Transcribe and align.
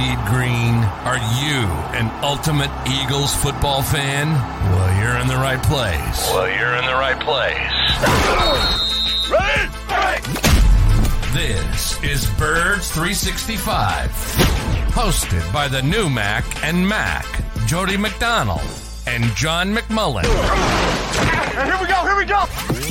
need 0.00 0.18
green. 0.24 0.76
Are 1.04 1.20
you 1.44 1.60
an 1.92 2.08
ultimate 2.24 2.70
Eagles 2.88 3.34
football 3.34 3.82
fan? 3.82 4.32
Well, 4.72 4.90
you're 5.00 5.18
in 5.20 5.28
the 5.28 5.36
right 5.36 5.62
place. 5.62 6.30
Well, 6.32 6.48
you're 6.48 6.76
in 6.76 6.86
the 6.86 6.94
right 6.94 7.20
place. 7.20 7.76
Ready? 9.30 9.68
This 11.34 12.02
is 12.02 12.28
Birds 12.38 12.90
365, 12.90 14.10
hosted 14.90 15.52
by 15.52 15.68
the 15.68 15.82
new 15.82 16.08
Mac 16.08 16.44
and 16.64 16.88
Mac, 16.88 17.26
Jody 17.66 17.96
McDonald 17.96 18.68
and 19.06 19.24
John 19.36 19.74
McMullen. 19.74 20.24
Here 20.24 21.78
we 21.80 21.86
go, 21.86 22.02
here 22.06 22.16
we 22.16 22.24
go. 22.24 22.44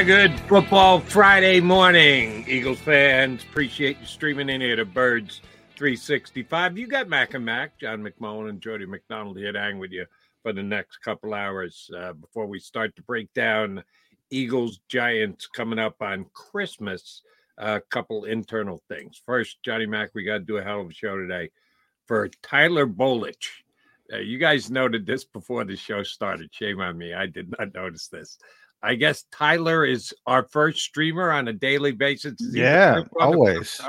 a 0.00 0.04
good 0.04 0.40
football 0.48 0.98
Friday 0.98 1.60
morning, 1.60 2.42
Eagles 2.48 2.78
fans. 2.78 3.42
Appreciate 3.42 4.00
you 4.00 4.06
streaming 4.06 4.48
in 4.48 4.62
here 4.62 4.74
to 4.74 4.86
Birds 4.86 5.42
365. 5.76 6.78
You 6.78 6.86
got 6.86 7.06
Mac 7.06 7.34
and 7.34 7.44
Mac, 7.44 7.78
John 7.78 8.02
McMullen 8.02 8.48
and 8.48 8.62
Jody 8.62 8.86
McDonald 8.86 9.36
here 9.36 9.52
to 9.52 9.60
hang 9.60 9.78
with 9.78 9.90
you 9.90 10.06
for 10.42 10.54
the 10.54 10.62
next 10.62 11.02
couple 11.02 11.34
hours 11.34 11.90
uh, 11.94 12.14
before 12.14 12.46
we 12.46 12.58
start 12.58 12.96
to 12.96 13.02
break 13.02 13.30
down 13.34 13.84
Eagles 14.30 14.80
Giants 14.88 15.46
coming 15.46 15.78
up 15.78 15.96
on 16.00 16.24
Christmas. 16.32 17.20
A 17.58 17.62
uh, 17.62 17.80
couple 17.90 18.24
internal 18.24 18.80
things. 18.88 19.20
First, 19.26 19.58
Johnny 19.62 19.84
Mac, 19.84 20.14
we 20.14 20.24
got 20.24 20.38
to 20.38 20.44
do 20.44 20.56
a 20.56 20.64
hell 20.64 20.80
of 20.80 20.88
a 20.88 20.94
show 20.94 21.18
today 21.18 21.50
for 22.06 22.30
Tyler 22.42 22.86
Bolich. 22.86 23.48
Uh, 24.10 24.16
you 24.16 24.38
guys 24.38 24.70
noted 24.70 25.04
this 25.04 25.24
before 25.24 25.64
the 25.64 25.76
show 25.76 26.02
started. 26.02 26.48
Shame 26.54 26.80
on 26.80 26.96
me. 26.96 27.12
I 27.12 27.26
did 27.26 27.54
not 27.58 27.74
notice 27.74 28.08
this. 28.08 28.38
I 28.82 28.94
guess 28.94 29.24
Tyler 29.30 29.84
is 29.84 30.14
our 30.26 30.44
first 30.44 30.80
streamer 30.80 31.30
on 31.30 31.48
a 31.48 31.52
daily 31.52 31.92
basis. 31.92 32.34
Yeah, 32.52 33.02
always. 33.18 33.80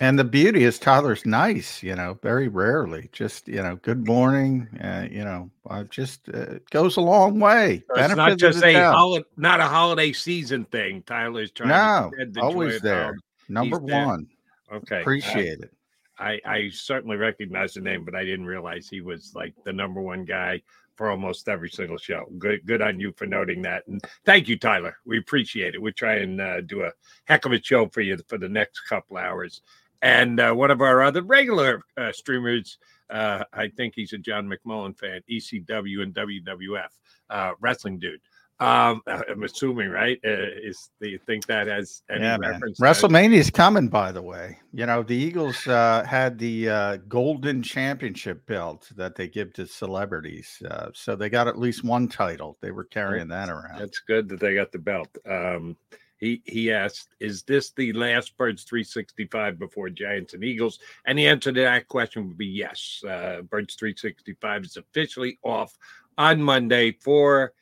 And 0.00 0.16
the 0.16 0.24
beauty 0.24 0.62
is 0.62 0.78
Tyler's 0.78 1.26
nice, 1.26 1.82
you 1.82 1.96
know, 1.96 2.18
very 2.22 2.46
rarely. 2.46 3.08
Just 3.12 3.48
you 3.48 3.60
know, 3.60 3.76
good 3.76 4.06
morning. 4.06 4.68
Uh, 4.80 5.08
you 5.10 5.24
know, 5.24 5.50
uh, 5.68 5.84
just 5.84 6.28
uh, 6.32 6.60
goes 6.70 6.96
a 6.96 7.00
long 7.00 7.40
way. 7.40 7.82
So 7.94 8.04
it's 8.04 8.14
not 8.14 8.38
just 8.38 8.62
a 8.62 8.74
holiday, 8.74 9.26
not 9.36 9.58
a 9.58 9.64
holiday 9.64 10.12
season 10.12 10.66
thing. 10.66 11.02
Tyler's 11.02 11.50
trying. 11.50 11.70
No, 11.70 12.12
the 12.30 12.40
always 12.40 12.80
there. 12.80 13.16
Number 13.48 13.80
He's 13.80 13.90
one. 13.92 14.28
There. 14.68 14.78
Okay, 14.78 15.00
appreciate 15.00 15.60
it. 15.60 15.72
I, 16.18 16.40
I 16.44 16.68
certainly 16.70 17.16
recognize 17.16 17.74
the 17.74 17.80
name, 17.80 18.04
but 18.04 18.14
I 18.14 18.24
didn't 18.24 18.46
realize 18.46 18.88
he 18.88 19.00
was 19.00 19.32
like 19.34 19.54
the 19.64 19.72
number 19.72 20.00
one 20.00 20.24
guy 20.24 20.62
for 20.98 21.10
almost 21.12 21.48
every 21.48 21.70
single 21.70 21.96
show. 21.96 22.26
Good, 22.38 22.66
good 22.66 22.82
on 22.82 22.98
you 22.98 23.12
for 23.16 23.24
noting 23.24 23.62
that, 23.62 23.86
and 23.86 24.02
thank 24.26 24.48
you, 24.48 24.58
Tyler. 24.58 24.96
We 25.06 25.18
appreciate 25.18 25.76
it. 25.76 25.80
We 25.80 25.92
try 25.92 26.16
and 26.16 26.40
uh, 26.40 26.60
do 26.62 26.82
a 26.82 26.90
heck 27.24 27.44
of 27.46 27.52
a 27.52 27.62
show 27.62 27.86
for 27.86 28.00
you 28.00 28.18
for 28.26 28.36
the 28.36 28.48
next 28.48 28.80
couple 28.80 29.16
hours. 29.16 29.62
And 30.02 30.40
uh, 30.40 30.52
one 30.52 30.72
of 30.72 30.80
our 30.80 31.02
other 31.02 31.22
regular 31.22 31.82
uh, 31.96 32.10
streamers, 32.10 32.78
uh, 33.10 33.44
I 33.52 33.68
think 33.68 33.94
he's 33.94 34.12
a 34.12 34.18
John 34.18 34.50
McMullen 34.50 34.98
fan, 34.98 35.22
ECW 35.30 36.02
and 36.02 36.12
WWF 36.12 36.88
uh, 37.30 37.52
wrestling 37.60 38.00
dude. 38.00 38.20
Um, 38.60 39.02
I'm 39.06 39.42
assuming, 39.42 39.90
right? 39.90 40.18
Uh, 40.24 40.50
is 40.62 40.90
do 41.00 41.08
you 41.08 41.18
think 41.18 41.46
that 41.46 41.66
has 41.66 42.02
any 42.10 42.22
yeah, 42.22 42.36
reference? 42.40 42.80
WrestleMania 42.80 43.36
is 43.36 43.50
coming, 43.50 43.88
by 43.88 44.12
the 44.12 44.22
way. 44.22 44.58
You 44.72 44.86
know, 44.86 45.02
the 45.02 45.16
Eagles 45.16 45.66
uh, 45.66 46.04
had 46.04 46.38
the 46.38 46.68
uh, 46.68 46.96
Golden 47.08 47.62
Championship 47.62 48.44
belt 48.46 48.90
that 48.96 49.14
they 49.14 49.28
give 49.28 49.52
to 49.54 49.66
celebrities, 49.66 50.60
uh, 50.70 50.90
so 50.94 51.16
they 51.16 51.28
got 51.28 51.48
at 51.48 51.58
least 51.58 51.84
one 51.84 52.08
title. 52.08 52.56
They 52.60 52.70
were 52.70 52.84
carrying 52.84 53.28
that 53.28 53.48
around. 53.48 53.78
That's 53.78 54.00
good 54.00 54.28
that 54.30 54.40
they 54.40 54.54
got 54.54 54.72
the 54.72 54.78
belt. 54.78 55.08
Um, 55.28 55.76
he 56.18 56.42
he 56.44 56.72
asked, 56.72 57.14
"Is 57.20 57.44
this 57.44 57.70
the 57.70 57.92
last 57.92 58.36
Birds 58.36 58.64
365 58.64 59.58
before 59.58 59.88
Giants 59.88 60.34
and 60.34 60.42
Eagles?" 60.42 60.80
And 61.06 61.16
the 61.16 61.28
answer 61.28 61.52
to 61.52 61.60
that 61.60 61.86
question 61.86 62.26
would 62.26 62.38
be 62.38 62.46
yes. 62.46 63.02
Uh, 63.08 63.42
Birds 63.42 63.74
365 63.76 64.64
is 64.64 64.76
officially 64.76 65.38
off 65.44 65.76
on 66.16 66.42
Monday 66.42 66.90
for 67.00 67.52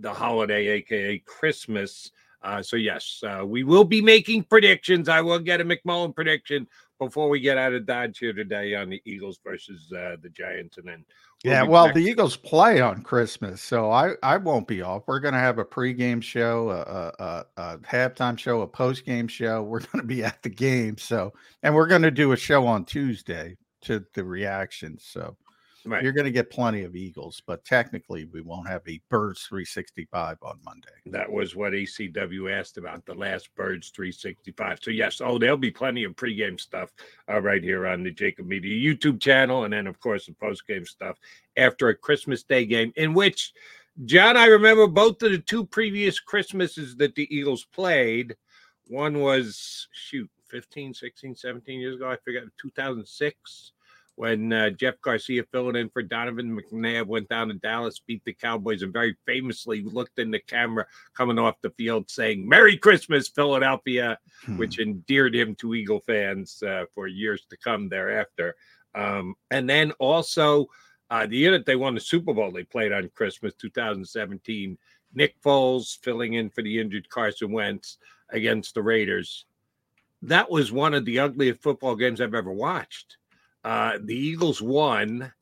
the 0.00 0.12
holiday, 0.12 0.68
aka 0.68 1.18
Christmas. 1.20 2.10
Uh, 2.42 2.62
so 2.62 2.76
yes, 2.76 3.22
uh, 3.26 3.44
we 3.44 3.64
will 3.64 3.84
be 3.84 4.00
making 4.00 4.44
predictions. 4.44 5.08
I 5.08 5.20
will 5.20 5.38
get 5.38 5.60
a 5.60 5.64
McMullen 5.64 6.14
prediction 6.14 6.66
before 6.98 7.28
we 7.28 7.40
get 7.40 7.58
out 7.58 7.72
of 7.72 7.86
Dodge 7.86 8.18
here 8.18 8.32
today 8.32 8.74
on 8.74 8.88
the 8.88 9.02
Eagles 9.04 9.38
versus 9.44 9.92
uh, 9.92 10.16
the 10.22 10.30
Giants, 10.30 10.78
and 10.78 10.86
then 10.86 11.04
we'll 11.44 11.52
yeah, 11.52 11.62
well, 11.62 11.92
the 11.92 12.00
Eagles 12.00 12.36
play 12.36 12.80
on 12.80 13.02
Christmas, 13.02 13.60
so 13.60 13.90
I 13.90 14.12
I 14.22 14.36
won't 14.36 14.68
be 14.68 14.82
off. 14.82 15.02
We're 15.06 15.20
gonna 15.20 15.40
have 15.40 15.58
a 15.58 15.64
pregame 15.64 16.22
show, 16.22 16.70
a, 16.70 17.22
a, 17.22 17.44
a 17.56 17.78
halftime 17.78 18.38
show, 18.38 18.62
a 18.62 18.68
postgame 18.68 19.28
show. 19.28 19.62
We're 19.62 19.80
gonna 19.92 20.04
be 20.04 20.24
at 20.24 20.42
the 20.42 20.50
game, 20.50 20.98
so 20.98 21.32
and 21.62 21.74
we're 21.74 21.88
gonna 21.88 22.10
do 22.10 22.32
a 22.32 22.36
show 22.36 22.66
on 22.66 22.84
Tuesday 22.84 23.56
to 23.82 24.04
the 24.14 24.24
reactions. 24.24 25.04
So 25.04 25.36
Right. 25.86 26.02
You're 26.02 26.12
going 26.12 26.26
to 26.26 26.32
get 26.32 26.50
plenty 26.50 26.82
of 26.82 26.96
Eagles, 26.96 27.40
but 27.46 27.64
technically 27.64 28.24
we 28.26 28.40
won't 28.40 28.68
have 28.68 28.82
a 28.88 29.00
Birds 29.08 29.42
365 29.46 30.38
on 30.42 30.58
Monday. 30.64 30.88
That 31.06 31.30
was 31.30 31.54
what 31.54 31.72
ACW 31.72 32.52
asked 32.52 32.76
about 32.76 33.06
the 33.06 33.14
last 33.14 33.54
Birds 33.54 33.90
365. 33.90 34.80
So 34.82 34.90
yes, 34.90 35.20
oh, 35.20 35.38
there'll 35.38 35.56
be 35.56 35.70
plenty 35.70 36.04
of 36.04 36.16
pregame 36.16 36.60
stuff 36.60 36.90
uh, 37.30 37.40
right 37.40 37.62
here 37.62 37.86
on 37.86 38.02
the 38.02 38.12
JAKIB 38.12 38.46
Media 38.46 38.94
YouTube 38.94 39.20
channel, 39.20 39.64
and 39.64 39.72
then 39.72 39.86
of 39.86 40.00
course 40.00 40.26
the 40.26 40.32
postgame 40.32 40.86
stuff 40.86 41.18
after 41.56 41.88
a 41.88 41.94
Christmas 41.94 42.42
Day 42.42 42.66
game 42.66 42.92
in 42.96 43.14
which 43.14 43.52
John, 44.04 44.36
I 44.36 44.46
remember 44.46 44.86
both 44.86 45.22
of 45.22 45.30
the 45.30 45.38
two 45.38 45.64
previous 45.64 46.20
Christmases 46.20 46.96
that 46.96 47.14
the 47.14 47.34
Eagles 47.34 47.64
played. 47.64 48.36
One 48.88 49.20
was 49.20 49.88
shoot 49.92 50.30
15, 50.48 50.92
16, 50.92 51.34
17 51.34 51.80
years 51.80 51.96
ago. 51.96 52.10
I 52.10 52.16
forget 52.16 52.42
2006 52.60 53.72
when 54.16 54.52
uh, 54.52 54.70
Jeff 54.70 55.00
Garcia 55.02 55.44
filling 55.52 55.76
in 55.76 55.90
for 55.90 56.02
Donovan 56.02 56.58
McNabb 56.58 57.06
went 57.06 57.28
down 57.28 57.48
to 57.48 57.54
Dallas, 57.54 58.00
beat 58.00 58.24
the 58.24 58.32
Cowboys, 58.32 58.82
and 58.82 58.92
very 58.92 59.14
famously 59.26 59.82
looked 59.82 60.18
in 60.18 60.30
the 60.30 60.40
camera 60.40 60.86
coming 61.14 61.38
off 61.38 61.60
the 61.60 61.70
field 61.70 62.10
saying, 62.10 62.48
Merry 62.48 62.78
Christmas, 62.78 63.28
Philadelphia, 63.28 64.18
hmm. 64.44 64.56
which 64.56 64.78
endeared 64.78 65.34
him 65.34 65.54
to 65.56 65.74
Eagle 65.74 66.00
fans 66.00 66.62
uh, 66.62 66.84
for 66.94 67.06
years 67.06 67.46
to 67.50 67.56
come 67.58 67.88
thereafter. 67.88 68.56
Um, 68.94 69.34
and 69.50 69.68
then 69.68 69.92
also 69.92 70.66
uh, 71.10 71.26
the 71.26 71.36
year 71.36 71.52
that 71.52 71.66
they 71.66 71.76
won 71.76 71.94
the 71.94 72.00
Super 72.00 72.32
Bowl, 72.32 72.50
they 72.50 72.64
played 72.64 72.92
on 72.92 73.10
Christmas 73.14 73.52
2017. 73.54 74.78
Nick 75.14 75.40
Foles 75.42 75.98
filling 76.02 76.34
in 76.34 76.48
for 76.48 76.62
the 76.62 76.80
injured 76.80 77.08
Carson 77.10 77.52
Wentz 77.52 77.98
against 78.30 78.74
the 78.74 78.82
Raiders. 78.82 79.44
That 80.22 80.50
was 80.50 80.72
one 80.72 80.94
of 80.94 81.04
the 81.04 81.18
ugliest 81.18 81.62
football 81.62 81.94
games 81.96 82.20
I've 82.20 82.34
ever 82.34 82.52
watched. 82.52 83.18
Uh, 83.66 83.98
the 84.00 84.14
Eagles 84.14 84.62
won. 84.62 85.32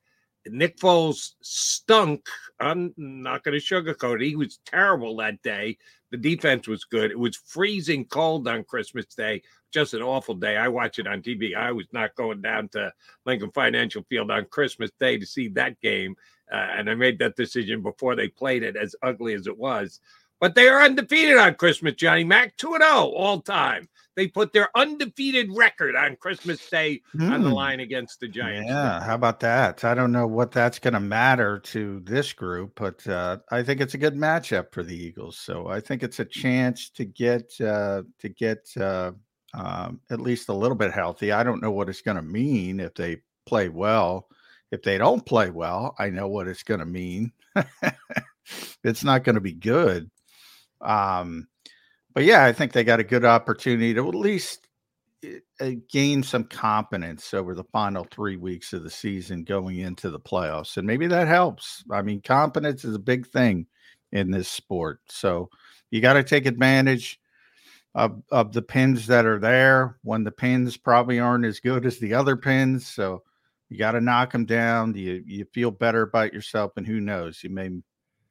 Nick 0.47 0.79
Foles 0.79 1.33
stunk. 1.43 2.27
I'm 2.59 2.95
not 2.97 3.45
going 3.45 3.59
to 3.59 3.65
sugarcoat 3.65 4.23
it. 4.23 4.27
He 4.27 4.35
was 4.35 4.61
terrible 4.65 5.15
that 5.17 5.43
day. 5.43 5.77
The 6.11 6.17
defense 6.17 6.67
was 6.67 6.85
good. 6.85 7.11
It 7.11 7.19
was 7.19 7.37
freezing 7.37 8.07
cold 8.07 8.49
on 8.49 8.65
Christmas 8.65 9.05
Day. 9.15 9.43
Just 9.75 9.93
an 9.93 10.01
awful 10.01 10.35
day. 10.35 10.57
I 10.57 10.69
watch 10.69 10.99
it 10.99 11.07
on 11.07 11.21
TV. 11.21 11.55
I 11.55 11.71
was 11.71 11.87
not 11.93 12.15
going 12.15 12.41
down 12.41 12.69
to 12.69 12.91
Lincoln 13.27 13.51
Financial 13.51 14.03
Field 14.09 14.31
on 14.31 14.47
Christmas 14.47 14.91
Day 14.99 15.19
to 15.19 15.27
see 15.27 15.49
that 15.49 15.79
game. 15.83 16.17
Uh, 16.51 16.69
and 16.77 16.89
I 16.89 16.95
made 16.95 17.19
that 17.19 17.37
decision 17.37 17.83
before 17.83 18.17
they 18.17 18.29
played 18.29 18.63
it, 18.63 18.75
as 18.75 18.97
ugly 19.03 19.35
as 19.35 19.47
it 19.47 19.59
was. 19.59 20.01
But 20.45 20.55
they 20.55 20.69
are 20.69 20.83
undefeated 20.83 21.39
on 21.39 21.55
Christmas, 21.55 21.95
Johnny 21.95 22.23
Mac, 22.23 22.55
2 22.59 22.77
0 22.79 22.83
all 22.83 23.41
time. 23.41 23.89
They 24.15 24.29
put 24.29 24.53
their 24.53 24.69
undefeated 24.77 25.49
record 25.51 25.97
on 25.97 26.17
Christmas 26.17 26.69
Day 26.69 27.01
mm. 27.17 27.33
on 27.33 27.43
the 27.43 27.49
hmm. 27.49 27.55
line 27.55 27.81
against 27.81 28.21
the 28.21 28.29
Giants. 28.29 28.69
Yeah, 28.69 29.03
how 29.03 29.15
about 29.15 29.41
that? 29.41 29.85
I 29.85 29.95
don't 29.95 30.13
know 30.13 30.27
what 30.27 30.53
that's 30.53 30.79
going 30.79 30.93
to 30.93 31.01
matter 31.01 31.61
to 31.61 32.01
this 32.01 32.35
group, 32.35 32.73
but 32.77 33.09
uh, 33.09 33.39
I 33.51 33.63
think 33.63 33.81
it's 33.81 33.95
a 33.95 33.99
good 33.99 34.17
matchup 34.17 34.71
for 34.71 34.83
the 34.83 34.95
Eagles. 34.95 35.39
So 35.39 35.69
I 35.69 35.81
think 35.81 36.03
it's 36.03 36.21
a 36.21 36.27
chance 36.27 36.91
to 36.91 37.07
get 37.07 37.51
uh, 37.63 38.03
to 38.19 38.29
get 38.29 38.69
uh, 38.79 39.13
um, 39.55 39.99
at 40.11 40.21
least 40.21 40.51
a 40.51 40.55
little 40.55 40.77
bit 40.77 40.93
healthy. 40.93 41.33
I 41.33 41.43
don't 41.43 41.63
know 41.63 41.71
what 41.71 41.89
it's 41.89 42.03
going 42.03 42.19
to 42.19 42.23
mean 42.23 42.81
if 42.81 42.93
they 42.93 43.23
play 43.47 43.71
well. 43.71 44.29
If 44.71 44.83
they 44.83 44.99
don't 44.99 45.25
play 45.25 45.49
well, 45.49 45.95
I 45.99 46.11
know 46.11 46.29
what 46.29 46.49
it's 46.49 46.65
going 46.65 46.81
to 46.81 46.87
mean. 46.87 47.33
it's 48.85 49.05
not 49.05 49.25
going 49.25 49.37
to 49.37 49.41
be 49.41 49.53
good. 49.53 50.11
Um, 50.85 51.49
but 52.15 52.25
yeah, 52.25 52.45
I 52.45 52.53
think 52.53 52.73
they 52.73 52.85
got 52.85 53.01
a 53.01 53.05
good 53.05 53.25
opportunity 53.25 53.95
to 53.95 54.09
at 54.09 54.15
least 54.15 54.69
uh, 55.61 55.71
gain 55.91 56.23
some 56.23 56.45
confidence 56.45 57.35
over 57.35 57.55
the 57.55 57.65
final 57.65 58.07
three 58.11 58.37
weeks 58.37 58.73
of 58.73 58.83
the 58.83 58.91
season 58.91 59.45
going 59.45 59.79
into 59.79 60.11
the 60.11 60.21
playoffs. 60.21 60.77
And 60.77 60.87
maybe 60.87 61.07
that 61.07 61.29
helps. 61.29 61.85
I 61.91 62.03
mean, 62.03 62.21
confidence 62.21 62.85
is 62.85 62.95
a 62.95 63.01
big 63.01 63.27
thing 63.27 63.67
in 64.13 64.31
this 64.31 64.49
sport. 64.49 65.01
So 65.07 65.51
you 65.91 66.01
got 66.01 66.15
to 66.15 66.23
take 66.23 66.47
advantage 66.47 67.21
of, 67.95 68.23
of 68.31 68.53
the 68.53 68.63
pins 68.63 69.07
that 69.07 69.27
are 69.27 69.39
there 69.39 69.99
when 70.03 70.25
the 70.25 70.33
pins 70.33 70.77
probably 70.77 71.19
aren't 71.19 71.47
as 71.47 71.61
good 71.61 71.87
as 71.87 71.99
the 71.99 72.15
other 72.15 72.37
pins. 72.37 72.87
So 72.87 73.23
you 73.69 73.79
got 73.79 73.93
to 73.93 74.01
knock 74.01 74.33
them 74.33 74.45
down. 74.45 74.95
You, 74.95 75.23
you 75.27 75.47
feel 75.53 75.71
better 75.71 76.03
about 76.03 76.33
yourself. 76.33 76.73
And 76.77 76.87
who 76.87 77.01
knows, 77.01 77.43
you 77.43 77.51
may 77.51 77.71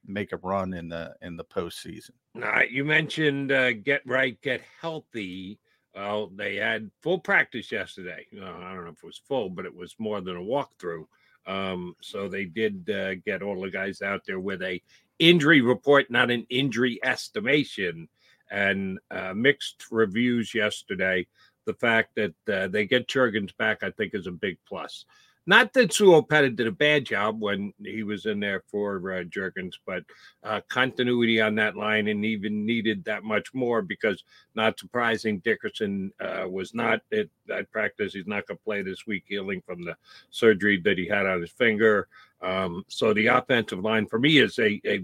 make 0.06 0.32
a 0.32 0.36
run 0.38 0.74
in 0.74 0.88
the 0.88 1.14
in 1.22 1.36
the 1.36 1.44
postseason. 1.44 2.10
Now, 2.34 2.62
you 2.62 2.84
mentioned 2.84 3.52
uh, 3.52 3.72
get 3.72 4.02
right, 4.06 4.40
get 4.42 4.62
healthy. 4.80 5.58
Well, 5.94 6.30
they 6.34 6.56
had 6.56 6.90
full 7.02 7.20
practice 7.20 7.70
yesterday. 7.70 8.26
Uh, 8.36 8.44
I 8.44 8.74
don't 8.74 8.84
know 8.84 8.90
if 8.90 9.02
it 9.02 9.06
was 9.06 9.22
full, 9.28 9.48
but 9.48 9.64
it 9.64 9.74
was 9.74 9.94
more 9.98 10.20
than 10.20 10.36
a 10.36 10.40
walkthrough. 10.40 11.04
Um, 11.46 11.94
so 12.00 12.28
they 12.28 12.46
did 12.46 12.90
uh, 12.90 13.14
get 13.16 13.42
all 13.42 13.60
the 13.60 13.70
guys 13.70 14.02
out 14.02 14.22
there 14.26 14.40
with 14.40 14.62
a 14.62 14.82
injury 15.18 15.60
report, 15.60 16.10
not 16.10 16.30
an 16.30 16.46
injury 16.50 16.98
estimation, 17.04 18.08
and 18.50 18.98
uh, 19.10 19.34
mixed 19.34 19.84
reviews 19.90 20.54
yesterday. 20.54 21.26
The 21.66 21.74
fact 21.74 22.16
that 22.16 22.34
uh, 22.52 22.68
they 22.68 22.86
get 22.86 23.08
Jurgens 23.08 23.56
back, 23.56 23.82
I 23.82 23.90
think, 23.90 24.14
is 24.14 24.26
a 24.26 24.32
big 24.32 24.58
plus. 24.66 25.06
Not 25.46 25.74
that 25.74 25.92
Sua 25.92 26.22
Opeta 26.22 26.54
did 26.54 26.66
a 26.66 26.72
bad 26.72 27.04
job 27.04 27.40
when 27.40 27.74
he 27.82 28.02
was 28.02 28.24
in 28.24 28.40
there 28.40 28.62
for 28.70 28.96
uh, 29.12 29.24
Jurgens, 29.24 29.74
but 29.86 30.02
uh, 30.42 30.62
continuity 30.70 31.40
on 31.40 31.54
that 31.56 31.76
line 31.76 32.08
and 32.08 32.24
even 32.24 32.64
needed 32.64 33.04
that 33.04 33.24
much 33.24 33.52
more 33.52 33.82
because, 33.82 34.24
not 34.54 34.78
surprising, 34.78 35.40
Dickerson 35.40 36.12
uh, 36.18 36.46
was 36.48 36.72
not 36.72 37.02
at 37.12 37.28
that 37.46 37.70
practice. 37.70 38.14
He's 38.14 38.26
not 38.26 38.46
going 38.46 38.56
to 38.56 38.64
play 38.64 38.82
this 38.82 39.06
week, 39.06 39.24
healing 39.26 39.62
from 39.66 39.84
the 39.84 39.96
surgery 40.30 40.80
that 40.80 40.96
he 40.96 41.06
had 41.06 41.26
on 41.26 41.42
his 41.42 41.50
finger. 41.50 42.08
Um, 42.40 42.84
so 42.88 43.12
the 43.12 43.26
offensive 43.26 43.80
line 43.80 44.06
for 44.06 44.18
me 44.18 44.38
is 44.38 44.58
a, 44.58 44.80
a, 44.86 45.02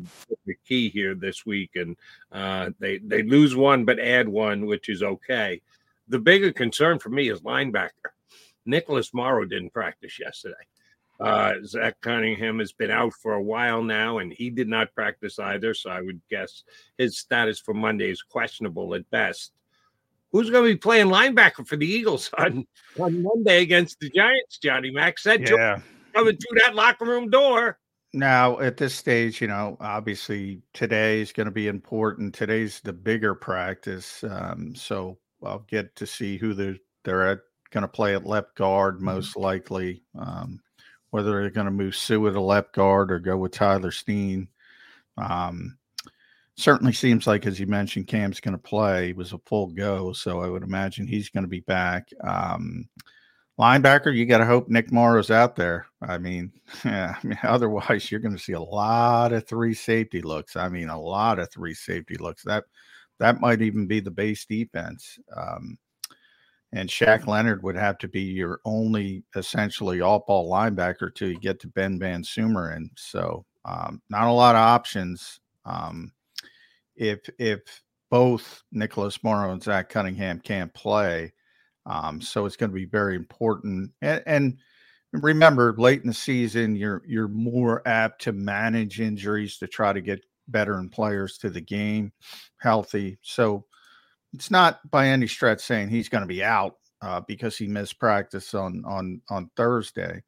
a 0.48 0.54
key 0.66 0.88
here 0.88 1.14
this 1.14 1.44
week, 1.44 1.70
and 1.74 1.96
uh, 2.32 2.70
they 2.78 2.98
they 2.98 3.22
lose 3.22 3.56
one 3.56 3.84
but 3.84 3.98
add 3.98 4.28
one, 4.28 4.66
which 4.66 4.88
is 4.88 5.02
okay. 5.02 5.60
The 6.08 6.18
bigger 6.18 6.52
concern 6.52 6.98
for 6.98 7.08
me 7.08 7.30
is 7.30 7.40
linebacker. 7.40 8.12
Nicholas 8.66 9.12
Morrow 9.14 9.44
didn't 9.44 9.72
practice 9.72 10.18
yesterday. 10.18 10.54
Uh, 11.20 11.52
Zach 11.64 12.00
Cunningham 12.00 12.60
has 12.60 12.72
been 12.72 12.90
out 12.90 13.12
for 13.12 13.34
a 13.34 13.42
while 13.42 13.82
now, 13.82 14.18
and 14.18 14.32
he 14.32 14.48
did 14.48 14.68
not 14.68 14.94
practice 14.94 15.38
either. 15.38 15.74
So 15.74 15.90
I 15.90 16.00
would 16.00 16.20
guess 16.30 16.64
his 16.96 17.18
status 17.18 17.60
for 17.60 17.74
Monday 17.74 18.10
is 18.10 18.22
questionable 18.22 18.94
at 18.94 19.08
best. 19.10 19.52
Who's 20.32 20.48
going 20.48 20.64
to 20.64 20.74
be 20.74 20.78
playing 20.78 21.08
linebacker 21.08 21.66
for 21.66 21.76
the 21.76 21.86
Eagles 21.86 22.30
on, 22.38 22.66
on 22.98 23.22
Monday 23.22 23.62
against 23.62 24.00
the 24.00 24.08
Giants? 24.10 24.58
Johnny 24.62 24.90
Mack 24.90 25.18
said 25.18 25.46
yeah. 25.46 25.80
coming 26.14 26.36
through 26.36 26.58
that 26.60 26.74
locker 26.74 27.04
room 27.04 27.28
door. 27.28 27.78
Now, 28.12 28.58
at 28.58 28.76
this 28.76 28.94
stage, 28.94 29.40
you 29.40 29.46
know, 29.46 29.76
obviously 29.78 30.62
today 30.72 31.20
is 31.20 31.32
going 31.32 31.46
to 31.46 31.52
be 31.52 31.68
important. 31.68 32.34
Today's 32.34 32.80
the 32.80 32.92
bigger 32.92 33.34
practice, 33.34 34.24
um, 34.24 34.74
so 34.74 35.18
I'll 35.44 35.64
get 35.68 35.94
to 35.96 36.06
see 36.06 36.36
who 36.36 36.54
they're 36.54 36.76
they're 37.04 37.26
at 37.26 37.38
going 37.70 37.82
to 37.82 37.88
play 37.88 38.14
at 38.14 38.26
left 38.26 38.54
guard 38.54 38.96
mm-hmm. 38.96 39.06
most 39.06 39.36
likely. 39.36 40.02
Um, 40.18 40.60
whether 41.10 41.40
they're 41.40 41.50
going 41.50 41.66
to 41.66 41.72
move 41.72 41.96
Sua 41.96 42.30
to 42.30 42.40
left 42.40 42.72
guard 42.72 43.10
or 43.10 43.18
go 43.18 43.36
with 43.36 43.52
Tyler 43.52 43.90
Steen. 43.90 44.48
Um, 45.16 45.76
certainly 46.56 46.92
seems 46.92 47.26
like, 47.26 47.46
as 47.46 47.58
you 47.58 47.66
mentioned, 47.66 48.06
Cam's 48.06 48.40
going 48.40 48.56
to 48.56 48.58
play. 48.58 49.08
He 49.08 49.12
was 49.12 49.32
a 49.32 49.38
full 49.38 49.66
go, 49.66 50.12
so 50.12 50.40
I 50.40 50.48
would 50.48 50.62
imagine 50.62 51.06
he's 51.06 51.30
going 51.30 51.44
to 51.44 51.48
be 51.48 51.60
back. 51.60 52.08
Um, 52.22 52.88
linebacker, 53.58 54.14
you 54.14 54.24
got 54.26 54.38
to 54.38 54.46
hope 54.46 54.68
Nick 54.68 54.92
Morrow's 54.92 55.30
out 55.30 55.56
there. 55.56 55.86
I 56.00 56.18
mean, 56.18 56.52
yeah, 56.84 57.16
I 57.22 57.26
mean, 57.26 57.38
otherwise 57.42 58.10
you're 58.10 58.20
going 58.20 58.36
to 58.36 58.42
see 58.42 58.52
a 58.52 58.60
lot 58.60 59.32
of 59.32 59.46
three 59.46 59.74
safety 59.74 60.22
looks. 60.22 60.56
I 60.56 60.68
mean, 60.68 60.88
a 60.88 61.00
lot 61.00 61.38
of 61.38 61.50
three 61.50 61.74
safety 61.74 62.16
looks. 62.16 62.44
That 62.44 62.64
that 63.18 63.40
might 63.40 63.62
even 63.62 63.86
be 63.86 64.00
the 64.00 64.10
base 64.10 64.46
defense. 64.46 65.18
Um, 65.36 65.76
and 66.72 66.88
Shaq 66.88 67.26
Leonard 67.26 67.62
would 67.62 67.76
have 67.76 67.98
to 67.98 68.08
be 68.08 68.22
your 68.22 68.60
only 68.64 69.24
essentially 69.34 70.00
all 70.00 70.24
ball 70.26 70.50
linebacker 70.50 71.14
till 71.14 71.28
you 71.30 71.40
get 71.40 71.60
to 71.60 71.68
Ben 71.68 71.98
VanSumeren. 71.98 72.76
And 72.76 72.90
so, 72.96 73.44
um, 73.64 74.00
not 74.08 74.28
a 74.28 74.32
lot 74.32 74.54
of 74.54 74.60
options. 74.60 75.40
Um, 75.64 76.12
if 76.96 77.20
if 77.38 77.60
both 78.10 78.62
Nicholas 78.72 79.22
Morrow 79.22 79.52
and 79.52 79.62
Zach 79.62 79.88
Cunningham 79.88 80.40
can't 80.40 80.72
play, 80.74 81.32
um, 81.86 82.20
so 82.20 82.46
it's 82.46 82.56
going 82.56 82.70
to 82.70 82.74
be 82.74 82.86
very 82.86 83.16
important. 83.16 83.90
And, 84.02 84.22
and 84.26 84.58
remember, 85.12 85.74
late 85.76 86.02
in 86.02 86.08
the 86.08 86.14
season, 86.14 86.76
you're 86.76 87.02
you're 87.06 87.28
more 87.28 87.86
apt 87.86 88.22
to 88.22 88.32
manage 88.32 89.00
injuries 89.00 89.58
to 89.58 89.66
try 89.66 89.92
to 89.92 90.00
get 90.00 90.20
better 90.50 90.72
veteran 90.72 90.88
players 90.88 91.38
to 91.38 91.50
the 91.50 91.60
game 91.60 92.12
healthy. 92.58 93.18
So 93.22 93.64
it's 94.32 94.50
not 94.50 94.80
by 94.90 95.08
any 95.08 95.26
stretch 95.26 95.60
saying 95.60 95.88
he's 95.88 96.08
going 96.08 96.22
to 96.22 96.28
be 96.28 96.42
out 96.44 96.76
uh, 97.02 97.20
because 97.26 97.56
he 97.56 97.66
missed 97.66 97.98
practice 97.98 98.54
on 98.54 98.84
on 98.86 99.20
on 99.28 99.50
Thursday. 99.56 100.22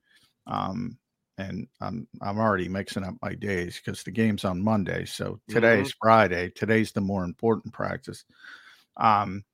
Um, 0.46 0.98
and 1.38 1.66
I'm 1.80 2.06
I'm 2.20 2.38
already 2.38 2.68
mixing 2.68 3.04
up 3.04 3.14
my 3.22 3.34
days 3.34 3.80
because 3.82 4.02
the 4.02 4.10
game's 4.10 4.44
on 4.44 4.62
Monday. 4.62 5.04
So 5.04 5.40
today's 5.48 5.88
mm-hmm. 5.88 6.06
Friday. 6.06 6.50
Today's 6.50 6.92
the 6.92 7.00
more 7.00 7.24
important 7.24 7.72
practice. 7.72 8.24
Um, 8.96 9.44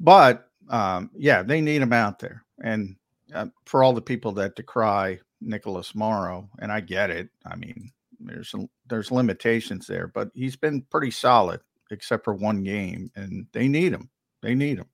but 0.00 0.48
um, 0.68 1.10
yeah, 1.14 1.42
they 1.42 1.60
need 1.60 1.82
him 1.82 1.92
out 1.92 2.18
there. 2.18 2.44
And 2.62 2.96
uh, 3.34 3.46
for 3.64 3.82
all 3.82 3.92
the 3.92 4.02
people 4.02 4.32
that 4.32 4.56
decry 4.56 5.20
Nicholas 5.40 5.94
Morrow, 5.94 6.48
and 6.58 6.72
I 6.72 6.80
get 6.80 7.10
it. 7.10 7.28
I 7.44 7.56
mean, 7.56 7.92
there's 8.18 8.54
there's 8.88 9.10
limitations 9.10 9.86
there, 9.86 10.08
but 10.08 10.30
he's 10.34 10.56
been 10.56 10.82
pretty 10.90 11.10
solid 11.10 11.60
except 11.90 12.24
for 12.24 12.34
one 12.34 12.62
game, 12.62 13.10
and 13.16 13.46
they 13.52 13.68
need 13.68 13.92
him. 13.92 14.10
They 14.42 14.54
need 14.54 14.78
him. 14.78 14.86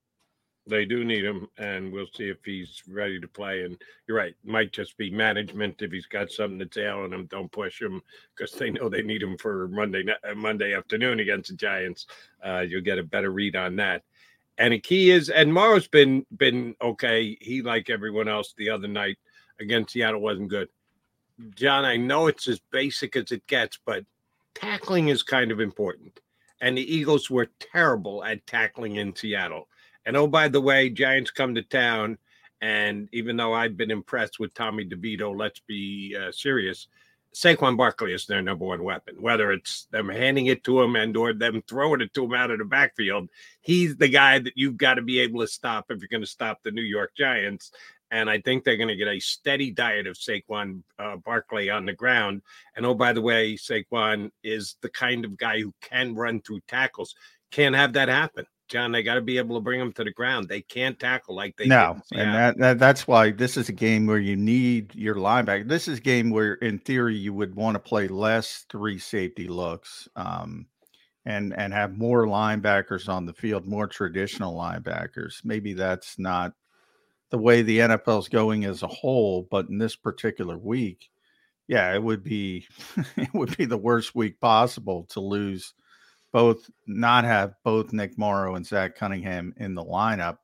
They 0.67 0.85
do 0.85 1.05
need 1.05 1.25
him, 1.25 1.49
and 1.59 1.93
we'll 1.93 2.07
see 2.15 2.29
if 2.29 2.39
he's 2.45 2.83
ready 2.89 3.19
to 3.19 3.27
play. 3.27 3.65
And 3.65 3.77
you're 4.07 4.17
right, 4.17 4.37
might 4.45 4.73
just 4.73 4.97
be 4.97 5.11
management 5.11 5.83
if 5.83 5.91
he's 5.91 6.07
got 6.07 6.31
something 6.31 6.59
that's 6.59 6.77
ailing 6.77 7.13
him. 7.13 7.27
Don't 7.27 7.51
push 7.51 7.83
him 7.83 8.01
because 8.37 8.53
they 8.53 8.71
know 8.71 8.89
they 8.89 9.03
need 9.03 9.23
him 9.23 9.37
for 9.37 9.67
Monday 9.69 10.05
uh, 10.09 10.35
Monday 10.37 10.75
afternoon 10.75 11.19
against 11.19 11.51
the 11.51 11.57
Giants. 11.57 12.07
Uh, 12.45 12.61
you'll 12.61 12.81
get 12.81 12.99
a 12.99 13.03
better 13.03 13.31
read 13.31 13.57
on 13.57 13.75
that. 13.77 14.05
And 14.59 14.73
the 14.73 14.79
key 14.79 15.11
is, 15.11 15.31
and 15.31 15.53
Morrow's 15.53 15.89
been 15.89 16.25
been 16.37 16.77
okay. 16.81 17.37
He 17.41 17.63
like 17.63 17.91
everyone 17.91 18.29
else 18.29 18.55
the 18.57 18.71
other 18.71 18.89
night 18.89 19.19
against 19.59 19.95
Seattle 19.95 20.21
wasn't 20.21 20.49
good. 20.49 20.69
John, 21.57 21.85
I 21.85 21.97
know 21.97 22.29
it's 22.29 22.47
as 22.47 22.61
basic 22.71 23.17
as 23.17 23.33
it 23.33 23.45
gets, 23.49 23.81
but 23.85 24.05
tackling 24.55 25.09
is 25.09 25.25
kind 25.25 25.51
of 25.51 25.59
important 25.59 26.21
and 26.63 26.79
the 26.79 26.95
Eagles 26.95 27.29
were 27.29 27.51
terrible 27.59 28.25
at 28.25 28.47
tackling 28.47 28.97
in 28.97 29.15
Seattle. 29.15 29.69
And 30.07 30.17
oh, 30.17 30.29
by 30.29 30.49
the 30.49 30.61
way, 30.61 30.89
Giants 30.89 31.33
come 31.33 31.57
to 31.57 31.63
town. 31.63 32.17
And 32.63 33.09
even 33.13 33.37
though 33.37 33.53
I've 33.53 33.77
been 33.77 33.91
impressed 33.91 34.39
with 34.39 34.55
Tommy 34.55 34.89
DeVito, 34.89 35.37
let's 35.37 35.61
be 35.67 36.17
uh, 36.19 36.31
serious. 36.31 36.87
Saquon 37.35 37.77
Barkley 37.77 38.13
is 38.13 38.27
their 38.27 38.43
number 38.43 38.65
one 38.65 38.85
weapon. 38.85 39.21
Whether 39.21 39.51
it's 39.51 39.87
them 39.91 40.09
handing 40.09 40.47
it 40.47 40.63
to 40.65 40.81
him 40.81 40.95
and 40.95 41.17
or 41.17 41.33
them 41.33 41.63
throwing 41.67 42.01
it 42.01 42.15
to 42.15 42.25
him 42.25 42.35
out 42.35 42.53
of 42.53 42.59
the 42.59 42.65
backfield, 42.65 43.29
he's 43.61 43.97
the 43.97 44.09
guy 44.09 44.39
that 44.39 44.53
you've 44.55 44.77
got 44.77 44.95
to 44.95 45.03
be 45.03 45.19
able 45.19 45.41
to 45.41 45.49
stop 45.49 45.87
if 45.91 45.99
you're 45.99 46.09
going 46.09 46.23
to 46.23 46.27
stop 46.27 46.63
the 46.63 46.71
New 46.71 46.83
York 46.83 47.13
Giants 47.17 47.73
and 48.13 48.29
I 48.29 48.41
think 48.41 48.63
they're 48.63 48.77
going 48.77 48.89
to 48.89 48.97
get 48.97 49.09
a 49.09 49.19
steady 49.19 49.71
diet 49.71 50.07
of 50.07 50.17
Saquon 50.17 50.83
uh, 50.99 51.17
Barkley 51.17 51.71
on 51.71 51.87
the 51.87 51.95
ground. 51.95 52.43
And 52.77 52.85
oh, 52.85 52.95
by 52.95 53.15
the 53.15 53.23
way, 53.23 53.55
Saquon 53.55 54.31
is 54.45 54.77
the 54.83 54.91
kind 54.91 55.25
of 55.25 55.39
guy 55.39 55.61
who 55.61 55.73
can 55.81 56.15
run 56.15 56.43
through 56.43 56.61
tackles. 56.69 57.15
Can't 57.51 57.75
have 57.75 57.95
that 57.95 58.11
happen. 58.11 58.45
John, 58.69 58.93
they 58.93 59.03
got 59.03 59.15
to 59.15 59.23
be 59.23 59.39
able 59.39 59.57
to 59.57 59.63
bring 59.63 59.81
them 59.81 59.93
to 59.95 60.05
the 60.05 60.13
ground. 60.13 60.49
They 60.49 60.61
can't 60.61 60.99
tackle 60.99 61.35
like 61.35 61.57
they 61.57 61.67
no, 61.67 62.01
and 62.13 62.35
that, 62.35 62.59
that, 62.59 62.79
that's 62.79 63.07
why 63.07 63.31
this 63.31 63.57
is 63.57 63.69
a 63.69 63.73
game 63.73 64.07
where 64.07 64.19
you 64.19 64.37
need 64.37 64.95
your 64.95 65.17
linebacker. 65.17 65.69
This 65.69 65.89
is 65.89 65.99
a 65.99 66.03
game 66.03 66.31
where, 66.31 66.55
in 66.55 66.79
theory, 66.79 67.17
you 67.17 67.35
would 67.35 67.55
want 67.55 67.75
to 67.75 67.79
play 67.79 68.09
less 68.09 68.65
three 68.71 68.99
safety 68.99 69.49
looks. 69.49 70.09
Um, 70.17 70.67
and 71.25 71.55
and 71.57 71.73
have 71.73 71.97
more 71.97 72.27
linebackers 72.27 73.09
on 73.09 73.27
the 73.27 73.33
field, 73.33 73.65
more 73.65 73.87
traditional 73.87 74.57
linebackers. 74.57 75.35
Maybe 75.45 75.73
that's 75.73 76.19
not 76.19 76.53
the 77.33 77.39
way 77.39 77.63
the 77.63 77.79
NFL 77.79 78.21
is 78.21 78.29
going 78.29 78.67
as 78.67 78.83
a 78.83 78.89
whole, 78.89 79.49
but 79.51 79.69
in 79.71 79.79
this 79.79 79.97
particular 79.97 80.59
week, 80.59 81.11
yeah, 81.67 81.95
it 81.95 82.03
would 82.03 82.23
be 82.23 82.67
it 83.17 83.33
would 83.33 83.57
be 83.57 83.65
the 83.65 83.79
worst 83.79 84.15
week 84.15 84.39
possible 84.39 85.07
to 85.11 85.21
lose 85.21 85.73
both, 86.31 86.71
not 86.87 87.25
have 87.25 87.55
both 87.65 87.93
Nick 87.93 88.19
Morrow 88.19 88.55
and 88.55 88.67
Zach 88.67 88.97
Cunningham 88.97 89.55
in 89.57 89.75
the 89.75 89.85
lineup. 89.85 90.39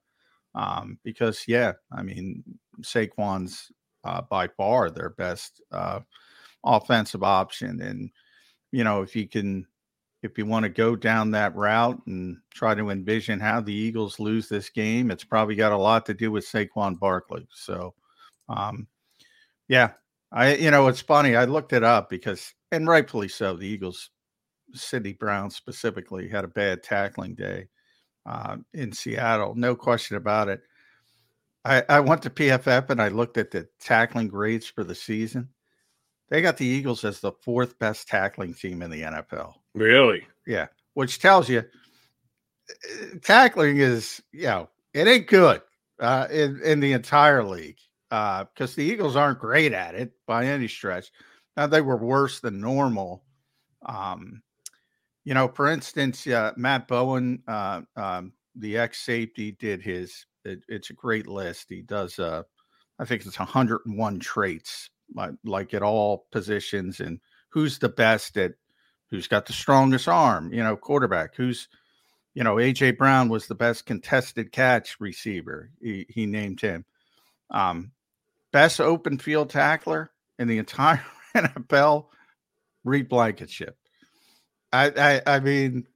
Um, 0.54 0.98
because 1.04 1.44
yeah, 1.46 1.74
I 1.92 2.02
mean 2.02 2.42
Saquon's 2.80 3.70
uh, 4.02 4.22
by 4.22 4.48
far 4.48 4.90
their 4.90 5.10
best 5.10 5.60
uh, 5.70 6.00
offensive 6.64 7.22
option, 7.22 7.82
and 7.82 8.10
you 8.72 8.82
know 8.82 9.02
if 9.02 9.14
you 9.14 9.28
can 9.28 9.66
if 10.22 10.36
you 10.36 10.46
want 10.46 10.64
to 10.64 10.68
go 10.68 10.96
down 10.96 11.30
that 11.30 11.54
route 11.54 12.00
and 12.06 12.38
try 12.52 12.74
to 12.74 12.90
envision 12.90 13.38
how 13.38 13.60
the 13.60 13.72
Eagles 13.72 14.18
lose 14.18 14.48
this 14.48 14.68
game, 14.68 15.10
it's 15.10 15.24
probably 15.24 15.54
got 15.54 15.72
a 15.72 15.76
lot 15.76 16.06
to 16.06 16.14
do 16.14 16.32
with 16.32 16.46
Saquon 16.46 16.98
Barkley. 16.98 17.46
So, 17.52 17.94
um, 18.48 18.88
yeah, 19.68 19.92
I, 20.32 20.56
you 20.56 20.70
know, 20.70 20.88
it's 20.88 21.00
funny. 21.00 21.36
I 21.36 21.44
looked 21.44 21.72
it 21.72 21.84
up 21.84 22.10
because, 22.10 22.52
and 22.72 22.88
rightfully 22.88 23.28
so, 23.28 23.56
the 23.56 23.66
Eagles, 23.66 24.10
Sydney 24.74 25.12
Brown 25.12 25.50
specifically, 25.50 26.28
had 26.28 26.44
a 26.44 26.48
bad 26.48 26.82
tackling 26.82 27.34
day 27.34 27.68
uh, 28.26 28.56
in 28.74 28.92
Seattle. 28.92 29.54
No 29.54 29.76
question 29.76 30.16
about 30.16 30.48
it. 30.48 30.62
I, 31.64 31.84
I 31.88 32.00
went 32.00 32.22
to 32.22 32.30
PFF 32.30 32.90
and 32.90 33.00
I 33.00 33.08
looked 33.08 33.36
at 33.36 33.50
the 33.50 33.68
tackling 33.80 34.28
grades 34.28 34.66
for 34.66 34.84
the 34.84 34.94
season. 34.94 35.50
They 36.28 36.42
got 36.42 36.56
the 36.56 36.66
Eagles 36.66 37.04
as 37.04 37.20
the 37.20 37.32
fourth 37.42 37.78
best 37.78 38.08
tackling 38.08 38.54
team 38.54 38.82
in 38.82 38.90
the 38.90 39.02
NFL. 39.02 39.54
Really? 39.78 40.26
Yeah, 40.46 40.66
which 40.94 41.18
tells 41.18 41.48
you 41.48 41.64
uh, 42.70 43.06
tackling 43.22 43.78
is, 43.78 44.22
you 44.32 44.44
know, 44.44 44.68
it 44.94 45.06
ain't 45.06 45.26
good 45.26 45.62
uh, 46.00 46.26
in 46.30 46.60
in 46.62 46.80
the 46.80 46.92
entire 46.92 47.44
league 47.44 47.78
because 48.08 48.72
uh, 48.72 48.76
the 48.76 48.84
Eagles 48.84 49.16
aren't 49.16 49.38
great 49.38 49.72
at 49.72 49.94
it 49.94 50.12
by 50.26 50.46
any 50.46 50.68
stretch. 50.68 51.10
Now 51.56 51.66
they 51.66 51.80
were 51.80 51.96
worse 51.96 52.40
than 52.40 52.60
normal. 52.60 53.24
Um, 53.86 54.42
you 55.24 55.34
know, 55.34 55.48
for 55.48 55.68
instance, 55.68 56.26
uh, 56.26 56.52
Matt 56.56 56.88
Bowen, 56.88 57.42
uh, 57.46 57.82
um, 57.96 58.32
the 58.54 58.78
ex 58.78 59.00
safety, 59.00 59.52
did 59.52 59.82
his. 59.82 60.24
It, 60.44 60.60
it's 60.68 60.90
a 60.90 60.94
great 60.94 61.26
list. 61.26 61.66
He 61.68 61.82
does. 61.82 62.18
Uh, 62.18 62.44
I 62.98 63.04
think 63.04 63.24
it's 63.26 63.38
101 63.38 64.20
traits, 64.20 64.90
like, 65.14 65.32
like 65.44 65.74
at 65.74 65.82
all 65.82 66.26
positions, 66.32 67.00
and 67.00 67.20
who's 67.50 67.78
the 67.78 67.88
best 67.88 68.36
at 68.38 68.54
who's 69.10 69.26
got 69.26 69.46
the 69.46 69.52
strongest 69.52 70.08
arm, 70.08 70.52
you 70.52 70.62
know, 70.62 70.76
quarterback, 70.76 71.34
who's, 71.34 71.68
you 72.34 72.44
know, 72.44 72.56
AJ 72.56 72.98
Brown 72.98 73.28
was 73.28 73.46
the 73.46 73.54
best 73.54 73.86
contested 73.86 74.52
catch 74.52 75.00
receiver. 75.00 75.70
He, 75.80 76.06
he 76.08 76.26
named 76.26 76.60
him. 76.60 76.84
Um, 77.50 77.92
best 78.52 78.80
open 78.80 79.18
field 79.18 79.50
tackler 79.50 80.10
in 80.38 80.48
the 80.48 80.58
entire 80.58 81.04
NFL, 81.34 82.06
Reed 82.84 83.08
Blankenship. 83.08 83.76
I, 84.72 85.20
I, 85.26 85.36
I 85.36 85.40
mean, 85.40 85.86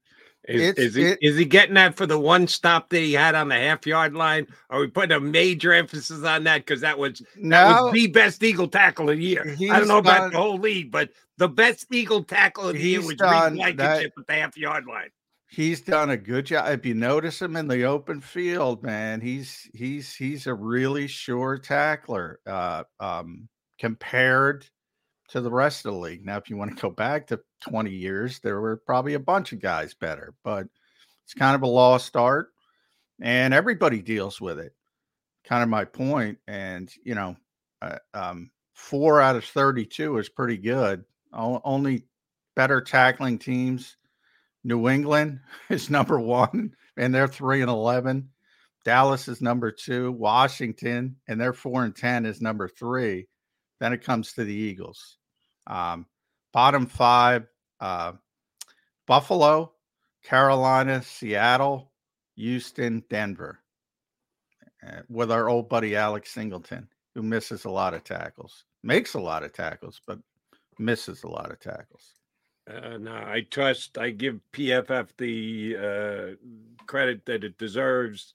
is, 0.49 0.75
is, 0.75 0.95
he, 0.95 1.03
it, 1.05 1.19
is 1.23 1.37
he 1.37 1.45
getting 1.45 1.75
that 1.75 1.97
for 1.97 2.05
the 2.05 2.19
one 2.19 2.49
stop 2.49 2.89
that 2.89 2.99
he 2.99 3.13
had 3.13 3.37
on 3.37 3.49
the 3.49 3.55
half 3.55 3.87
yard 3.87 4.15
line? 4.15 4.49
Are 4.71 4.81
we 4.81 4.89
putting 4.89 5.17
a 5.17 5.21
major 5.21 5.73
emphasis 5.73 6.25
on 6.25 6.45
that 6.45 6.59
because 6.59 6.81
that 6.81 6.99
was 6.99 7.23
no, 7.37 7.57
that 7.57 7.83
was 7.83 7.93
the 7.93 8.07
best 8.09 8.43
Eagle 8.43 8.67
tackle 8.67 9.09
of 9.09 9.19
the 9.19 9.23
year? 9.23 9.45
I 9.47 9.79
don't 9.79 9.89
know 9.89 10.01
done, 10.01 10.17
about 10.17 10.33
the 10.33 10.39
whole 10.39 10.57
league, 10.59 10.91
but 10.91 11.11
the 11.43 11.49
best 11.49 11.93
Eagle 11.93 12.23
tackle 12.23 12.69
of 12.69 12.75
the 12.75 12.81
year 12.81 13.01
was 13.01 13.17
done 13.17 13.57
Blankenship 13.57 14.13
at 14.17 14.27
the 14.29 14.33
half 14.33 14.57
yard 14.57 14.87
line. 14.87 15.11
He's 15.51 15.81
done 15.81 16.11
a 16.11 16.17
good 16.17 16.47
job. 16.47 16.69
If 16.69 16.87
you 16.87 16.95
notice 16.95 17.43
him 17.43 17.57
in 17.57 17.67
the 17.67 17.83
open 17.83 18.21
field, 18.21 18.85
man, 18.85 19.21
he's 19.21 19.69
he's 19.75 20.15
he's 20.15 20.47
a 20.47 20.55
really 20.55 21.09
sure 21.09 21.59
tackler 21.59 22.39
uh, 22.47 22.85
um, 23.01 23.49
compared 23.81 24.67
to 25.31 25.41
the 25.41 25.51
rest 25.51 25.85
of 25.85 25.95
the 25.95 25.99
league. 25.99 26.25
Now, 26.25 26.37
if 26.37 26.49
you 26.49 26.57
want 26.57 26.77
to 26.77 26.81
go 26.81 26.91
back 26.91 27.27
to 27.27 27.41
20 27.69 27.91
years, 27.91 28.39
there 28.39 28.61
were 28.61 28.77
probably 28.77 29.15
a 29.15 29.19
bunch 29.19 29.53
of 29.53 29.61
guys 29.61 29.95
better, 29.95 30.35
but 30.45 30.69
it's 31.25 31.35
kind 31.35 31.57
of 31.57 31.63
a 31.63 31.67
lost 31.67 32.17
art 32.17 32.51
and 33.21 33.53
everybody 33.53 34.01
deals 34.01 34.41
with 34.41 34.61
it. 34.61 34.75
Kind 35.45 35.65
of 35.65 35.69
my. 35.69 36.37
And, 36.47 36.93
you 37.05 37.17
know, 37.17 37.37
uh, 37.81 37.99
um, 38.15 38.51
four 38.75 39.21
out 39.21 39.37
of 39.37 39.45
32 39.45 40.19
is 40.19 40.29
pretty 40.29 40.57
good. 40.57 41.05
Only 41.33 42.05
better 42.55 42.81
tackling 42.81 43.39
teams. 43.39 43.97
New 44.65 44.89
England 44.89 45.41
is 45.71 45.91
number 45.91 46.21
one, 46.21 46.75
and 46.97 47.15
they're 47.15 47.29
three 47.29 47.63
and 47.63 47.71
11. 47.71 48.29
Dallas 48.85 49.29
is 49.29 49.41
number 49.41 49.71
two. 49.71 50.13
Washington, 50.13 51.17
and 51.29 51.41
they're 51.41 51.53
four 51.53 51.85
and 51.85 51.95
10, 51.95 52.27
is 52.27 52.41
number 52.41 52.69
three. 52.69 53.29
Then 53.81 53.93
it 53.93 54.05
comes 54.05 54.33
to 54.33 54.45
the 54.45 54.55
Eagles. 54.55 55.19
Um, 55.67 56.07
bottom 56.53 56.87
five 56.87 57.47
uh, 57.81 58.13
Buffalo, 59.07 59.73
Carolina, 60.23 61.03
Seattle, 61.03 61.93
Houston, 62.37 63.03
Denver, 63.11 63.59
uh, 64.87 65.01
with 65.09 65.31
our 65.33 65.49
old 65.49 65.69
buddy 65.69 65.97
Alex 65.97 66.31
Singleton, 66.31 66.89
who 67.15 67.23
misses 67.23 67.65
a 67.65 67.71
lot 67.71 67.95
of 67.95 68.05
tackles, 68.05 68.65
makes 68.83 69.15
a 69.15 69.21
lot 69.21 69.43
of 69.43 69.53
tackles, 69.53 70.01
but 70.07 70.19
misses 70.79 71.23
a 71.23 71.29
lot 71.29 71.51
of 71.51 71.61
tackles. 71.61 72.15
Uh, 72.71 72.97
no, 72.99 73.13
I 73.13 73.47
trust. 73.51 73.99
I 73.99 74.11
give 74.11 74.41
PFF 74.53 75.09
the 75.19 75.77
uh, 75.77 76.87
credit 76.87 77.25
that 77.27 77.45
it 77.45 77.59
deserves. 77.59 78.35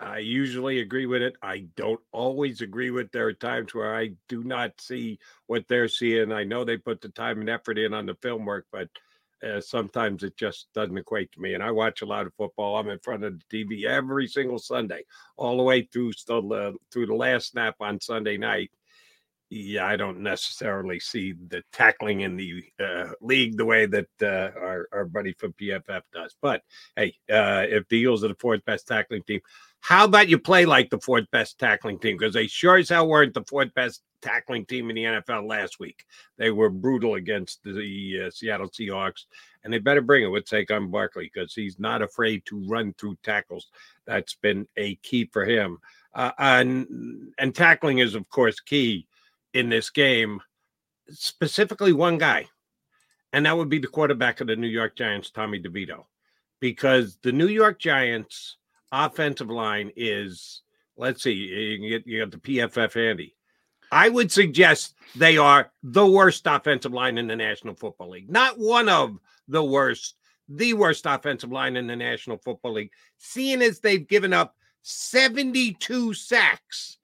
I 0.00 0.18
usually 0.18 0.80
agree 0.80 1.06
with 1.06 1.22
it. 1.22 1.36
I 1.42 1.66
don't 1.76 2.00
always 2.12 2.60
agree 2.60 2.90
with. 2.90 3.10
There 3.10 3.26
are 3.26 3.32
times 3.32 3.74
where 3.74 3.96
I 3.96 4.12
do 4.28 4.44
not 4.44 4.80
see 4.80 5.18
what 5.46 5.66
they're 5.68 5.88
seeing. 5.88 6.32
I 6.32 6.44
know 6.44 6.64
they 6.64 6.76
put 6.76 7.00
the 7.00 7.08
time 7.08 7.40
and 7.40 7.50
effort 7.50 7.78
in 7.78 7.94
on 7.94 8.06
the 8.06 8.14
film 8.16 8.44
work, 8.44 8.66
but 8.70 8.88
uh, 9.42 9.60
sometimes 9.60 10.22
it 10.22 10.36
just 10.36 10.68
doesn't 10.74 10.98
equate 10.98 11.32
to 11.32 11.40
me. 11.40 11.54
And 11.54 11.62
I 11.62 11.70
watch 11.70 12.02
a 12.02 12.06
lot 12.06 12.26
of 12.26 12.34
football. 12.34 12.76
I'm 12.76 12.88
in 12.88 12.98
front 13.00 13.24
of 13.24 13.40
the 13.50 13.64
TV 13.64 13.84
every 13.84 14.28
single 14.28 14.58
Sunday, 14.58 15.04
all 15.36 15.56
the 15.56 15.62
way 15.62 15.82
through 15.82 16.12
still 16.12 16.52
uh, 16.52 16.72
through 16.92 17.06
the 17.06 17.14
last 17.14 17.50
snap 17.50 17.76
on 17.80 18.00
Sunday 18.00 18.36
night. 18.36 18.70
Yeah, 19.50 19.86
I 19.86 19.96
don't 19.96 20.20
necessarily 20.20 21.00
see 21.00 21.32
the 21.32 21.62
tackling 21.72 22.20
in 22.20 22.36
the 22.36 22.62
uh, 22.78 23.12
league 23.22 23.56
the 23.56 23.64
way 23.64 23.86
that 23.86 24.08
uh, 24.20 24.50
our, 24.58 24.88
our 24.92 25.04
buddy 25.06 25.32
from 25.32 25.54
PFF 25.54 26.02
does. 26.12 26.36
But 26.42 26.62
hey, 26.96 27.14
uh, 27.30 27.64
if 27.66 27.88
the 27.88 27.96
Eagles 27.96 28.24
are 28.24 28.28
the 28.28 28.34
fourth 28.34 28.62
best 28.66 28.86
tackling 28.86 29.22
team, 29.22 29.40
how 29.80 30.04
about 30.04 30.28
you 30.28 30.38
play 30.38 30.66
like 30.66 30.90
the 30.90 31.00
fourth 31.00 31.30
best 31.30 31.58
tackling 31.58 31.98
team? 31.98 32.18
Because 32.18 32.34
they 32.34 32.46
sure 32.46 32.76
as 32.76 32.90
hell 32.90 33.08
weren't 33.08 33.32
the 33.32 33.44
fourth 33.44 33.72
best 33.72 34.02
tackling 34.20 34.66
team 34.66 34.90
in 34.90 34.96
the 34.96 35.04
NFL 35.04 35.48
last 35.48 35.80
week. 35.80 36.04
They 36.36 36.50
were 36.50 36.68
brutal 36.68 37.14
against 37.14 37.62
the 37.64 38.24
uh, 38.26 38.30
Seattle 38.30 38.68
Seahawks, 38.68 39.24
and 39.64 39.72
they 39.72 39.78
better 39.78 40.02
bring 40.02 40.24
it 40.24 40.28
with 40.28 40.44
Saquon 40.44 40.90
Barkley 40.90 41.30
because 41.32 41.54
he's 41.54 41.78
not 41.78 42.02
afraid 42.02 42.44
to 42.46 42.66
run 42.66 42.92
through 42.98 43.16
tackles. 43.22 43.70
That's 44.04 44.34
been 44.34 44.66
a 44.76 44.96
key 44.96 45.30
for 45.32 45.46
him. 45.46 45.78
Uh, 46.14 46.32
and, 46.38 47.32
and 47.38 47.54
tackling 47.54 47.98
is, 47.98 48.14
of 48.14 48.28
course, 48.28 48.60
key 48.60 49.06
in 49.58 49.68
this 49.68 49.90
game, 49.90 50.40
specifically 51.10 51.92
one 51.92 52.18
guy, 52.18 52.46
and 53.32 53.46
that 53.46 53.56
would 53.56 53.68
be 53.68 53.78
the 53.78 53.86
quarterback 53.86 54.40
of 54.40 54.46
the 54.46 54.56
New 54.56 54.68
York 54.68 54.96
Giants, 54.96 55.30
Tommy 55.30 55.60
DeVito, 55.60 56.04
because 56.60 57.18
the 57.22 57.32
New 57.32 57.48
York 57.48 57.78
Giants– 57.78 58.56
offensive 58.92 59.50
line 59.50 59.92
is 59.96 60.62
let's 60.96 61.22
see, 61.22 61.32
you 61.32 61.88
get 61.88 62.06
you 62.06 62.20
got 62.20 62.30
the 62.30 62.38
PFF 62.38 62.94
handy. 62.94 63.34
I 63.90 64.08
would 64.08 64.30
suggest 64.30 64.94
they 65.16 65.38
are 65.38 65.70
the 65.82 66.06
worst 66.06 66.46
offensive 66.46 66.92
line 66.92 67.16
in 67.16 67.26
the 67.26 67.36
National 67.36 67.74
Football 67.74 68.10
League. 68.10 68.30
Not 68.30 68.58
one 68.58 68.88
of 68.88 69.18
the 69.46 69.64
worst, 69.64 70.16
the 70.48 70.74
worst 70.74 71.06
offensive 71.06 71.50
line 71.50 71.76
in 71.76 71.86
the 71.86 71.96
National 71.96 72.36
Football 72.36 72.74
League. 72.74 72.90
Seeing 73.16 73.62
as 73.62 73.80
they've 73.80 74.06
given 74.06 74.34
up 74.34 74.54
72 74.82 76.12
sacks. 76.12 76.97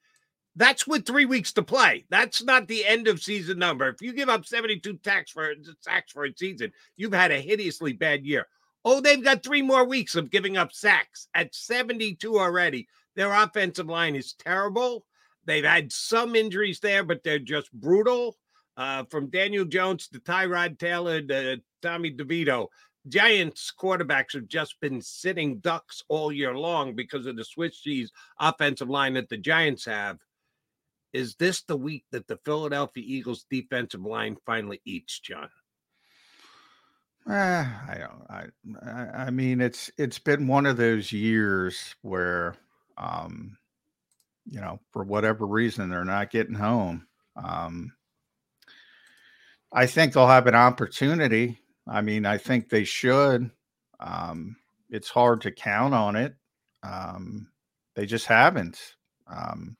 That's 0.57 0.87
with 0.87 1.05
three 1.05 1.25
weeks 1.25 1.53
to 1.55 1.63
play. 1.63 2.05
That's 2.11 2.43
not 2.43 2.69
the 2.69 2.85
end 2.87 3.09
of 3.09 3.23
season 3.23 3.59
number. 3.59 3.89
If 3.89 4.01
you 4.01 4.13
give 4.13 4.29
up 4.29 4.47
72 4.47 5.01
sacks 5.05 5.33
for 5.33 5.53
sacks 5.81 6.13
for 6.13 6.25
a 6.25 6.33
season, 6.37 6.73
you've 6.97 7.13
had 7.13 7.33
a 7.33 7.41
hideously 7.41 7.93
bad 7.93 8.25
year. 8.25 8.47
Oh, 8.85 9.01
they've 9.01 9.23
got 9.23 9.43
three 9.43 9.63
more 9.63 9.85
weeks 9.85 10.15
of 10.15 10.31
giving 10.31 10.57
up 10.57 10.73
sacks 10.73 11.29
at 11.35 11.55
72 11.55 12.39
already. 12.39 12.87
Their 13.17 13.33
offensive 13.33 13.89
line 13.89 14.15
is 14.15 14.35
terrible. 14.35 15.07
They've 15.47 15.65
had 15.65 15.93
some 15.93 16.37
injuries 16.37 16.81
there, 16.81 17.03
but 17.03 17.23
they're 17.25 17.39
just 17.39 17.73
brutal. 17.73 18.37
Uh, 18.77 19.05
from 19.05 19.31
Daniel 19.31 19.65
Jones 19.65 20.09
to 20.09 20.19
Tyrod 20.19 20.79
Taylor 20.79 21.21
to 21.23 21.61
Tommy 21.81 22.13
DeVito, 22.13 22.69
Giants 23.09 23.73
quarterbacks 23.79 24.33
have 24.33 24.49
just 24.49 24.81
been 24.81 25.01
sitting 25.01 25.59
ducks 25.59 26.03
all 26.09 26.33
year 26.33 26.57
long 26.57 26.95
because 26.95 27.27
of 27.27 27.37
the 27.37 27.45
Swiss 27.45 27.79
cheese 27.79 28.11
offensive 28.41 28.89
line 28.89 29.15
that 29.15 29.29
the 29.29 29.37
Giants 29.37 29.85
have. 29.85 30.19
Is 31.15 31.37
this 31.37 31.63
the 31.63 31.77
week 31.77 32.05
that 32.11 32.27
the 32.27 32.39
Philadelphia 32.45 33.05
Eagles 33.07 33.47
defensive 33.49 34.01
line 34.01 34.37
finally 34.45 34.81
eats, 34.85 35.21
John? 35.21 35.49
Eh, 37.31 37.33
I 37.33 37.99
don't. 37.99 38.83
I, 38.83 39.27
I 39.27 39.31
mean, 39.31 39.61
it's 39.61 39.93
it's 39.97 40.19
been 40.19 40.49
one 40.49 40.67
of 40.67 40.77
those 40.77 41.13
years 41.13 41.95
where, 42.03 42.57
um, 42.99 43.57
you 44.51 44.61
know, 44.61 44.81
for 44.93 45.05
whatever 45.05 45.47
reason, 45.47 45.89
they're 45.89 46.05
not 46.05 46.31
getting 46.31 46.55
home. 46.55 47.07
Um, 47.37 47.93
I 49.73 49.87
think 49.87 50.13
they'll 50.13 50.27
have 50.27 50.49
an 50.49 50.57
opportunity. 50.57 51.61
I 51.87 52.01
mean, 52.01 52.27
I 52.27 52.39
think 52.39 52.69
they 52.69 52.85
should. 52.85 53.51
Um, 54.01 54.57
it's 54.91 55.09
hard 55.09 55.43
to 55.43 55.53
count 55.53 55.95
on 55.95 56.17
it. 56.17 56.35
Um, 56.83 57.49
they 57.95 58.05
just 58.05 58.27
haven't. 58.27 58.97
Um, 59.29 59.77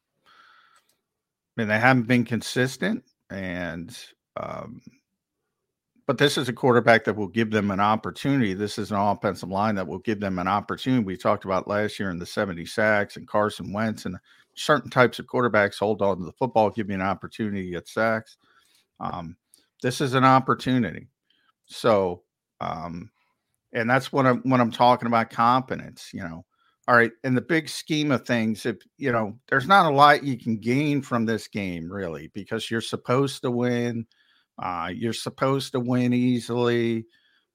I 1.57 1.61
mean, 1.61 1.69
they 1.69 1.79
haven't 1.79 2.09
been 2.09 2.25
consistent, 2.25 3.05
and 3.31 3.97
um, 4.37 4.81
but 6.07 6.19
this 6.19 6.37
is 6.37 6.49
a 6.49 6.53
quarterback 6.53 7.05
that 7.05 7.17
will 7.17 7.29
give 7.29 7.51
them 7.51 7.71
an 7.71 7.81
opportunity. 7.81 8.53
This 8.53 8.79
is 8.79 8.91
an 8.91 8.99
offensive 8.99 9.49
line 9.49 9.75
that 9.77 9.87
will 9.87 10.01
give 10.01 10.21
them 10.21 10.39
an 10.39 10.49
opportunity. 10.49 11.03
We 11.03 11.17
talked 11.17 11.45
about 11.45 11.69
last 11.69 11.99
year 11.99 12.11
in 12.11 12.19
the 12.19 12.27
70 12.27 12.67
sacks 12.67 13.17
and 13.17 13.27
Carson 13.27 13.73
Wentz 13.73 14.05
and 14.05 14.17
certain 14.55 14.91
types 14.91 15.19
of 15.19 15.27
quarterbacks 15.27 15.79
hold 15.79 16.03
on 16.03 16.19
to 16.19 16.25
the 16.25 16.33
football, 16.33 16.71
give 16.71 16.89
you 16.89 16.95
an 16.95 17.01
opportunity 17.01 17.65
to 17.65 17.71
get 17.71 17.89
sacks. 17.89 18.37
Um, 19.01 19.37
this 19.83 20.01
is 20.01 20.15
an 20.15 20.25
opportunity. 20.25 21.09
So, 21.67 22.23
um, 22.61 23.11
and 23.73 23.89
that's 23.89 24.13
what 24.13 24.27
I'm 24.27 24.41
when 24.43 24.61
I'm 24.61 24.71
talking 24.71 25.07
about 25.07 25.31
confidence. 25.31 26.11
You 26.13 26.21
know, 26.21 26.45
all 26.87 26.97
right. 26.97 27.13
In 27.23 27.35
the 27.35 27.41
big 27.41 27.69
scheme 27.69 28.11
of 28.11 28.27
things, 28.27 28.67
if 28.67 28.77
you 28.99 29.11
know, 29.11 29.39
there's 29.49 29.67
not 29.67 29.91
a 29.91 29.95
lot 29.95 30.23
you 30.23 30.39
can 30.39 30.59
gain 30.59 31.01
from 31.01 31.25
this 31.25 31.49
game, 31.49 31.91
really, 31.91 32.31
because 32.35 32.71
you're 32.71 32.81
supposed 32.81 33.43
to 33.43 33.51
win. 33.51 34.07
Uh, 34.59 34.91
you're 34.95 35.13
supposed 35.13 35.73
to 35.73 35.81
win 35.81 36.13
easily. 36.13 37.07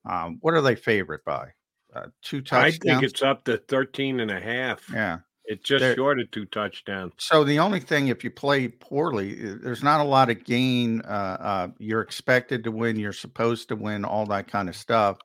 Um, 0.09 0.37
what 0.41 0.53
are 0.53 0.61
they 0.61 0.75
favored 0.75 1.23
by? 1.25 1.49
Uh, 1.93 2.07
two 2.21 2.41
touchdowns. 2.41 2.79
I 2.83 2.93
think 2.93 3.03
it's 3.03 3.21
up 3.21 3.43
to 3.45 3.57
13 3.57 4.19
and 4.19 4.31
a 4.31 4.39
half. 4.39 4.83
Yeah. 4.91 5.19
It's 5.45 5.63
just 5.63 5.81
They're, 5.81 5.95
short 5.95 6.19
of 6.19 6.29
two 6.29 6.45
touchdowns. 6.45 7.13
So 7.17 7.43
the 7.43 7.57
only 7.57 7.79
thing, 7.79 8.09
if 8.09 8.23
you 8.23 8.29
play 8.29 8.67
poorly, 8.67 9.33
there's 9.55 9.81
not 9.81 9.99
a 9.99 10.03
lot 10.03 10.29
of 10.29 10.43
gain. 10.43 11.01
Uh, 11.01 11.37
uh, 11.39 11.67
you're 11.79 12.01
expected 12.01 12.63
to 12.65 12.71
win. 12.71 12.99
You're 12.99 13.13
supposed 13.13 13.67
to 13.69 13.75
win. 13.75 14.05
All 14.05 14.27
that 14.27 14.47
kind 14.47 14.69
of 14.69 14.75
stuff. 14.75 15.17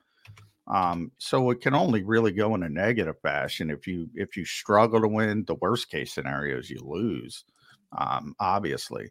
Um, 0.66 1.12
so 1.18 1.50
it 1.50 1.60
can 1.60 1.74
only 1.74 2.02
really 2.02 2.32
go 2.32 2.54
in 2.54 2.62
a 2.62 2.68
negative 2.68 3.20
fashion. 3.20 3.70
If 3.70 3.86
you 3.86 4.08
if 4.14 4.36
you 4.36 4.44
struggle 4.44 5.00
to 5.00 5.08
win, 5.08 5.44
the 5.46 5.56
worst 5.56 5.90
case 5.90 6.14
scenario 6.14 6.58
is 6.58 6.70
you 6.70 6.80
lose. 6.82 7.44
Um, 7.96 8.34
obviously. 8.40 9.10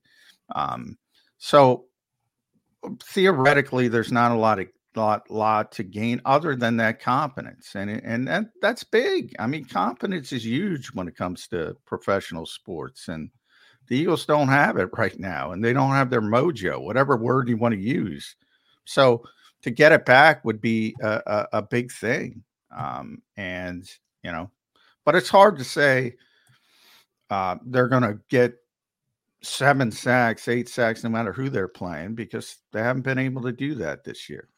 Um, 0.55 0.97
so 1.37 1.85
theoretically, 3.03 3.87
there's 3.87 4.11
not 4.11 4.31
a 4.31 4.35
lot 4.35 4.59
of 4.59 4.67
lot 4.95 5.29
lot 5.31 5.71
to 5.71 5.83
gain 5.83 6.21
other 6.25 6.55
than 6.55 6.77
that 6.77 7.01
confidence 7.01 7.75
and 7.75 7.89
and 7.89 8.27
that, 8.27 8.45
that's 8.61 8.83
big 8.83 9.33
i 9.39 9.47
mean 9.47 9.65
confidence 9.65 10.31
is 10.31 10.45
huge 10.45 10.87
when 10.93 11.07
it 11.07 11.15
comes 11.15 11.47
to 11.47 11.75
professional 11.85 12.45
sports 12.45 13.07
and 13.07 13.29
the 13.87 13.97
eagles 13.97 14.25
don't 14.25 14.49
have 14.49 14.77
it 14.77 14.89
right 14.97 15.19
now 15.19 15.51
and 15.51 15.63
they 15.63 15.73
don't 15.73 15.91
have 15.91 16.09
their 16.09 16.21
mojo 16.21 16.79
whatever 16.79 17.17
word 17.17 17.49
you 17.49 17.57
want 17.57 17.73
to 17.73 17.81
use 17.81 18.35
so 18.85 19.23
to 19.63 19.71
get 19.71 19.91
it 19.91 20.05
back 20.05 20.45
would 20.45 20.61
be 20.61 20.95
a, 21.01 21.21
a, 21.25 21.47
a 21.53 21.61
big 21.61 21.91
thing 21.91 22.43
um, 22.75 23.21
and 23.37 23.89
you 24.23 24.31
know 24.31 24.49
but 25.05 25.15
it's 25.15 25.29
hard 25.29 25.57
to 25.57 25.63
say 25.63 26.15
uh, 27.29 27.57
they're 27.65 27.87
going 27.87 28.03
to 28.03 28.19
get 28.29 28.55
seven 29.41 29.91
sacks, 29.91 30.47
eight 30.47 30.69
sacks, 30.69 31.03
no 31.03 31.09
matter 31.09 31.33
who 31.33 31.49
they're 31.49 31.67
playing, 31.67 32.15
because 32.15 32.57
they 32.71 32.81
haven't 32.81 33.03
been 33.03 33.17
able 33.17 33.41
to 33.41 33.51
do 33.51 33.75
that 33.75 34.03
this 34.03 34.29
year. 34.29 34.49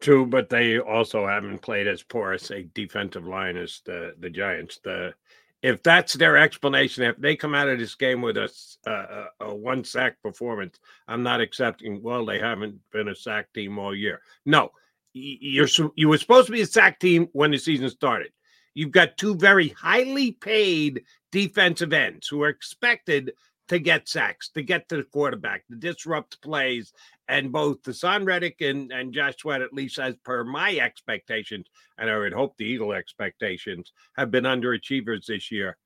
True, 0.00 0.26
but 0.26 0.48
they 0.48 0.78
also 0.78 1.26
haven't 1.26 1.60
played 1.60 1.86
as 1.86 2.02
porous 2.02 2.50
a 2.50 2.64
defensive 2.74 3.26
line 3.26 3.56
as 3.56 3.82
the 3.84 4.14
the 4.18 4.28
Giants. 4.30 4.80
The 4.82 5.14
if 5.62 5.82
that's 5.82 6.14
their 6.14 6.36
explanation, 6.36 7.04
if 7.04 7.16
they 7.18 7.36
come 7.36 7.54
out 7.54 7.68
of 7.68 7.78
this 7.78 7.94
game 7.94 8.20
with 8.20 8.36
a, 8.36 8.50
a, 8.86 9.46
a 9.46 9.54
one 9.54 9.84
sack 9.84 10.20
performance, 10.22 10.78
I'm 11.06 11.22
not 11.22 11.40
accepting. 11.40 12.02
Well, 12.02 12.26
they 12.26 12.38
haven't 12.38 12.78
been 12.92 13.08
a 13.08 13.14
sack 13.14 13.52
team 13.52 13.78
all 13.78 13.94
year. 13.94 14.20
No, 14.44 14.72
you're 15.12 15.68
you 15.94 16.08
were 16.08 16.18
supposed 16.18 16.46
to 16.46 16.52
be 16.52 16.62
a 16.62 16.66
sack 16.66 16.98
team 16.98 17.28
when 17.32 17.52
the 17.52 17.58
season 17.58 17.88
started. 17.90 18.32
You've 18.74 18.90
got 18.90 19.16
two 19.16 19.36
very 19.36 19.68
highly 19.68 20.32
paid 20.32 21.04
defensive 21.30 21.92
ends 21.92 22.26
who 22.26 22.42
are 22.42 22.48
expected 22.48 23.32
to 23.68 23.78
get 23.78 24.08
sacks, 24.08 24.48
to 24.50 24.62
get 24.62 24.88
to 24.88 24.96
the 24.96 25.04
quarterback, 25.04 25.66
to 25.68 25.76
disrupt 25.76 26.42
plays. 26.42 26.92
And 27.32 27.50
both 27.50 27.82
Haason 27.82 28.26
Reddick 28.26 28.60
and, 28.60 28.92
and 28.92 29.14
Josh 29.14 29.38
Sweat, 29.38 29.62
at 29.62 29.72
least 29.72 29.98
as 29.98 30.14
per 30.22 30.44
my 30.44 30.76
expectations, 30.76 31.66
and 31.96 32.10
I 32.10 32.18
would 32.18 32.34
hope 32.34 32.58
the 32.58 32.66
Eagle 32.66 32.92
expectations, 32.92 33.90
have 34.16 34.30
been 34.30 34.44
underachievers 34.44 35.24
this 35.24 35.50
year. 35.50 35.78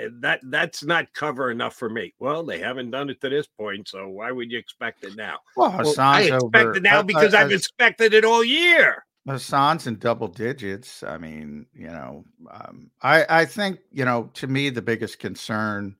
Eh, 0.00 0.08
that 0.20 0.40
that's 0.44 0.82
not 0.82 1.12
cover 1.14 1.52
enough 1.52 1.76
for 1.76 1.88
me. 1.88 2.14
Well, 2.18 2.42
they 2.42 2.58
haven't 2.58 2.90
done 2.90 3.10
it 3.10 3.20
to 3.20 3.28
this 3.28 3.46
point, 3.46 3.86
so 3.86 4.08
why 4.08 4.32
would 4.32 4.50
you 4.50 4.58
expect 4.58 5.04
it 5.04 5.14
now? 5.14 5.38
Well, 5.56 5.70
well 5.70 5.94
I 5.98 6.22
expect 6.22 6.42
over, 6.42 6.74
it 6.74 6.82
now 6.82 7.02
because 7.02 7.32
uh, 7.32 7.38
I've 7.38 7.52
expected 7.52 8.12
it 8.12 8.24
all 8.24 8.42
year. 8.42 9.04
Haason's 9.28 9.86
in 9.86 9.98
double 9.98 10.26
digits. 10.26 11.04
I 11.04 11.16
mean, 11.16 11.66
you 11.74 11.88
know, 11.88 12.24
um, 12.50 12.90
I 13.02 13.24
I 13.28 13.44
think 13.44 13.78
you 13.92 14.04
know 14.04 14.30
to 14.34 14.48
me 14.48 14.70
the 14.70 14.82
biggest 14.82 15.20
concern 15.20 15.94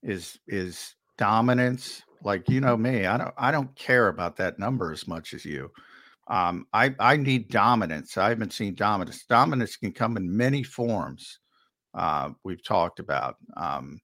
is 0.00 0.38
is 0.46 0.94
dominance. 1.16 2.02
Like 2.22 2.48
you 2.48 2.60
know 2.60 2.76
me, 2.76 3.06
I 3.06 3.16
don't 3.16 3.34
I 3.36 3.50
don't 3.50 3.74
care 3.76 4.08
about 4.08 4.36
that 4.36 4.58
number 4.58 4.92
as 4.92 5.06
much 5.06 5.34
as 5.34 5.44
you. 5.44 5.70
Um, 6.28 6.66
I 6.72 6.94
I 6.98 7.16
need 7.16 7.48
dominance. 7.48 8.16
I 8.16 8.28
haven't 8.28 8.52
seen 8.52 8.74
dominance. 8.74 9.24
Dominance 9.24 9.76
can 9.76 9.92
come 9.92 10.16
in 10.16 10.36
many 10.36 10.62
forms. 10.62 11.38
Uh, 11.94 12.30
we've 12.44 12.62
talked 12.62 13.00
about, 13.00 13.36
um, 13.56 13.98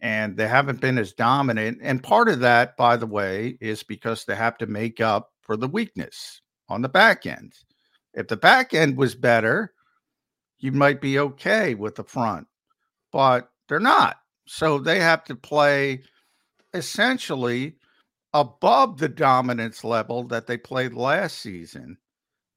and 0.00 0.36
they 0.36 0.48
haven't 0.48 0.80
been 0.80 0.98
as 0.98 1.12
dominant. 1.12 1.78
And 1.82 2.02
part 2.02 2.28
of 2.28 2.40
that, 2.40 2.76
by 2.76 2.96
the 2.96 3.06
way, 3.06 3.58
is 3.60 3.82
because 3.82 4.24
they 4.24 4.34
have 4.34 4.58
to 4.58 4.66
make 4.66 5.00
up 5.00 5.30
for 5.42 5.56
the 5.56 5.68
weakness 5.68 6.40
on 6.68 6.82
the 6.82 6.88
back 6.88 7.26
end. 7.26 7.52
If 8.14 8.28
the 8.28 8.36
back 8.36 8.74
end 8.74 8.96
was 8.96 9.14
better, 9.14 9.74
you 10.58 10.72
might 10.72 11.00
be 11.00 11.18
okay 11.18 11.74
with 11.74 11.96
the 11.96 12.04
front, 12.04 12.46
but 13.12 13.50
they're 13.68 13.80
not. 13.80 14.16
So 14.46 14.78
they 14.78 15.00
have 15.00 15.24
to 15.24 15.34
play 15.34 16.02
essentially 16.74 17.76
above 18.32 18.98
the 18.98 19.08
dominance 19.08 19.84
level 19.84 20.24
that 20.24 20.46
they 20.46 20.56
played 20.56 20.92
last 20.92 21.38
season. 21.38 21.96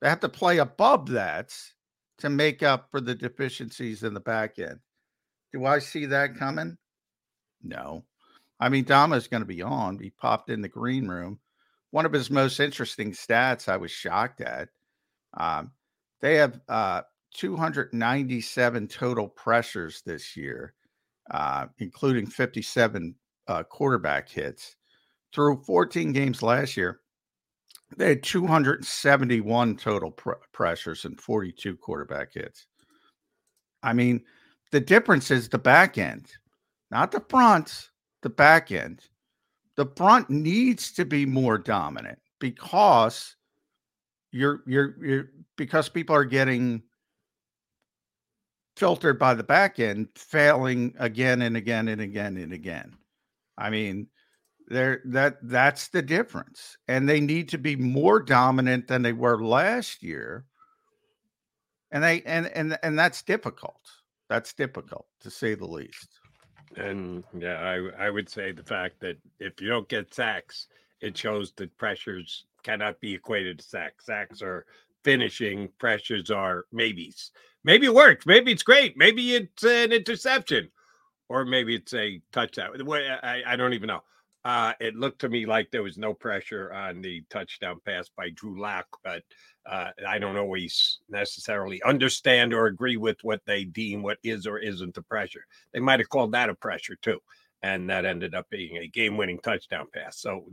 They 0.01 0.09
have 0.09 0.19
to 0.21 0.29
play 0.29 0.57
above 0.57 1.09
that 1.09 1.53
to 2.19 2.29
make 2.29 2.63
up 2.63 2.89
for 2.91 2.99
the 2.99 3.15
deficiencies 3.15 4.03
in 4.03 4.13
the 4.13 4.19
back 4.19 4.59
end. 4.59 4.79
Do 5.53 5.65
I 5.65 5.79
see 5.79 6.05
that 6.07 6.35
coming? 6.37 6.77
No. 7.63 8.03
I 8.59 8.69
mean, 8.69 8.85
Damo 8.85 9.15
is 9.15 9.27
going 9.27 9.41
to 9.41 9.47
be 9.47 9.61
on. 9.61 9.99
He 9.99 10.09
popped 10.09 10.49
in 10.49 10.61
the 10.61 10.67
green 10.67 11.07
room. 11.07 11.39
One 11.91 12.05
of 12.05 12.11
his 12.11 12.29
most 12.29 12.59
interesting 12.59 13.11
stats 13.11 13.69
I 13.69 13.77
was 13.77 13.91
shocked 13.91 14.41
at. 14.41 14.69
Um, 15.35 15.71
they 16.21 16.35
have 16.35 16.59
uh, 16.67 17.03
297 17.35 18.87
total 18.87 19.27
pressures 19.27 20.01
this 20.05 20.35
year 20.35 20.73
uh, 21.31 21.67
including 21.79 22.27
57 22.27 23.15
uh, 23.47 23.63
quarterback 23.63 24.29
hits. 24.29 24.75
Through 25.33 25.63
14 25.63 26.13
games 26.13 26.41
last 26.41 26.77
year, 26.77 27.01
they 27.95 28.09
had 28.09 28.23
271 28.23 29.77
total 29.77 30.11
pr- 30.11 30.31
pressures 30.51 31.05
and 31.05 31.19
42 31.19 31.77
quarterback 31.77 32.33
hits. 32.33 32.67
I 33.83 33.93
mean, 33.93 34.23
the 34.71 34.79
difference 34.79 35.31
is 35.31 35.47
the 35.47 35.57
back 35.57 35.97
end, 35.97 36.27
not 36.91 37.11
the 37.11 37.23
front, 37.29 37.89
the 38.21 38.29
back 38.29 38.71
end. 38.71 39.01
The 39.75 39.85
front 39.95 40.29
needs 40.29 40.91
to 40.93 41.05
be 41.05 41.25
more 41.25 41.57
dominant 41.57 42.19
because 42.39 43.35
you're 44.31 44.63
you're 44.65 44.95
you're 44.99 45.29
because 45.55 45.87
people 45.87 46.15
are 46.15 46.25
getting 46.25 46.81
filtered 48.75 49.17
by 49.17 49.33
the 49.33 49.43
back 49.43 49.79
end, 49.79 50.07
failing 50.15 50.93
again 50.99 51.41
and 51.41 51.55
again 51.55 51.87
and 51.87 52.01
again 52.01 52.37
and 52.37 52.53
again. 52.53 52.95
I 53.57 53.69
mean, 53.69 54.07
there 54.67 55.01
that 55.05 55.37
that's 55.43 55.87
the 55.89 56.01
difference. 56.01 56.77
And 56.87 57.07
they 57.07 57.19
need 57.19 57.49
to 57.49 57.57
be 57.57 57.75
more 57.75 58.19
dominant 58.19 58.87
than 58.87 59.01
they 59.01 59.13
were 59.13 59.43
last 59.43 60.03
year. 60.03 60.45
And 61.91 62.03
they 62.03 62.21
and 62.23 62.47
and 62.47 62.77
and 62.83 62.99
that's 62.99 63.21
difficult. 63.23 63.81
That's 64.29 64.53
difficult 64.53 65.07
to 65.21 65.31
say 65.31 65.55
the 65.55 65.65
least. 65.65 66.19
And 66.75 67.23
yeah, 67.37 67.59
I 67.59 68.07
I 68.07 68.09
would 68.09 68.29
say 68.29 68.51
the 68.51 68.63
fact 68.63 68.99
that 68.99 69.17
if 69.39 69.61
you 69.61 69.69
don't 69.69 69.87
get 69.87 70.13
sacks, 70.13 70.67
it 70.99 71.17
shows 71.17 71.53
that 71.53 71.77
pressures 71.77 72.45
cannot 72.63 72.99
be 72.99 73.13
equated 73.13 73.59
to 73.59 73.65
sacks. 73.65 74.05
Sacks 74.05 74.41
are 74.41 74.65
finishing, 75.03 75.69
pressures 75.79 76.29
are 76.29 76.65
maybes. 76.73 77.31
Maybe 77.63 77.85
it 77.85 77.93
works. 77.93 78.25
Maybe 78.25 78.51
it's 78.51 78.63
great. 78.63 78.97
Maybe 78.97 79.35
it's 79.35 79.63
an 79.63 79.93
interception, 79.93 80.69
or 81.29 81.45
maybe 81.45 81.75
it's 81.75 81.93
a 81.93 82.21
touchdown. 82.31 82.77
The 82.77 82.85
way 82.85 83.09
I, 83.09 83.53
I 83.53 83.55
don't 83.55 83.73
even 83.73 83.87
know. 83.87 84.03
Uh, 84.45 84.71
it 84.79 84.95
looked 84.95 85.19
to 85.19 85.27
me 85.27 85.45
like 85.45 85.69
there 85.71 85.83
was 85.83 85.97
no 85.97 86.13
pressure 86.13 86.71
on 86.71 87.01
the 87.01 87.21
touchdown 87.29 87.81
pass 87.85 88.09
by 88.15 88.29
Drew 88.29 88.61
Lock, 88.61 88.87
but 89.03 89.21
uh, 89.69 89.89
I 90.07 90.19
don't 90.19 90.37
always 90.37 90.99
necessarily 91.09 91.83
understand 91.83 92.53
or 92.53 92.67
agree 92.67 92.95
with 92.95 93.17
what 93.23 93.41
they 93.45 93.65
deem 93.65 94.03
what 94.03 94.19
is 94.23 94.47
or 94.47 94.57
isn't 94.59 94.95
the 94.95 95.01
pressure. 95.01 95.45
They 95.73 95.81
might 95.81 95.99
have 95.99 96.07
called 96.07 96.31
that 96.31 96.49
a 96.49 96.55
pressure 96.55 96.95
too, 97.01 97.19
and 97.61 97.89
that 97.89 98.05
ended 98.05 98.35
up 98.35 98.49
being 98.49 98.77
a 98.77 98.87
game-winning 98.87 99.39
touchdown 99.39 99.87
pass. 99.93 100.19
So 100.19 100.45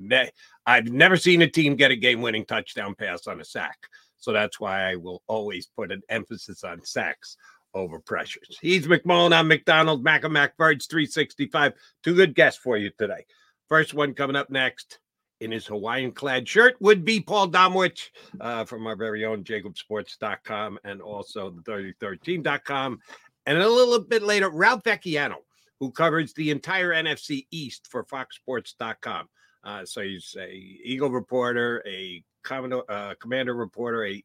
I've 0.67 0.91
never 0.91 1.17
seen 1.17 1.43
a 1.43 1.49
team 1.49 1.77
get 1.77 1.93
a 1.93 1.97
game-winning 1.97 2.47
touchdown 2.47 2.97
pass 2.97 3.29
on 3.29 3.41
a 3.41 3.45
sack. 3.45 3.79
So 4.17 4.33
that's 4.33 4.59
why 4.59 4.91
I 4.91 4.97
will 4.97 5.23
always 5.29 5.67
put 5.67 5.93
an 5.93 6.03
emphasis 6.09 6.65
on 6.65 6.83
sacks 6.83 7.37
over 7.75 7.99
pressures. 7.99 8.59
He's 8.61 8.87
McMullen. 8.87 9.35
I'm 9.35 9.49
McDonald. 9.49 10.03
Mac 10.03 10.23
Birds 10.57 10.87
365. 10.87 11.73
Two 12.03 12.15
good 12.15 12.35
guests 12.35 12.61
for 12.61 12.77
you 12.77 12.91
today. 12.99 13.27
First 13.69 13.95
one 13.95 14.15
coming 14.15 14.37
up 14.37 14.51
next 14.51 14.99
in 15.41 15.51
his 15.51 15.67
Hawaiian 15.67 16.13
clad 16.13 16.49
shirt 16.49 16.77
would 16.81 17.05
be 17.05 17.21
Paul 17.21 17.49
Domowitch 17.49 18.11
uh, 18.41 18.65
from 18.65 18.87
our 18.87 18.97
very 18.97 19.25
own 19.25 19.45
jakibsports.com 19.45 20.79
and 20.85 21.03
also 21.03 21.51
the 21.51 21.63
3013.com. 21.63 23.01
And 23.47 23.59
a 23.59 23.69
little 23.69 24.01
bit 24.01 24.23
later, 24.23 24.49
Ralph 24.49 24.85
Vacchiano, 24.85 25.37
who 25.81 25.91
covers 25.91 26.33
the 26.33 26.51
entire 26.51 26.91
NFC 26.91 27.47
East 27.51 27.89
for 27.91 28.05
foxsports.com. 28.05 29.29
Uh, 29.65 29.85
so 29.85 30.03
he's 30.03 30.37
a 30.39 30.53
Eagle 30.53 31.11
reporter, 31.11 31.83
a 31.87 32.23
Commodore, 32.43 32.85
uh, 32.89 33.15
commander 33.21 33.55
reporter, 33.55 34.07
a 34.07 34.23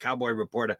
cowboy 0.00 0.30
reporter, 0.30 0.76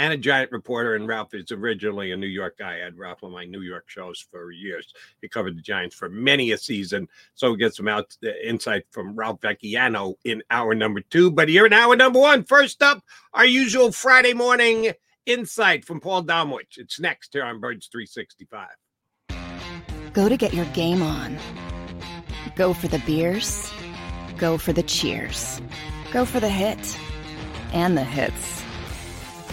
and 0.00 0.14
a 0.14 0.16
giant 0.16 0.50
reporter. 0.50 0.94
And 0.94 1.06
Ralph 1.06 1.34
is 1.34 1.52
originally 1.52 2.10
a 2.12 2.16
New 2.16 2.26
York 2.26 2.56
guy. 2.58 2.76
I 2.76 2.84
had 2.84 2.96
Ralph 2.96 3.22
on 3.22 3.32
my 3.32 3.44
New 3.44 3.60
York 3.60 3.84
shows 3.86 4.18
for 4.18 4.50
years. 4.50 4.94
He 5.20 5.28
covered 5.28 5.58
the 5.58 5.62
Giants 5.62 5.94
for 5.94 6.08
many 6.08 6.52
a 6.52 6.58
season. 6.58 7.06
So 7.34 7.50
we 7.50 7.58
get 7.58 7.74
some 7.74 7.86
out 7.86 8.16
uh, 8.24 8.30
insight 8.42 8.86
from 8.90 9.14
Ralph 9.14 9.42
Vacchiano 9.42 10.14
in 10.24 10.42
hour 10.50 10.74
number 10.74 11.02
two. 11.02 11.30
But 11.30 11.50
here 11.50 11.66
in 11.66 11.74
hour 11.74 11.96
number 11.96 12.18
one, 12.18 12.44
first 12.44 12.82
up, 12.82 13.04
our 13.34 13.44
usual 13.44 13.92
Friday 13.92 14.32
morning 14.32 14.94
insight 15.26 15.84
from 15.84 16.00
Paul 16.00 16.24
Domowitch. 16.24 16.78
It's 16.78 16.98
next 16.98 17.34
here 17.34 17.44
on 17.44 17.60
Birds 17.60 17.88
365. 17.92 18.68
Go 20.14 20.30
to 20.30 20.36
get 20.38 20.54
your 20.54 20.64
game 20.66 21.02
on. 21.02 21.38
Go 22.56 22.72
for 22.72 22.88
the 22.88 23.00
beers. 23.00 23.70
Go 24.38 24.56
for 24.56 24.72
the 24.72 24.82
cheers. 24.82 25.60
Go 26.10 26.24
for 26.24 26.40
the 26.40 26.48
hit 26.48 26.98
and 27.74 27.98
the 27.98 28.02
hits 28.02 28.64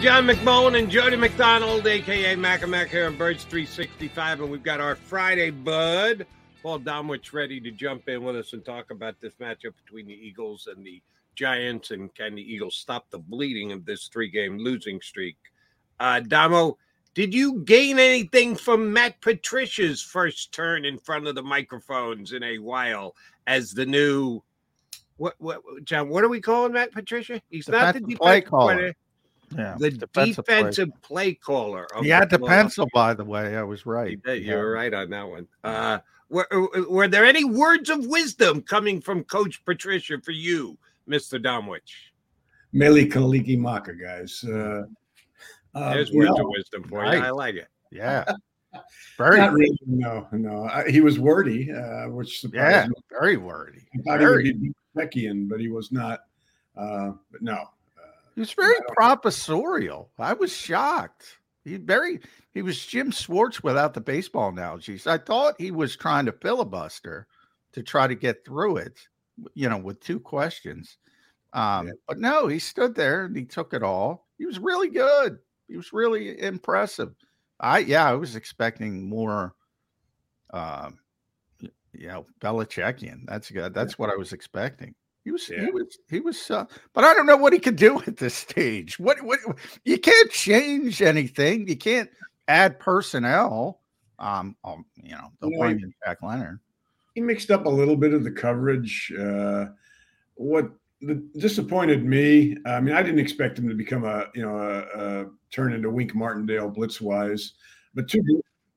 John 0.00 0.26
McMullen 0.26 0.78
and 0.78 0.90
Jody 0.90 1.16
McDonald, 1.16 1.86
aka 1.86 2.34
Mac 2.34 2.62
here 2.88 3.06
on 3.06 3.18
Birds 3.18 3.44
365, 3.44 4.40
and 4.40 4.50
we've 4.50 4.62
got 4.62 4.80
our 4.80 4.96
Friday 4.96 5.50
bud, 5.50 6.26
Paul 6.62 6.80
Domowitch, 6.80 7.34
ready 7.34 7.60
to 7.60 7.70
jump 7.70 8.08
in 8.08 8.24
with 8.24 8.34
us 8.34 8.54
and 8.54 8.64
talk 8.64 8.90
about 8.90 9.20
this 9.20 9.34
matchup 9.34 9.74
between 9.84 10.06
the 10.06 10.14
Eagles 10.14 10.68
and 10.74 10.86
the 10.86 11.02
Giants, 11.34 11.90
and 11.90 12.14
can 12.14 12.34
the 12.34 12.40
Eagles 12.40 12.76
stop 12.76 13.10
the 13.10 13.18
bleeding 13.18 13.72
of 13.72 13.84
this 13.84 14.08
three-game 14.08 14.56
losing 14.56 15.02
streak? 15.02 15.36
Uh, 15.98 16.20
Damo, 16.20 16.78
did 17.12 17.34
you 17.34 17.60
gain 17.60 17.98
anything 17.98 18.56
from 18.56 18.94
Matt 18.94 19.20
Patricia's 19.20 20.00
first 20.00 20.50
turn 20.52 20.86
in 20.86 20.96
front 20.98 21.26
of 21.26 21.34
the 21.34 21.42
microphones 21.42 22.32
in 22.32 22.42
a 22.42 22.56
while 22.56 23.14
as 23.46 23.72
the 23.72 23.84
new 23.84 24.42
what 25.18 25.34
what 25.38 25.60
John? 25.84 26.08
What 26.08 26.24
are 26.24 26.30
we 26.30 26.40
calling 26.40 26.72
Matt 26.72 26.90
Patricia? 26.92 27.42
He's 27.50 27.68
not 27.68 27.94
the 27.94 28.14
play 28.14 28.40
caller. 28.40 28.94
Yeah, 29.56 29.76
the 29.78 29.90
defensive 29.90 30.44
defensive, 30.44 30.88
play. 31.02 31.32
play. 31.32 31.34
caller. 31.34 31.86
of 31.94 32.04
He 32.04 32.10
had 32.10 32.30
the 32.30 32.38
Philadelphia. 32.38 32.62
pencil, 32.62 32.88
by 32.94 33.14
the 33.14 33.24
way. 33.24 33.56
I 33.56 33.62
was 33.62 33.84
right. 33.86 34.18
Yeah, 34.26 34.32
You're 34.34 34.72
right 34.72 34.92
on 34.94 35.10
that 35.10 35.28
one. 35.28 35.48
Uh, 35.64 35.98
were, 36.28 36.46
were 36.88 37.08
there 37.08 37.24
any 37.24 37.44
words 37.44 37.90
of 37.90 38.06
wisdom 38.06 38.62
coming 38.62 39.00
from 39.00 39.24
Coach 39.24 39.64
Patricia 39.64 40.20
for 40.20 40.30
you, 40.30 40.78
Mr. 41.08 41.42
Domowitch? 41.42 41.90
Mele 42.72 43.06
Kalikimaka, 43.08 44.00
guys. 44.00 44.44
Uh, 44.44 44.84
uh, 45.74 45.94
There's 45.94 46.12
words 46.12 46.30
no, 46.36 46.44
of 46.44 46.50
wisdom 46.50 46.84
for 46.84 47.04
you. 47.04 47.10
I 47.20 47.30
like 47.30 47.56
it. 47.56 47.66
Yeah. 47.90 48.24
Very 49.18 49.38
not 49.38 49.52
really. 49.52 49.76
No, 49.84 50.28
no. 50.30 50.62
I, 50.66 50.88
he 50.88 51.00
was 51.00 51.18
wordy, 51.18 51.72
uh, 51.72 52.08
which 52.08 52.38
surprised 52.40 52.72
Yeah, 52.72 52.86
me. 52.86 52.94
very 53.10 53.36
wordy. 53.36 53.80
I 53.98 54.02
thought 54.02 54.18
Very. 54.20 54.44
he 54.44 54.52
would 54.52 54.62
be 54.62 54.72
Beckian, 54.96 55.48
but 55.48 55.58
he 55.58 55.68
was 55.68 55.90
not. 55.90 56.20
Uh, 56.76 57.10
but 57.32 57.42
no, 57.42 57.64
He 58.40 58.42
was 58.42 58.52
very 58.54 58.78
professorial. 58.96 60.10
I 60.18 60.32
was 60.32 60.50
shocked. 60.50 61.26
He 61.62 61.76
very 61.76 62.20
he 62.54 62.62
was 62.62 62.86
Jim 62.86 63.10
Schwartz 63.10 63.62
without 63.62 63.92
the 63.92 64.00
baseball 64.00 64.48
analogies. 64.48 65.06
I 65.06 65.18
thought 65.18 65.60
he 65.60 65.70
was 65.70 65.94
trying 65.94 66.24
to 66.24 66.32
filibuster 66.32 67.26
to 67.74 67.82
try 67.82 68.06
to 68.06 68.14
get 68.14 68.42
through 68.46 68.78
it, 68.78 68.98
you 69.52 69.68
know, 69.68 69.76
with 69.76 70.00
two 70.00 70.18
questions. 70.18 70.96
Um, 71.52 71.90
but 72.08 72.18
no, 72.18 72.46
he 72.46 72.58
stood 72.58 72.94
there 72.94 73.26
and 73.26 73.36
he 73.36 73.44
took 73.44 73.74
it 73.74 73.82
all. 73.82 74.26
He 74.38 74.46
was 74.46 74.58
really 74.58 74.88
good. 74.88 75.36
He 75.68 75.76
was 75.76 75.92
really 75.92 76.40
impressive. 76.40 77.10
I 77.60 77.80
yeah, 77.80 78.08
I 78.08 78.14
was 78.14 78.36
expecting 78.36 79.06
more 79.06 79.54
um 80.54 80.98
you 81.92 82.08
know, 82.08 82.24
Belichickian. 82.40 83.26
That's 83.26 83.50
good. 83.50 83.74
That's 83.74 83.98
what 83.98 84.08
I 84.08 84.16
was 84.16 84.32
expecting. 84.32 84.94
He 85.24 85.30
was, 85.30 85.48
Yeah. 85.48 85.66
he 85.66 85.70
was, 85.70 85.98
he 86.08 86.20
was, 86.20 86.50
uh, 86.50 86.64
but 86.94 87.04
I 87.04 87.12
don't 87.14 87.26
know 87.26 87.36
what 87.36 87.52
he 87.52 87.58
could 87.58 87.76
do 87.76 88.00
at 88.06 88.16
this 88.16 88.34
stage. 88.34 88.98
What, 88.98 89.20
what, 89.22 89.38
you 89.84 89.98
can't 89.98 90.30
change 90.30 91.02
anything. 91.02 91.68
You 91.68 91.76
can't 91.76 92.10
add 92.48 92.78
personnel. 92.78 93.80
Um, 94.18 94.56
um 94.64 94.84
you 94.96 95.12
know, 95.12 95.32
they'll 95.40 95.50
You 95.50 95.78
know, 95.78 95.92
Jack 96.04 96.22
Leonard. 96.22 96.60
he 97.14 97.20
mixed 97.20 97.50
up 97.50 97.66
a 97.66 97.68
little 97.70 97.96
bit 97.96 98.12
of 98.14 98.24
the 98.24 98.30
coverage. 98.30 99.12
Uh, 99.18 99.66
what 100.34 100.70
the, 101.00 101.14
disappointed 101.38 102.04
me. 102.04 102.56
I 102.66 102.80
mean, 102.80 102.94
I 102.94 103.02
didn't 103.02 103.20
expect 103.20 103.58
him 103.58 103.68
to 103.68 103.74
become 103.74 104.04
a 104.04 104.26
you 104.34 104.42
know 104.42 104.56
a, 104.58 105.22
a 105.22 105.26
turn 105.50 105.72
into 105.72 105.90
Wink 105.90 106.14
Martindale 106.14 106.68
blitz 106.68 107.00
wise, 107.00 107.54
but 107.94 108.08
two 108.08 108.22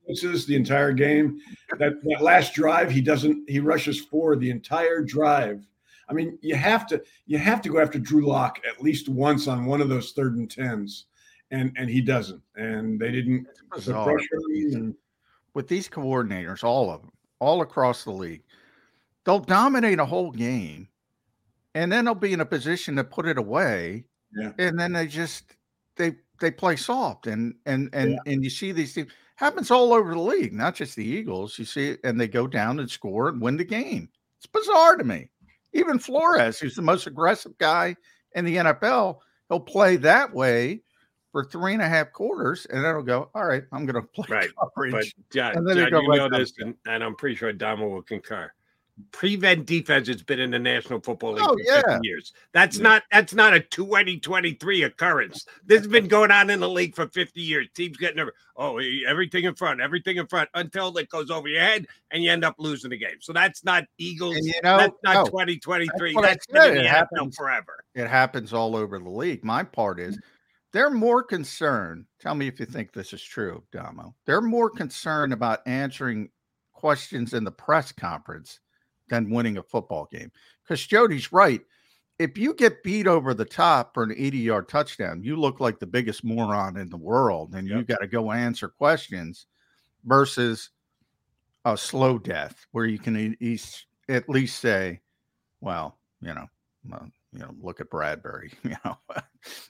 blitzes 0.07 0.45
the 0.45 0.55
entire 0.55 0.93
game. 0.93 1.39
That 1.79 2.01
that 2.03 2.21
last 2.21 2.53
drive, 2.53 2.91
he 2.91 3.01
doesn't. 3.01 3.49
He 3.49 3.59
rushes 3.59 3.99
forward 3.99 4.39
the 4.39 4.49
entire 4.49 5.01
drive. 5.01 5.65
I 6.09 6.13
mean, 6.13 6.37
you 6.41 6.55
have 6.55 6.85
to 6.87 7.01
you 7.25 7.37
have 7.37 7.61
to 7.61 7.69
go 7.69 7.79
after 7.79 7.99
Drew 7.99 8.25
Lock 8.25 8.59
at 8.67 8.83
least 8.83 9.09
once 9.09 9.47
on 9.47 9.65
one 9.65 9.81
of 9.81 9.89
those 9.89 10.11
third 10.11 10.35
and 10.37 10.49
tens, 10.49 11.05
and 11.51 11.71
and 11.77 11.89
he 11.89 12.01
doesn't. 12.01 12.41
And 12.55 12.99
they 12.99 13.11
didn't 13.11 13.47
pressure. 13.69 14.29
And, 14.73 14.95
with 15.53 15.67
these 15.67 15.87
coordinators, 15.87 16.63
all 16.63 16.89
of 16.89 17.01
them, 17.01 17.11
all 17.39 17.61
across 17.61 18.03
the 18.03 18.11
league, 18.11 18.41
they'll 19.23 19.39
dominate 19.39 19.99
a 19.99 20.05
whole 20.05 20.31
game 20.31 20.87
and 21.75 21.91
then 21.91 22.05
they'll 22.05 22.15
be 22.15 22.33
in 22.33 22.41
a 22.41 22.45
position 22.45 22.95
to 22.95 23.03
put 23.03 23.27
it 23.27 23.37
away. 23.37 24.05
Yeah. 24.35 24.51
And 24.57 24.79
then 24.79 24.93
they 24.93 25.07
just 25.07 25.55
they 25.95 26.15
they 26.39 26.51
play 26.51 26.75
soft 26.75 27.27
and 27.27 27.55
and 27.65 27.89
and 27.93 28.19
and 28.25 28.43
you 28.43 28.49
see 28.49 28.71
these 28.71 28.93
things 28.93 29.11
happens 29.35 29.71
all 29.71 29.93
over 29.93 30.13
the 30.13 30.19
league, 30.19 30.53
not 30.53 30.75
just 30.75 30.95
the 30.95 31.05
Eagles. 31.05 31.57
You 31.57 31.65
see 31.65 31.89
it 31.89 31.99
and 32.03 32.19
they 32.19 32.27
go 32.27 32.47
down 32.47 32.79
and 32.79 32.89
score 32.89 33.29
and 33.29 33.41
win 33.41 33.57
the 33.57 33.63
game. 33.63 34.09
It's 34.37 34.47
bizarre 34.47 34.97
to 34.97 35.03
me. 35.03 35.29
Even 35.73 35.99
Flores, 35.99 36.59
who's 36.59 36.75
the 36.75 36.81
most 36.81 37.07
aggressive 37.07 37.57
guy 37.57 37.95
in 38.35 38.45
the 38.45 38.57
NFL, 38.57 39.19
he'll 39.49 39.59
play 39.59 39.95
that 39.97 40.33
way 40.33 40.81
for 41.31 41.43
three 41.43 41.73
and 41.73 41.81
a 41.81 41.89
half 41.89 42.11
quarters, 42.11 42.67
and 42.67 42.83
then 42.83 42.91
it'll 42.91 43.03
go, 43.03 43.29
all 43.33 43.45
right, 43.45 43.63
I'm 43.71 43.85
gonna 43.85 44.03
play 44.03 44.27
Right. 44.29 44.49
coverage. 44.59 45.15
But 45.17 45.33
John, 45.33 45.57
And 45.57 45.67
then 45.67 45.77
John 45.77 46.03
you 46.03 46.15
know 46.15 46.29
this, 46.29 46.53
and, 46.59 46.75
and 46.85 47.03
I'm 47.03 47.15
pretty 47.15 47.35
sure 47.35 47.51
Damo 47.51 47.87
will 47.87 48.03
concur. 48.03 48.51
Prevent 49.11 49.65
defense 49.65 50.07
has 50.07 50.21
been 50.21 50.39
in 50.39 50.51
the 50.51 50.59
National 50.59 50.99
Football 51.01 51.33
League 51.33 51.43
Oh, 51.47 51.53
for 51.57 51.63
50 51.73 51.91
yeah. 51.91 51.99
years. 52.03 52.31
That's 52.51 52.77
not 52.77 53.01
that's 53.11 53.33
not 53.33 53.55
a 53.55 53.59
2023 53.59 54.83
occurrence. 54.83 55.45
This 55.65 55.79
has 55.79 55.87
been 55.87 56.07
going 56.07 56.29
on 56.29 56.51
in 56.51 56.59
the 56.59 56.69
league 56.69 56.95
for 56.95 57.07
50 57.07 57.41
years. 57.41 57.67
Teams 57.73 57.97
getting 57.97 58.19
over, 58.19 58.33
oh 58.55 58.79
everything 59.07 59.45
in 59.45 59.55
front, 59.55 59.81
everything 59.81 60.17
in 60.17 60.27
front 60.27 60.47
until 60.53 60.95
it 60.97 61.09
goes 61.09 61.31
over 61.31 61.47
your 61.47 61.61
head 61.61 61.87
and 62.11 62.23
you 62.23 62.31
end 62.31 62.45
up 62.45 62.53
losing 62.59 62.91
the 62.91 62.97
game. 62.97 63.17
So 63.19 63.33
that's 63.33 63.63
not 63.63 63.85
Eagles. 63.97 64.35
And 64.35 64.45
you 64.45 64.53
know, 64.63 64.77
that's 64.77 64.97
not 65.03 65.13
no, 65.15 65.25
2023. 65.25 66.13
that's 66.13 66.45
That's 66.45 66.45
been 66.47 66.77
it 66.77 66.85
happens. 66.85 67.35
forever. 67.35 67.83
it 67.95 68.07
happens 68.07 68.53
all 68.53 68.75
over 68.75 68.99
the 68.99 69.09
league. 69.09 69.43
My 69.43 69.63
part 69.63 69.99
is 69.99 70.19
they're 70.71 70.91
more 70.91 71.23
concerned. 71.23 72.05
Tell 72.19 72.35
me 72.35 72.47
if 72.47 72.59
you 72.59 72.67
think 72.67 72.93
this 72.93 73.11
is 73.11 73.23
true, 73.23 73.63
Damo. 73.71 74.13
They're 74.27 74.39
more 74.41 74.69
concerned 74.69 75.33
about 75.33 75.61
answering 75.65 76.29
questions 76.73 77.33
in 77.33 77.43
the 77.43 77.51
press 77.51 77.91
conference 77.91 78.59
than 79.13 79.29
winning 79.29 79.57
a 79.57 79.63
football 79.63 80.07
game. 80.11 80.31
Because 80.63 80.85
Jody's 80.85 81.31
right. 81.31 81.61
If 82.19 82.37
you 82.37 82.53
get 82.53 82.83
beat 82.83 83.07
over 83.07 83.33
the 83.33 83.45
top 83.45 83.93
for 83.93 84.03
an 84.03 84.13
80 84.15 84.37
yard 84.39 84.69
touchdown, 84.69 85.23
you 85.23 85.35
look 85.35 85.59
like 85.59 85.79
the 85.79 85.87
biggest 85.87 86.23
moron 86.23 86.77
in 86.77 86.89
the 86.89 86.97
world 86.97 87.53
and 87.53 87.67
you 87.67 87.83
got 87.83 88.01
to 88.01 88.07
go 88.07 88.31
answer 88.31 88.67
questions 88.67 89.45
versus 90.05 90.69
a 91.65 91.77
slow 91.77 92.17
death 92.17 92.65
where 92.71 92.85
you 92.85 92.99
can 92.99 93.35
at 94.09 94.29
least 94.29 94.59
say, 94.59 94.99
well, 95.61 95.97
you 96.21 96.33
know, 96.33 96.47
well, 96.89 97.07
you 97.31 97.39
know, 97.39 97.53
look 97.61 97.81
at 97.81 97.89
Bradberry. 97.89 98.53
You 98.63 98.75
know, 98.85 98.97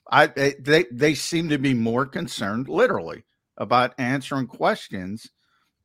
I 0.09 0.27
they 0.27 0.85
they 0.91 1.15
seem 1.15 1.49
to 1.49 1.57
be 1.57 1.73
more 1.73 2.05
concerned, 2.05 2.69
literally, 2.69 3.23
about 3.57 3.95
answering 3.97 4.47
questions. 4.47 5.29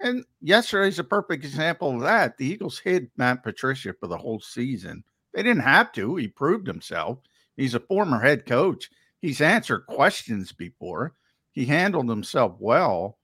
And 0.00 0.24
yesterday's 0.40 0.98
a 0.98 1.04
perfect 1.04 1.44
example 1.44 1.94
of 1.94 2.02
that. 2.02 2.36
The 2.36 2.46
Eagles 2.46 2.78
hid 2.78 3.10
Matt 3.16 3.42
Patricia 3.42 3.92
for 3.98 4.06
the 4.06 4.16
whole 4.16 4.40
season. 4.40 5.02
They 5.34 5.42
didn't 5.42 5.62
have 5.62 5.92
to. 5.92 6.16
He 6.16 6.28
proved 6.28 6.66
himself. 6.66 7.18
He's 7.56 7.74
a 7.74 7.80
former 7.80 8.20
head 8.20 8.46
coach. 8.46 8.90
He's 9.20 9.40
answered 9.40 9.86
questions 9.86 10.52
before. 10.52 11.14
He 11.50 11.64
handled 11.64 12.08
himself 12.08 12.54
well. 12.60 13.18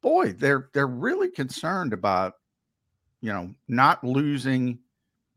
Boy, 0.00 0.32
they're 0.32 0.70
they're 0.74 0.86
really 0.88 1.30
concerned 1.30 1.92
about, 1.92 2.34
you 3.20 3.32
know, 3.32 3.54
not 3.68 4.02
losing 4.02 4.80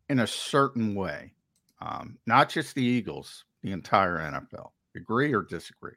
in 0.10 0.20
a 0.20 0.28
certain 0.28 0.96
way. 0.96 1.34
Um, 1.80 2.18
not 2.26 2.50
just 2.50 2.76
the 2.76 2.84
Eagles, 2.84 3.46
the 3.62 3.72
entire 3.72 4.18
NFL. 4.18 4.72
Agree 4.96 5.34
or 5.34 5.44
disagree? 5.44 5.94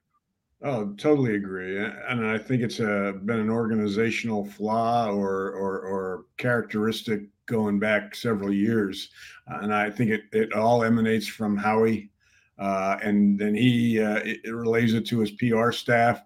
Oh, 0.66 0.94
totally 0.94 1.34
agree, 1.34 1.78
and 1.78 2.26
I 2.26 2.38
think 2.38 2.62
it's 2.62 2.80
a, 2.80 3.12
been 3.26 3.38
an 3.38 3.50
organizational 3.50 4.46
flaw 4.46 5.10
or, 5.10 5.50
or 5.52 5.80
or 5.80 6.24
characteristic 6.38 7.24
going 7.46 7.78
back 7.78 8.14
several 8.14 8.50
years, 8.52 9.10
Uh, 9.46 9.58
and 9.60 9.74
I 9.74 9.90
think 9.90 10.10
it 10.10 10.22
it 10.32 10.54
all 10.54 10.82
emanates 10.82 11.28
from 11.28 11.58
Howie, 11.58 12.10
uh, 12.58 12.96
and 13.02 13.38
then 13.38 13.54
he 13.54 14.00
uh, 14.00 14.20
it, 14.24 14.40
it 14.44 14.54
relays 14.54 14.94
it 14.94 15.04
to 15.08 15.20
his 15.20 15.32
PR 15.32 15.70
staff, 15.70 16.22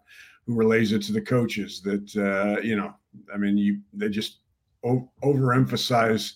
who 0.47 0.55
relays 0.55 0.93
it 0.93 1.03
to 1.03 1.13
the 1.13 1.21
coaches. 1.21 1.83
That 1.83 2.07
uh, 2.17 2.61
you 2.63 2.77
know, 2.77 2.95
I 3.35 3.39
mean, 3.39 3.59
you 3.59 3.81
they 3.93 4.09
just 4.09 4.39
o- 4.85 5.11
overemphasize 5.25 6.35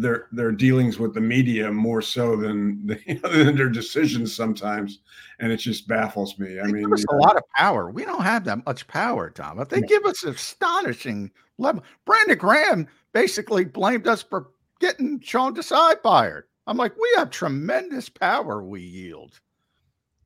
their 0.00 0.26
their 0.32 0.50
dealings 0.50 0.98
with 0.98 1.14
the 1.14 1.20
media 1.20 1.70
more 1.70 2.02
so 2.02 2.36
than, 2.36 2.86
the, 2.86 2.96
than 3.22 3.56
their 3.56 3.68
decisions 3.68 4.34
sometimes, 4.34 5.00
and 5.38 5.52
it 5.52 5.58
just 5.58 5.86
baffles 5.86 6.38
me. 6.38 6.60
I 6.60 6.64
mean, 6.64 6.84
give 6.84 6.92
us 6.92 7.04
a 7.10 7.16
lot 7.16 7.36
of 7.36 7.42
power. 7.56 7.90
We 7.90 8.04
don't 8.04 8.22
have 8.22 8.44
that 8.44 8.64
much 8.66 8.86
power, 8.86 9.30
Tom. 9.30 9.56
But 9.56 9.70
they 9.70 9.80
give 9.82 10.04
us 10.04 10.24
astonishing 10.24 11.30
level. 11.58 11.84
Brandon 12.04 12.38
Graham 12.38 12.88
basically 13.12 13.64
blamed 13.64 14.08
us 14.08 14.22
for 14.22 14.48
getting 14.80 15.20
Sean 15.20 15.54
Desai 15.54 16.00
fired. 16.02 16.44
I'm 16.66 16.76
like, 16.76 16.96
we 16.96 17.12
have 17.16 17.30
tremendous 17.30 18.08
power 18.08 18.62
we 18.62 18.80
yield. 18.80 19.40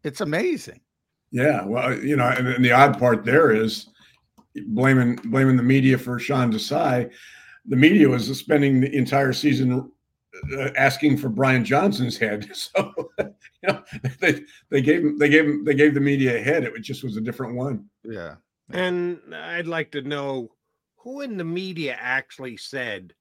It's 0.05 0.21
amazing. 0.21 0.81
Yeah, 1.31 1.65
well, 1.65 1.93
uh, 1.93 1.97
you 1.97 2.17
know, 2.17 2.29
and, 2.29 2.47
and 2.49 2.65
the 2.65 2.73
odd 2.73 2.99
part 2.99 3.25
there 3.25 3.51
is 3.51 3.89
blaming 4.69 5.17
blaming 5.17 5.57
the 5.57 5.63
media 5.63 5.99
for 5.99 6.19
Sean 6.19 6.53
Desai. 6.53 7.11
The 7.69 7.77
media 7.77 8.09
was 8.09 8.37
spending 8.39 8.81
the 8.81 8.95
entire 8.95 9.33
season 9.33 9.91
uh, 10.57 10.71
asking 10.77 11.19
for 11.19 11.29
Brian 11.29 11.65
Johnson's 11.65 12.17
head. 12.17 12.51
So, 12.55 12.93
you 13.19 13.35
know, 13.69 13.83
they 14.21 14.43
they 14.71 14.81
gave 14.81 15.01
him 15.01 15.19
they 15.19 15.29
gave 15.29 15.45
him 15.45 15.65
they 15.65 15.75
gave 15.75 15.95
the 15.95 16.01
media 16.01 16.37
a 16.37 16.41
head. 16.41 16.65
It 16.65 16.81
just 16.81 17.03
was 17.03 17.17
a 17.17 17.21
different 17.21 17.57
one. 17.57 17.87
Yeah. 18.05 18.37
And 18.71 19.21
I'd 19.35 19.67
like 19.67 19.91
to 19.93 20.03
know 20.03 20.51
who 20.97 21.23
in 21.23 21.37
the 21.37 21.45
media 21.45 21.97
actually 21.99 22.57
said 22.57 23.15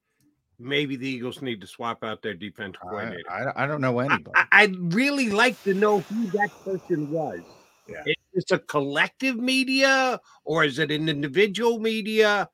maybe 0.58 0.96
the 0.96 1.08
Eagles 1.08 1.40
need 1.42 1.60
to 1.60 1.66
swap 1.66 2.04
out 2.04 2.22
their 2.22 2.34
defensive 2.34 2.80
I, 2.84 2.88
coordinator. 2.88 3.30
I, 3.30 3.64
I 3.64 3.66
don't 3.66 3.80
know 3.80 3.98
anybody. 4.00 4.30
I, 4.34 4.46
I'd 4.52 4.94
really 4.94 5.30
like 5.30 5.60
to 5.64 5.74
know 5.74 6.00
who 6.00 6.26
that 6.30 6.50
person 6.64 7.10
was. 7.10 7.40
Yeah. 7.88 8.02
Is 8.06 8.16
this 8.34 8.50
a 8.50 8.58
collective 8.58 9.36
media 9.36 10.20
or 10.44 10.64
is 10.64 10.78
it 10.78 10.90
an 10.90 11.08
individual 11.08 11.78
media? 11.78 12.48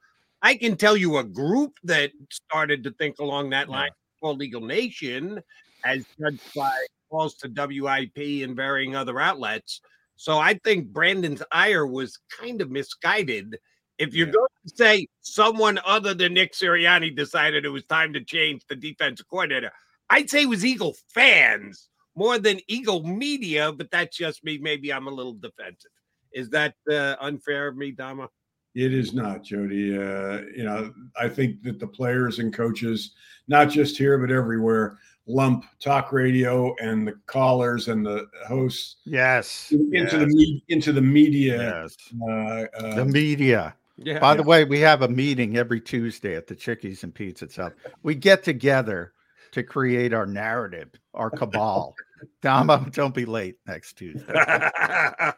I 0.44 0.56
can 0.56 0.76
tell 0.76 0.94
you 0.94 1.16
a 1.16 1.24
group 1.24 1.72
that 1.84 2.12
started 2.30 2.84
to 2.84 2.90
think 2.92 3.18
along 3.18 3.50
that 3.50 3.70
line 3.70 3.90
called 4.20 4.38
Legal 4.38 4.60
Nation, 4.60 5.42
as 5.86 6.04
judged 6.20 6.42
by 6.54 6.70
calls 7.10 7.34
to 7.36 7.48
WIP 7.48 8.44
and 8.44 8.54
varying 8.54 8.94
other 8.94 9.18
outlets. 9.18 9.80
So 10.16 10.36
I 10.38 10.60
think 10.62 10.88
Brandon's 10.88 11.42
ire 11.50 11.86
was 11.86 12.18
kind 12.38 12.60
of 12.60 12.70
misguided. 12.70 13.56
If 13.96 14.12
you're 14.12 14.26
yeah. 14.26 14.34
going 14.34 14.48
to 14.66 14.76
say 14.76 15.06
someone 15.22 15.80
other 15.86 16.12
than 16.12 16.34
Nick 16.34 16.52
Sirianni 16.52 17.16
decided 17.16 17.64
it 17.64 17.70
was 17.70 17.84
time 17.86 18.12
to 18.12 18.22
change 18.22 18.66
the 18.68 18.76
defensive 18.76 19.26
coordinator, 19.28 19.72
I'd 20.10 20.28
say 20.28 20.42
it 20.42 20.48
was 20.50 20.62
Eagle 20.62 20.94
fans 21.14 21.88
more 22.16 22.38
than 22.38 22.60
Eagle 22.68 23.02
media, 23.02 23.72
but 23.72 23.90
that's 23.90 24.14
just 24.14 24.44
me. 24.44 24.58
Maybe 24.58 24.92
I'm 24.92 25.06
a 25.06 25.10
little 25.10 25.32
defensive. 25.32 25.90
Is 26.32 26.50
that 26.50 26.74
uh, 26.90 27.16
unfair 27.18 27.68
of 27.68 27.78
me, 27.78 27.92
Damo? 27.92 28.28
It 28.74 28.92
is 28.92 29.14
not, 29.14 29.44
Jody. 29.44 29.96
Uh, 29.96 30.42
you 30.54 30.64
know, 30.64 30.92
I 31.18 31.28
think 31.28 31.62
that 31.62 31.78
the 31.78 31.86
players 31.86 32.40
and 32.40 32.52
coaches, 32.52 33.12
not 33.46 33.70
just 33.70 33.96
here 33.96 34.18
but 34.18 34.32
everywhere, 34.32 34.98
lump 35.26 35.64
talk 35.80 36.12
radio 36.12 36.74
and 36.80 37.06
the 37.06 37.12
callers 37.26 37.88
and 37.88 38.04
the 38.04 38.26
hosts. 38.46 38.96
Yes. 39.04 39.70
Into 39.70 39.92
yes. 39.92 40.12
the 40.12 40.62
into 40.68 40.92
the 40.92 41.00
media. 41.00 41.82
Yes. 41.82 41.96
Uh, 42.28 42.64
uh, 42.78 42.94
the 42.96 43.04
media. 43.04 43.74
Yeah. 43.96 44.18
By 44.18 44.32
yeah. 44.32 44.36
the 44.36 44.42
way, 44.42 44.64
we 44.64 44.80
have 44.80 45.02
a 45.02 45.08
meeting 45.08 45.56
every 45.56 45.80
Tuesday 45.80 46.34
at 46.34 46.48
the 46.48 46.56
Chickie's 46.56 47.04
and 47.04 47.14
Pete's 47.14 47.54
South. 47.54 47.74
We 48.02 48.16
get 48.16 48.42
together 48.42 49.12
to 49.52 49.62
create 49.62 50.12
our 50.12 50.26
narrative, 50.26 50.90
our 51.14 51.30
cabal. 51.30 51.94
Damo, 52.42 52.86
don't 52.90 53.14
be 53.14 53.24
late 53.24 53.56
next 53.66 53.92
Tuesday. 53.94 54.32
I'll 54.34 55.32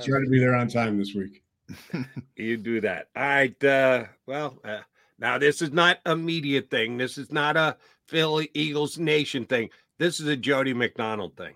try 0.00 0.20
to 0.20 0.28
be 0.28 0.40
there 0.40 0.56
on 0.56 0.66
time 0.66 0.98
this 0.98 1.14
week. 1.14 1.42
you 2.36 2.56
do 2.56 2.80
that. 2.80 3.08
All 3.16 3.22
right. 3.22 3.64
Uh, 3.64 4.04
well, 4.26 4.58
uh, 4.64 4.80
now 5.18 5.38
this 5.38 5.62
is 5.62 5.72
not 5.72 5.98
a 6.06 6.16
media 6.16 6.62
thing. 6.62 6.96
This 6.96 7.18
is 7.18 7.32
not 7.32 7.56
a 7.56 7.76
Philly 8.08 8.50
Eagles 8.54 8.98
Nation 8.98 9.44
thing. 9.44 9.70
This 9.98 10.20
is 10.20 10.26
a 10.26 10.36
Jody 10.36 10.74
McDonald 10.74 11.36
thing. 11.36 11.54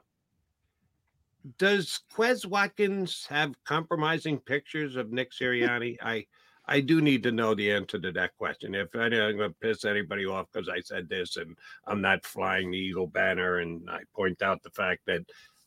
Does 1.58 2.00
Quez 2.14 2.44
Watkins 2.44 3.26
have 3.28 3.54
compromising 3.64 4.38
pictures 4.38 4.96
of 4.96 5.12
Nick 5.12 5.32
Sirianni? 5.32 5.96
I 6.02 6.26
I 6.68 6.80
do 6.80 7.00
need 7.00 7.22
to 7.22 7.32
know 7.32 7.54
the 7.54 7.70
answer 7.70 7.98
to 7.98 8.10
that 8.12 8.36
question. 8.36 8.74
If 8.74 8.88
I, 8.94 9.04
am 9.06 9.10
going 9.10 9.38
to 9.38 9.56
piss 9.60 9.84
anybody 9.84 10.26
off 10.26 10.46
because 10.52 10.68
I 10.68 10.80
said 10.80 11.08
this 11.08 11.36
and 11.36 11.56
I'm 11.86 12.00
not 12.00 12.24
flying 12.24 12.70
the 12.70 12.78
Eagle 12.78 13.06
banner, 13.06 13.58
and 13.58 13.88
I 13.88 14.00
point 14.14 14.42
out 14.42 14.62
the 14.62 14.70
fact 14.70 15.02
that 15.06 15.24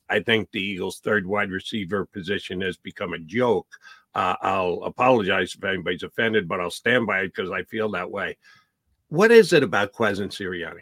I 0.09 0.19
think 0.19 0.51
the 0.51 0.61
Eagles' 0.61 0.99
third 0.99 1.25
wide 1.25 1.51
receiver 1.51 2.05
position 2.05 2.61
has 2.61 2.77
become 2.77 3.13
a 3.13 3.19
joke. 3.19 3.67
Uh, 4.15 4.35
I'll 4.41 4.81
apologize 4.85 5.55
if 5.55 5.63
anybody's 5.63 6.03
offended, 6.03 6.47
but 6.47 6.59
I'll 6.59 6.71
stand 6.71 7.05
by 7.05 7.21
it 7.21 7.33
because 7.33 7.51
I 7.51 7.63
feel 7.63 7.89
that 7.91 8.09
way. 8.09 8.37
What 9.09 9.31
is 9.31 9.53
it 9.53 9.63
about 9.63 9.93
Quez 9.93 10.19
and 10.19 10.31
Sirianni? 10.31 10.79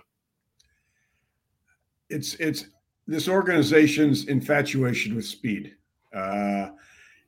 It's 2.09 2.35
it's 2.35 2.65
this 3.05 3.27
organization's 3.27 4.25
infatuation 4.25 5.15
with 5.15 5.25
speed. 5.25 5.75
Uh, 6.13 6.69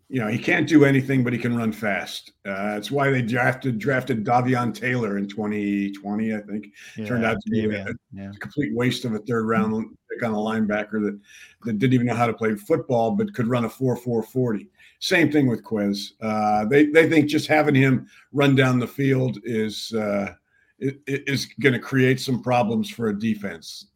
you 0.10 0.20
know, 0.20 0.28
he 0.28 0.40
can't 0.40 0.68
do 0.68 0.86
anything, 0.86 1.24
but 1.24 1.34
he 1.34 1.40
can 1.40 1.56
run 1.56 1.72
fast. 1.72 2.32
Uh, 2.44 2.74
that's 2.74 2.90
why 2.90 3.12
they 3.12 3.22
drafted 3.22 3.78
drafted 3.78 4.26
Davion 4.26 4.74
Taylor 4.74 5.18
in 5.18 5.28
2020, 5.28 6.34
I 6.34 6.40
think. 6.42 6.74
Yeah, 6.98 7.06
Turned 7.06 7.26
out 7.26 7.38
to 7.42 7.50
be 7.52 7.66
a, 7.66 7.86
yeah. 8.12 8.32
a, 8.32 8.40
complete 8.40 8.74
waste 8.74 9.06
of 9.06 9.14
a 9.14 9.20
third 9.20 9.46
round 9.46 9.96
pick 10.20 10.28
on 10.28 10.34
a 10.34 10.38
linebacker 10.38 11.04
that, 11.04 11.20
that 11.66 11.80
didn't 11.80 11.94
even 11.94 12.08
know 12.08 12.16
how 12.16 12.28
to 12.28 12.34
play 12.34 12.56
football, 12.56 13.12
but 13.12 13.34
could 13.34 13.48
run 13.48 13.66
a 13.66 13.70
4 13.70 13.96
4 13.96 14.24
40. 14.24 14.68
Same 15.00 15.32
thing 15.32 15.48
with 15.48 15.64
Quez. 15.64 16.12
Uh, 16.22 16.66
they, 16.66 16.88
they 16.88 17.10
think 17.10 17.30
just 17.30 17.48
having 17.48 17.76
him 17.76 18.08
run 18.34 18.56
down 18.56 18.80
the 18.80 18.88
field 18.88 19.40
is 19.44 19.94
uh, 19.94 20.34
is 20.80 21.46
going 21.60 21.74
to 21.74 21.80
create 21.80 22.20
some 22.20 22.42
problems 22.42 22.90
for 22.90 23.10
a 23.10 23.20
defense. 23.20 23.88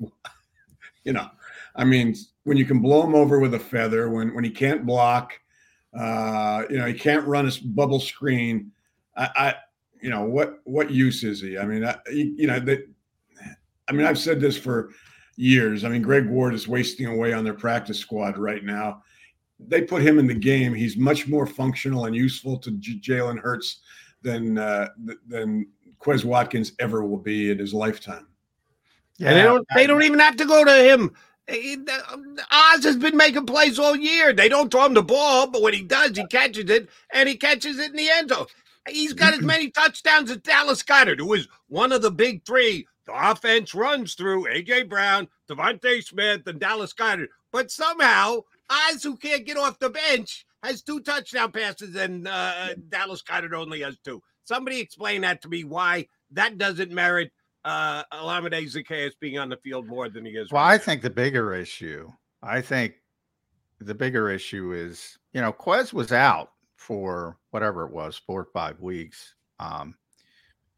you 1.03 1.13
know, 1.13 1.29
I 1.75 1.83
mean, 1.83 2.15
when 2.43 2.57
you 2.57 2.65
can 2.65 2.79
blow 2.79 3.03
him 3.03 3.15
over 3.15 3.39
with 3.39 3.53
a 3.53 3.59
feather, 3.59 4.09
when 4.09 4.33
when 4.33 4.43
he 4.43 4.49
can't 4.49 4.86
block, 4.86 5.33
uh, 5.97 6.63
you 6.69 6.77
know, 6.77 6.86
he 6.86 6.93
can't 6.93 7.27
run 7.27 7.45
his 7.45 7.57
bubble 7.57 7.99
screen. 7.99 8.71
I, 9.15 9.29
I, 9.36 9.55
you 10.01 10.09
know, 10.09 10.23
what 10.23 10.59
what 10.63 10.91
use 10.91 11.23
is 11.23 11.41
he? 11.41 11.57
I 11.57 11.65
mean, 11.65 11.86
I, 11.86 11.97
you 12.09 12.47
know, 12.47 12.59
that. 12.59 12.88
I 13.89 13.91
mean, 13.91 14.05
I've 14.05 14.17
said 14.17 14.39
this 14.39 14.57
for 14.57 14.91
years. 15.35 15.83
I 15.83 15.89
mean, 15.89 16.01
Greg 16.01 16.27
Ward 16.27 16.53
is 16.53 16.67
wasting 16.67 17.07
away 17.07 17.33
on 17.33 17.43
their 17.43 17.53
practice 17.53 17.99
squad 17.99 18.37
right 18.37 18.63
now. 18.63 19.03
They 19.59 19.81
put 19.81 20.01
him 20.01 20.19
in 20.19 20.27
the 20.27 20.33
game. 20.33 20.73
He's 20.73 20.97
much 20.97 21.27
more 21.27 21.45
functional 21.45 22.05
and 22.05 22.15
useful 22.15 22.57
to 22.59 22.71
J- 22.71 22.99
Jalen 22.99 23.39
Hurts 23.39 23.79
than 24.21 24.57
uh, 24.57 24.89
than 25.27 25.67
Quez 25.99 26.25
Watkins 26.25 26.73
ever 26.79 27.03
will 27.03 27.17
be 27.17 27.51
in 27.51 27.59
his 27.59 27.73
lifetime. 27.73 28.27
Yeah, 29.17 29.29
and 29.29 29.37
they 29.37 29.43
don't. 29.43 29.67
They 29.75 29.87
don't 29.87 30.03
even 30.03 30.19
have 30.19 30.37
to 30.37 30.45
go 30.45 30.65
to 30.65 30.83
him 30.83 31.15
Oz 31.49 32.83
has 32.83 32.95
been 32.95 33.17
making 33.17 33.45
plays 33.45 33.77
all 33.77 33.95
year. 33.95 34.31
They 34.33 34.47
don't 34.47 34.71
throw 34.71 34.85
him 34.85 34.93
the 34.93 35.03
ball, 35.03 35.47
but 35.47 35.61
when 35.61 35.73
he 35.73 35.83
does, 35.83 36.15
he 36.15 36.25
catches 36.27 36.69
it, 36.69 36.89
and 37.11 37.27
he 37.27 37.35
catches 37.35 37.79
it 37.79 37.91
in 37.91 37.97
the 37.97 38.09
end 38.09 38.29
zone. 38.29 38.45
He's 38.87 39.13
got 39.13 39.33
as 39.33 39.41
many 39.41 39.69
touchdowns 39.69 40.31
as 40.31 40.37
Dallas 40.37 40.83
Goedert, 40.83 41.19
who 41.19 41.33
is 41.33 41.47
one 41.67 41.91
of 41.91 42.01
the 42.01 42.11
big 42.11 42.45
three. 42.45 42.87
The 43.05 43.31
offense 43.31 43.73
runs 43.75 44.13
through 44.13 44.47
A.J. 44.47 44.83
Brown, 44.83 45.27
DeVonta 45.49 46.03
Smith, 46.03 46.47
and 46.47 46.59
Dallas 46.59 46.93
Goedert. 46.93 47.29
But 47.51 47.69
somehow, 47.69 48.41
Oz, 48.69 49.03
who 49.03 49.17
can't 49.17 49.45
get 49.45 49.57
off 49.57 49.79
the 49.79 49.89
bench, 49.89 50.45
has 50.63 50.81
two 50.81 51.01
touchdown 51.01 51.51
passes, 51.51 51.95
and 51.95 52.27
uh, 52.27 52.75
Dallas 52.89 53.21
Goedert 53.21 53.53
only 53.53 53.81
has 53.81 53.97
two. 54.05 54.21
Somebody 54.45 54.79
explain 54.79 55.21
that 55.21 55.41
to 55.41 55.49
me 55.49 55.63
why 55.63 56.07
that 56.31 56.57
doesn't 56.57 56.91
merit– 56.91 57.31
uh, 57.65 58.03
Olamide 58.13 58.63
Zaccheaus 58.65 59.13
being 59.19 59.37
on 59.37 59.49
the 59.49 59.57
field 59.57 59.87
more 59.87 60.09
than 60.09 60.25
he 60.25 60.31
is. 60.31 60.51
Well, 60.51 60.63
right 60.63 60.73
I 60.73 60.77
think 60.77 61.01
the 61.01 61.09
bigger 61.09 61.53
issue, 61.53 62.11
I 62.41 62.61
think 62.61 62.95
the 63.79 63.95
bigger 63.95 64.29
issue 64.29 64.73
is, 64.73 65.17
you 65.33 65.41
know, 65.41 65.53
Quez 65.53 65.93
was 65.93 66.11
out 66.11 66.51
for 66.75 67.37
whatever 67.51 67.85
it 67.85 67.91
was, 67.91 68.17
four 68.17 68.41
or 68.41 68.47
five 68.53 68.79
weeks. 68.79 69.35
Um, 69.59 69.95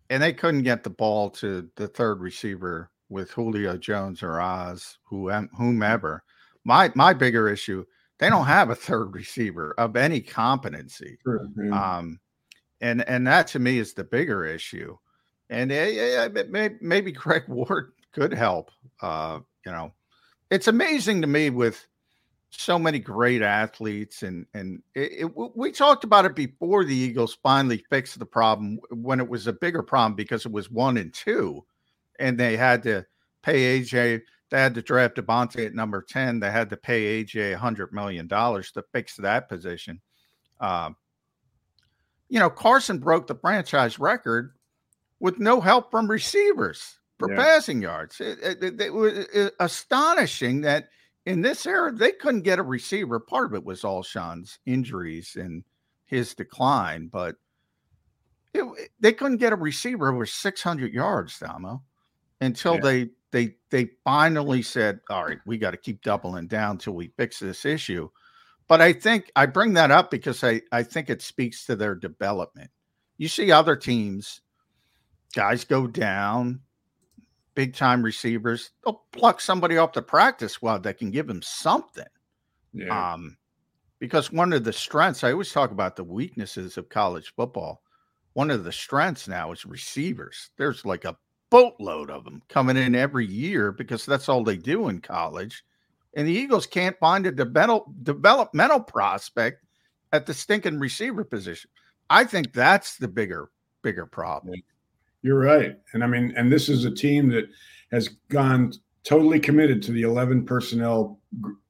and 0.10 0.22
they 0.22 0.34
couldn't 0.34 0.64
get 0.64 0.84
the 0.84 0.90
ball 0.90 1.30
to 1.32 1.70
the 1.76 1.88
third 1.88 2.22
receiver 2.22 2.92
with 3.10 3.32
Julio 3.32 3.78
Jones 3.78 4.24
or 4.24 4.40
Oz, 4.40 4.98
whomever. 5.04 6.24
My 6.64 6.92
my 6.96 7.14
bigger 7.14 7.50
issue, 7.50 7.86
they 8.20 8.30
don't 8.30 8.46
have 8.48 8.70
a 8.70 8.76
third 8.76 9.14
receiver 9.14 9.74
of 9.78 9.96
any 9.96 10.22
competency. 10.22 11.18
Sure, 11.24 11.48
um, 11.72 12.20
and 12.82 13.08
and 13.08 13.26
that 13.28 13.48
to 13.48 13.60
me 13.60 13.78
is 13.78 13.94
the 13.94 14.04
bigger 14.04 14.46
issue 14.46 14.98
and 15.50 15.72
yeah, 15.72 16.28
maybe 16.82 17.12
Greg 17.12 17.44
Ward 17.48 17.94
could 18.14 18.34
help. 18.34 18.72
Uh, 19.02 19.40
you 19.66 19.72
know, 19.72 19.94
it's 20.50 20.68
amazing 20.68 21.22
to 21.22 21.28
me 21.28 21.50
with 21.50 21.86
so 22.60 22.80
many 22.80 23.00
great 23.00 23.42
athletes, 23.42 24.24
and 24.24 24.46
and 24.54 24.82
it, 24.94 25.12
it, 25.12 25.56
we 25.56 25.72
talked 25.72 26.04
about 26.04 26.26
it 26.26 26.36
before 26.36 26.84
the 26.84 26.96
Eagles 26.96 27.38
finally 27.42 27.84
fixed 27.90 28.20
the 28.20 28.26
problem 28.26 28.80
when 28.92 29.20
it 29.20 29.28
was 29.28 29.48
a 29.48 29.54
bigger 29.54 29.84
problem 29.84 30.16
because 30.16 30.46
it 30.46 30.52
was 30.52 30.70
one 30.70 30.98
and 30.98 31.14
two, 31.14 31.64
and 32.20 32.38
they 32.38 32.58
had 32.58 32.84
to 32.84 33.06
pay 33.42 33.80
AJ. 33.82 34.22
They 34.52 34.60
had 34.60 34.76
to 34.76 34.82
draft 34.82 35.16
DeVonta 35.18 35.66
at 35.66 35.74
number 35.74 36.02
ten. 36.02 36.40
They 36.40 36.52
had 36.52 36.70
to 36.70 36.78
pay 36.78 37.24
AJ 37.24 37.54
a 37.54 37.58
hundred 37.58 37.94
million 37.94 38.28
dollars 38.28 38.72
to 38.72 38.84
fix 38.92 39.16
that 39.18 39.50
position. 39.50 40.02
Um, 40.60 40.96
you 42.30 42.40
know, 42.40 42.50
Carson 42.50 43.00
broke 43.00 43.28
the 43.28 43.36
franchise 43.36 44.00
record 44.00 44.54
with 45.20 45.40
no 45.40 45.62
help 45.62 45.92
from 45.92 46.10
receivers 46.10 47.00
for 47.18 47.32
yeah. 47.32 47.38
passing 47.38 47.82
yards. 47.82 48.20
It, 48.20 48.40
it, 48.42 48.82
it, 48.82 48.94
was 48.94 49.28
astonishing 49.60 50.62
that 50.62 50.90
in 51.26 51.42
this 51.42 51.66
era 51.66 51.92
they 51.92 52.12
couldn't 52.12 52.42
get 52.42 52.60
a 52.60 52.64
receiver. 52.64 53.20
Part 53.20 53.48
of 53.48 53.56
it 53.56 53.66
was 53.66 53.84
Alshon's 53.84 54.60
injuries 54.66 55.36
and 55.36 55.64
his 56.06 56.36
decline, 56.36 57.08
but 57.08 57.36
they 59.00 59.14
couldn't 59.14 59.38
get 59.38 59.54
a 59.54 59.58
receiver 59.58 60.14
with 60.14 60.30
600 60.30 60.94
yards, 60.94 61.38
Damo, 61.40 61.84
until 62.40 62.76
yeah. 62.76 62.82
they 62.82 63.10
they 63.32 63.56
they 63.70 63.90
finally 64.04 64.62
said, 64.62 65.02
"All 65.10 65.26
right, 65.26 65.40
we 65.46 65.58
got 65.58 65.72
to 65.72 65.78
keep 65.78 66.02
doubling 66.02 66.48
down 66.48 66.78
till 66.78 66.94
we 66.94 67.08
fix 67.18 67.40
this 67.40 67.66
issue." 67.66 68.10
But 68.68 68.82
I 68.82 68.94
think 68.94 69.32
I 69.36 69.46
bring 69.46 69.74
that 69.74 69.92
up 69.92 70.10
because 70.10 70.44
I 70.44 70.62
I 70.72 70.84
think 70.84 71.10
it 71.10 71.22
speaks 71.22 71.66
to 71.66 71.76
their 71.76 71.96
development. 71.96 72.72
You 73.18 73.28
see 73.28 73.52
other 73.52 73.76
teams 73.76 74.42
guys 75.34 75.66
go 75.66 75.86
down, 75.86 76.62
big 77.56 77.74
time 77.74 78.04
receivers, 78.04 78.72
they'll 78.84 79.04
pluck 79.12 79.42
somebody 79.42 79.78
off 79.78 79.94
the 79.94 80.02
practice 80.02 80.54
squad 80.54 80.84
that 80.84 80.98
can 80.98 81.12
give 81.12 81.28
them 81.28 81.42
something. 81.42 82.06
Yeah. 82.74 83.14
Um, 83.14 83.38
because 84.00 84.32
one 84.32 84.54
of 84.54 84.64
the 84.64 84.74
strengths, 84.74 85.24
I 85.24 85.32
always 85.32 85.52
talk 85.52 85.72
about 85.72 85.96
the 85.96 86.04
weaknesses 86.04 86.78
of 86.78 86.90
college 86.90 87.34
football. 87.36 87.82
One 88.34 88.52
of 88.52 88.66
the 88.66 88.72
strengths 88.72 89.28
now 89.28 89.52
is 89.54 89.66
receivers. 89.66 90.50
There's 90.58 90.86
like 90.86 91.06
a 91.06 91.18
boatload 91.50 92.10
of 92.10 92.26
them 92.26 92.42
coming 92.50 92.76
in 92.76 92.94
every 92.96 93.26
year 93.26 93.72
because 93.72 94.06
that's 94.06 94.28
all 94.28 94.44
they 94.44 94.58
do 94.58 94.90
in 94.90 95.00
college. 95.00 95.64
And 96.16 96.28
the 96.28 96.34
Eagles 96.34 96.66
can't 96.66 97.00
find 97.00 97.26
a 97.26 97.32
developmental 97.32 98.80
prospect 98.82 99.64
at 100.12 100.26
the 100.26 100.34
stinking 100.34 100.80
receiver 100.80 101.24
position. 101.24 101.70
I 102.10 102.26
think 102.26 102.54
that's 102.54 102.98
the 102.98 103.08
bigger, 103.08 103.50
bigger 103.82 104.06
problem. 104.06 104.62
You're 105.26 105.40
right. 105.40 105.76
And 105.94 106.04
I 106.04 106.08
mean, 106.08 106.36
and 106.38 106.52
this 106.52 106.70
is 106.70 106.86
a 106.86 106.92
team 106.92 107.30
that 107.30 107.50
has 107.92 108.10
gone 108.30 108.72
totally 109.04 109.40
committed 109.40 109.82
to 109.82 109.92
the 109.92 110.04
11 110.04 110.46
personnel 110.46 111.20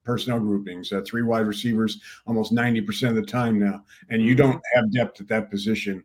personnel 0.04 0.42
groupings, 0.42 0.92
uh, 0.92 1.02
three 1.06 1.22
wide 1.22 1.48
receivers 1.48 2.02
almost 2.28 2.54
90% 2.54 3.08
of 3.08 3.16
the 3.16 3.22
time 3.22 3.58
now, 3.58 3.82
and 4.10 4.22
you 4.22 4.36
don't 4.36 4.62
have 4.74 4.92
depth 4.92 5.22
at 5.22 5.30
that 5.30 5.50
position. 5.50 6.04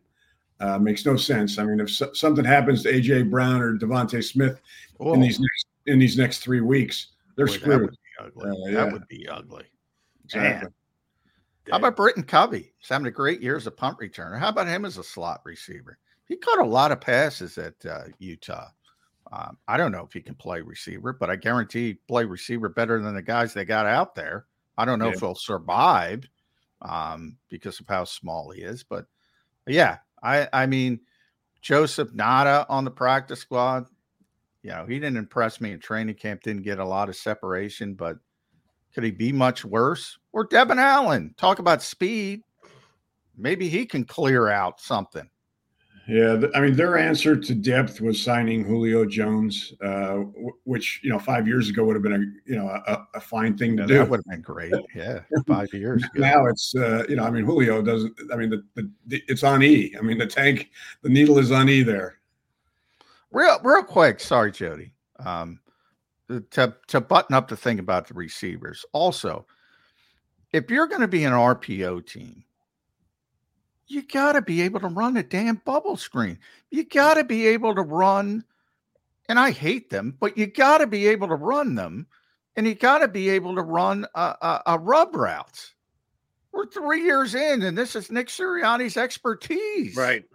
Uh, 0.61 0.79
makes 0.79 1.05
no 1.05 1.17
sense. 1.17 1.59
I 1.59 1.65
mean, 1.65 1.81
if 1.81 1.89
so- 1.91 2.13
something 2.13 2.45
happens 2.45 2.83
to 2.83 2.89
AJ 2.89 3.29
Brown 3.29 3.59
or 3.61 3.77
DeVonta 3.77 4.23
Smith 4.23 4.61
Whoa. 4.95 5.13
in 5.13 5.19
these 5.19 5.41
next 5.41 5.65
in 5.87 5.99
these 5.99 6.17
next 6.17 6.37
three 6.39 6.61
weeks, 6.61 7.07
they're 7.35 7.47
Boy, 7.47 7.57
that 7.57 7.81
would 7.81 7.91
be 7.91 7.97
ugly. 8.17 8.49
Uh, 8.49 8.53
That 8.67 8.71
yeah. 8.71 8.93
would 8.93 9.07
be 9.09 9.27
ugly. 9.27 9.65
Exactly. 10.23 10.69
How 11.69 11.77
about 11.77 11.97
Britton 11.97 12.23
Covey? 12.23 12.73
He's 12.77 12.87
having 12.89 13.07
a 13.07 13.11
great 13.11 13.41
year 13.41 13.57
as 13.57 13.67
a 13.67 13.71
punt 13.71 13.97
returner. 13.99 14.39
How 14.39 14.47
about 14.47 14.67
him 14.67 14.85
as 14.85 14.97
a 14.97 15.03
slot 15.03 15.41
receiver? 15.43 15.97
He 16.31 16.37
caught 16.37 16.59
a 16.59 16.65
lot 16.65 16.93
of 16.93 17.01
passes 17.01 17.57
at 17.57 17.73
uh, 17.85 18.03
Utah. 18.19 18.69
Um, 19.33 19.57
I 19.67 19.75
don't 19.75 19.91
know 19.91 20.05
if 20.05 20.13
he 20.13 20.21
can 20.21 20.33
play 20.35 20.61
receiver, 20.61 21.11
but 21.11 21.29
I 21.29 21.35
guarantee 21.35 21.87
he 21.87 21.93
play 22.07 22.23
receiver 22.23 22.69
better 22.69 23.01
than 23.01 23.13
the 23.13 23.21
guys 23.21 23.53
they 23.53 23.65
got 23.65 23.85
out 23.85 24.15
there. 24.15 24.45
I 24.77 24.85
don't 24.85 24.97
know 24.97 25.07
Yeah. 25.09 25.15
if 25.15 25.19
he'll 25.19 25.35
survive 25.35 26.23
um, 26.83 27.35
because 27.49 27.81
of 27.81 27.87
how 27.89 28.05
small 28.05 28.49
he 28.49 28.61
is, 28.61 28.81
but 28.81 29.07
yeah, 29.67 29.97
I 30.23 30.47
I 30.53 30.67
mean 30.67 31.01
Joseph 31.61 32.13
Ngata 32.13 32.65
on 32.69 32.85
the 32.85 32.91
practice 32.91 33.41
squad. 33.41 33.87
You 34.63 34.69
know, 34.69 34.85
he 34.85 34.99
didn't 35.01 35.17
impress 35.17 35.59
me 35.59 35.73
in 35.73 35.81
training 35.81 36.15
camp. 36.15 36.43
Didn't 36.43 36.61
get 36.63 36.79
a 36.79 36.85
lot 36.85 37.09
of 37.09 37.17
separation, 37.17 37.93
but 37.93 38.19
could 38.95 39.03
he 39.03 39.11
be 39.11 39.33
much 39.33 39.65
worse? 39.65 40.17
Or 40.31 40.45
Devon 40.45 40.79
Allen, 40.79 41.35
talk 41.35 41.59
about 41.59 41.81
speed. 41.81 42.41
Maybe 43.35 43.67
he 43.67 43.85
can 43.85 44.05
clear 44.05 44.47
out 44.47 44.79
something. 44.79 45.29
Yeah, 46.11 46.41
I 46.53 46.59
mean, 46.59 46.75
their 46.75 46.97
answer 46.97 47.37
to 47.37 47.55
depth 47.55 48.01
was 48.01 48.21
signing 48.21 48.65
Julio 48.65 49.05
Jones, 49.05 49.71
uh, 49.81 50.15
which 50.65 50.99
you 51.03 51.09
know 51.09 51.17
five 51.17 51.47
years 51.47 51.69
ago 51.69 51.85
would 51.85 51.95
have 51.95 52.03
been 52.03 52.13
a 52.13 52.51
you 52.51 52.57
know 52.57 52.67
a, 52.67 53.07
a 53.15 53.21
fine 53.21 53.57
thing 53.57 53.77
to 53.77 53.83
Yeah, 53.83 53.87
do. 53.87 53.93
that 53.99 54.09
would 54.09 54.17
have 54.17 54.25
been 54.25 54.41
great. 54.41 54.73
Yeah, 54.93 55.19
five 55.47 55.73
years. 55.73 56.03
Good. 56.13 56.21
now 56.21 56.47
it's 56.47 56.75
uh, 56.75 57.05
you 57.07 57.15
know 57.15 57.23
I 57.23 57.31
mean 57.31 57.45
Julio 57.45 57.81
doesn't. 57.81 58.13
I 58.33 58.35
mean 58.35 58.49
the, 58.49 58.61
the, 58.75 58.91
the 59.07 59.23
it's 59.29 59.43
on 59.43 59.63
E. 59.63 59.95
I 59.97 60.01
mean 60.01 60.17
the 60.17 60.27
tank, 60.27 60.69
the 61.01 61.09
needle 61.09 61.37
is 61.37 61.49
on 61.49 61.69
E 61.69 61.81
there. 61.81 62.17
Real, 63.31 63.59
real 63.63 63.83
quick. 63.83 64.19
Sorry, 64.19 64.51
Jody. 64.51 64.93
Um, 65.23 65.61
to 66.49 66.75
to 66.87 66.99
button 66.99 67.35
up 67.35 67.47
the 67.47 67.55
thing 67.55 67.79
about 67.79 68.09
the 68.09 68.15
receivers. 68.15 68.83
Also, 68.91 69.45
if 70.51 70.69
you're 70.69 70.87
going 70.87 70.99
to 71.01 71.07
be 71.07 71.23
an 71.23 71.31
RPO 71.31 72.05
team, 72.05 72.43
you 73.91 74.03
got 74.03 74.33
to 74.33 74.41
be 74.41 74.61
able 74.61 74.79
to 74.79 74.87
run 74.87 75.17
a 75.17 75.23
damn 75.23 75.55
bubble 75.65 75.97
screen. 75.97 76.39
You 76.69 76.85
got 76.85 77.15
to 77.15 77.23
be 77.23 77.47
able 77.47 77.75
to 77.75 77.81
run, 77.81 78.43
and 79.27 79.37
I 79.37 79.51
hate 79.51 79.89
them, 79.89 80.15
but 80.19 80.37
you 80.37 80.47
got 80.47 80.79
to 80.79 80.87
be 80.87 81.07
able 81.07 81.27
to 81.27 81.35
run 81.35 81.75
them, 81.75 82.07
and 82.55 82.65
you 82.65 82.73
got 82.73 82.99
to 82.99 83.07
be 83.07 83.29
able 83.29 83.55
to 83.55 83.61
run 83.61 84.05
a, 84.15 84.21
a, 84.41 84.61
a 84.67 84.79
rub 84.79 85.15
route. 85.15 85.71
We're 86.53 86.67
three 86.67 87.03
years 87.03 87.35
in, 87.35 87.61
and 87.63 87.77
this 87.77 87.95
is 87.95 88.11
Nick 88.11 88.27
Sirianni's 88.27 88.97
expertise. 88.97 89.95
Right. 89.95 90.25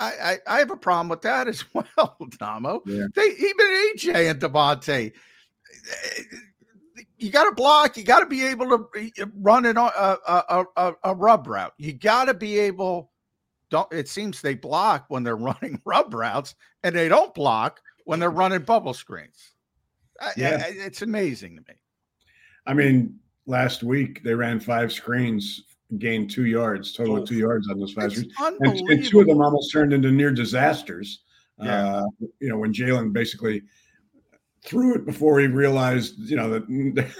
I, 0.00 0.12
I, 0.22 0.38
I 0.56 0.58
have 0.58 0.70
a 0.70 0.76
problem 0.76 1.08
with 1.08 1.22
that 1.22 1.48
as 1.48 1.64
well, 1.74 2.16
Damo. 2.38 2.82
Yeah. 2.86 3.06
They 3.14 3.22
even 3.22 3.66
AJ 3.96 4.30
and 4.30 4.40
DeVonta, 4.40 5.12
eh, 5.12 6.22
you 7.22 7.30
got 7.30 7.44
to 7.44 7.54
block. 7.54 7.96
You 7.96 8.04
got 8.04 8.20
to 8.20 8.26
be 8.26 8.44
able 8.44 8.66
to 8.66 9.30
run 9.36 9.64
it 9.64 9.76
on 9.76 9.90
a, 9.96 10.16
a, 10.26 10.64
a, 10.76 10.92
a 11.04 11.14
rub 11.14 11.46
route. 11.46 11.72
You 11.78 11.92
got 11.92 12.26
to 12.26 12.34
be 12.34 12.58
able. 12.58 13.10
Don't. 13.70 13.90
It 13.92 14.08
seems 14.08 14.40
they 14.40 14.54
block 14.54 15.06
when 15.08 15.22
they're 15.22 15.36
running 15.50 15.80
rub 15.84 16.12
routes, 16.12 16.54
and 16.82 16.94
they 16.94 17.08
don't 17.08 17.34
block 17.34 17.80
when 18.04 18.18
they're 18.18 18.30
running 18.30 18.62
bubble 18.62 18.94
screens. 18.94 19.52
Yeah. 20.36 20.62
I- 20.66 20.72
it's 20.72 21.02
amazing 21.02 21.56
to 21.56 21.62
me. 21.68 21.78
I 22.66 22.74
mean, 22.74 23.18
last 23.46 23.82
week 23.82 24.22
they 24.22 24.34
ran 24.34 24.60
five 24.60 24.92
screens, 24.92 25.64
gained 25.98 26.30
two 26.30 26.46
yards, 26.46 26.92
total 26.92 27.18
of 27.18 27.28
two 27.28 27.34
yards 27.34 27.68
on 27.68 27.78
those 27.78 27.92
five 27.92 28.12
screens, 28.12 28.32
and, 28.38 28.88
and 28.88 29.04
two 29.04 29.20
of 29.20 29.26
them 29.26 29.40
almost 29.40 29.72
turned 29.72 29.92
into 29.92 30.12
near 30.12 30.30
disasters. 30.30 31.22
Yeah. 31.58 31.96
Uh, 31.96 32.06
you 32.40 32.48
know, 32.48 32.58
when 32.58 32.72
Jalen 32.72 33.12
basically 33.12 33.62
threw 34.64 34.94
it 34.94 35.04
before 35.04 35.40
he 35.40 35.46
realized, 35.46 36.18
you 36.18 36.36
know, 36.36 36.50
that 36.50 36.66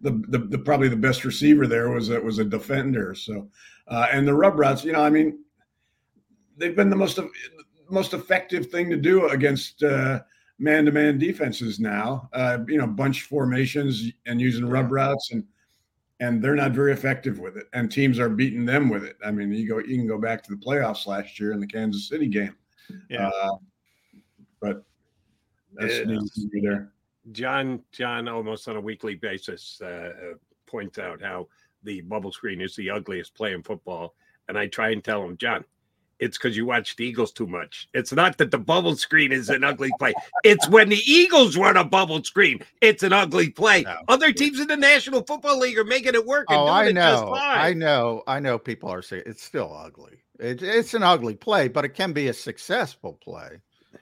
the, 0.00 0.24
the, 0.28 0.38
the 0.38 0.58
probably 0.58 0.88
the 0.88 0.96
best 0.96 1.24
receiver 1.24 1.66
there 1.66 1.90
was 1.90 2.10
a, 2.10 2.20
was 2.20 2.38
a 2.38 2.44
defender. 2.44 3.14
So, 3.14 3.48
uh, 3.88 4.06
and 4.12 4.26
the 4.26 4.34
rub 4.34 4.58
routes, 4.58 4.84
you 4.84 4.92
know, 4.92 5.02
I 5.02 5.10
mean, 5.10 5.38
they've 6.56 6.76
been 6.76 6.90
the 6.90 6.96
most 6.96 7.18
most 7.88 8.14
effective 8.14 8.66
thing 8.66 8.90
to 8.90 8.96
do 8.96 9.28
against 9.28 9.82
uh, 9.84 10.20
man-to-man 10.58 11.18
defenses 11.18 11.78
now. 11.78 12.28
Uh, 12.32 12.58
you 12.66 12.78
know, 12.78 12.86
bunch 12.86 13.22
formations 13.22 14.10
and 14.26 14.40
using 14.40 14.66
rub 14.66 14.90
routes, 14.90 15.30
and 15.32 15.44
and 16.20 16.42
they're 16.42 16.54
not 16.54 16.72
very 16.72 16.92
effective 16.92 17.38
with 17.38 17.56
it. 17.56 17.66
And 17.72 17.90
teams 17.90 18.18
are 18.18 18.28
beating 18.28 18.64
them 18.64 18.88
with 18.88 19.04
it. 19.04 19.16
I 19.24 19.30
mean, 19.30 19.52
you 19.52 19.68
go 19.68 19.78
you 19.78 19.96
can 19.96 20.08
go 20.08 20.18
back 20.18 20.42
to 20.44 20.50
the 20.50 20.60
playoffs 20.60 21.06
last 21.06 21.38
year 21.38 21.52
in 21.52 21.60
the 21.60 21.66
Kansas 21.66 22.08
City 22.08 22.26
game. 22.26 22.56
Yeah. 23.08 23.28
Uh, 23.28 23.56
but 24.60 24.84
that's 25.78 25.98
Yeah. 25.98 26.04
needs 26.04 26.30
to 26.42 26.48
be 26.48 26.60
there. 26.60 26.92
John 27.32 27.82
John 27.92 28.28
almost 28.28 28.68
on 28.68 28.76
a 28.76 28.80
weekly 28.80 29.14
basis 29.16 29.80
uh, 29.82 29.86
uh, 29.86 30.34
points 30.66 30.98
out 30.98 31.20
how 31.20 31.48
the 31.82 32.00
bubble 32.02 32.32
screen 32.32 32.60
is 32.60 32.76
the 32.76 32.90
ugliest 32.90 33.34
play 33.34 33.52
in 33.52 33.62
football, 33.62 34.14
and 34.48 34.56
I 34.58 34.66
try 34.68 34.90
and 34.90 35.02
tell 35.02 35.24
him, 35.24 35.36
John, 35.36 35.64
it's 36.18 36.38
because 36.38 36.56
you 36.56 36.64
watch 36.66 36.96
the 36.96 37.04
Eagles 37.04 37.30
too 37.32 37.46
much. 37.46 37.88
It's 37.92 38.12
not 38.12 38.38
that 38.38 38.50
the 38.50 38.58
bubble 38.58 38.96
screen 38.96 39.32
is 39.32 39.50
an 39.50 39.64
ugly 39.64 39.90
play. 39.98 40.14
It's 40.44 40.66
when 40.68 40.88
the 40.88 41.00
Eagles 41.06 41.56
run 41.56 41.76
a 41.76 41.84
bubble 41.84 42.22
screen, 42.24 42.60
it's 42.80 43.02
an 43.02 43.12
ugly 43.12 43.50
play. 43.50 43.84
Other 44.08 44.32
teams 44.32 44.58
in 44.60 44.68
the 44.68 44.76
National 44.76 45.22
Football 45.22 45.58
League 45.58 45.76
are 45.78 45.84
making 45.84 46.14
it 46.14 46.24
work. 46.24 46.46
And 46.48 46.58
Oh, 46.58 46.64
I 46.66 46.86
it 46.86 46.94
just 46.94 47.24
know. 47.24 47.30
fine. 47.34 47.58
I 47.58 47.72
know. 47.74 48.22
I 48.26 48.40
know. 48.40 48.58
People 48.58 48.88
are 48.88 49.02
saying 49.02 49.24
it's 49.26 49.42
still 49.42 49.76
ugly. 49.76 50.16
It, 50.40 50.62
it's 50.62 50.94
an 50.94 51.02
ugly 51.02 51.34
play, 51.34 51.68
but 51.68 51.84
it 51.84 51.90
can 51.90 52.12
be 52.12 52.28
a 52.28 52.32
successful 52.32 53.14
play. 53.14 53.60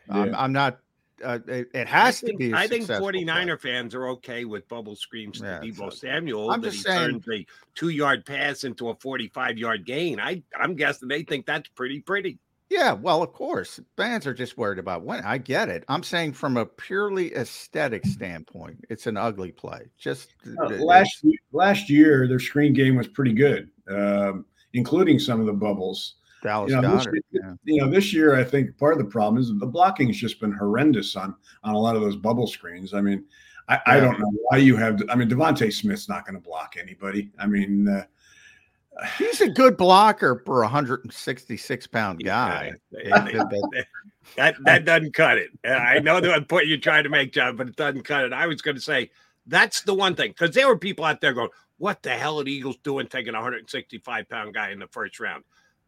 I'm, 0.08 0.34
I'm 0.34 0.52
not. 0.52 0.78
Uh, 1.22 1.38
it, 1.46 1.70
it 1.74 1.86
has 1.86 2.20
think, 2.20 2.32
to 2.32 2.36
be. 2.38 2.52
I 2.52 2.62
I 2.62 2.66
think 2.66 2.86
49er 2.86 3.60
fans 3.60 3.94
are 3.94 4.08
okay 4.08 4.44
with 4.44 4.66
bubble 4.68 4.96
screens 4.96 5.40
to 5.40 5.46
Yeah, 5.46 5.60
Deebo 5.60 5.86
ugly. 5.86 5.96
Samuel. 5.96 6.50
I'm 6.50 6.60
that 6.60 6.70
just 6.72 6.78
he 6.86 6.92
saying- 6.92 7.20
turns 7.20 7.28
a 7.32 7.46
two 7.74 7.90
yard 7.90 8.24
pass 8.26 8.64
into 8.64 8.88
a 8.88 8.94
45 8.96 9.58
yard 9.58 9.84
gain. 9.84 10.18
I, 10.18 10.42
I'm 10.58 10.74
guessing 10.74 11.08
they 11.08 11.22
think 11.22 11.46
that's 11.46 11.68
pretty 11.70 12.00
pretty. 12.00 12.38
Yeah, 12.70 12.92
well, 12.94 13.22
of 13.22 13.32
course, 13.32 13.78
fans 13.96 14.26
are 14.26 14.32
just 14.34 14.56
worried 14.56 14.78
about 14.78 15.02
when. 15.02 15.22
I 15.22 15.36
get 15.38 15.68
it. 15.68 15.84
I'm 15.86 16.02
saying 16.02 16.32
from 16.32 16.56
a 16.56 16.64
purely 16.64 17.32
aesthetic 17.34 18.06
standpoint, 18.06 18.84
it's 18.88 19.06
an 19.06 19.16
ugly 19.18 19.52
play. 19.52 19.82
Just 19.98 20.34
Uh, 20.58 20.68
th- 20.68 20.80
last 20.80 21.24
last 21.52 21.90
year, 21.90 22.26
their 22.26 22.40
screen 22.40 22.72
game 22.72 22.96
was 22.96 23.06
pretty 23.06 23.34
good, 23.34 23.68
um, 23.88 24.46
including 24.72 25.18
some 25.18 25.40
of 25.40 25.46
the 25.46 25.52
bubbles. 25.52 26.14
Dallas 26.44 26.70
You 26.70 26.80
know, 26.80 26.96
this, 26.96 27.06
Goedert. 27.06 27.12
year- 27.30 27.42
yeah. 27.42 27.54
you 27.74 27.80
know, 27.80 27.90
this 27.90 28.12
year 28.12 28.36
I 28.36 28.44
think 28.44 28.76
part 28.78 28.92
of 28.92 28.98
the 28.98 29.04
problem 29.10 29.40
is 29.42 29.48
the 29.58 29.66
blocking 29.66 30.06
has 30.08 30.16
just 30.16 30.38
been 30.40 30.52
horrendous 30.52 31.16
on 31.16 31.34
on 31.64 31.74
a 31.74 31.78
lot 31.78 31.96
of 31.96 32.02
those 32.02 32.14
bubble 32.16 32.46
screens. 32.46 32.94
I 32.94 33.00
mean, 33.00 33.24
I, 33.68 33.80
I 33.86 34.00
don't 34.00 34.20
know 34.20 34.30
why 34.48 34.58
you 34.58 34.76
have. 34.76 35.02
I 35.08 35.16
mean, 35.16 35.28
DeVonta 35.28 35.72
Smith's 35.72 36.08
not 36.08 36.24
going 36.26 36.34
to 36.34 36.40
block 36.40 36.76
anybody. 36.78 37.30
I 37.38 37.46
mean, 37.46 37.88
uh, 37.88 38.04
He's 39.18 39.40
a 39.40 39.48
good 39.48 39.76
blocker 39.76 40.42
for 40.46 40.60
a 40.62 40.66
166 40.66 41.86
pound 41.88 42.22
guy. 42.22 42.74
Yeah, 42.92 43.24
that- 44.36 44.56
That 44.64 44.84
doesn't 44.84 45.14
cut 45.14 45.38
it. 45.38 45.50
I 45.64 45.98
know 45.98 46.20
the 46.20 46.40
point 46.48 46.66
you're 46.66 46.78
trying 46.78 47.04
to 47.04 47.10
make, 47.10 47.32
John, 47.32 47.56
but 47.56 47.68
it 47.68 47.76
doesn't 47.76 48.02
cut 48.04 48.24
it. 48.24 48.32
I 48.32 48.46
was 48.46 48.62
going 48.62 48.76
to 48.76 48.80
say 48.80 49.10
that's 49.46 49.82
the 49.82 49.94
one 49.94 50.14
thing 50.14 50.30
because 50.30 50.54
there 50.54 50.68
were 50.68 50.78
people 50.78 51.04
out 51.04 51.20
there 51.20 51.32
going, 51.34 51.50
"What 51.78 52.02
the 52.02 52.10
hell 52.10 52.38
are 52.40 52.44
the 52.44 52.52
Eagles 52.52 52.76
doing 52.84 53.06
taking 53.06 53.34
a 53.34 53.38
165 53.38 54.28
pound 54.28 54.54
guy 54.54 54.70
in 54.70 54.78
the 54.78 54.88
first 54.88 55.18
round?" 55.20 55.44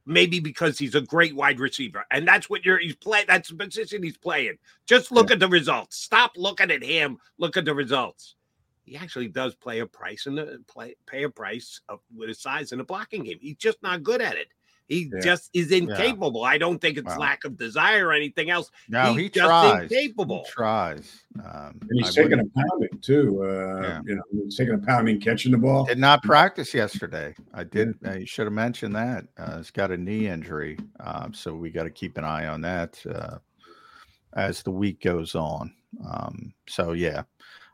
Maybe 0.07 0.39
because 0.39 0.79
he's 0.79 0.95
a 0.95 1.01
great 1.01 1.35
wide 1.35 1.59
receiver, 1.59 2.05
and 2.13 2.27
that's 2.27 2.49
what 2.49 2.65
you're 2.65 2.79
he's 2.79 2.95
playing. 2.95 3.27
That's 3.27 3.49
the 3.49 3.57
position 3.57 4.05
he's 4.05 4.17
playing. 4.17 4.57
Just 4.87 5.11
look 5.11 5.33
at 5.33 5.41
the 5.41 5.49
results. 5.49 5.97
Stop 5.97 6.33
looking 6.37 6.71
at 6.71 6.83
him. 6.83 7.19
Look 7.39 7.57
at 7.57 7.65
the 7.65 7.75
results. 7.75 8.37
He 8.85 8.97
actually 8.97 9.27
does 9.27 9.57
play 9.57 9.81
a 9.81 9.87
price 9.87 10.27
in 10.27 10.37
the 10.37 10.63
play 10.69 10.95
pay 11.07 11.25
a 11.25 11.29
price 11.29 11.81
of, 11.89 11.99
with 12.17 12.29
his 12.29 12.41
size 12.41 12.71
in 12.71 12.79
the 12.79 12.85
blocking 12.85 13.25
game. 13.25 13.39
He's 13.41 13.57
just 13.57 13.83
not 13.83 14.05
good 14.05 14.23
at 14.23 14.37
it. 14.37 14.47
He 14.89 15.11
Yeah. 15.13 15.21
just 15.21 15.51
is 15.53 15.71
Yeah. 15.71 15.79
incapable. 15.79 16.45
I 16.45 16.59
don't 16.59 16.81
think 16.81 16.97
it's 16.97 17.07
Wow. 17.09 17.19
lack 17.19 17.45
of 17.45 17.57
desire 17.57 18.07
or 18.09 18.13
anything 18.13 18.51
else. 18.51 18.71
No, 18.89 19.13
He's 19.15 19.23
he 19.23 19.29
just 19.31 19.47
tries. 19.47 19.83
incapable. 19.91 20.45
He 20.45 20.51
tries. 20.53 21.25
Um, 21.45 21.79
and 21.81 21.91
he's 21.93 22.17
I 22.17 22.23
taking 22.23 22.33
a 22.41 22.45
wouldn't- 22.45 22.55
pounding 22.55 22.99
too. 23.01 23.43
Uh, 23.45 23.81
Yeah. 23.83 24.01
You 24.07 24.15
know, 24.17 24.23
he's 24.45 24.57
taking 24.57 24.75
a 24.75 24.79
pounding 24.79 25.21
catching 25.21 25.53
the 25.53 25.59
ball. 25.59 25.85
Did 25.87 25.99
not 25.99 26.23
practice 26.23 26.73
yesterday. 26.73 27.35
I 27.53 27.65
did. 27.65 27.95
I 28.05 28.25
should 28.25 28.47
have 28.47 28.53
mentioned 28.53 28.95
that. 28.95 29.27
Uh, 29.37 29.57
he's 29.59 29.71
got 29.71 29.91
a 29.91 29.97
knee 29.97 30.29
injury, 30.29 30.79
um, 31.01 31.35
so 31.35 31.55
we 31.55 31.71
got 31.71 31.85
to 31.85 31.91
keep 31.91 32.17
an 32.17 32.25
eye 32.25 32.47
on 32.47 32.61
that 32.63 33.05
uh, 33.13 33.39
as 34.35 34.63
the 34.63 34.71
week 34.71 35.01
goes 35.03 35.35
on. 35.35 35.73
Um, 36.09 36.53
so 36.69 36.93
yeah, 36.93 37.23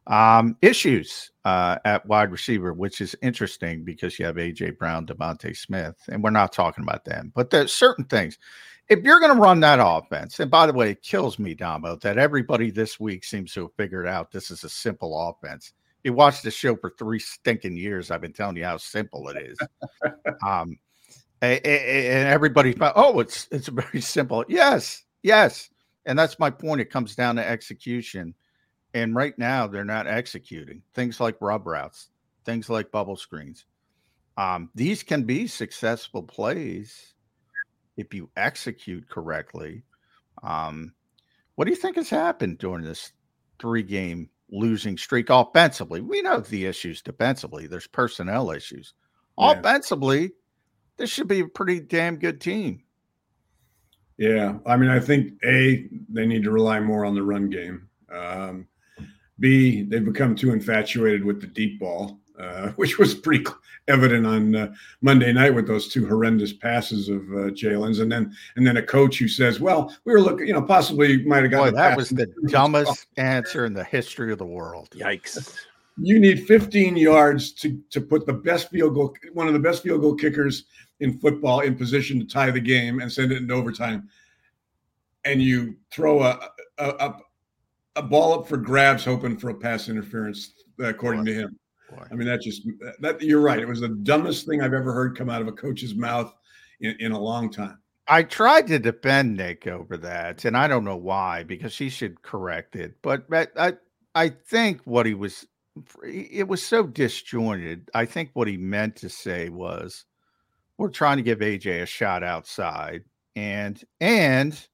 um, 0.06 0.56
issues 0.62 1.30
uh, 1.44 1.78
at 1.84 2.04
wide 2.06 2.30
receiver, 2.30 2.72
which 2.72 3.00
is 3.00 3.16
interesting 3.22 3.84
because 3.84 4.18
you 4.18 4.26
have 4.26 4.36
AJ 4.36 4.78
Brown, 4.78 5.06
DeVonta 5.06 5.56
Smith, 5.56 5.96
and 6.08 6.22
we're 6.22 6.30
not 6.30 6.52
talking 6.52 6.84
about 6.84 7.04
them, 7.04 7.32
but 7.34 7.50
there's 7.50 7.72
certain 7.72 8.04
things. 8.04 8.38
If 8.88 9.00
you're 9.04 9.20
going 9.20 9.34
to 9.34 9.40
run 9.40 9.60
that 9.60 9.78
offense, 9.80 10.40
and 10.40 10.50
by 10.50 10.66
the 10.66 10.72
way, 10.72 10.90
it 10.90 11.02
kills 11.02 11.38
me, 11.38 11.54
Damo, 11.54 11.96
that 11.96 12.18
everybody 12.18 12.70
this 12.70 12.98
week 12.98 13.24
seems 13.24 13.52
to 13.54 13.62
have 13.62 13.74
figured 13.76 14.06
out 14.06 14.30
this 14.32 14.50
is 14.50 14.64
a 14.64 14.68
simple 14.68 15.30
offense. 15.30 15.72
you 16.04 16.12
watched 16.12 16.42
the 16.42 16.50
show 16.50 16.76
for 16.76 16.92
three 16.98 17.20
stinking 17.20 17.76
years. 17.76 18.10
I've 18.10 18.20
been 18.20 18.32
telling 18.32 18.56
you 18.56 18.64
how 18.64 18.76
simple 18.76 19.28
it 19.28 19.36
is. 19.40 19.58
um, 20.46 20.76
and, 21.40 21.64
and 21.64 22.28
everybody, 22.28 22.76
oh, 22.80 23.20
it's 23.20 23.48
it's 23.50 23.68
very 23.68 24.00
simple. 24.00 24.44
Yes, 24.48 25.04
yes, 25.22 25.70
and 26.06 26.18
that's 26.18 26.38
my 26.38 26.50
point. 26.50 26.80
It 26.80 26.90
comes 26.90 27.14
down 27.14 27.36
to 27.36 27.48
execution, 27.48 28.34
and 28.94 29.14
right 29.14 29.38
now 29.38 29.66
they're 29.66 29.84
not 29.84 30.06
executing 30.06 30.82
things 30.94 31.20
like 31.20 31.36
rub 31.40 31.66
routes, 31.66 32.08
things 32.44 32.68
like 32.68 32.90
bubble 32.90 33.16
screens. 33.16 33.64
Um, 34.36 34.70
these 34.74 35.02
can 35.02 35.24
be 35.24 35.46
successful 35.46 36.22
plays 36.22 37.14
if 37.96 38.14
you 38.14 38.30
execute 38.36 39.08
correctly. 39.08 39.84
Um, 40.42 40.94
what 41.54 41.66
do 41.66 41.70
you 41.70 41.76
think 41.76 41.96
has 41.96 42.10
happened 42.10 42.58
during 42.58 42.84
this 42.84 43.12
three 43.60 43.82
game 43.82 44.30
losing 44.50 44.96
streak 44.96 45.30
offensively? 45.30 46.00
We 46.00 46.22
know 46.22 46.40
the 46.40 46.66
issues 46.66 47.02
defensively, 47.02 47.66
there's 47.66 47.86
personnel 47.86 48.50
issues. 48.50 48.94
Yeah. 49.38 49.52
Offensively, 49.52 50.32
this 50.96 51.10
should 51.10 51.28
be 51.28 51.40
a 51.40 51.48
pretty 51.48 51.80
damn 51.80 52.16
good 52.16 52.40
team. 52.40 52.82
Yeah. 54.18 54.58
I 54.66 54.76
mean, 54.76 54.90
I 54.90 55.00
think 55.00 55.32
A, 55.44 55.88
they 56.08 56.26
need 56.26 56.44
to 56.44 56.50
rely 56.50 56.80
more 56.80 57.04
on 57.04 57.14
the 57.14 57.22
run 57.22 57.50
game. 57.50 57.88
Um, 58.14 58.68
B, 59.42 59.82
they've 59.82 60.04
become 60.04 60.34
too 60.34 60.52
infatuated 60.52 61.24
with 61.24 61.40
the 61.42 61.48
deep 61.48 61.78
ball. 61.80 62.18
Uh, 62.38 62.68
which 62.76 62.98
was 62.98 63.14
pretty 63.14 63.44
evident 63.88 64.26
on 64.26 64.54
uh, 64.54 64.72
Monday 65.02 65.32
night 65.32 65.54
with 65.54 65.66
those 65.66 65.88
two 65.88 66.06
horrendous 66.06 66.52
passes 66.52 67.08
of 67.10 67.20
uh, 67.30 67.50
Jalen's, 67.50 67.98
and 67.98 68.10
then 68.10 68.34
and 68.56 68.66
then 68.66 68.78
a 68.78 68.82
coach 68.82 69.18
who 69.18 69.28
says, 69.28 69.60
"Well, 69.60 69.94
we 70.04 70.12
were 70.12 70.20
looking, 70.20 70.46
you 70.46 70.54
know, 70.54 70.62
possibly 70.62 71.24
might 71.24 71.42
have 71.42 71.50
got." 71.50 71.74
that 71.74 71.96
was 71.96 72.08
the 72.08 72.26
dumbest 72.48 73.06
answer 73.18 73.66
in 73.66 73.74
the 73.74 73.84
history 73.84 74.32
of 74.32 74.38
the 74.38 74.46
world. 74.46 74.88
Yikes! 74.92 75.54
You 75.98 76.18
need 76.18 76.46
15 76.46 76.96
yards 76.96 77.52
to 77.54 77.78
to 77.90 78.00
put 78.00 78.24
the 78.26 78.32
best 78.32 78.70
field 78.70 78.94
goal, 78.94 79.14
one 79.34 79.46
of 79.46 79.52
the 79.52 79.60
best 79.60 79.82
field 79.82 80.00
goal 80.00 80.14
kickers 80.14 80.64
in 81.00 81.18
football, 81.18 81.60
in 81.60 81.76
position 81.76 82.18
to 82.18 82.24
tie 82.24 82.50
the 82.50 82.60
game 82.60 83.00
and 83.00 83.12
send 83.12 83.30
it 83.30 83.36
into 83.38 83.52
overtime, 83.52 84.08
and 85.26 85.42
you 85.42 85.76
throw 85.90 86.22
a 86.22 86.48
a, 86.78 86.88
a, 86.88 87.20
a 87.96 88.02
ball 88.02 88.34
up 88.34 88.48
for 88.48 88.56
grabs, 88.56 89.04
hoping 89.04 89.36
for 89.36 89.50
a 89.50 89.54
pass 89.54 89.88
interference, 89.88 90.52
uh, 90.80 90.86
according 90.86 91.24
to 91.26 91.34
him. 91.34 91.58
Boy. 91.90 92.06
I 92.10 92.14
mean, 92.14 92.26
that 92.26 92.40
just 92.40 92.66
that 93.00 93.20
you're 93.20 93.40
right. 93.40 93.58
It 93.58 93.68
was 93.68 93.80
the 93.80 93.88
dumbest 93.88 94.46
thing 94.46 94.62
I've 94.62 94.72
ever 94.72 94.92
heard 94.92 95.16
come 95.16 95.28
out 95.28 95.42
of 95.42 95.48
a 95.48 95.52
coach's 95.52 95.94
mouth 95.94 96.32
in, 96.80 96.96
in 97.00 97.12
a 97.12 97.18
long 97.18 97.50
time. 97.50 97.78
I 98.08 98.22
tried 98.22 98.66
to 98.68 98.78
defend 98.78 99.36
Nick 99.36 99.66
over 99.66 99.96
that, 99.98 100.44
and 100.44 100.56
I 100.56 100.68
don't 100.68 100.84
know 100.84 100.96
why 100.96 101.44
because 101.44 101.76
he 101.76 101.88
should 101.88 102.22
correct 102.22 102.76
it. 102.76 102.96
But 103.02 103.26
I 103.32 103.74
I 104.14 104.28
think 104.30 104.80
what 104.84 105.06
he 105.06 105.14
was 105.14 105.46
it 106.04 106.48
was 106.48 106.64
so 106.64 106.84
disjointed. 106.84 107.90
I 107.94 108.06
think 108.06 108.30
what 108.32 108.48
he 108.48 108.56
meant 108.56 108.96
to 108.96 109.08
say 109.08 109.48
was 109.48 110.04
we're 110.78 110.90
trying 110.90 111.18
to 111.18 111.22
give 111.22 111.38
AJ 111.38 111.82
a 111.82 111.86
shot 111.86 112.22
outside 112.22 113.04
and 113.36 113.82
and 114.00 114.68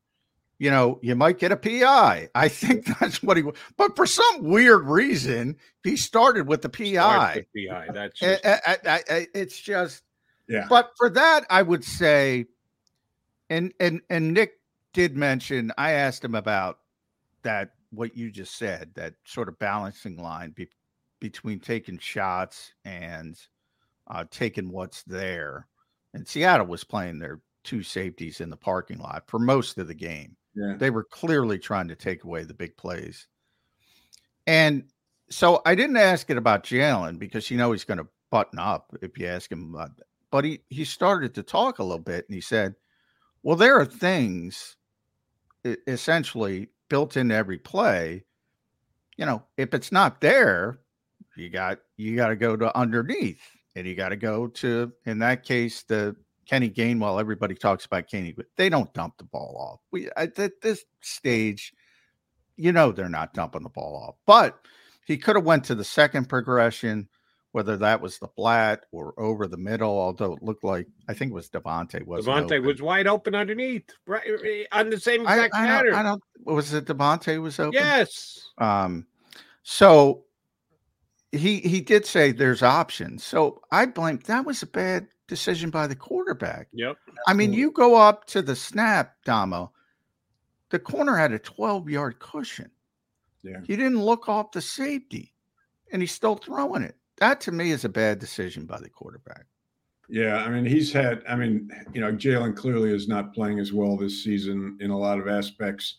you 0.59 0.71
know, 0.71 0.99
you 1.03 1.15
might 1.15 1.39
get 1.39 1.53
a 1.53 1.57
PI. 1.57 2.29
I 2.35 2.49
think 2.49 2.87
that's 3.01 3.23
what 3.23 3.37
he. 3.37 3.45
But 3.77 3.97
for 3.97 4.07
some 4.07 4.43
weird 4.43 4.87
reason, 4.87 5.57
he 5.85 5.97
started 5.97 6.49
with 6.49 6.63
the 6.63 6.69
PI. 6.69 7.45
The 7.53 7.69
PI. 7.69 7.87
That's 7.93 8.19
just... 8.19 8.47
I, 8.47 8.77
I, 8.85 9.01
I, 9.09 9.27
it's 9.35 9.59
just. 9.59 10.03
Yeah. 10.49 10.67
But 10.69 10.93
for 10.97 11.11
that, 11.11 11.45
I 11.51 11.63
would 11.63 11.85
say, 11.85 12.47
and 13.51 13.73
and 13.79 14.01
and 14.11 14.35
Nick 14.35 14.55
did 14.93 15.17
mention. 15.17 15.73
I 15.79 15.93
asked 15.93 16.25
him 16.25 16.35
about 16.35 16.79
that. 17.43 17.73
What 17.91 18.15
you 18.15 18.31
just 18.31 18.59
said, 18.59 18.91
that 18.97 19.15
sort 19.25 19.49
of 19.49 19.59
balancing 19.59 20.19
line 20.19 20.51
be, 20.51 20.69
between 21.21 21.59
taking 21.59 21.99
shots 21.99 22.73
and 22.85 23.41
uh, 24.09 24.25
taking 24.31 24.71
what's 24.71 25.03
there. 25.05 25.67
And 26.13 26.29
Seattle 26.29 26.67
was 26.67 26.85
playing 26.85 27.19
their 27.19 27.41
two 27.65 27.83
safeties 27.83 28.43
in 28.43 28.51
the 28.51 28.57
parking 28.57 28.99
lot 28.99 29.25
for 29.27 29.39
most 29.39 29.79
of 29.79 29.89
the 29.89 29.95
game. 29.95 30.37
They 30.77 30.91
were 30.91 31.05
clearly 31.05 31.59
trying 31.59 31.89
to 31.89 31.95
take 31.95 32.25
away 32.25 32.45
the 32.45 32.55
big 32.55 32.77
plays. 32.77 33.27
And 34.47 34.85
so 35.31 35.61
I 35.67 35.75
didn't 35.75 35.97
ask 35.97 36.31
it 36.31 36.37
about 36.37 36.65
Jalen 36.65 37.19
because 37.19 37.51
you 37.51 37.57
know 37.57 37.73
he's 37.73 37.85
going 37.85 37.99
to 37.99 38.09
button 38.31 38.59
up 38.59 38.95
if 39.03 39.19
you 39.19 39.27
ask 39.27 39.51
him. 39.53 39.77
But 40.31 40.45
he, 40.45 40.61
he 40.69 40.85
started 40.85 41.35
to 41.35 41.43
talk 41.43 41.79
a 41.79 41.85
little 41.85 41.99
bit 41.99 42.27
and 42.29 42.35
he 42.35 42.41
said, 42.41 42.75
Well, 43.43 43.57
there 43.57 43.79
are 43.79 43.85
things 43.85 44.77
essentially 45.87 46.69
built 46.89 47.17
into 47.17 47.35
every 47.35 47.59
play. 47.59 48.25
You 49.17 49.27
know, 49.27 49.43
if 49.57 49.75
it's 49.75 49.93
not 49.93 50.21
there, 50.21 50.81
you 51.37 51.51
got 51.51 51.79
you 51.97 52.17
got 52.17 52.29
to 52.29 52.37
go 52.37 52.57
to 52.57 52.77
underneath 52.77 53.41
and 53.77 53.87
you 53.87 53.95
got 53.95 54.11
to 54.11 54.17
go 54.17 54.47
to 54.47 54.93
in 55.07 55.19
that 55.21 55.45
case 55.45 55.83
the 55.83 56.17
Kenny 56.49 56.71
Gainwell, 56.71 57.21
everybody 57.21 57.55
talks 57.55 57.85
about 57.85 58.09
Kenny, 58.09 58.33
but 58.33 58.47
they 58.57 58.69
don't 58.69 58.93
dump 58.95 59.19
the 59.19 59.25
ball 59.25 59.55
off. 59.59 59.81
We 59.93 60.09
at 60.17 60.35
this 60.35 60.85
stage, 61.03 61.75
you 62.57 62.73
know 62.73 62.91
they're 62.91 63.09
not 63.09 63.35
dumping 63.35 63.63
the 63.63 63.69
ball 63.69 64.03
off. 64.09 64.17
But 64.27 64.59
he 65.07 65.19
could 65.19 65.37
have 65.37 65.45
went 65.45 65.65
to 65.65 65.75
the 65.75 65.85
second 65.85 66.29
progression, 66.29 67.09
whether 67.53 67.77
that 67.77 68.01
was 68.01 68.19
the 68.19 68.29
flat 68.29 68.87
or 68.93 69.13
over 69.19 69.47
the 69.47 69.59
middle. 69.59 69.91
Although 69.91 70.35
it 70.35 70.43
looked 70.43 70.65
like 70.65 70.87
I 71.07 71.13
think 71.13 71.33
it 71.33 71.35
was 71.35 71.51
DeVonta 71.51 72.05
was 72.07 72.25
DeVonta 72.25 72.65
was 72.65 72.81
wide 72.81 73.07
open 73.07 73.35
underneath, 73.35 73.85
right 74.07 74.23
eh, 74.27 74.65
on 74.73 74.89
the 74.89 74.99
same 74.99 75.23
exact 75.23 75.55
I, 75.55 75.65
I 75.65 75.67
pattern. 75.67 75.93
Don't, 75.93 76.01
I 76.01 76.03
don't. 76.03 76.23
Was 76.45 76.73
it 76.73 76.87
DeVonta 76.87 77.43
was 77.43 77.61
open? 77.61 77.75
Yes. 77.75 78.41
Um. 78.57 79.07
So 79.65 80.25
he 81.31 81.59
he 81.59 81.83
did 81.83 82.07
say 82.07 82.33
there's 82.33 82.63
options. 82.63 83.23
So 83.23 83.61
I 83.71 83.85
blame 83.85 84.21
that 84.27 84.47
was 84.47 84.63
a 84.63 84.67
bad 84.67 85.09
decision 85.29 85.71
by 85.71 85.87
the 85.87 85.95
quarterback. 85.95 86.69
Yep. 86.73 86.97
I 87.27 87.35
mean, 87.35 87.53
you 87.53 87.71
go 87.71 87.95
up 87.95 88.25
to 88.29 88.43
the 88.43 88.57
snap, 88.57 89.15
Damo. 89.25 89.73
The 90.71 90.79
corner 90.79 91.17
had 91.17 91.33
a 91.33 91.39
12 91.39 91.89
yard 91.89 92.19
cushion. 92.19 92.71
Yeah. 93.43 93.61
He 93.65 93.77
didn't 93.77 94.03
look 94.03 94.29
off 94.29 94.51
the 94.51 94.61
safety 94.61 95.33
and 95.93 96.03
he's 96.03 96.13
still 96.13 96.35
throwing 96.35 96.83
it. 96.83 96.97
That 97.19 97.41
to 97.43 97.53
me 97.53 97.71
is 97.71 97.85
a 97.85 97.89
bad 97.89 98.19
decision 98.19 98.67
by 98.67 98.81
the 98.81 98.89
quarterback. 98.89 99.47
Yeah, 100.09 100.37
I 100.37 100.49
mean, 100.49 100.65
he's 100.65 100.93
had, 100.93 101.23
I 101.29 101.37
mean, 101.37 101.71
you 101.93 102.01
know, 102.01 102.13
Jalen 102.13 102.57
clearly 102.57 102.95
is 102.95 103.09
not 103.09 103.35
playing 103.35 103.59
as 103.59 103.73
well 103.73 103.97
this 103.97 104.25
season 104.25 104.79
in 104.81 104.91
a 104.91 104.99
lot 104.99 105.19
of 105.19 105.29
aspects. 105.29 105.99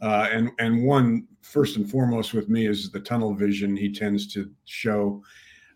Uh, 0.00 0.28
and 0.32 0.50
and 0.58 0.82
one 0.82 1.26
first 1.42 1.76
and 1.76 1.90
foremost 1.90 2.32
with 2.32 2.48
me 2.48 2.66
is 2.66 2.90
the 2.90 3.00
tunnel 3.00 3.34
vision 3.34 3.76
he 3.76 3.92
tends 3.92 4.26
to 4.32 4.50
show 4.64 5.22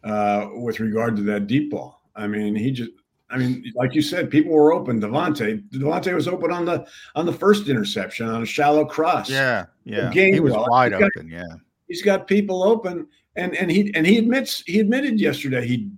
uh, 0.03 0.49
with 0.55 0.81
regard 0.81 1.15
to 1.17 1.23
that 1.23 1.47
deep 1.47 1.71
ball. 1.71 2.04
I 2.17 2.27
mean, 2.27 2.55
he 2.55 2.71
just 2.71 2.91
I 3.31 3.37
mean, 3.37 3.73
like 3.75 3.95
you 3.95 4.03
said, 4.03 4.31
people 4.31 4.53
were 4.53 4.73
open. 4.73 5.01
DeVonta, 5.01 5.61
DeVonta 5.71 6.15
was 6.15 6.29
open 6.29 6.53
on 6.53 6.65
the 6.65 6.87
on 7.15 7.27
the 7.27 7.33
first 7.33 7.69
interception 7.69 8.29
on 8.29 8.43
a 8.43 8.47
shallow 8.47 8.85
cross. 8.85 9.29
Yeah, 9.29 9.67
yeah. 9.85 10.11
He 10.13 10.41
was 10.41 10.55
wide 10.55 10.93
got, 10.93 11.03
open. 11.03 11.29
Yeah, 11.29 11.43
he's 11.89 12.03
got 12.03 12.27
people 12.27 12.63
open, 12.63 13.09
and 13.37 13.57
and 13.57 13.71
he 13.71 13.93
and 13.95 14.07
he 14.07 14.19
admits 14.19 14.63
he 14.67 14.79
admitted 14.81 15.19
yesterday 15.19 15.67
he 15.67 15.91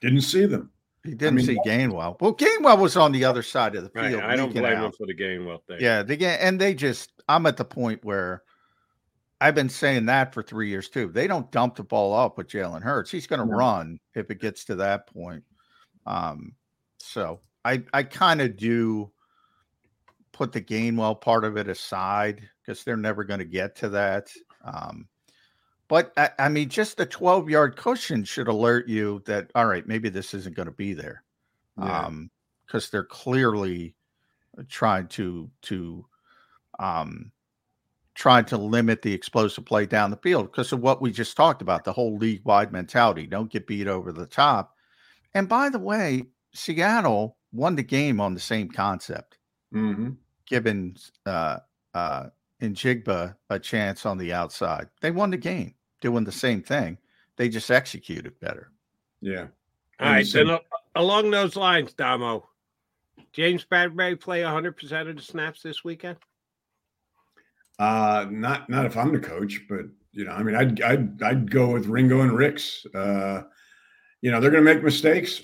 didn't 0.00 0.22
see 0.22 0.46
them. 0.46 0.70
He 1.04 1.10
didn't 1.10 1.34
I 1.34 1.36
mean, 1.36 1.46
see 1.46 1.58
Gainwell. 1.66 2.20
Well, 2.20 2.34
Gainwell 2.34 2.78
was 2.78 2.96
on 2.96 3.12
the 3.12 3.24
other 3.24 3.42
side 3.42 3.74
of 3.76 3.82
the 3.82 3.90
field. 3.90 4.14
Right. 4.14 4.24
I 4.24 4.36
don't 4.36 4.52
blame 4.52 4.64
out. 4.64 4.86
him 4.86 4.92
for 4.92 5.06
the 5.06 5.14
Gainwell 5.14 5.62
thing. 5.66 5.78
Yeah, 5.80 6.02
the 6.02 6.26
and 6.26 6.60
they 6.60 6.74
just. 6.74 7.12
I'm 7.28 7.44
at 7.44 7.58
the 7.58 7.64
point 7.64 8.02
where 8.04 8.42
I've 9.40 9.54
been 9.54 9.68
saying 9.68 10.06
that 10.06 10.32
for 10.32 10.42
three 10.42 10.68
years 10.68 10.88
too. 10.88 11.08
They 11.08 11.26
don't 11.26 11.50
dump 11.52 11.76
the 11.76 11.84
ball 11.84 12.14
up 12.14 12.38
with 12.38 12.48
Jalen 12.48 12.82
Hurts. 12.82 13.10
He's 13.10 13.26
going 13.26 13.40
to 13.40 13.46
no. 13.46 13.56
run 13.58 14.00
if 14.14 14.30
it 14.30 14.40
gets 14.40 14.64
to 14.66 14.76
that 14.76 15.06
point. 15.06 15.44
Um, 16.08 16.54
so 16.98 17.40
I 17.64 17.84
I 17.92 18.02
kind 18.02 18.40
of 18.40 18.56
do 18.56 19.12
put 20.32 20.52
the 20.52 20.60
Gainwell 20.60 21.20
part 21.20 21.44
of 21.44 21.56
it 21.56 21.68
aside 21.68 22.48
because 22.62 22.82
they're 22.82 22.96
never 22.96 23.22
going 23.24 23.40
to 23.40 23.44
get 23.44 23.76
to 23.76 23.88
that. 23.90 24.32
Um, 24.64 25.06
but 25.88 26.12
I, 26.16 26.30
I, 26.38 26.48
mean, 26.48 26.68
just 26.68 26.96
the 26.96 27.06
12 27.06 27.48
yard 27.48 27.76
cushion 27.76 28.22
should 28.22 28.46
alert 28.48 28.88
you 28.88 29.22
that 29.26 29.50
all 29.54 29.66
right, 29.66 29.86
maybe 29.86 30.08
this 30.08 30.34
isn't 30.34 30.56
going 30.56 30.66
to 30.66 30.72
be 30.72 30.92
there. 30.92 31.22
Yeah. 31.78 32.06
Um, 32.06 32.30
because 32.66 32.90
they're 32.90 33.04
clearly 33.04 33.94
trying 34.68 35.06
to 35.06 35.50
to 35.62 36.04
um 36.78 37.32
trying 38.14 38.44
to 38.44 38.58
limit 38.58 39.00
the 39.00 39.12
explosive 39.12 39.64
play 39.64 39.86
down 39.86 40.10
the 40.10 40.16
field 40.16 40.50
because 40.50 40.72
of 40.72 40.80
what 40.80 41.00
we 41.00 41.10
just 41.10 41.36
talked 41.36 41.62
about 41.62 41.84
the 41.84 41.92
whole 41.92 42.16
league 42.16 42.44
wide 42.44 42.72
mentality. 42.72 43.26
Don't 43.26 43.50
get 43.50 43.66
beat 43.66 43.86
over 43.86 44.12
the 44.12 44.26
top. 44.26 44.74
And 45.34 45.48
by 45.48 45.68
the 45.68 45.78
way, 45.78 46.24
Seattle 46.52 47.36
won 47.52 47.76
the 47.76 47.82
game 47.82 48.20
on 48.20 48.34
the 48.34 48.40
same 48.40 48.68
concept, 48.68 49.38
mm-hmm. 49.74 50.10
giving 50.46 50.96
uh, 51.26 51.58
uh, 51.94 52.26
Njigba 52.60 53.36
a 53.50 53.58
chance 53.58 54.06
on 54.06 54.18
the 54.18 54.32
outside. 54.32 54.88
They 55.00 55.10
won 55.10 55.30
the 55.30 55.36
game 55.36 55.74
doing 56.00 56.24
the 56.24 56.32
same 56.32 56.62
thing. 56.62 56.98
They 57.36 57.48
just 57.48 57.70
executed 57.70 58.38
better. 58.40 58.72
Yeah. 59.20 59.46
All 60.00 60.10
right. 60.10 60.26
Then 60.32 60.50
uh, 60.50 60.58
along 60.94 61.30
those 61.30 61.56
lines, 61.56 61.92
Damo, 61.92 62.48
James 63.32 63.64
Bradberry 63.64 64.18
play 64.20 64.40
100% 64.40 65.08
of 65.08 65.16
the 65.16 65.22
snaps 65.22 65.62
this 65.62 65.84
weekend? 65.84 66.16
Uh, 67.78 68.26
not 68.28 68.68
not 68.68 68.86
if 68.86 68.96
I'm 68.96 69.12
the 69.12 69.20
coach, 69.20 69.60
but 69.68 69.82
you 70.10 70.24
know, 70.24 70.32
I 70.32 70.42
mean, 70.42 70.56
I'd 70.56 70.82
I'd 70.82 71.22
I'd 71.22 71.50
go 71.50 71.70
with 71.70 71.86
Ringo 71.86 72.22
and 72.22 72.32
Ricks. 72.32 72.84
Uh, 72.92 73.42
you 74.20 74.30
know, 74.30 74.40
they're 74.40 74.50
going 74.50 74.64
to 74.64 74.74
make 74.74 74.82
mistakes. 74.82 75.42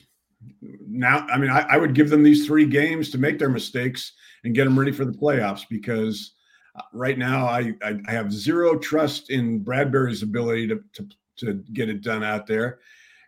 Now, 0.60 1.26
I 1.32 1.38
mean, 1.38 1.50
I, 1.50 1.60
I 1.70 1.76
would 1.76 1.94
give 1.94 2.10
them 2.10 2.22
these 2.22 2.46
three 2.46 2.66
games 2.66 3.10
to 3.10 3.18
make 3.18 3.38
their 3.38 3.48
mistakes 3.48 4.12
and 4.44 4.54
get 4.54 4.64
them 4.64 4.78
ready 4.78 4.92
for 4.92 5.04
the 5.04 5.12
playoffs 5.12 5.64
because 5.68 6.34
uh, 6.76 6.82
right 6.92 7.16
now 7.16 7.46
I, 7.46 7.72
I, 7.82 7.98
I 8.06 8.10
have 8.12 8.32
zero 8.32 8.78
trust 8.78 9.30
in 9.30 9.64
Bradberry's 9.64 10.22
ability 10.22 10.68
to, 10.68 10.82
to 10.94 11.08
to 11.36 11.54
get 11.72 11.88
it 11.88 12.02
done 12.02 12.22
out 12.22 12.46
there. 12.46 12.78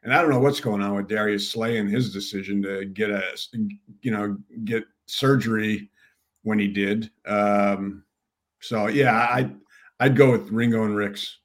And 0.02 0.14
I 0.14 0.20
don't 0.20 0.30
know 0.30 0.38
what's 0.38 0.60
going 0.60 0.82
on 0.82 0.94
with 0.94 1.08
Darius 1.08 1.50
Slay 1.50 1.78
and 1.78 1.90
his 1.90 2.12
decision 2.12 2.62
to 2.62 2.84
get 2.84 3.10
a, 3.10 3.22
you 4.02 4.10
know, 4.10 4.36
get 4.64 4.84
surgery 5.06 5.90
when 6.42 6.58
he 6.58 6.68
did. 6.68 7.10
Um, 7.26 8.04
so 8.60 8.86
yeah, 8.86 9.16
I 9.16 9.50
I'd 9.98 10.16
go 10.16 10.30
with 10.30 10.50
Ringo 10.50 10.84
and 10.84 10.96
Ricks. 10.96 11.38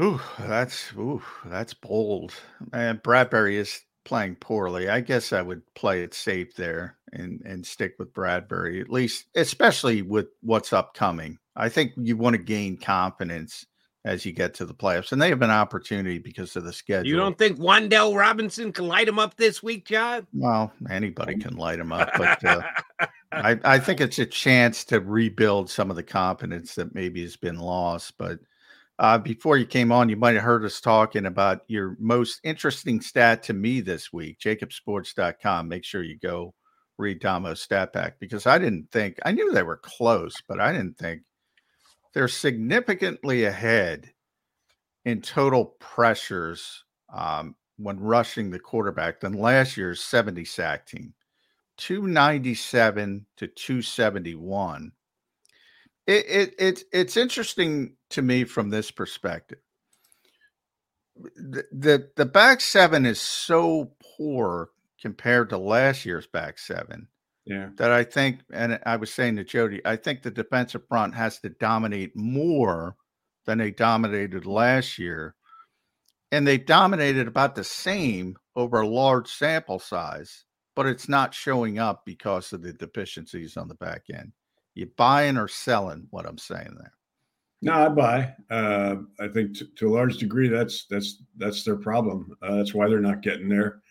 Ooh, 0.00 0.20
that's 0.38 0.92
ooh, 0.96 1.22
that's 1.44 1.74
bold. 1.74 2.32
And 2.72 3.02
Bradberry 3.02 3.54
is 3.54 3.82
playing 4.04 4.36
poorly. 4.36 4.88
I 4.88 5.00
guess 5.00 5.32
I 5.32 5.42
would 5.42 5.62
play 5.74 6.02
it 6.02 6.14
safe 6.14 6.54
there 6.54 6.96
and 7.12 7.42
and 7.44 7.66
stick 7.66 7.94
with 7.98 8.14
Bradberry 8.14 8.80
at 8.80 8.88
least, 8.88 9.26
especially 9.34 10.02
with 10.02 10.28
what's 10.40 10.72
upcoming. 10.72 11.38
I 11.54 11.68
think 11.68 11.92
you 11.96 12.16
want 12.16 12.34
to 12.34 12.42
gain 12.42 12.78
confidence 12.78 13.66
as 14.06 14.24
you 14.24 14.32
get 14.32 14.54
to 14.54 14.64
the 14.64 14.74
playoffs, 14.74 15.12
and 15.12 15.20
they 15.20 15.28
have 15.28 15.42
an 15.42 15.50
opportunity 15.50 16.18
because 16.18 16.56
of 16.56 16.64
the 16.64 16.72
schedule. 16.72 17.06
You 17.06 17.16
don't 17.16 17.36
think 17.36 17.58
Wan'Dale 17.58 18.16
Robinson 18.16 18.72
can 18.72 18.88
light 18.88 19.06
him 19.06 19.18
up 19.18 19.36
this 19.36 19.62
week, 19.62 19.86
John? 19.86 20.26
Well, 20.32 20.72
anybody 20.88 21.36
can 21.36 21.56
light 21.56 21.78
him 21.78 21.92
up, 21.92 22.10
but 22.16 22.42
uh, 22.42 22.62
I, 23.32 23.58
I 23.62 23.78
think 23.78 24.00
it's 24.00 24.18
a 24.18 24.24
chance 24.24 24.84
to 24.86 25.00
rebuild 25.00 25.68
some 25.68 25.90
of 25.90 25.96
the 25.96 26.02
confidence 26.02 26.74
that 26.76 26.94
maybe 26.94 27.20
has 27.20 27.36
been 27.36 27.58
lost. 27.58 28.14
But 28.16 28.38
uh, 29.00 29.16
before 29.16 29.56
you 29.56 29.64
came 29.64 29.90
on, 29.90 30.10
you 30.10 30.16
might 30.16 30.34
have 30.34 30.44
heard 30.44 30.62
us 30.62 30.78
talking 30.78 31.24
about 31.24 31.62
your 31.68 31.96
most 31.98 32.38
interesting 32.44 33.00
stat 33.00 33.42
to 33.42 33.54
me 33.54 33.80
this 33.80 34.12
week, 34.12 34.38
jakibsports.com. 34.38 35.66
Make 35.66 35.84
sure 35.84 36.02
you 36.02 36.18
go 36.18 36.52
read 36.98 37.18
Damo's 37.18 37.62
stat 37.62 37.94
pack 37.94 38.20
because 38.20 38.46
I 38.46 38.58
didn't 38.58 38.90
think, 38.92 39.18
I 39.24 39.32
knew 39.32 39.52
they 39.52 39.62
were 39.62 39.78
close, 39.78 40.36
but 40.46 40.60
I 40.60 40.72
didn't 40.72 40.98
think 40.98 41.22
they're 42.12 42.28
significantly 42.28 43.44
ahead 43.44 44.12
in 45.06 45.22
total 45.22 45.76
pressures 45.80 46.84
um, 47.10 47.54
when 47.78 47.98
rushing 47.98 48.50
the 48.50 48.58
quarterback 48.58 49.18
than 49.20 49.32
last 49.32 49.78
year's 49.78 50.04
70 50.04 50.44
sack 50.44 50.86
team 50.86 51.14
297 51.78 53.24
to 53.38 53.46
271 53.46 54.92
it, 56.06 56.26
it, 56.28 56.54
it, 56.58 56.84
it's 56.92 57.16
interesting 57.16 57.94
to 58.10 58.22
me 58.22 58.44
from 58.44 58.70
this 58.70 58.90
perspective 58.90 59.58
the, 61.16 61.64
the 61.72 62.10
the 62.16 62.26
back 62.26 62.60
seven 62.60 63.06
is 63.06 63.20
so 63.20 63.92
poor 64.16 64.70
compared 65.00 65.48
to 65.50 65.58
last 65.58 66.04
year's 66.04 66.26
back 66.26 66.58
seven 66.58 67.08
yeah. 67.50 67.70
That 67.78 67.90
I 67.90 68.04
think, 68.04 68.40
and 68.52 68.78
I 68.86 68.96
was 68.96 69.12
saying 69.12 69.36
to 69.36 69.44
Jody, 69.44 69.80
I 69.84 69.96
think 69.96 70.22
the 70.22 70.30
defensive 70.30 70.86
front 70.88 71.14
has 71.16 71.40
to 71.40 71.48
dominate 71.48 72.16
more 72.16 72.96
than 73.46 73.58
they 73.58 73.72
dominated 73.72 74.46
last 74.46 74.98
year. 74.98 75.34
And 76.30 76.46
they 76.46 76.58
dominated 76.58 77.26
about 77.26 77.56
the 77.56 77.64
same 77.64 78.36
over 78.54 78.80
a 78.80 78.88
large 78.88 79.28
sample 79.28 79.80
size, 79.80 80.44
but 80.76 80.86
it's 80.86 81.08
not 81.08 81.34
showing 81.34 81.80
up 81.80 82.02
because 82.04 82.52
of 82.52 82.62
the 82.62 82.72
deficiencies 82.72 83.56
on 83.56 83.66
the 83.66 83.74
back 83.74 84.04
end. 84.14 84.32
You 84.76 84.86
buying 84.96 85.36
or 85.36 85.48
selling 85.48 86.06
what 86.10 86.26
I'm 86.26 86.38
saying 86.38 86.76
there? 86.78 86.92
No, 87.62 87.72
I 87.74 87.88
buy. 87.90 88.34
Uh, 88.50 88.96
I 89.20 89.28
think 89.28 89.56
to, 89.58 89.66
to, 89.66 89.88
a 89.88 89.94
large 89.94 90.16
degree, 90.16 90.48
that's 90.48 90.86
that's 90.86 91.22
that's 91.36 91.62
their 91.62 91.76
problem. 91.76 92.34
Uh, 92.42 92.56
that's 92.56 92.72
why 92.72 92.88
they're 92.88 93.00
not 93.00 93.22
getting 93.22 93.48
there. 93.48 93.82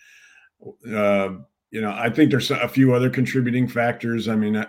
Uh, 0.91 1.35
you 1.71 1.81
know, 1.81 1.91
I 1.91 2.09
think 2.09 2.31
there's 2.31 2.49
a 2.49 2.67
few 2.67 2.93
other 2.93 3.09
contributing 3.09 3.67
factors. 3.67 4.27
I 4.27 4.35
mean, 4.35 4.55
uh, 4.55 4.65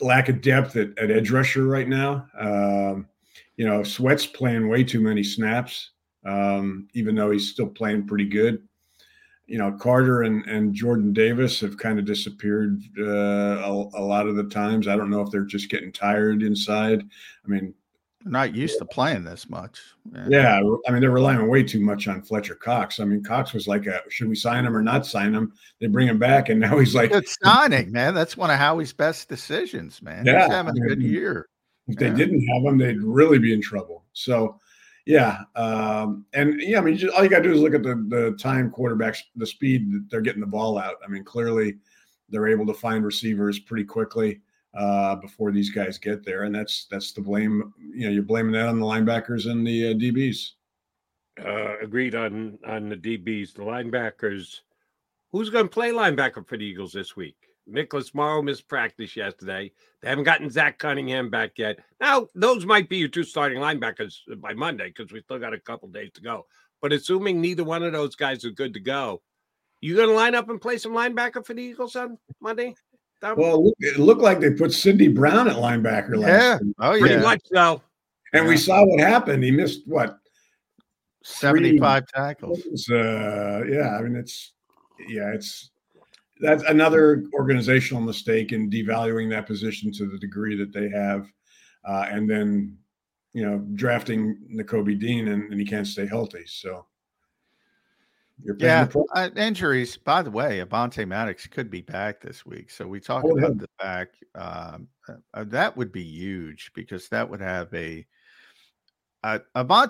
lack 0.00 0.28
of 0.28 0.40
depth 0.40 0.76
at, 0.76 0.96
at 0.98 1.10
edge 1.10 1.30
rusher 1.30 1.64
right 1.64 1.88
now. 1.88 2.26
Um, 2.38 3.08
you 3.56 3.66
know, 3.66 3.82
Sweat's 3.82 4.26
playing 4.26 4.68
way 4.68 4.84
too 4.84 5.00
many 5.00 5.24
snaps, 5.24 5.90
um, 6.24 6.88
even 6.94 7.16
though 7.16 7.32
he's 7.32 7.50
still 7.50 7.66
playing 7.66 8.06
pretty 8.06 8.26
good. 8.26 8.62
You 9.46 9.58
know, 9.58 9.72
Carter 9.72 10.22
and, 10.22 10.46
and 10.46 10.74
Jordan 10.74 11.12
Davis 11.12 11.58
have 11.60 11.78
kind 11.78 11.98
of 11.98 12.04
disappeared 12.04 12.80
uh, 12.98 13.02
a, 13.64 13.70
a 13.94 14.02
lot 14.02 14.28
of 14.28 14.36
the 14.36 14.44
times. 14.44 14.86
I 14.86 14.94
don't 14.94 15.10
know 15.10 15.22
if 15.22 15.30
they're 15.30 15.42
just 15.42 15.70
getting 15.70 15.90
tired 15.90 16.42
inside. 16.42 17.02
I 17.02 17.48
mean, 17.48 17.74
not 18.24 18.54
used 18.54 18.78
to 18.78 18.84
playing 18.84 19.24
this 19.24 19.48
much. 19.48 19.80
Yeah. 20.12 20.26
yeah. 20.28 20.60
I 20.86 20.90
mean, 20.90 21.00
they're 21.00 21.10
relying 21.10 21.46
way 21.48 21.62
too 21.62 21.80
much 21.80 22.08
on 22.08 22.22
Fletcher 22.22 22.54
Cox. 22.54 23.00
I 23.00 23.04
mean, 23.04 23.22
Cox 23.22 23.52
was 23.52 23.68
like, 23.68 23.86
a, 23.86 24.00
should 24.08 24.28
we 24.28 24.34
sign 24.34 24.66
him 24.66 24.76
or 24.76 24.82
not 24.82 25.06
sign 25.06 25.34
him? 25.34 25.52
They 25.80 25.86
bring 25.86 26.08
him 26.08 26.18
back, 26.18 26.48
and 26.48 26.60
now 26.60 26.78
he's 26.78 26.94
like, 26.94 27.12
good 27.12 27.28
signing, 27.42 27.92
man. 27.92 28.14
That's 28.14 28.36
one 28.36 28.50
of 28.50 28.58
Howie's 28.58 28.92
best 28.92 29.28
decisions, 29.28 30.02
man. 30.02 30.26
Yeah, 30.26 30.44
he's 30.44 30.52
having 30.52 30.76
a 30.76 30.86
good 30.86 31.02
year. 31.02 31.48
If 31.86 32.00
yeah. 32.00 32.10
they 32.10 32.16
didn't 32.16 32.46
have 32.48 32.62
him, 32.64 32.78
they'd 32.78 33.02
really 33.02 33.38
be 33.38 33.52
in 33.52 33.62
trouble. 33.62 34.04
So, 34.12 34.60
yeah, 35.06 35.38
um, 35.56 36.26
and 36.34 36.60
yeah, 36.60 36.78
I 36.78 36.80
mean, 36.82 36.96
just, 36.96 37.14
all 37.14 37.22
you 37.22 37.30
got 37.30 37.38
to 37.38 37.44
do 37.44 37.52
is 37.52 37.60
look 37.60 37.74
at 37.74 37.82
the 37.82 38.04
the 38.08 38.36
time 38.38 38.70
quarterbacks, 38.70 39.20
the 39.36 39.46
speed 39.46 39.92
that 39.92 40.06
they're 40.10 40.20
getting 40.20 40.40
the 40.40 40.46
ball 40.46 40.76
out. 40.76 40.96
I 41.04 41.08
mean, 41.08 41.24
clearly, 41.24 41.78
they're 42.28 42.48
able 42.48 42.66
to 42.66 42.74
find 42.74 43.04
receivers 43.04 43.58
pretty 43.58 43.84
quickly 43.84 44.40
uh, 44.76 45.16
before 45.16 45.50
these 45.52 45.70
guys 45.70 45.98
get 45.98 46.24
there, 46.24 46.44
and 46.44 46.54
that's 46.54 46.86
that's 46.90 47.12
the 47.12 47.20
blame. 47.20 47.72
You 47.78 48.06
know, 48.06 48.12
you're 48.12 48.22
blaming 48.22 48.52
that 48.52 48.68
on 48.68 48.80
the 48.80 48.86
linebackers 48.86 49.50
and 49.50 49.66
the 49.66 49.90
uh, 49.90 49.94
DBs. 49.94 50.50
Uh, 51.44 51.78
agreed 51.80 52.14
on 52.14 52.58
on 52.66 52.88
the 52.88 52.96
DBs, 52.96 53.54
the 53.54 53.62
linebackers. 53.62 54.60
Who's 55.30 55.50
going 55.50 55.66
to 55.66 55.70
play 55.70 55.90
linebacker 55.90 56.46
for 56.46 56.56
the 56.56 56.64
Eagles 56.64 56.92
this 56.92 57.14
week? 57.14 57.36
Nicholas 57.66 58.14
Morrow 58.14 58.40
missed 58.40 58.66
practice 58.66 59.14
yesterday. 59.14 59.70
They 60.00 60.08
haven't 60.08 60.24
gotten 60.24 60.50
Zach 60.50 60.78
Cunningham 60.78 61.28
back 61.28 61.52
yet. 61.58 61.78
Now, 62.00 62.28
those 62.34 62.64
might 62.64 62.88
be 62.88 62.96
your 62.96 63.08
two 63.08 63.24
starting 63.24 63.58
linebackers 63.58 64.16
by 64.40 64.54
Monday 64.54 64.88
because 64.88 65.12
we 65.12 65.20
still 65.20 65.38
got 65.38 65.52
a 65.52 65.60
couple 65.60 65.88
days 65.88 66.10
to 66.14 66.22
go. 66.22 66.46
But 66.80 66.92
assuming 66.92 67.40
neither 67.40 67.64
one 67.64 67.82
of 67.82 67.92
those 67.92 68.16
guys 68.16 68.44
are 68.44 68.50
good 68.50 68.72
to 68.74 68.80
go, 68.80 69.20
you 69.80 69.96
going 69.96 70.08
to 70.08 70.14
line 70.14 70.34
up 70.34 70.48
and 70.48 70.60
play 70.60 70.78
some 70.78 70.92
linebacker 70.92 71.44
for 71.44 71.54
the 71.54 71.62
Eagles 71.62 71.94
on 71.94 72.18
Monday? 72.40 72.74
Well, 73.22 73.72
it 73.80 73.98
looked 73.98 74.22
like 74.22 74.40
they 74.40 74.50
put 74.50 74.72
Sydney 74.72 75.08
Brown 75.08 75.48
at 75.48 75.56
linebacker 75.56 76.16
last 76.16 76.28
yeah. 76.28 76.58
Week. 76.58 76.74
Oh, 76.78 76.94
yeah. 76.94 77.00
Pretty 77.00 77.22
much 77.22 77.40
so. 77.52 77.82
And 78.32 78.44
yeah. 78.44 78.48
we 78.48 78.56
saw 78.56 78.84
what 78.84 79.00
happened. 79.00 79.42
He 79.42 79.50
missed 79.50 79.82
what? 79.86 80.18
75 81.24 82.04
Three, 82.04 82.22
tackles. 82.22 82.88
Uh, 82.90 83.64
yeah. 83.68 83.96
I 83.98 84.02
mean, 84.02 84.16
it's, 84.16 84.52
yeah, 85.08 85.32
it's, 85.32 85.70
that's 86.40 86.62
another 86.64 87.24
organizational 87.34 88.02
mistake 88.02 88.52
in 88.52 88.70
devaluing 88.70 89.28
that 89.30 89.46
position 89.46 89.90
to 89.92 90.06
the 90.06 90.18
degree 90.18 90.56
that 90.56 90.72
they 90.72 90.88
have. 90.88 91.26
Uh, 91.84 92.06
and 92.08 92.30
then, 92.30 92.76
you 93.32 93.44
know, 93.44 93.58
drafting 93.74 94.38
Nakobe 94.54 94.98
Dean 94.98 95.28
and, 95.28 95.50
and 95.50 95.60
he 95.60 95.66
can't 95.66 95.86
stay 95.86 96.06
healthy. 96.06 96.44
So, 96.46 96.86
yeah, 98.58 98.86
uh, 99.14 99.30
injuries. 99.36 99.96
By 99.96 100.22
the 100.22 100.30
way, 100.30 100.62
Avonte 100.64 101.06
Maddox 101.06 101.46
could 101.46 101.70
be 101.70 101.80
back 101.80 102.20
this 102.20 102.46
week, 102.46 102.70
so 102.70 102.86
we 102.86 103.00
talked 103.00 103.26
oh, 103.26 103.36
about 103.36 103.54
yeah. 103.54 103.60
the 103.60 103.68
back. 103.78 104.08
Um, 104.34 104.88
uh, 105.08 105.14
uh, 105.34 105.44
that 105.48 105.76
would 105.76 105.92
be 105.92 106.02
huge 106.02 106.70
because 106.74 107.08
that 107.08 107.28
would 107.28 107.40
have 107.40 107.72
a. 107.74 108.06
Uh, 109.24 109.40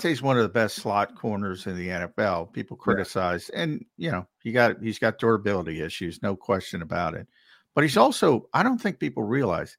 is 0.04 0.22
one 0.22 0.38
of 0.38 0.42
the 0.42 0.48
best 0.48 0.76
slot 0.76 1.14
corners 1.14 1.66
in 1.66 1.76
the 1.76 1.88
NFL. 1.88 2.52
People 2.52 2.78
criticize, 2.78 3.50
yeah. 3.52 3.60
and 3.60 3.84
you 3.98 4.10
know 4.10 4.26
he 4.42 4.52
got 4.52 4.82
he's 4.82 4.98
got 4.98 5.18
durability 5.18 5.80
issues, 5.82 6.22
no 6.22 6.34
question 6.34 6.80
about 6.80 7.14
it. 7.14 7.26
But 7.74 7.84
he's 7.84 7.96
also, 7.96 8.48
I 8.54 8.64
don't 8.64 8.80
think 8.80 8.98
people 8.98 9.22
realize, 9.22 9.76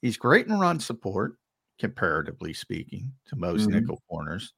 he's 0.00 0.16
great 0.16 0.46
in 0.46 0.58
run 0.58 0.80
support, 0.80 1.36
comparatively 1.78 2.52
speaking, 2.52 3.12
to 3.26 3.36
most 3.36 3.68
mm-hmm. 3.68 3.78
nickel 3.78 4.02
corners. 4.08 4.52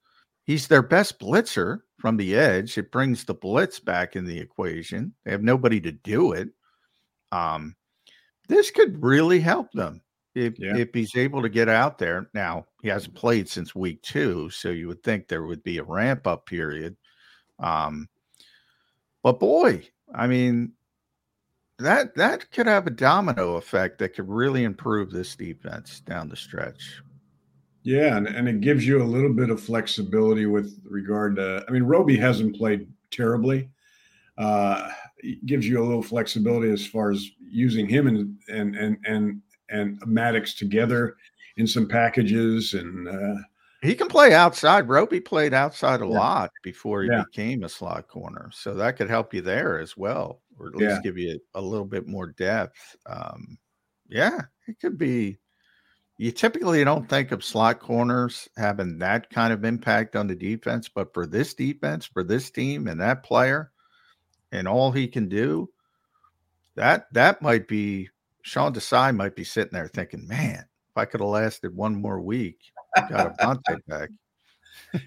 He's 0.48 0.66
their 0.66 0.80
best 0.80 1.18
blitzer 1.18 1.82
from 1.98 2.16
the 2.16 2.34
edge. 2.34 2.78
It 2.78 2.90
brings 2.90 3.22
the 3.22 3.34
blitz 3.34 3.78
back 3.78 4.16
in 4.16 4.24
the 4.24 4.38
equation. 4.38 5.12
They 5.22 5.30
have 5.30 5.42
nobody 5.42 5.78
to 5.82 5.92
do 5.92 6.32
it. 6.32 6.48
Um, 7.30 7.76
this 8.48 8.70
could 8.70 9.02
really 9.04 9.40
help 9.40 9.70
them 9.72 10.00
if 10.34 10.58
yeah. 10.58 10.74
if 10.74 10.88
he's 10.94 11.14
able 11.16 11.42
to 11.42 11.50
get 11.50 11.68
out 11.68 11.98
there. 11.98 12.30
Now 12.32 12.64
he 12.80 12.88
hasn't 12.88 13.14
played 13.14 13.46
since 13.46 13.74
week 13.74 14.00
two, 14.00 14.48
so 14.48 14.70
you 14.70 14.88
would 14.88 15.02
think 15.02 15.28
there 15.28 15.44
would 15.44 15.62
be 15.62 15.76
a 15.76 15.84
ramp 15.84 16.26
up 16.26 16.46
period. 16.46 16.96
Um, 17.58 18.08
but 19.22 19.38
boy, 19.38 19.86
I 20.14 20.28
mean, 20.28 20.72
that 21.78 22.14
that 22.14 22.50
could 22.52 22.66
have 22.66 22.86
a 22.86 22.90
domino 22.90 23.56
effect 23.56 23.98
that 23.98 24.14
could 24.14 24.30
really 24.30 24.64
improve 24.64 25.10
this 25.10 25.36
defense 25.36 26.00
down 26.00 26.30
the 26.30 26.36
stretch. 26.36 27.02
Yeah, 27.82 28.16
and, 28.16 28.26
and 28.26 28.48
it 28.48 28.60
gives 28.60 28.86
you 28.86 29.02
a 29.02 29.04
little 29.04 29.32
bit 29.32 29.50
of 29.50 29.60
flexibility 29.62 30.46
with 30.46 30.80
regard 30.84 31.36
to. 31.36 31.64
I 31.66 31.70
mean, 31.70 31.84
Roby 31.84 32.16
hasn't 32.16 32.56
played 32.56 32.92
terribly. 33.10 33.70
Uh, 34.38 34.92
it 35.18 35.44
gives 35.46 35.66
you 35.68 35.82
a 35.82 35.86
little 35.86 36.02
flexibility 36.02 36.70
as 36.72 36.86
far 36.86 37.10
as 37.12 37.30
using 37.40 37.88
him 37.88 38.06
and 38.08 38.38
and 38.48 38.76
and 38.76 38.98
and 39.06 39.42
and 39.70 40.00
Maddox 40.06 40.54
together 40.54 41.16
in 41.56 41.66
some 41.66 41.88
packages, 41.88 42.74
and 42.74 43.08
uh, 43.08 43.36
He 43.82 43.94
can 43.94 44.08
play 44.08 44.34
outside. 44.34 44.88
Roby 44.88 45.20
played 45.20 45.54
outside 45.54 46.00
a 46.00 46.06
Yeah. 46.06 46.08
lot 46.08 46.52
before 46.62 47.02
he 47.04 47.10
Yeah. 47.10 47.22
became 47.24 47.62
a 47.64 47.68
slot 47.68 48.08
corner, 48.08 48.50
so 48.52 48.74
that 48.74 48.96
could 48.96 49.08
help 49.08 49.32
you 49.34 49.40
there 49.40 49.78
as 49.78 49.96
well, 49.96 50.42
or 50.58 50.68
at 50.68 50.74
least 50.76 50.80
Yeah. 50.96 51.02
give 51.02 51.16
you 51.18 51.40
a 51.54 51.60
little 51.60 51.86
bit 51.86 52.06
more 52.06 52.26
depth. 52.28 52.96
Um, 53.06 53.58
yeah, 54.08 54.42
it 54.66 54.78
could 54.80 54.98
be. 54.98 55.38
You 56.20 56.32
typically 56.32 56.82
don't 56.82 57.08
think 57.08 57.30
of 57.30 57.44
slot 57.44 57.78
corners 57.78 58.48
having 58.56 58.98
that 58.98 59.30
kind 59.30 59.52
of 59.52 59.64
impact 59.64 60.16
on 60.16 60.26
the 60.26 60.34
defense, 60.34 60.88
but 60.88 61.14
for 61.14 61.26
this 61.26 61.54
defense, 61.54 62.06
for 62.06 62.24
this 62.24 62.50
team, 62.50 62.88
and 62.88 63.00
that 63.00 63.22
player, 63.22 63.70
and 64.50 64.66
all 64.66 64.90
he 64.90 65.06
can 65.06 65.28
do, 65.28 65.70
that 66.74 67.06
that 67.12 67.40
might 67.40 67.68
be 67.68 68.08
Sean 68.42 68.74
Desai 68.74 69.14
might 69.14 69.36
be 69.36 69.44
sitting 69.44 69.72
there 69.72 69.86
thinking, 69.86 70.26
"Man, 70.26 70.58
if 70.58 70.96
I 70.96 71.04
could 71.04 71.20
have 71.20 71.30
lasted 71.30 71.74
one 71.76 71.94
more 71.94 72.20
week, 72.20 72.58
got 73.08 73.28
a 73.28 73.44
Avonte 73.44 73.78
back." 73.86 74.10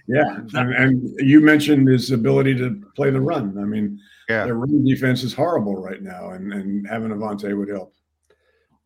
Yeah, 0.07 0.37
and, 0.53 0.73
and 0.73 1.19
you 1.19 1.41
mentioned 1.41 1.89
his 1.89 2.11
ability 2.11 2.55
to 2.55 2.81
play 2.95 3.09
the 3.09 3.19
run. 3.19 3.57
I 3.57 3.65
mean, 3.65 3.99
Yeah. 4.29 4.45
their 4.45 4.55
run 4.55 4.85
defense 4.85 5.23
is 5.23 5.33
horrible 5.33 5.75
right 5.75 6.01
now, 6.01 6.29
and 6.29 6.53
and 6.53 6.87
having 6.87 7.09
Avonte 7.09 7.57
would 7.57 7.67
help. 7.69 7.93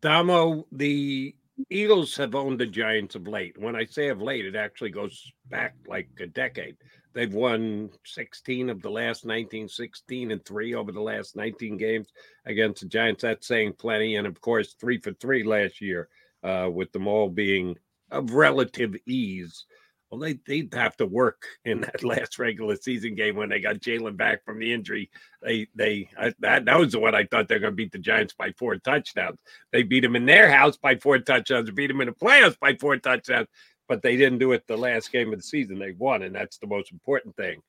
Damo, 0.00 0.66
the 0.72 1.36
Eagles 1.70 2.16
have 2.16 2.34
owned 2.34 2.60
the 2.60 2.66
Giants 2.66 3.14
of 3.14 3.26
late. 3.26 3.56
When 3.58 3.74
I 3.74 3.84
say 3.84 4.08
of 4.08 4.20
late, 4.20 4.44
it 4.44 4.56
actually 4.56 4.90
goes 4.90 5.32
back 5.48 5.74
like 5.86 6.08
a 6.20 6.26
decade. 6.26 6.76
They've 7.14 7.32
won 7.32 7.90
16 8.04 8.68
of 8.68 8.82
the 8.82 8.90
last 8.90 9.24
19, 9.24 9.68
16 9.68 10.30
and 10.32 10.44
three 10.44 10.74
over 10.74 10.92
the 10.92 11.00
last 11.00 11.34
19 11.34 11.78
games 11.78 12.08
against 12.44 12.82
the 12.82 12.88
Giants. 12.88 13.22
That's 13.22 13.46
saying 13.46 13.74
plenty. 13.78 14.16
And 14.16 14.26
of 14.26 14.38
course, 14.40 14.74
three 14.74 15.00
for 15.00 15.12
three 15.14 15.42
last 15.42 15.80
year, 15.80 16.08
uh, 16.42 16.68
with 16.70 16.92
them 16.92 17.06
all 17.06 17.30
being 17.30 17.76
of 18.10 18.32
relative 18.32 18.94
ease. 19.06 19.64
Well, 20.10 20.20
they, 20.20 20.38
they'd 20.46 20.72
have 20.74 20.96
to 20.98 21.06
work 21.06 21.42
in 21.64 21.80
mm. 21.80 21.84
that 21.86 22.04
last 22.04 22.38
regular 22.38 22.76
season 22.76 23.14
game 23.14 23.36
when 23.36 23.48
they 23.48 23.60
got 23.60 23.76
Jalen 23.76 24.16
back 24.16 24.44
from 24.44 24.58
the 24.58 24.72
injury. 24.72 25.10
They, 25.42 25.68
they, 25.74 26.08
I, 26.18 26.32
that, 26.40 26.64
that 26.64 26.78
was 26.78 26.92
the 26.92 27.00
one 27.00 27.14
I 27.14 27.24
thought 27.24 27.48
they're 27.48 27.58
going 27.58 27.72
to 27.72 27.76
beat 27.76 27.92
the 27.92 27.98
Giants 27.98 28.34
by 28.34 28.52
four 28.52 28.76
touchdowns. 28.76 29.40
They 29.72 29.82
beat 29.82 30.00
them 30.00 30.16
in 30.16 30.26
their 30.26 30.50
house 30.50 30.76
by 30.76 30.96
four 30.96 31.18
touchdowns, 31.18 31.70
beat 31.70 31.88
them 31.88 32.00
in 32.00 32.08
the 32.08 32.14
playoffs 32.14 32.58
by 32.58 32.76
four 32.76 32.96
touchdowns, 32.98 33.48
but 33.88 34.02
they 34.02 34.16
didn't 34.16 34.38
do 34.38 34.52
it 34.52 34.66
the 34.66 34.76
last 34.76 35.12
game 35.12 35.32
of 35.32 35.38
the 35.38 35.44
season. 35.44 35.78
They 35.78 35.92
won, 35.92 36.22
and 36.22 36.34
that's 36.34 36.58
the 36.58 36.66
most 36.66 36.92
important 36.92 37.36
thing. 37.36 37.60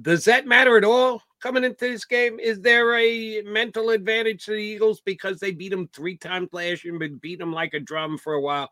Does 0.00 0.24
that 0.26 0.46
matter 0.46 0.76
at 0.76 0.84
all 0.84 1.22
coming 1.42 1.64
into 1.64 1.88
this 1.88 2.04
game? 2.04 2.38
Is 2.38 2.60
there 2.60 2.96
a 2.96 3.42
mental 3.42 3.90
advantage 3.90 4.44
to 4.44 4.52
the 4.52 4.58
Eagles 4.58 5.00
because 5.00 5.40
they 5.40 5.50
beat 5.50 5.70
them 5.70 5.88
three 5.88 6.16
times 6.16 6.48
last 6.52 6.84
year 6.84 6.94
and 6.94 7.20
beat 7.20 7.40
them 7.40 7.52
like 7.52 7.74
a 7.74 7.80
drum 7.80 8.16
for 8.16 8.34
a 8.34 8.40
while? 8.40 8.70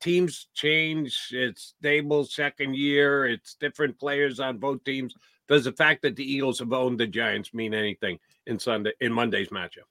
Teams 0.00 0.48
change. 0.54 1.28
It's 1.32 1.74
stable 1.78 2.24
second 2.24 2.74
year. 2.74 3.26
It's 3.26 3.54
different 3.54 3.98
players 3.98 4.40
on 4.40 4.58
both 4.58 4.82
teams. 4.84 5.14
Does 5.48 5.64
the 5.64 5.72
fact 5.72 6.02
that 6.02 6.16
the 6.16 6.24
Eagles 6.24 6.58
have 6.60 6.72
owned 6.72 6.98
the 6.98 7.06
Giants 7.06 7.52
mean 7.52 7.74
anything 7.74 8.18
in 8.46 8.58
Sunday 8.58 8.92
in 9.00 9.12
Monday's 9.12 9.48
matchup? 9.48 9.88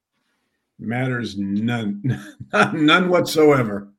Matters 0.79 1.37
none, 1.37 2.01
none 2.73 3.09
whatsoever. 3.09 3.89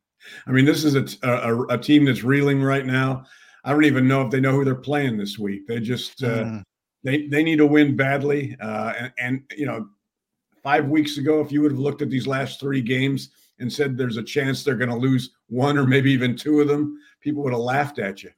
I 0.46 0.50
mean, 0.52 0.64
this 0.64 0.84
is 0.84 0.94
a, 0.96 1.28
a, 1.28 1.62
a 1.74 1.78
team 1.78 2.06
that's 2.06 2.24
reeling 2.24 2.62
right 2.62 2.86
now. 2.86 3.24
I 3.64 3.72
don't 3.72 3.84
even 3.84 4.08
know 4.08 4.22
if 4.22 4.30
they 4.30 4.40
know 4.40 4.52
who 4.52 4.64
they're 4.64 4.74
playing 4.74 5.18
this 5.18 5.38
week. 5.38 5.66
They 5.66 5.80
just 5.80 6.22
uh, 6.24 6.44
Mm. 6.44 6.62
they 7.04 7.26
they 7.26 7.42
need 7.42 7.56
to 7.58 7.66
win 7.66 7.94
badly. 7.96 8.56
Uh, 8.60 8.94
and, 8.98 9.12
and 9.18 9.42
you 9.56 9.66
know, 9.66 9.88
five 10.62 10.86
weeks 10.88 11.18
ago, 11.18 11.40
if 11.40 11.52
you 11.52 11.60
would 11.62 11.72
have 11.72 11.80
looked 11.80 12.02
at 12.02 12.10
these 12.10 12.26
last 12.26 12.58
three 12.60 12.80
games 12.80 13.30
and 13.60 13.72
said 13.72 13.96
there's 13.96 14.16
a 14.16 14.22
chance 14.22 14.64
they're 14.64 14.74
going 14.74 14.90
to 14.90 14.96
lose 14.96 15.30
one 15.48 15.78
or 15.78 15.86
maybe 15.86 16.10
even 16.10 16.36
two 16.36 16.60
of 16.60 16.68
them, 16.68 16.98
people 17.20 17.42
would 17.42 17.52
have 17.52 17.62
laughed 17.62 17.98
at 17.98 18.22
you. 18.22 18.30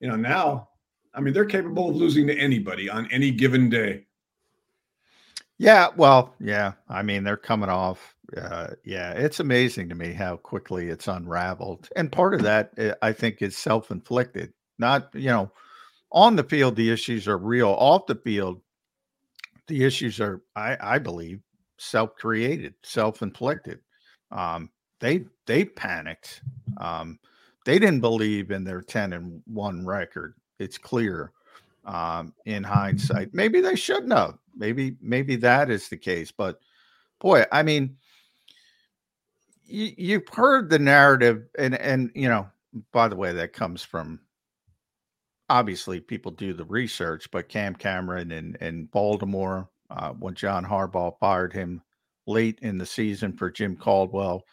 You 0.00 0.08
know, 0.08 0.16
now, 0.16 0.68
I 1.14 1.20
mean, 1.20 1.34
they're 1.34 1.44
capable 1.44 1.90
of 1.90 1.96
losing 1.96 2.26
to 2.26 2.36
anybody 2.36 2.90
on 2.90 3.08
any 3.12 3.30
given 3.30 3.68
day. 3.68 4.06
Yeah, 5.58 5.88
well, 5.96 6.34
yeah. 6.40 6.72
I 6.88 7.02
mean, 7.02 7.22
they're 7.22 7.36
coming 7.36 7.68
off. 7.68 8.16
Uh, 8.36 8.68
yeah, 8.84 9.12
it's 9.12 9.40
amazing 9.40 9.88
to 9.90 9.94
me 9.94 10.12
how 10.12 10.36
quickly 10.36 10.88
it's 10.88 11.06
unraveled, 11.06 11.88
and 11.96 12.10
part 12.10 12.32
of 12.34 12.42
that, 12.42 12.72
uh, 12.78 12.94
I 13.02 13.12
think, 13.12 13.42
is 13.42 13.58
self-inflicted. 13.58 14.52
Not, 14.78 15.10
you 15.12 15.28
know, 15.28 15.52
on 16.10 16.34
the 16.34 16.42
field 16.42 16.74
the 16.74 16.90
issues 16.90 17.28
are 17.28 17.38
real. 17.38 17.68
Off 17.68 18.06
the 18.06 18.14
field, 18.14 18.62
the 19.68 19.84
issues 19.84 20.18
are, 20.18 20.42
I, 20.56 20.76
I 20.80 20.98
believe, 20.98 21.40
self-created, 21.76 22.74
self-inflicted. 22.82 23.80
Um, 24.32 24.70
they 25.00 25.24
they 25.46 25.64
panicked. 25.64 26.42
Um, 26.78 27.18
they 27.64 27.78
didn't 27.78 28.00
believe 28.00 28.50
in 28.50 28.64
their 28.64 28.80
ten 28.80 29.12
and 29.12 29.42
one 29.46 29.86
record. 29.86 30.34
It's 30.58 30.78
clear 30.78 31.32
um, 31.84 32.32
in 32.46 32.64
hindsight. 32.64 33.34
Maybe 33.34 33.60
they 33.60 33.76
shouldn't 33.76 34.12
have. 34.12 34.38
Maybe 34.56 34.96
maybe 35.00 35.36
that 35.36 35.70
is 35.70 35.88
the 35.88 35.96
case. 35.96 36.32
But 36.32 36.60
boy, 37.20 37.44
I 37.52 37.62
mean, 37.62 37.96
you, 39.64 39.92
you've 39.96 40.28
heard 40.28 40.70
the 40.70 40.78
narrative, 40.78 41.44
and 41.58 41.74
and 41.74 42.10
you 42.14 42.28
know, 42.28 42.48
by 42.92 43.08
the 43.08 43.16
way, 43.16 43.32
that 43.32 43.52
comes 43.52 43.82
from 43.82 44.20
obviously 45.48 46.00
people 46.00 46.32
do 46.32 46.52
the 46.54 46.64
research, 46.64 47.30
but 47.30 47.48
Cam 47.48 47.74
Cameron 47.74 48.32
and 48.32 48.56
and 48.60 48.90
Baltimore 48.90 49.68
uh, 49.90 50.10
when 50.10 50.34
John 50.34 50.64
Harbaugh 50.64 51.18
fired 51.18 51.52
him 51.52 51.82
late 52.26 52.58
in 52.62 52.78
the 52.78 52.86
season 52.86 53.32
for 53.36 53.50
Jim 53.50 53.76
Caldwell, 53.76 54.44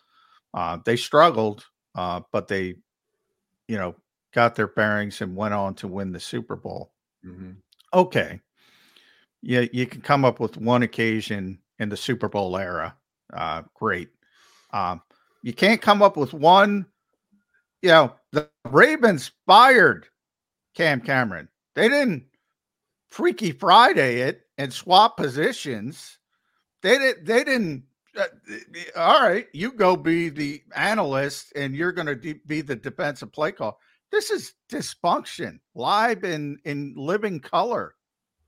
uh, 0.54 0.78
they 0.86 0.96
struggled, 0.96 1.66
uh, 1.96 2.22
but 2.32 2.48
they, 2.48 2.76
you 3.68 3.78
know, 3.78 3.96
got 4.34 4.56
their 4.56 4.68
bearings 4.68 5.22
and 5.22 5.36
went 5.36 5.54
on 5.54 5.74
to 5.76 5.88
win 5.88 6.12
the 6.12 6.20
Super 6.20 6.56
Bowl. 6.56 6.92
Okay. 7.94 8.40
Yeah 9.42 9.66
you 9.72 9.86
can 9.88 10.02
come 10.02 10.26
up 10.26 10.40
with 10.40 10.58
one 10.58 10.84
occasion 10.84 11.60
in 11.80 11.90
the 11.90 11.98
super 11.98 12.30
bowl 12.30 12.58
era. 12.58 12.96
Uh 13.34 13.64
great. 13.74 14.10
Um 14.74 15.02
you 15.44 15.54
can't 15.54 15.82
come 15.82 16.02
up 16.02 16.18
with 16.18 16.34
one 16.34 16.86
you 17.82 17.90
know 17.90 18.14
the 18.32 18.50
ravens 18.66 19.32
fired 19.48 20.08
cam 20.76 21.02
cameron. 21.02 21.48
They 21.76 21.90
didn't 21.90 22.26
freaky 23.10 23.52
friday 23.52 24.22
it 24.22 24.44
and 24.60 24.72
swap 24.72 25.18
positions 25.18 26.19
they 26.82 26.98
didn't. 26.98 27.26
they 27.26 27.44
didn't 27.44 27.84
uh, 28.18 28.24
all 28.96 29.22
right 29.22 29.48
you 29.54 29.72
go 29.72 29.96
be 29.96 30.30
the 30.30 30.62
analyst 30.76 31.54
and 31.56 31.76
you're 31.76 31.92
going 31.92 32.08
to 32.08 32.16
de- 32.16 32.42
be 32.48 32.62
the 32.62 32.76
defensive 32.76 33.32
play 33.32 33.52
call 33.52 33.80
this 34.12 34.32
is 34.32 34.54
dysfunction 34.70 35.60
live 35.76 36.24
in 36.24 36.58
in 36.66 36.94
living 36.98 37.40
color 37.40 37.94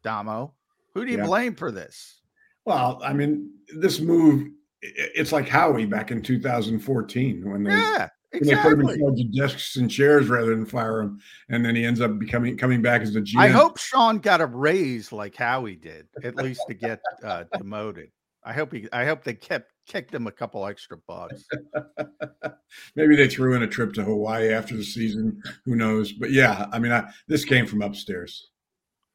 damo 0.03 0.53
who 0.93 1.05
do 1.05 1.11
you 1.11 1.19
Yeah. 1.19 1.25
blame 1.25 1.55
for 1.55 1.71
this 1.71 2.21
Well, 2.65 2.99
I 3.03 3.13
mean, 3.13 3.51
this 3.75 3.99
move. 3.99 4.47
It's 4.81 5.31
like 5.31 5.47
Howie 5.47 5.85
back 5.85 6.11
in 6.11 6.21
2014 6.21 7.49
when 7.49 7.63
they, 7.63 7.71
yeah 7.71 8.09
when 8.31 8.43
they 8.43 8.55
put 8.55 8.73
him 8.73 8.81
in 8.81 8.89
exactly 8.89 8.99
charge 8.99 9.19
of 9.19 9.33
desks 9.35 9.75
and 9.77 9.89
chairs 9.91 10.27
rather 10.27 10.51
than 10.55 10.65
fire 10.65 11.01
him. 11.01 11.19
And 11.49 11.63
then 11.65 11.75
he 11.75 11.83
ends 11.85 12.01
up 12.01 12.17
becoming 12.19 12.57
coming 12.57 12.81
back 12.81 13.01
as 13.01 13.13
the 13.13 13.21
GM. 13.21 13.39
i 13.39 13.47
hope 13.47 13.77
sean 13.77 14.17
got 14.19 14.41
a 14.41 14.45
raise 14.45 15.11
like 15.11 15.35
howie 15.35 15.75
did 15.75 16.07
at 16.23 16.35
least 16.35 16.61
to 16.67 16.73
get 16.73 16.99
uh 17.23 17.43
demoted 17.57 18.09
i 18.43 18.53
hope 18.53 18.73
he 18.73 18.87
i 18.91 19.05
hope 19.05 19.23
they 19.23 19.33
kept 19.33 19.71
kicked 19.87 20.13
him 20.13 20.27
a 20.27 20.31
couple 20.31 20.65
extra 20.65 20.97
bucks 21.07 21.43
Maybe 22.95 23.15
they 23.15 23.27
threw 23.27 23.53
in 23.55 23.63
a 23.63 23.67
trip 23.67 23.93
to 23.93 24.03
Hawaii 24.03 24.49
after 24.53 24.77
the 24.77 24.83
season. 24.83 25.41
Who 25.65 25.75
knows? 25.75 26.13
But 26.13 26.31
yeah, 26.31 26.67
I 26.71 26.79
mean, 26.79 26.91
I, 26.93 27.09
this 27.27 27.43
came 27.43 27.65
from 27.65 27.81
upstairs. 27.81 28.49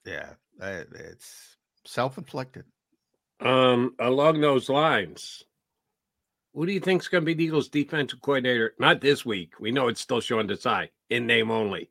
yeah 0.05 0.35
uh, 0.61 0.83
it's 0.95 1.57
self-inflicted 1.85 2.64
Um, 3.41 3.95
along 3.99 4.41
those 4.41 4.68
lines, 4.68 5.43
who 6.55 6.66
do 6.66 6.72
you 6.72 6.81
think 6.81 7.03
is 7.03 7.09
going 7.09 7.22
to 7.22 7.27
be 7.27 7.35
the 7.35 7.45
Eagles' 7.45 7.68
defensive 7.68 8.20
coordinator? 8.22 8.74
Not 8.79 9.01
this 9.01 9.24
week. 9.27 9.61
We 9.61 9.72
know 9.72 9.89
it's 9.89 10.01
still 10.01 10.20
Sean 10.20 10.49
Desai 10.49 10.89
in 11.11 11.27
name 11.27 11.51
only. 11.51 11.91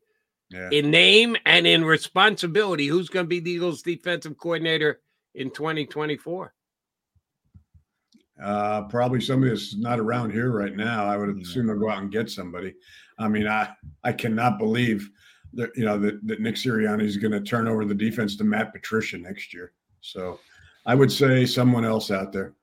Yeah. 0.49 0.69
In 0.71 0.91
name 0.91 1.35
and 1.45 1.65
in 1.67 1.83
responsibility, 1.85 2.87
who's 2.87 3.09
going 3.09 3.25
to 3.25 3.29
be 3.29 3.39
the 3.39 3.51
Eagles' 3.51 3.81
defensive 3.81 4.37
coordinator 4.37 5.01
in 5.33 5.49
2024? 5.49 6.53
Uh, 8.41 8.83
probably 8.89 9.21
somebody 9.21 9.51
that's 9.51 9.75
not 9.75 9.99
around 9.99 10.31
here 10.31 10.51
right 10.51 10.75
now. 10.75 11.05
I 11.05 11.15
would 11.17 11.37
assume 11.41 11.67
they'll 11.67 11.79
go 11.79 11.89
out 11.89 12.01
and 12.01 12.11
get 12.11 12.29
somebody. 12.29 12.73
I 13.17 13.27
mean, 13.29 13.47
I 13.47 13.69
I 14.03 14.11
cannot 14.11 14.59
believe 14.59 15.09
that 15.53 15.69
you 15.75 15.85
know 15.85 15.97
that, 15.99 16.25
that 16.27 16.41
Nick 16.41 16.55
Sirianni 16.55 17.03
is 17.03 17.15
going 17.17 17.31
to 17.31 17.39
turn 17.39 17.67
over 17.67 17.85
the 17.85 17.95
defense 17.95 18.35
to 18.37 18.43
Matt 18.43 18.73
Patricia 18.73 19.17
next 19.17 19.53
year. 19.53 19.71
So 20.01 20.39
I 20.85 20.95
would 20.95 21.11
say 21.11 21.45
someone 21.45 21.85
else 21.85 22.11
out 22.11 22.33
there. 22.33 22.53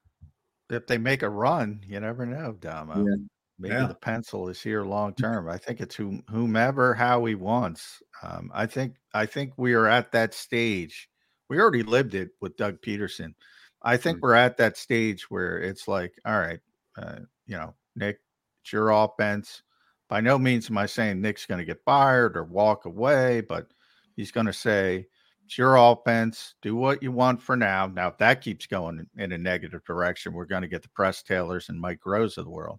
if 0.70 0.86
they 0.86 0.96
make 0.98 1.22
a 1.22 1.28
run 1.28 1.80
you 1.86 1.98
never 2.00 2.24
know 2.24 2.52
damo 2.60 3.04
Yeah. 3.04 3.16
maybe 3.58 3.74
Yeah. 3.74 3.86
the 3.86 3.94
pencil 3.94 4.48
is 4.48 4.60
here 4.62 4.82
long 4.84 5.14
term. 5.14 5.48
I 5.48 5.58
think 5.58 5.80
it's 5.80 5.94
whom, 5.96 6.22
whomever 6.30 6.94
Howie 6.94 7.34
wants. 7.34 8.02
Um, 8.22 8.50
I 8.54 8.66
think 8.66 8.96
I 9.14 9.24
think 9.26 9.52
we 9.56 9.72
are 9.74 9.86
at 9.88 10.12
that 10.12 10.34
stage. 10.34 11.08
We 11.48 11.58
already 11.60 11.82
lived 11.82 12.14
it 12.14 12.30
with 12.40 12.56
Doug 12.56 12.80
Pederson. 12.82 13.34
I 13.82 13.96
think 13.96 14.18
Mm. 14.18 14.22
we're 14.22 14.34
at 14.34 14.56
that 14.58 14.76
stage 14.76 15.30
where 15.30 15.58
it's 15.58 15.88
like, 15.88 16.14
all 16.24 16.38
right, 16.38 16.60
uh, 16.96 17.20
you 17.46 17.56
know, 17.56 17.74
Nick, 17.96 18.20
it's 18.62 18.72
your 18.72 18.90
offense. 18.90 19.62
by 20.08 20.20
no 20.20 20.38
means 20.38 20.68
am 20.68 20.76
I 20.76 20.84
saying 20.86 21.20
Nick's 21.22 21.46
going 21.46 21.58
to 21.58 21.64
get 21.64 21.82
fired 21.86 22.36
or 22.36 22.44
walk 22.44 22.84
away, 22.84 23.40
but 23.40 23.72
he's 24.14 24.30
going 24.30 24.44
to 24.46 24.52
say, 24.52 25.06
it's 25.46 25.56
your 25.56 25.76
offense. 25.76 26.54
Do 26.60 26.76
what 26.76 27.02
you 27.02 27.10
want 27.12 27.40
for 27.40 27.56
now. 27.56 27.86
Now, 27.86 28.08
if 28.08 28.18
that 28.18 28.42
keeps 28.42 28.66
going 28.66 29.06
in 29.16 29.32
a 29.32 29.38
negative 29.38 29.82
direction, 29.84 30.34
we're 30.34 30.44
going 30.44 30.62
to 30.62 30.68
get 30.68 30.82
the 30.82 30.90
Press 30.90 31.22
Taylors 31.22 31.70
and 31.70 31.80
Mike 31.80 32.04
Rose 32.04 32.36
of 32.36 32.44
the 32.44 32.50
world. 32.50 32.78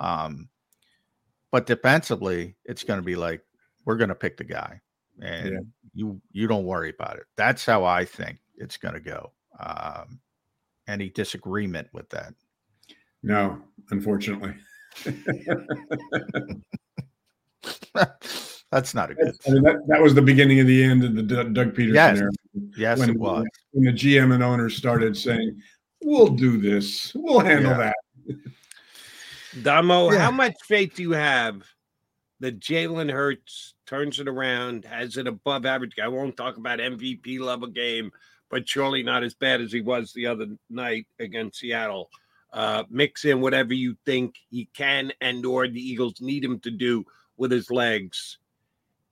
Um, 0.00 0.48
but 1.52 1.66
defensively, 1.66 2.56
it's 2.64 2.82
going 2.84 2.98
to 2.98 3.04
be 3.06 3.14
like 3.16 3.42
we're 3.84 3.96
going 3.96 4.08
to 4.10 4.14
pick 4.14 4.36
the 4.36 4.44
guy, 4.44 4.80
and 5.22 5.50
yeah. 5.50 5.58
you 5.94 6.20
you 6.32 6.46
don't 6.48 6.66
worry 6.66 6.90
about 6.90 7.16
it. 7.16 7.24
That's 7.36 7.64
how 7.64 7.84
I 7.84 8.04
think 8.04 8.38
it's 8.56 8.76
going 8.76 8.94
to 8.94 9.00
go. 9.00 9.32
Um, 9.58 10.20
any 10.86 11.10
disagreement 11.10 11.88
with 11.92 12.08
that? 12.10 12.34
No, 13.22 13.60
unfortunately. 13.90 14.54
That's 18.70 18.94
not 18.94 19.10
a 19.10 19.14
good. 19.14 19.34
I 19.46 19.50
mean, 19.50 19.62
that, 19.62 19.76
that 19.88 20.02
was 20.02 20.14
the 20.14 20.22
beginning 20.22 20.60
of 20.60 20.66
the 20.66 20.84
end 20.84 21.02
of 21.04 21.14
the 21.14 21.22
Doug 21.22 21.74
Pederson 21.74 21.94
yes. 21.94 22.18
era. 22.18 22.30
Yes, 22.76 22.98
when, 22.98 23.10
it 23.10 23.18
was. 23.18 23.46
When 23.72 23.84
the 23.84 23.92
GM 23.92 24.34
and 24.34 24.42
owners 24.42 24.76
started 24.76 25.16
saying, 25.16 25.60
"We'll 26.02 26.28
do 26.28 26.58
this. 26.58 27.12
We'll 27.14 27.40
handle 27.40 27.72
yeah. 27.72 27.92
that." 27.92 27.94
Damo, 29.62 30.12
yeah. 30.12 30.18
how 30.18 30.30
much 30.30 30.54
faith 30.66 30.94
do 30.96 31.02
you 31.02 31.12
have 31.12 31.62
that 32.40 32.60
Jalen 32.60 33.10
Hurts 33.10 33.74
turns 33.86 34.20
it 34.20 34.28
around, 34.28 34.84
has 34.84 35.16
an 35.16 35.26
above 35.26 35.64
average? 35.64 35.94
I 36.02 36.08
won't 36.08 36.36
talk 36.36 36.58
about 36.58 36.78
MVP 36.78 37.40
level 37.40 37.68
game, 37.68 38.12
but 38.50 38.68
surely 38.68 39.02
not 39.02 39.22
as 39.22 39.34
bad 39.34 39.60
as 39.60 39.72
he 39.72 39.80
was 39.80 40.12
the 40.12 40.26
other 40.26 40.46
night 40.70 41.06
against 41.18 41.58
Seattle. 41.58 42.10
Uh, 42.52 42.84
mix 42.88 43.26
in 43.26 43.42
whatever 43.42 43.74
you 43.74 43.94
think 44.06 44.36
he 44.50 44.68
can 44.74 45.12
and 45.20 45.44
or 45.44 45.68
the 45.68 45.80
Eagles 45.80 46.20
need 46.20 46.42
him 46.42 46.58
to 46.60 46.70
do 46.70 47.04
with 47.36 47.50
his 47.50 47.70
legs. 47.70 48.38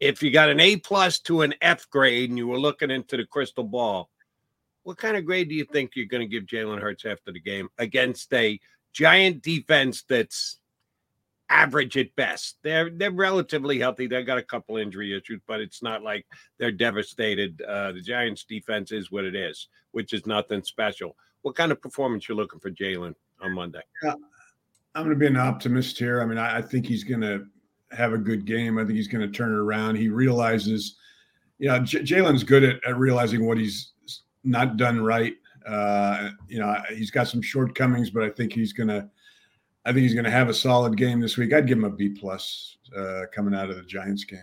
If 0.00 0.22
you 0.22 0.30
got 0.30 0.48
an 0.48 0.60
A 0.60 0.76
plus 0.76 1.18
to 1.20 1.42
an 1.42 1.54
F 1.60 1.88
grade 1.90 2.30
and 2.30 2.38
you 2.38 2.46
were 2.46 2.58
looking 2.58 2.90
into 2.90 3.16
the 3.16 3.26
crystal 3.26 3.64
ball, 3.64 4.10
what 4.84 4.98
kind 4.98 5.16
of 5.16 5.26
grade 5.26 5.48
do 5.48 5.54
you 5.54 5.64
think 5.64 5.92
you're 5.94 6.06
going 6.06 6.22
to 6.22 6.28
give 6.28 6.44
Jalen 6.44 6.80
Hurts 6.80 7.04
after 7.04 7.32
the 7.32 7.40
game 7.40 7.68
against 7.78 8.32
a 8.32 8.58
giant 8.92 9.42
defense 9.42 10.04
that's 10.08 10.58
average 11.48 11.96
at 11.96 12.14
best? 12.16 12.58
They're 12.62 12.90
they're 12.90 13.10
relatively 13.10 13.78
healthy. 13.78 14.06
They've 14.06 14.26
got 14.26 14.38
a 14.38 14.42
couple 14.42 14.76
injury 14.76 15.16
issues, 15.16 15.40
but 15.46 15.60
it's 15.60 15.82
not 15.82 16.02
like 16.02 16.26
they're 16.58 16.72
devastated. 16.72 17.62
Uh, 17.62 17.92
the 17.92 18.00
Giants' 18.00 18.44
defense 18.44 18.92
is 18.92 19.10
what 19.10 19.24
it 19.24 19.34
is, 19.34 19.68
which 19.92 20.12
is 20.12 20.26
nothing 20.26 20.62
special. 20.62 21.16
What 21.42 21.54
kind 21.54 21.72
of 21.72 21.80
performance 21.80 22.28
you're 22.28 22.36
looking 22.36 22.60
for 22.60 22.70
Jalen 22.70 23.14
on 23.40 23.52
Monday? 23.52 23.82
Yeah, 24.02 24.14
I'm 24.94 25.04
going 25.04 25.14
to 25.14 25.20
be 25.20 25.26
an 25.26 25.36
optimist 25.36 25.98
here. 25.98 26.20
I 26.20 26.26
mean, 26.26 26.38
I, 26.38 26.58
I 26.58 26.62
think 26.62 26.86
he's 26.86 27.04
going 27.04 27.20
to 27.20 27.46
have 27.92 28.12
a 28.12 28.18
good 28.18 28.44
game. 28.44 28.78
I 28.78 28.84
think 28.84 28.96
he's 28.96 29.08
going 29.08 29.24
to 29.24 29.32
turn 29.32 29.52
it 29.52 29.58
around. 29.58 29.96
He 29.96 30.08
realizes, 30.08 30.96
you 31.58 31.68
know, 31.68 31.78
J- 31.78 32.00
Jalen's 32.00 32.42
good 32.42 32.64
at, 32.64 32.84
at 32.84 32.96
realizing 32.96 33.46
what 33.46 33.58
he's 33.58 33.92
not 34.42 34.76
done 34.76 35.00
right. 35.00 35.34
Uh, 35.66 36.30
you 36.48 36.58
know, 36.58 36.76
he's 36.94 37.10
got 37.10 37.28
some 37.28 37.42
shortcomings, 37.42 38.10
but 38.10 38.22
I 38.22 38.30
think 38.30 38.52
he's 38.52 38.72
going 38.72 38.88
to, 38.88 39.08
I 39.86 39.92
think 39.92 40.02
he's 40.02 40.14
going 40.14 40.24
to 40.24 40.30
have 40.32 40.48
a 40.48 40.54
solid 40.54 40.96
game 40.96 41.20
this 41.20 41.36
week. 41.36 41.52
I'd 41.52 41.68
give 41.68 41.78
him 41.78 41.84
a 41.84 41.90
B 41.90 42.08
plus 42.08 42.76
uh, 42.96 43.22
coming 43.32 43.54
out 43.54 43.70
of 43.70 43.76
the 43.76 43.82
Giants 43.82 44.24
game. 44.24 44.42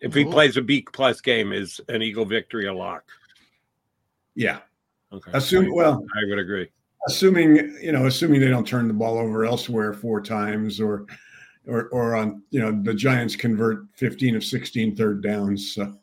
If 0.00 0.14
he 0.14 0.24
plays 0.24 0.56
a 0.56 0.62
B 0.62 0.86
plus 0.92 1.20
game, 1.20 1.52
is 1.52 1.78
an 1.88 2.00
Eagle 2.00 2.24
victory 2.24 2.68
a 2.68 2.72
lock? 2.72 3.04
Yeah. 4.34 4.60
Okay. 5.12 5.30
Assume 5.34 5.74
well, 5.74 6.04
I 6.16 6.28
would 6.28 6.38
agree. 6.38 6.70
Assuming 7.06 7.76
you 7.82 7.92
know, 7.92 8.06
assuming 8.06 8.40
they 8.40 8.48
don't 8.48 8.66
turn 8.66 8.88
the 8.88 8.94
ball 8.94 9.18
over 9.18 9.44
elsewhere 9.44 9.92
four 9.92 10.22
times, 10.22 10.80
or 10.80 11.06
or 11.66 11.88
or 11.88 12.16
on 12.16 12.42
you 12.50 12.60
know 12.60 12.80
the 12.82 12.94
Giants 12.94 13.36
convert 13.36 13.86
15 13.94 14.36
of 14.36 14.44
16 14.44 14.96
third 14.96 15.22
downs. 15.22 15.74
So 15.74 15.94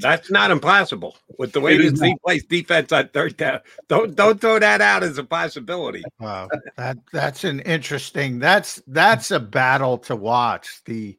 that's 0.00 0.30
not 0.30 0.50
impossible 0.50 1.16
with 1.38 1.52
the 1.52 1.60
way 1.60 1.76
this 1.76 1.98
team 2.00 2.16
plays 2.24 2.44
defense 2.44 2.92
on 2.92 3.08
third 3.08 3.36
down. 3.36 3.60
Don't 3.88 4.14
don't 4.14 4.40
throw 4.40 4.58
that 4.58 4.80
out 4.80 5.02
as 5.02 5.18
a 5.18 5.24
possibility. 5.24 6.02
Wow, 6.20 6.48
that 6.76 6.98
that's 7.12 7.44
an 7.44 7.60
interesting. 7.60 8.38
That's 8.38 8.82
that's 8.86 9.30
a 9.30 9.40
battle 9.40 9.98
to 9.98 10.16
watch. 10.16 10.82
The 10.84 11.16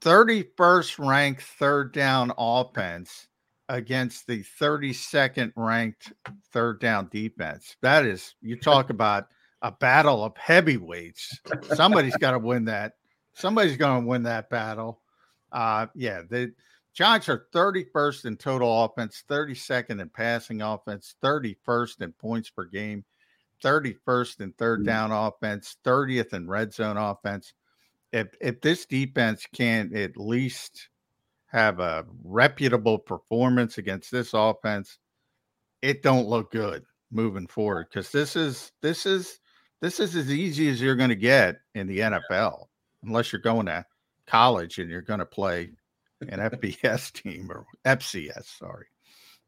31st 0.00 1.06
ranked 1.06 1.42
third 1.42 1.92
down 1.92 2.32
offense 2.36 3.28
against 3.68 4.26
the 4.26 4.42
32nd 4.60 5.52
ranked 5.54 6.12
third 6.52 6.80
down 6.80 7.08
defense. 7.12 7.76
That 7.80 8.04
is, 8.04 8.34
you 8.42 8.56
talk 8.56 8.90
about 8.90 9.28
a 9.62 9.70
battle 9.70 10.24
of 10.24 10.36
heavyweights. 10.36 11.38
Somebody's 11.74 12.16
got 12.16 12.32
to 12.32 12.38
win 12.38 12.64
that 12.64 12.94
somebody's 13.34 13.76
going 13.76 14.02
to 14.02 14.08
win 14.08 14.22
that 14.24 14.50
battle. 14.50 15.00
Uh, 15.50 15.86
yeah, 15.94 16.22
the 16.28 16.52
Giants 16.94 17.28
are 17.28 17.46
31st 17.54 18.26
in 18.26 18.36
total 18.36 18.84
offense, 18.84 19.24
32nd 19.28 20.00
in 20.00 20.08
passing 20.10 20.60
offense, 20.60 21.14
31st 21.22 22.02
in 22.02 22.12
points 22.12 22.50
per 22.50 22.64
game, 22.64 23.04
31st 23.64 24.40
in 24.40 24.52
third 24.52 24.82
mm. 24.82 24.86
down 24.86 25.10
offense, 25.10 25.76
30th 25.84 26.34
in 26.34 26.48
red 26.48 26.72
zone 26.72 26.96
offense. 26.96 27.54
If 28.12 28.28
if 28.40 28.60
this 28.60 28.84
defense 28.84 29.46
can't 29.54 29.94
at 29.96 30.18
least 30.18 30.88
have 31.46 31.80
a 31.80 32.04
reputable 32.24 32.98
performance 32.98 33.78
against 33.78 34.10
this 34.10 34.34
offense, 34.34 34.98
it 35.80 36.02
don't 36.02 36.28
look 36.28 36.50
good 36.50 36.84
moving 37.10 37.46
forward 37.46 37.86
because 37.88 38.10
this 38.12 38.36
is 38.36 38.72
this 38.82 39.06
is 39.06 39.38
this 39.80 39.98
is 39.98 40.14
as 40.14 40.30
easy 40.30 40.68
as 40.68 40.80
you're 40.80 40.96
going 40.96 41.08
to 41.08 41.16
get 41.16 41.56
in 41.74 41.86
the 41.86 42.00
NFL 42.00 42.66
unless 43.02 43.32
you're 43.32 43.40
going 43.40 43.66
to 43.66 43.84
college 44.26 44.78
and 44.78 44.90
you're 44.90 45.02
going 45.02 45.18
to 45.18 45.26
play 45.26 45.70
an 46.28 46.40
FBS 46.40 47.12
team 47.22 47.50
or 47.50 47.66
FCS. 47.84 48.58
Sorry. 48.58 48.86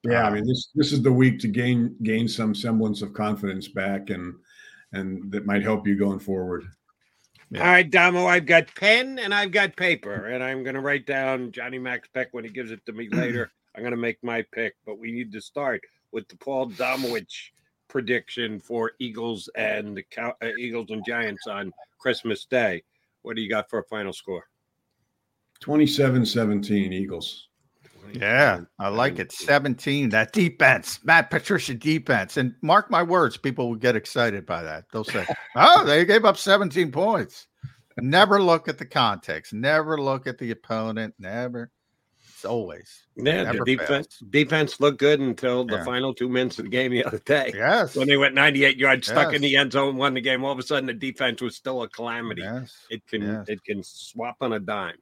Yeah, 0.02 0.24
I 0.24 0.30
mean 0.30 0.46
this 0.46 0.68
this 0.74 0.92
is 0.92 1.02
the 1.02 1.12
week 1.12 1.38
to 1.40 1.48
gain 1.48 1.96
gain 2.02 2.28
some 2.28 2.54
semblance 2.54 3.00
of 3.00 3.14
confidence 3.14 3.68
back, 3.68 4.10
and 4.10 4.34
and 4.92 5.30
that 5.32 5.46
might 5.46 5.62
help 5.62 5.86
you 5.86 5.96
going 5.96 6.18
forward. 6.18 6.64
Yeah. 7.50 7.60
All 7.60 7.66
right, 7.66 7.88
Damo, 7.88 8.26
I've 8.26 8.46
got 8.46 8.74
pen 8.74 9.18
and 9.18 9.32
I've 9.32 9.52
got 9.52 9.76
paper, 9.76 10.26
and 10.26 10.42
I'm 10.42 10.62
going 10.62 10.74
to 10.74 10.80
write 10.80 11.06
down 11.06 11.52
Johnny 11.52 11.78
Max 11.78 12.08
pick 12.08 12.28
when 12.32 12.44
he 12.44 12.50
gives 12.50 12.70
it 12.70 12.84
to 12.86 12.92
me 12.92 13.08
later. 13.12 13.50
I'm 13.74 13.82
going 13.82 13.92
to 13.92 13.96
make 13.96 14.22
my 14.22 14.42
pick, 14.52 14.76
but 14.84 14.98
we 14.98 15.12
need 15.12 15.32
to 15.32 15.40
start 15.40 15.82
with 16.12 16.28
the 16.28 16.36
Paul 16.36 16.70
Domowitch 16.70 17.50
prediction 17.88 18.60
for 18.60 18.92
Eagles 18.98 19.48
and 19.56 19.96
the 19.96 20.04
uh, 20.18 20.32
Eagles 20.58 20.90
and 20.90 21.04
Giants 21.04 21.46
on 21.46 21.72
Christmas 21.98 22.44
Day. 22.44 22.82
What 23.22 23.36
do 23.36 23.42
you 23.42 23.48
got 23.48 23.70
for 23.70 23.78
a 23.78 23.84
final 23.84 24.12
score? 24.12 24.48
27 25.60 26.26
17 26.26 26.92
Eagles. 26.92 27.48
Yeah, 28.12 28.60
I 28.78 28.88
like 28.88 29.18
it. 29.18 29.32
17. 29.32 30.10
That 30.10 30.32
defense, 30.32 31.00
Matt 31.04 31.30
Patricia 31.30 31.74
defense. 31.74 32.36
And 32.36 32.54
mark 32.62 32.90
my 32.90 33.02
words, 33.02 33.36
people 33.36 33.68
will 33.68 33.76
get 33.76 33.96
excited 33.96 34.46
by 34.46 34.62
that. 34.62 34.84
They'll 34.92 35.04
say, 35.04 35.26
oh, 35.56 35.84
they 35.84 36.04
gave 36.04 36.24
up 36.24 36.36
17 36.36 36.92
points. 36.92 37.46
Never 37.98 38.42
look 38.42 38.68
at 38.68 38.78
the 38.78 38.86
context, 38.86 39.52
never 39.52 40.00
look 40.00 40.26
at 40.26 40.38
the 40.38 40.50
opponent, 40.50 41.14
never 41.18 41.70
It's 42.28 42.44
always. 42.44 43.06
Yeah, 43.16 43.52
the 43.52 43.64
defense 43.64 44.16
fails. 44.18 44.30
defense 44.30 44.80
looked 44.80 44.98
good 44.98 45.20
until 45.20 45.64
the 45.64 45.76
yeah. 45.76 45.84
final 45.84 46.12
two 46.12 46.28
minutes 46.28 46.58
of 46.58 46.64
the 46.64 46.70
game 46.70 46.90
the 46.90 47.04
other 47.04 47.20
day. 47.20 47.52
Yes, 47.54 47.94
when 47.94 48.08
they 48.08 48.16
went 48.16 48.34
98 48.34 48.76
yards, 48.78 49.06
stuck 49.06 49.28
yes. 49.28 49.36
in 49.36 49.42
the 49.42 49.56
end 49.56 49.72
zone, 49.72 49.96
won 49.96 50.14
the 50.14 50.20
game. 50.20 50.44
All 50.44 50.50
of 50.50 50.58
a 50.58 50.62
sudden, 50.62 50.86
the 50.86 50.92
defense 50.92 51.40
was 51.40 51.54
still 51.54 51.82
a 51.82 51.88
calamity. 51.88 52.42
Yes. 52.42 52.76
It 52.90 53.06
can 53.06 53.22
yes. 53.22 53.48
it 53.48 53.62
can 53.62 53.82
swap 53.84 54.38
on 54.40 54.54
a 54.54 54.58
dime. 54.58 54.96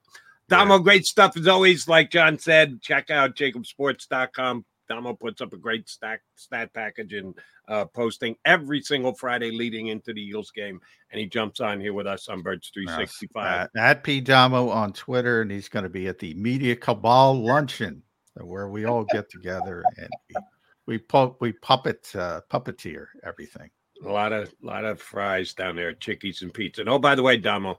Damo, 0.52 0.78
great 0.78 1.06
stuff 1.06 1.36
as 1.36 1.48
always. 1.48 1.88
Like 1.88 2.10
John 2.10 2.38
said, 2.38 2.82
check 2.82 3.10
out 3.10 3.34
jakibsports.com. 3.34 4.64
Damo 4.88 5.14
puts 5.14 5.40
up 5.40 5.54
a 5.54 5.56
great 5.56 5.88
stack 5.88 6.20
stat 6.34 6.74
package 6.74 7.14
and 7.14 7.34
uh, 7.68 7.86
posting 7.86 8.36
every 8.44 8.82
single 8.82 9.14
Friday 9.14 9.50
leading 9.50 9.86
into 9.86 10.12
the 10.12 10.20
Eagles 10.20 10.50
game, 10.50 10.78
and 11.10 11.18
he 11.18 11.26
jumps 11.26 11.60
on 11.60 11.80
here 11.80 11.94
with 11.94 12.06
us 12.06 12.28
on 12.28 12.42
Birds 12.42 12.70
365. 12.74 13.70
Yes, 13.74 13.82
at 13.82 14.04
P 14.04 14.20
Damo 14.20 14.68
on 14.68 14.92
Twitter, 14.92 15.40
and 15.40 15.50
he's 15.50 15.70
going 15.70 15.84
to 15.84 15.88
be 15.88 16.06
at 16.08 16.18
the 16.18 16.34
Media 16.34 16.76
Cabal 16.76 17.42
luncheon 17.42 18.02
where 18.34 18.68
we 18.68 18.84
all 18.84 19.04
get 19.04 19.30
together 19.30 19.82
and 19.96 20.08
we, 20.28 20.40
we 20.86 20.98
pu- 20.98 21.36
we 21.40 21.52
puppet 21.52 22.10
uh, 22.14 22.40
puppeteer 22.50 23.06
everything. 23.24 23.70
A 24.04 24.08
lot 24.08 24.32
of 24.32 24.52
lot 24.62 24.84
of 24.84 25.00
fries 25.00 25.54
down 25.54 25.76
there, 25.76 25.94
Chickie's 25.94 26.42
and 26.42 26.52
Pete's. 26.52 26.78
And 26.78 26.88
oh, 26.88 26.98
by 26.98 27.14
the 27.14 27.22
way, 27.22 27.36
Damo, 27.36 27.78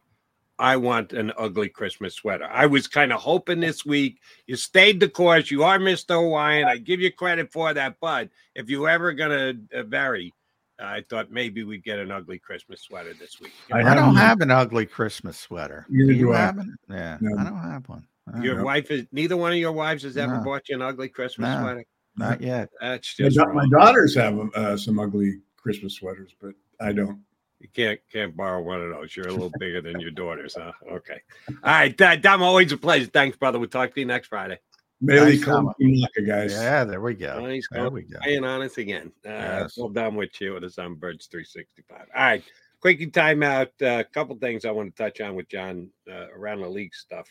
I 0.59 0.77
want 0.77 1.13
an 1.13 1.33
ugly 1.37 1.69
Christmas 1.69 2.15
sweater. 2.15 2.45
I 2.45 2.67
was 2.67 2.87
kind 2.87 3.11
of 3.11 3.19
hoping 3.19 3.59
this 3.59 3.85
week 3.85 4.19
you 4.45 4.55
stayed 4.55 4.99
the 4.99 5.09
course. 5.09 5.49
You 5.49 5.63
are 5.63 5.79
Mr. 5.79 6.21
Hawaiian. 6.21 6.67
I 6.67 6.77
give 6.77 6.99
you 6.99 7.11
credit 7.11 7.51
for 7.51 7.73
that. 7.73 7.95
But 7.99 8.29
if 8.55 8.69
you're 8.69 8.89
ever 8.89 9.13
going 9.13 9.67
to 9.71 9.79
uh, 9.79 9.83
vary, 9.83 10.33
I 10.79 11.03
thought 11.09 11.31
maybe 11.31 11.63
we'd 11.63 11.83
get 11.83 11.99
an 11.99 12.11
ugly 12.11 12.39
Christmas 12.39 12.81
sweater 12.81 13.13
this 13.13 13.39
week. 13.39 13.51
I, 13.71 13.81
I 13.81 13.95
don't 13.95 14.15
have 14.15 14.41
an 14.41 14.51
ugly 14.51 14.85
Christmas 14.85 15.37
sweater. 15.37 15.87
Do 15.89 16.11
you 16.11 16.31
have 16.31 16.57
it? 16.57 16.67
Yeah, 16.89 17.17
no. 17.21 17.39
I 17.39 17.43
don't 17.43 17.71
have 17.71 17.89
one. 17.89 18.07
Your 18.41 18.57
know. 18.57 18.63
wife 18.63 18.89
is 18.89 19.05
neither 19.11 19.35
one 19.35 19.51
of 19.51 19.57
your 19.57 19.73
wives 19.73 20.03
has 20.03 20.17
ever 20.17 20.37
no. 20.37 20.43
bought 20.43 20.69
you 20.69 20.75
an 20.75 20.81
ugly 20.81 21.09
Christmas 21.09 21.49
no, 21.49 21.61
sweater. 21.61 21.85
Not 22.15 22.41
yet. 22.41 22.69
That's 22.79 23.15
just 23.15 23.37
my, 23.37 23.45
my 23.51 23.67
daughters 23.67 24.15
have 24.15 24.39
uh, 24.55 24.77
some 24.77 24.99
ugly 24.99 25.39
Christmas 25.57 25.95
sweaters, 25.95 26.35
but 26.39 26.53
I 26.79 26.93
don't. 26.93 27.19
You 27.63 27.69
can't 27.73 27.99
can't 28.11 28.35
borrow 28.35 28.61
one 28.61 28.81
of 28.81 28.89
those. 28.89 29.15
You're 29.15 29.29
a 29.29 29.31
little 29.31 29.51
bigger 29.57 29.81
than 29.81 30.01
your 30.01 30.11
daughters, 30.11 30.57
huh? 30.59 30.73
Okay. 30.91 31.21
All 31.47 31.55
right, 31.63 31.95
Dom. 32.21 32.43
Always 32.43 32.73
a 32.73 32.77
pleasure. 32.77 33.05
Thanks, 33.05 33.37
brother. 33.37 33.57
We'll 33.57 33.69
talk 33.69 33.93
to 33.93 34.01
you 34.01 34.05
next 34.05 34.27
Friday. 34.27 34.59
Mele 34.99 35.37
Kalikimaka, 35.37 36.27
guys. 36.27 36.51
Yeah, 36.51 36.83
there 36.83 36.99
we 36.99 37.13
go. 37.13 37.45
He's 37.45 37.65
there 37.71 37.89
we 37.89 38.01
go. 38.01 38.19
Playing 38.21 38.43
on 38.43 38.61
us 38.61 38.77
again. 38.77 39.13
Uh, 39.25 39.29
Yes. 39.63 39.77
Well 39.77 39.87
done 39.87 40.15
with 40.15 40.41
you 40.41 40.55
with 40.55 40.65
us 40.65 40.77
on 40.77 40.95
Birds 40.95 41.27
365. 41.27 42.07
All 42.13 42.21
right. 42.21 42.43
Quickie 42.81 43.07
timeout. 43.07 43.69
A 43.81 43.87
uh, 43.87 44.03
couple 44.13 44.35
things 44.35 44.65
I 44.65 44.71
want 44.71 44.93
to 44.93 45.03
touch 45.03 45.21
on 45.21 45.35
with 45.35 45.47
John 45.47 45.89
uh, 46.11 46.27
around 46.35 46.59
the 46.59 46.67
league 46.67 46.93
stuff. 46.93 47.29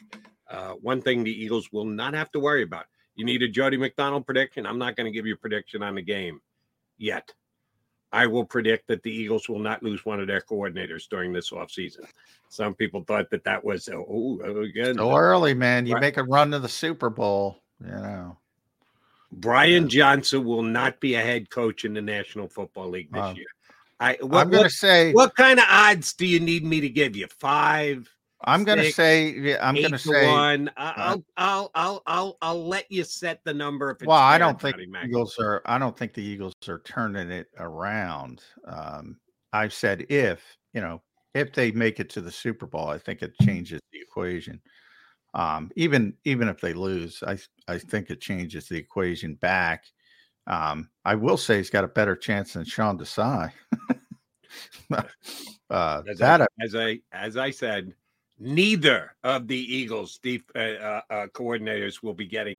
Uh, 0.51 0.73
one 0.81 1.03
thing 1.03 1.25
the 1.25 1.31
Eagles 1.31 1.71
will 1.73 1.85
not 1.85 2.15
have 2.15 2.33
to 2.33 2.41
worry 2.41 2.63
about. 2.63 2.87
You 3.17 3.27
need 3.27 3.43
a 3.43 3.49
Jody 3.49 3.77
McDonald 3.77 4.25
prediction. 4.25 4.67
I'm 4.67 4.79
not 4.79 4.97
going 4.97 5.05
to 5.05 5.11
give 5.11 5.27
you 5.27 5.35
a 5.35 5.37
prediction 5.39 5.83
on 5.83 5.95
the 5.95 6.03
game 6.03 6.41
yet. 6.97 7.35
I 8.13 8.27
will 8.27 8.45
predict 8.45 8.89
that 8.89 9.03
the 9.03 9.11
Eagles 9.11 9.49
will 9.49 9.59
not 9.59 9.83
lose 9.83 10.05
one 10.05 10.21
of 10.21 10.27
their 10.27 10.41
coordinators 10.41 11.09
during 11.09 11.33
this 11.33 11.51
offseason. 11.51 12.05
Some 12.49 12.75
people 12.75 13.03
thought 13.05 13.31
that 13.31 13.45
that 13.45 13.65
was, 13.65 13.89
oh, 13.89 14.41
again. 14.63 14.97
So 14.97 15.17
early, 15.17 15.55
man. 15.55 15.87
You 15.87 15.95
Right. 15.95 16.03
make 16.03 16.17
a 16.19 16.23
run 16.25 16.51
to 16.51 16.59
the 16.59 16.69
Super 16.69 17.09
Bowl, 17.09 17.63
you 17.81 17.91
know. 17.91 18.37
Brian 19.33 19.89
Johnson 19.89 20.45
will 20.45 20.63
not 20.63 21.01
be 21.01 21.15
a 21.15 21.21
head 21.21 21.49
coach 21.49 21.87
in 21.87 21.95
the 21.95 22.03
National 22.03 22.49
Football 22.49 22.91
League 22.91 23.11
this 23.11 23.23
Um, 23.23 23.37
year. 23.37 23.47
I, 23.99 24.19
what, 24.21 24.43
I'm 24.43 24.51
going 24.51 24.65
to 24.65 24.71
say 24.71 25.13
what 25.13 25.35
kind 25.37 25.59
of 25.59 25.65
odds 25.71 26.13
do 26.13 26.27
you 26.27 26.41
need 26.41 26.65
me 26.65 26.81
to 26.81 26.89
give 26.89 27.17
you? 27.17 27.29
Five. 27.39 28.15
I'm 28.45 28.65
going 28.65 28.79
to 28.79 28.93
say 28.93 29.31
yeah, 29.31 29.59
I'm 29.61 29.75
going 29.75 29.93
to 29.93 29.99
say 29.99 30.27
one. 30.27 30.69
Uh, 30.77 30.93
I'll, 30.97 31.25
I'll, 31.37 31.71
I'll, 31.75 32.03
I'll, 32.07 32.39
I'll 32.43 32.67
let 32.67 32.91
you 32.91 33.05
set 33.05 33.43
the 33.45 33.55
number 33.55 33.91
if 33.91 33.97
it's 33.97 34.07
Well, 34.07 34.19
I 34.19 34.39
don't 34.39 34.61
think 34.61 34.77
the. 34.77 34.87
Eagles 35.05 35.39
are. 35.39 35.63
I 35.67 35.79
don't 35.79 35.97
think 35.97 36.15
the 36.15 36.23
Eagles 36.23 36.55
are 36.69 36.81
turning 36.81 37.31
it 37.31 37.49
around. 37.59 38.43
Um, 38.67 39.19
I've 39.53 39.73
said 39.73 40.07
if 40.09 40.43
you 40.73 40.81
know 40.81 41.03
if 41.35 41.53
they 41.53 41.71
make 41.73 42.01
it 42.01 42.11
to 42.11 42.21
the 42.21 42.31
Super 42.31 42.67
Bowl, 42.67 42.89
I 42.89 42.99
think 42.99 43.23
it 43.23 43.35
changes 43.43 43.81
the 43.93 44.01
equation. 44.01 44.61
Um, 45.35 45.71
even 45.77 46.15
even 46.25 46.49
if 46.49 46.61
they 46.61 46.75
lose, 46.75 47.23
I 47.27 47.39
I 47.69 47.79
think 47.79 48.11
it 48.11 48.21
changes 48.21 48.69
the 48.69 48.77
equation 48.77 49.35
back. 49.37 49.85
Um, 50.47 50.91
I 51.05 51.15
will 51.15 51.37
say 51.37 51.59
he's 51.59 51.71
got 51.71 51.85
a 51.85 51.89
better 51.89 52.17
chance 52.17 52.55
than 52.55 52.65
Sean 52.65 52.99
Desai. 52.99 53.53
uh, 55.71 56.03
As 56.09 56.19
that 56.19 56.43
I, 56.43 56.47
as 56.61 56.75
I 56.75 57.01
as 57.13 57.37
I 57.37 57.51
said, 57.51 57.95
neither 58.39 59.15
of 59.23 59.49
the 59.49 59.57
Eagles' 59.57 60.19
deep 60.23 60.51
uh, 60.55 60.59
uh, 60.59 61.01
uh, 61.11 61.27
coordinators 61.29 62.03
will 62.03 62.15
be 62.15 62.27
getting. 62.27 62.55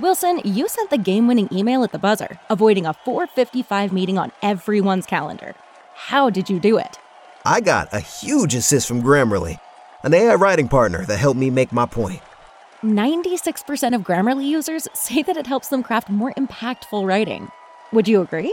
Wilson, 0.00 0.40
you 0.44 0.68
sent 0.68 0.90
the 0.90 0.98
game 0.98 1.28
winning 1.28 1.48
email 1.52 1.84
at 1.84 1.92
the 1.92 1.98
buzzer, 1.98 2.40
avoiding 2.50 2.84
a 2.84 2.92
455 2.92 3.92
meeting 3.92 4.18
on 4.18 4.32
everyone's 4.42 5.06
calendar. 5.06 5.54
How 5.94 6.30
did 6.30 6.50
you 6.50 6.58
do 6.58 6.78
it? 6.78 6.98
I 7.44 7.60
got 7.60 7.92
a 7.92 8.00
huge 8.00 8.54
assist 8.54 8.88
from 8.88 9.02
Grammarly, 9.02 9.60
an 10.02 10.12
AI 10.12 10.34
writing 10.34 10.68
partner 10.68 11.04
that 11.06 11.18
helped 11.18 11.38
me 11.38 11.48
make 11.48 11.72
my 11.72 11.86
point. 11.86 12.20
96% 12.82 13.94
of 13.94 14.02
Grammarly 14.02 14.46
users 14.46 14.88
say 14.94 15.22
that 15.22 15.36
it 15.36 15.46
helps 15.46 15.68
them 15.68 15.82
craft 15.82 16.10
more 16.10 16.34
impactful 16.34 17.06
writing. 17.06 17.50
Would 17.92 18.08
you 18.08 18.20
agree? 18.20 18.52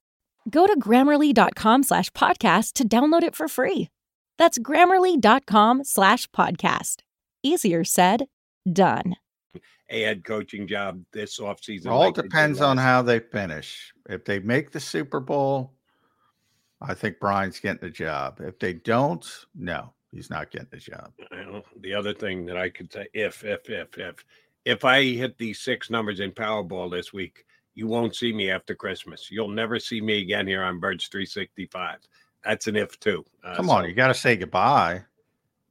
Go 0.49 0.65
to 0.67 0.79
grammarly.com 0.79 1.83
slash 1.83 2.09
podcast 2.11 2.73
to 2.73 2.87
download 2.87 3.23
it 3.23 3.35
for 3.35 3.47
free. 3.47 3.89
That's 4.37 4.57
grammarly.com 4.57 5.83
slash 5.83 6.27
podcast. 6.31 7.01
Easier 7.43 7.83
said, 7.83 8.25
done. 8.71 9.15
a 9.89 10.01
head 10.01 10.23
coaching 10.23 10.67
job 10.67 11.03
this 11.11 11.39
offseason. 11.39 11.87
All 11.87 11.99
like 11.99 12.15
depends 12.15 12.61
on 12.61 12.77
how 12.77 13.01
they 13.01 13.19
finish. 13.19 13.93
If 14.09 14.25
they 14.25 14.39
make 14.39 14.71
the 14.71 14.79
Super 14.79 15.19
Bowl, 15.19 15.73
I 16.81 16.93
think 16.93 17.19
Brian's 17.19 17.59
getting 17.59 17.81
the 17.81 17.89
job. 17.89 18.39
If 18.41 18.57
they 18.57 18.73
don't, 18.73 19.25
no, 19.53 19.93
he's 20.11 20.29
not 20.29 20.49
getting 20.49 20.69
the 20.71 20.77
job. 20.77 21.11
Well, 21.31 21.63
the 21.79 21.93
other 21.93 22.13
thing 22.13 22.45
that 22.47 22.57
I 22.57 22.69
could 22.69 22.91
say, 22.91 23.07
if, 23.13 23.43
if, 23.43 23.69
if, 23.69 23.97
if, 23.97 24.25
if 24.65 24.85
I 24.85 25.03
hit 25.03 25.37
these 25.37 25.59
six 25.59 25.89
numbers 25.89 26.19
in 26.19 26.31
Powerball 26.31 26.89
this 26.89 27.13
week, 27.13 27.45
you 27.75 27.87
won't 27.87 28.15
see 28.15 28.33
me 28.33 28.49
after 28.49 28.75
Christmas. 28.75 29.29
You'll 29.31 29.47
never 29.49 29.79
see 29.79 30.01
me 30.01 30.21
again 30.21 30.47
here 30.47 30.63
on 30.63 30.79
Birds 30.79 31.07
365. 31.07 31.99
That's 32.43 32.67
an 32.67 32.75
if 32.75 32.99
too. 32.99 33.25
Uh, 33.43 33.55
Come 33.55 33.69
on, 33.69 33.83
so, 33.83 33.87
you 33.87 33.93
got 33.93 34.07
to 34.07 34.13
say 34.13 34.35
goodbye. 34.35 35.03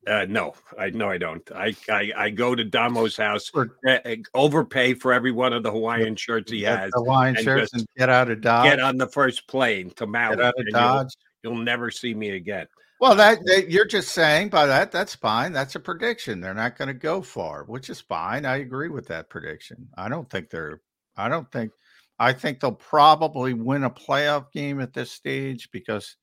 Uh, 0.07 0.24
no, 0.28 0.55
I 0.78 0.88
no, 0.90 1.11
I 1.11 1.18
don't. 1.18 1.42
I 1.55 1.76
I, 1.90 2.12
I 2.16 2.30
go 2.30 2.55
to 2.55 2.64
Damo's 2.64 3.18
house, 3.18 3.51
uh, 3.55 3.66
uh, 3.86 4.16
overpay 4.32 4.94
for 4.94 5.12
every 5.12 5.30
one 5.30 5.53
of 5.53 5.62
the 5.62 5.70
Hawaiian 5.70 6.16
shirts 6.16 6.51
he 6.51 6.62
has, 6.62 6.90
Hawaiian 6.94 7.36
and 7.36 7.44
shirts 7.44 7.74
and 7.74 7.86
get 7.98 8.09
out 8.09 8.30
of 8.30 8.40
Dodge. 8.40 8.70
Get 8.70 8.80
on 8.80 8.96
the 8.96 9.07
first 9.07 9.46
plane 9.46 9.90
to 9.96 10.07
Maui. 10.07 10.36
Get 10.36 10.44
out 10.44 10.55
of 10.55 10.61
and 10.61 10.68
you'll- 10.68 10.80
Dodge. 10.80 11.14
You'll, 11.42 11.57
never 11.57 11.90
see 11.90 12.12
me 12.12 12.30
again. 12.30 12.66
Well, 13.01 13.14
that, 13.16 13.38
that 13.46 13.70
you're 13.70 13.86
just 13.86 14.11
saying 14.11 14.51
by 14.51 14.66
that 14.66 14.92
that's 14.92 15.14
fine. 15.14 15.53
That's 15.53 15.74
a 15.74 15.80
prediction. 15.80 16.40
They're 16.40 16.53
not 16.53 16.76
going 16.76 16.88
to 16.88 16.94
go 16.94 17.22
far, 17.22 17.64
which 17.64 17.88
is 17.88 17.98
fine. 17.98 18.44
I 18.44 18.57
agree 18.57 18.90
with 18.90 19.07
that 19.09 19.30
prediction. 19.30 19.88
I 19.96 20.11
don't 20.11 20.28
think 20.28 20.51
they're. 20.51 20.82
I 21.16 21.30
don't 21.30 21.51
think. 21.51 21.72
I 22.20 22.34
think 22.34 22.60
they'll 22.60 22.72
probably 22.72 23.54
win 23.54 23.82
a 23.82 23.90
playoff 23.90 24.52
game 24.52 24.78
at 24.80 24.92
this 24.92 25.10
stage 25.10 25.70
because 25.72 26.16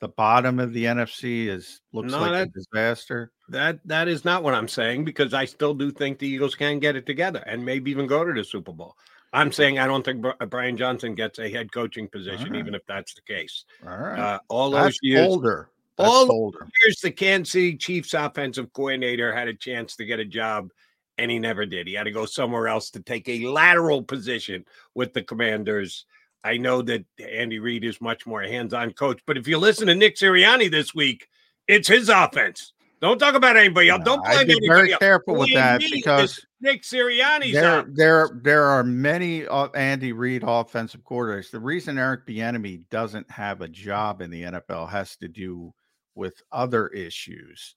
the 0.00 0.08
bottom 0.08 0.58
of 0.58 0.72
the 0.72 0.84
NFC 0.84 1.46
is 1.46 1.80
looks 1.92 2.12
No, 2.12 2.20
like 2.20 2.32
that- 2.32 2.48
a 2.48 2.50
disaster. 2.50 3.32
That 3.48 3.78
that 3.86 4.08
is 4.08 4.24
not 4.24 4.42
what 4.42 4.54
I'm 4.54 4.66
saying 4.66 5.04
because 5.04 5.32
I 5.32 5.44
still 5.44 5.72
do 5.72 5.92
think 5.92 6.18
the 6.18 6.26
Eagles 6.26 6.56
can 6.56 6.80
get 6.80 6.96
it 6.96 7.06
together 7.06 7.38
and 7.46 7.64
maybe 7.64 7.92
even 7.92 8.08
go 8.08 8.24
to 8.24 8.32
the 8.32 8.42
Super 8.42 8.72
Bowl. 8.72 8.96
I'm 9.32 9.52
saying 9.52 9.78
I 9.78 9.86
don't 9.86 10.04
think 10.04 10.24
Brian 10.50 10.76
Johnson 10.76 11.14
gets 11.14 11.38
a 11.38 11.48
head 11.48 11.70
coaching 11.70 12.08
position, 12.08 12.50
right. 12.50 12.58
even 12.58 12.74
if 12.74 12.82
that's 12.86 13.14
the 13.14 13.22
case. 13.22 13.64
All 13.86 13.96
right. 13.96 14.18
Uh, 14.18 14.38
all 14.48 14.70
those 14.70 14.82
That's 14.84 14.98
years, 15.02 15.28
older. 15.28 15.68
That's 15.96 16.10
all 16.10 16.32
older. 16.32 16.58
the 16.60 16.70
years 16.84 17.00
the 17.00 17.10
Kansas 17.12 17.52
City 17.52 17.76
Chiefs 17.76 18.14
offensive 18.14 18.72
coordinator 18.72 19.32
had 19.34 19.46
a 19.48 19.54
chance 19.54 19.94
to 19.96 20.04
get 20.04 20.18
a 20.20 20.24
job, 20.24 20.70
and 21.18 21.30
he 21.30 21.38
never 21.38 21.66
did. 21.66 21.86
He 21.86 21.94
had 21.94 22.04
to 22.04 22.10
go 22.10 22.26
somewhere 22.26 22.68
else 22.68 22.90
to 22.90 23.00
take 23.00 23.28
a 23.28 23.46
lateral 23.46 24.02
position 24.02 24.64
with 24.94 25.12
the 25.12 25.22
Commanders. 25.22 26.06
I 26.44 26.58
know 26.58 26.82
that 26.82 27.04
Andy 27.20 27.58
Reid 27.58 27.84
is 27.84 28.00
much 28.00 28.26
more 28.26 28.42
a 28.42 28.48
hands-on 28.48 28.92
coach, 28.92 29.20
but 29.26 29.36
if 29.36 29.48
you 29.48 29.58
listen 29.58 29.88
to 29.88 29.94
Nick 29.94 30.16
Sirianni 30.16 30.70
this 30.70 30.94
week, 30.94 31.28
it's 31.66 31.88
his 31.88 32.08
offense. 32.08 32.72
Don't 33.00 33.18
talk 33.18 33.34
about 33.34 33.56
anybody 33.56 33.90
else. 33.90 34.02
Don't 34.04 34.26
I'd 34.26 34.34
blame 34.34 34.46
be 34.46 34.52
anybody 34.52 34.68
very 34.68 34.92
else. 34.92 35.00
careful 35.00 35.34
with 35.34 35.48
Blame 35.48 35.54
that 35.54 35.82
because 35.90 36.46
Nick 36.60 36.82
Sirianni's 36.82 37.52
there, 37.52 37.80
offense. 37.80 37.96
there, 37.96 38.40
there 38.42 38.64
are 38.64 38.82
many 38.82 39.46
uh, 39.46 39.68
Andy 39.74 40.12
Reid 40.12 40.42
offensive 40.46 41.02
coordinators. 41.02 41.50
The 41.50 41.60
reason 41.60 41.98
Eric 41.98 42.26
Bieniemy 42.26 42.82
doesn't 42.90 43.30
have 43.30 43.60
a 43.60 43.68
job 43.68 44.22
in 44.22 44.30
the 44.30 44.44
NFL 44.44 44.88
has 44.88 45.16
to 45.16 45.28
do 45.28 45.74
with 46.14 46.40
other 46.50 46.88
issues, 46.88 47.74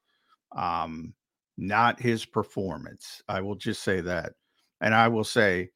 um, 0.56 1.14
not 1.60 1.99
his 1.99 2.26
performance. 2.26 3.22
I 3.28 3.41
will 3.41 3.55
just 3.55 3.84
say 3.84 4.01
that, 4.01 4.34
and 4.82 4.95
I 4.95 5.07
will 5.10 5.24
say, 5.24 5.70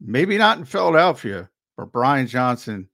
maybe 0.00 0.36
not 0.36 0.58
in 0.58 0.64
Philadelphia, 0.64 1.48
but 1.76 1.92
Brian 1.92 2.26
Johnson 2.26 2.88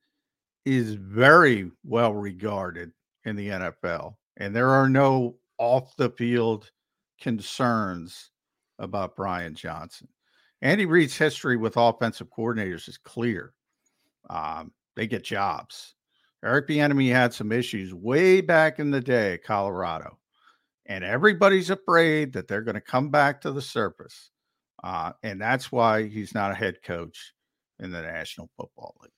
is 0.65 0.93
very 0.93 1.69
well 1.83 2.13
regarded 2.13 2.91
in 3.25 3.35
the 3.35 3.49
NFL, 3.49 4.15
and 4.37 4.55
there 4.55 4.69
are 4.69 4.89
no 4.89 5.35
off 5.57 5.95
the 5.97 6.09
field 6.09 6.71
concerns 7.19 8.31
about 8.79 9.15
Brian 9.15 9.55
Johnson. 9.55 10.07
Andy 10.61 10.85
Reid's 10.85 11.17
history 11.17 11.57
with 11.57 11.77
offensive 11.77 12.27
coordinators 12.35 12.87
is 12.87 12.97
clear. 12.97 13.53
Um, 14.29 14.71
they 14.95 15.07
get 15.07 15.23
jobs. 15.23 15.95
Eric 16.43 16.67
Bieniemy 16.67 17.11
had 17.11 17.33
some 17.33 17.51
issues 17.51 17.93
way 17.93 18.41
back 18.41 18.79
in 18.79 18.91
the 18.91 19.01
day 19.01 19.33
at 19.33 19.43
Colorado, 19.43 20.17
and 20.85 21.03
everybody's 21.03 21.69
afraid 21.69 22.33
that 22.33 22.47
they're 22.47 22.61
going 22.61 22.75
to 22.75 22.81
come 22.81 23.09
back 23.09 23.41
to 23.41 23.51
the 23.51 23.61
surface, 23.61 24.31
uh, 24.83 25.13
and 25.23 25.41
that's 25.41 25.71
why 25.71 26.07
he's 26.07 26.33
not 26.33 26.51
a 26.51 26.55
head 26.55 26.81
coach 26.83 27.33
in 27.79 27.91
the 27.91 28.01
National 28.01 28.49
Football 28.57 28.95
League. 29.01 29.11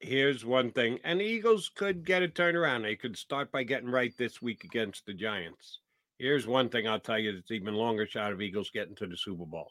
Here's 0.00 0.44
one 0.44 0.72
thing, 0.72 0.98
and 1.04 1.20
the 1.20 1.24
Eagles 1.24 1.70
could 1.74 2.04
get 2.04 2.22
a 2.22 2.28
turnaround. 2.28 2.82
They 2.82 2.96
could 2.96 3.16
start 3.16 3.52
by 3.52 3.62
getting 3.62 3.88
right 3.88 4.12
this 4.18 4.42
week 4.42 4.64
against 4.64 5.06
the 5.06 5.14
Giants. 5.14 5.78
Here's 6.18 6.46
one 6.46 6.68
thing 6.68 6.88
I'll 6.88 7.00
tell 7.00 7.18
you 7.18 7.32
that's 7.32 7.50
even 7.50 7.74
longer 7.74 8.06
shot 8.06 8.32
of 8.32 8.40
Eagles 8.40 8.70
getting 8.70 8.94
to 8.96 9.06
the 9.06 9.16
Super 9.16 9.46
Bowl. 9.46 9.70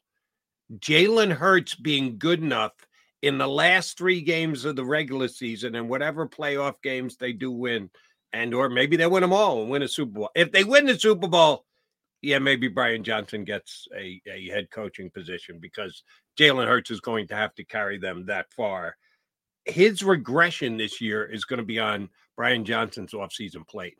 Jalen 0.79 1.33
Hurts 1.33 1.75
being 1.75 2.17
good 2.17 2.41
enough 2.41 2.73
in 3.21 3.37
the 3.37 3.47
last 3.47 3.97
three 3.97 4.21
games 4.21 4.65
of 4.65 4.75
the 4.75 4.85
regular 4.85 5.27
season 5.27 5.75
and 5.75 5.89
whatever 5.89 6.27
playoff 6.27 6.81
games 6.81 7.17
they 7.17 7.33
do 7.33 7.51
win, 7.51 7.89
and 8.33 8.53
or 8.53 8.69
maybe 8.69 8.95
they 8.95 9.07
win 9.07 9.21
them 9.21 9.33
all 9.33 9.61
and 9.61 9.69
win 9.69 9.81
a 9.81 9.87
Super 9.87 10.11
Bowl. 10.11 10.29
If 10.35 10.51
they 10.51 10.63
win 10.63 10.85
the 10.85 10.97
Super 10.97 11.27
Bowl, 11.27 11.65
yeah, 12.21 12.39
maybe 12.39 12.67
Brian 12.67 13.03
Johnson 13.03 13.43
gets 13.43 13.87
a, 13.97 14.21
a 14.31 14.49
head 14.49 14.69
coaching 14.71 15.09
position 15.09 15.59
because 15.59 16.03
Jalen 16.37 16.67
Hurts 16.67 16.91
is 16.91 17.01
going 17.01 17.27
to 17.27 17.35
have 17.35 17.53
to 17.55 17.63
carry 17.63 17.97
them 17.97 18.25
that 18.27 18.53
far. 18.53 18.95
His 19.65 20.03
regression 20.03 20.77
this 20.77 21.01
year 21.01 21.25
is 21.25 21.45
going 21.45 21.59
to 21.59 21.65
be 21.65 21.79
on 21.79 22.09
Brian 22.35 22.63
Johnson's 22.63 23.13
offseason 23.13 23.67
plate. 23.67 23.95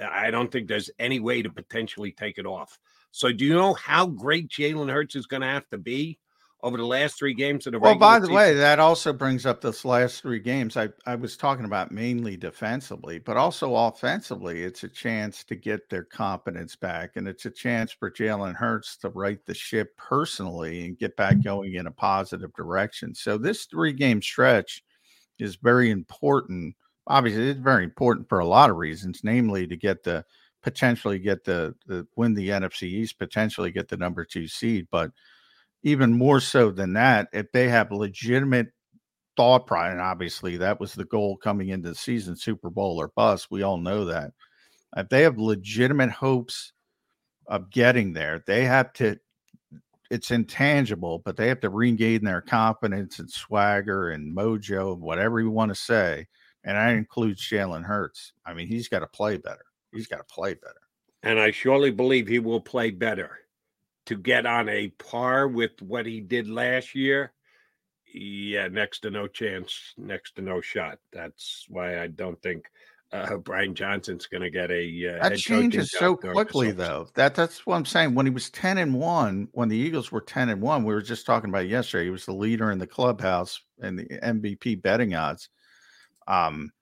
I 0.00 0.30
don't 0.30 0.50
think 0.50 0.68
there's 0.68 0.90
any 0.98 1.20
way 1.20 1.42
to 1.42 1.50
potentially 1.50 2.12
take 2.12 2.38
it 2.38 2.46
off. 2.46 2.78
So, 3.12 3.32
do 3.32 3.44
you 3.44 3.54
know 3.54 3.74
how 3.74 4.06
great 4.06 4.48
Jalen 4.48 4.90
Hurts 4.90 5.14
is 5.14 5.26
going 5.26 5.42
to 5.42 5.46
have 5.46 5.68
to 5.70 5.78
be 5.78 6.18
over 6.64 6.78
the 6.78 6.86
last 6.86 7.18
three 7.18 7.34
games 7.34 7.66
of 7.66 7.74
the 7.74 7.78
well 7.78 7.94
by 7.94 8.18
the 8.18 8.24
season. 8.24 8.34
way 8.34 8.54
that 8.54 8.80
also 8.80 9.12
brings 9.12 9.44
up 9.44 9.60
this 9.60 9.84
last 9.84 10.22
three 10.22 10.40
games. 10.40 10.78
I, 10.78 10.88
I 11.04 11.14
was 11.14 11.36
talking 11.36 11.66
about 11.66 11.92
mainly 11.92 12.38
defensively 12.38 13.18
but 13.18 13.36
also 13.36 13.74
offensively 13.76 14.64
it's 14.64 14.82
a 14.82 14.88
chance 14.88 15.44
to 15.44 15.56
get 15.56 15.90
their 15.90 16.04
confidence 16.04 16.74
back 16.74 17.16
and 17.16 17.28
it's 17.28 17.44
a 17.44 17.50
chance 17.50 17.92
for 17.92 18.10
jalen 18.10 18.54
hurts 18.54 18.96
to 18.98 19.10
right 19.10 19.44
the 19.44 19.52
ship 19.52 19.94
personally 19.98 20.86
and 20.86 20.98
get 20.98 21.14
back 21.18 21.42
going 21.44 21.74
in 21.74 21.86
a 21.86 21.92
positive 21.92 22.52
direction. 22.54 23.14
So 23.14 23.36
this 23.36 23.66
three 23.66 23.92
game 23.92 24.22
stretch 24.22 24.82
is 25.38 25.56
very 25.56 25.90
important. 25.90 26.74
Obviously 27.06 27.50
it's 27.50 27.60
very 27.60 27.84
important 27.84 28.26
for 28.26 28.38
a 28.38 28.46
lot 28.46 28.70
of 28.70 28.76
reasons 28.76 29.20
namely 29.22 29.66
to 29.66 29.76
get 29.76 30.02
the 30.02 30.24
potentially 30.62 31.18
get 31.18 31.44
the, 31.44 31.74
the 31.86 32.06
win 32.16 32.32
the 32.32 32.48
nfc 32.48 32.84
east 32.84 33.18
potentially 33.18 33.70
get 33.70 33.86
the 33.86 33.98
number 33.98 34.24
two 34.24 34.48
seed 34.48 34.88
but 34.90 35.10
even 35.84 36.16
more 36.16 36.40
so 36.40 36.70
than 36.70 36.94
that, 36.94 37.28
if 37.32 37.52
they 37.52 37.68
have 37.68 37.92
legitimate 37.92 38.68
thought 39.36 39.66
process, 39.66 39.92
and 39.92 40.00
obviously 40.00 40.56
that 40.56 40.80
was 40.80 40.94
the 40.94 41.04
goal 41.04 41.36
coming 41.36 41.68
into 41.68 41.90
the 41.90 41.94
season, 41.94 42.34
Super 42.34 42.70
Bowl 42.70 43.00
or 43.00 43.08
bust. 43.08 43.48
We 43.50 43.62
all 43.62 43.76
know 43.76 44.06
that. 44.06 44.32
If 44.96 45.08
they 45.10 45.22
have 45.22 45.38
legitimate 45.38 46.10
hopes 46.10 46.72
of 47.46 47.70
getting 47.70 48.14
there, 48.14 48.42
they 48.46 48.64
have 48.64 48.92
to. 48.94 49.18
It's 50.10 50.30
intangible, 50.30 51.20
but 51.24 51.36
they 51.36 51.48
have 51.48 51.60
to 51.60 51.70
regain 51.70 52.24
their 52.24 52.40
confidence 52.40 53.18
and 53.18 53.30
swagger 53.30 54.10
and 54.10 54.36
mojo, 54.36 54.96
whatever 54.96 55.40
you 55.40 55.50
want 55.50 55.70
to 55.70 55.74
say. 55.74 56.26
And 56.62 56.76
that 56.76 56.94
includes 56.94 57.42
Jalen 57.42 57.84
Hurts. 57.84 58.32
I 58.46 58.54
mean, 58.54 58.68
he's 58.68 58.88
got 58.88 59.00
to 59.00 59.06
play 59.06 59.38
better. 59.38 59.64
He's 59.92 60.06
got 60.06 60.18
to 60.18 60.34
play 60.34 60.54
better. 60.54 60.80
And 61.22 61.38
I 61.38 61.50
surely 61.50 61.90
believe 61.90 62.28
he 62.28 62.38
will 62.38 62.60
play 62.60 62.90
better 62.90 63.38
to 64.06 64.16
get 64.16 64.46
on 64.46 64.68
a 64.68 64.88
par 64.88 65.48
with 65.48 65.80
what 65.80 66.06
he 66.06 66.20
did 66.20 66.48
last 66.48 66.94
year, 66.94 67.32
yeah, 68.12 68.68
next 68.68 69.00
to 69.00 69.10
no 69.10 69.26
chance, 69.26 69.94
next 69.96 70.36
to 70.36 70.42
no 70.42 70.60
shot. 70.60 70.98
That's 71.12 71.66
why 71.68 72.00
I 72.00 72.06
don't 72.08 72.40
think 72.42 72.66
uh, 73.12 73.36
Brian 73.38 73.74
Johnson's 73.74 74.26
going 74.26 74.42
to 74.42 74.50
get 74.50 74.70
a 74.70 75.18
uh, 75.18 75.28
that 75.28 75.38
changes 75.38 75.90
so 75.90 76.16
quickly 76.16 76.70
though. 76.70 77.08
That 77.14 77.34
that's 77.34 77.66
what 77.66 77.76
I'm 77.76 77.86
saying. 77.86 78.14
When 78.14 78.26
he 78.26 78.30
was 78.30 78.50
ten 78.50 78.78
and 78.78 78.94
one, 78.94 79.48
when 79.52 79.68
the 79.68 79.76
Eagles 79.76 80.12
were 80.12 80.20
ten 80.20 80.48
and 80.48 80.60
one, 80.60 80.84
we 80.84 80.94
were 80.94 81.02
just 81.02 81.26
talking 81.26 81.50
about 81.50 81.68
yesterday. 81.68 82.04
He 82.04 82.10
was 82.10 82.26
the 82.26 82.34
leader 82.34 82.70
in 82.70 82.78
the 82.78 82.86
clubhouse 82.86 83.60
and 83.80 83.98
the 83.98 84.04
MVP 84.04 84.82
betting 84.82 85.14
odds. 85.14 85.48
Um, 86.28 86.72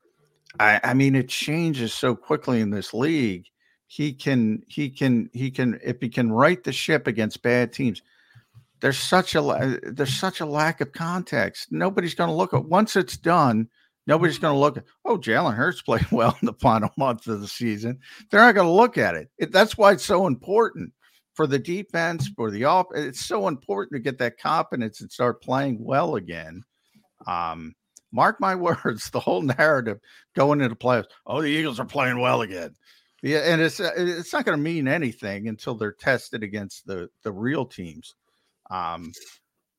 I, 0.60 0.80
I 0.84 0.94
mean, 0.94 1.14
it 1.14 1.28
changes 1.28 1.94
so 1.94 2.14
quickly 2.14 2.60
in 2.60 2.70
this 2.70 2.92
league 2.92 3.46
he 3.92 4.14
can 4.14 4.62
he 4.68 4.88
can 4.88 5.28
he 5.34 5.50
can 5.50 5.78
if 5.84 6.00
he 6.00 6.08
can 6.08 6.32
right 6.32 6.64
the 6.64 6.72
ship 6.72 7.06
against 7.06 7.42
bad 7.42 7.74
teams. 7.74 8.00
There's 8.80 8.96
such 8.96 9.34
a 9.34 9.78
there's 9.82 10.18
such 10.18 10.40
a 10.40 10.46
lack 10.46 10.80
of 10.80 10.92
context. 10.92 11.70
Nobody's 11.70 12.14
going 12.14 12.30
to 12.30 12.34
look 12.34 12.54
at 12.54 12.64
once 12.64 12.96
it's 12.96 13.18
done 13.18 13.68
nobody's 14.06 14.38
going 14.38 14.54
to 14.54 14.58
look 14.58 14.78
at 14.78 14.84
oh 15.04 15.18
jalen 15.18 15.54
hurts 15.54 15.82
played 15.88 16.10
well 16.10 16.34
in 16.40 16.46
the 16.46 16.54
final 16.54 16.88
month 16.96 17.26
of 17.26 17.42
the 17.42 17.48
season. 17.48 17.98
They're 18.30 18.40
not 18.40 18.54
going 18.54 18.66
to 18.66 18.72
look 18.72 18.96
at 18.96 19.14
it. 19.14 19.28
it 19.36 19.52
that's 19.52 19.76
why 19.76 19.92
it's 19.92 20.06
so 20.06 20.26
important 20.26 20.94
for 21.34 21.46
the 21.46 21.58
defense 21.58 22.30
for 22.34 22.50
the 22.50 22.64
off 22.64 22.86
it's 22.94 23.26
so 23.26 23.46
important 23.46 23.92
to 23.92 24.02
get 24.02 24.16
that 24.20 24.38
confidence 24.38 25.02
and 25.02 25.12
start 25.12 25.42
playing 25.42 25.84
well 25.84 26.14
again. 26.14 26.62
Um 27.26 27.74
mark 28.10 28.40
my 28.40 28.54
words 28.84 29.10
the 29.10 29.20
whole 29.20 29.42
narrative 29.42 29.98
going 30.34 30.62
into 30.62 30.76
playoffs 30.76 31.08
oh 31.26 31.42
the 31.42 31.48
eagles 31.48 31.78
are 31.78 31.84
playing 31.84 32.18
well 32.18 32.40
again 32.40 32.74
yeah, 33.22 33.38
and 33.38 33.62
it's 33.62 33.78
uh, 33.78 33.92
it's 33.96 34.32
not 34.32 34.44
going 34.44 34.58
to 34.58 34.62
mean 34.62 34.88
anything 34.88 35.48
until 35.48 35.74
they're 35.74 35.92
tested 35.92 36.42
against 36.42 36.86
the 36.86 37.08
the 37.22 37.32
real 37.32 37.64
teams. 37.64 38.14
Um, 38.70 39.12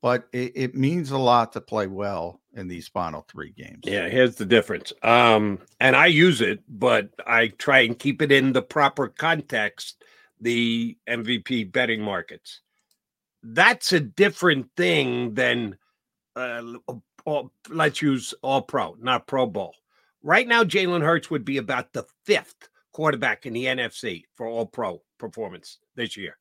but 0.01 0.27
it, 0.33 0.51
it, 0.55 0.75
means 0.75 1.11
a 1.11 1.17
lot 1.17 1.53
to 1.53 1.61
play 1.61 1.87
well 1.87 2.41
in 2.53 2.67
these 2.67 2.89
final 2.89 3.25
three 3.31 3.51
games. 3.51 3.79
Yeah, 3.83 4.09
here's 4.09 4.35
the 4.35 4.45
difference. 4.45 4.91
Um, 5.01 5.59
and 5.79 5.95
I 5.95 6.07
use 6.07 6.41
it, 6.41 6.59
but 6.67 7.09
I 7.25 7.47
try 7.47 7.79
and 7.79 7.97
keep 7.97 8.21
it 8.21 8.29
in 8.29 8.51
the 8.51 8.61
proper 8.61 9.07
context. 9.07 10.03
The 10.41 10.97
MVP 11.09 11.71
betting 11.71 12.01
markets. 12.01 12.59
That's 13.41 13.93
a 13.93 13.99
different 14.01 14.71
thing 14.75 15.35
than 15.35 15.77
uh, 16.35 16.63
all, 17.25 17.53
let's 17.69 18.01
use 18.01 18.33
All 18.41 18.61
Pro, 18.61 18.97
not 18.99 19.25
Pro 19.25 19.45
Bowl. 19.45 19.73
Right 20.21 20.47
now, 20.47 20.65
Jalen 20.65 21.01
Hurts 21.01 21.29
would 21.31 21.45
be 21.45 21.57
about 21.57 21.93
the 21.93 22.05
fifth 22.25 22.67
quarterback 22.93 23.45
in 23.45 23.53
the 23.53 23.65
NFC 23.65 24.23
for 24.35 24.47
all 24.47 24.65
pro 24.65 25.01
performance 25.17 25.79
this 25.95 26.15
year. 26.15 26.37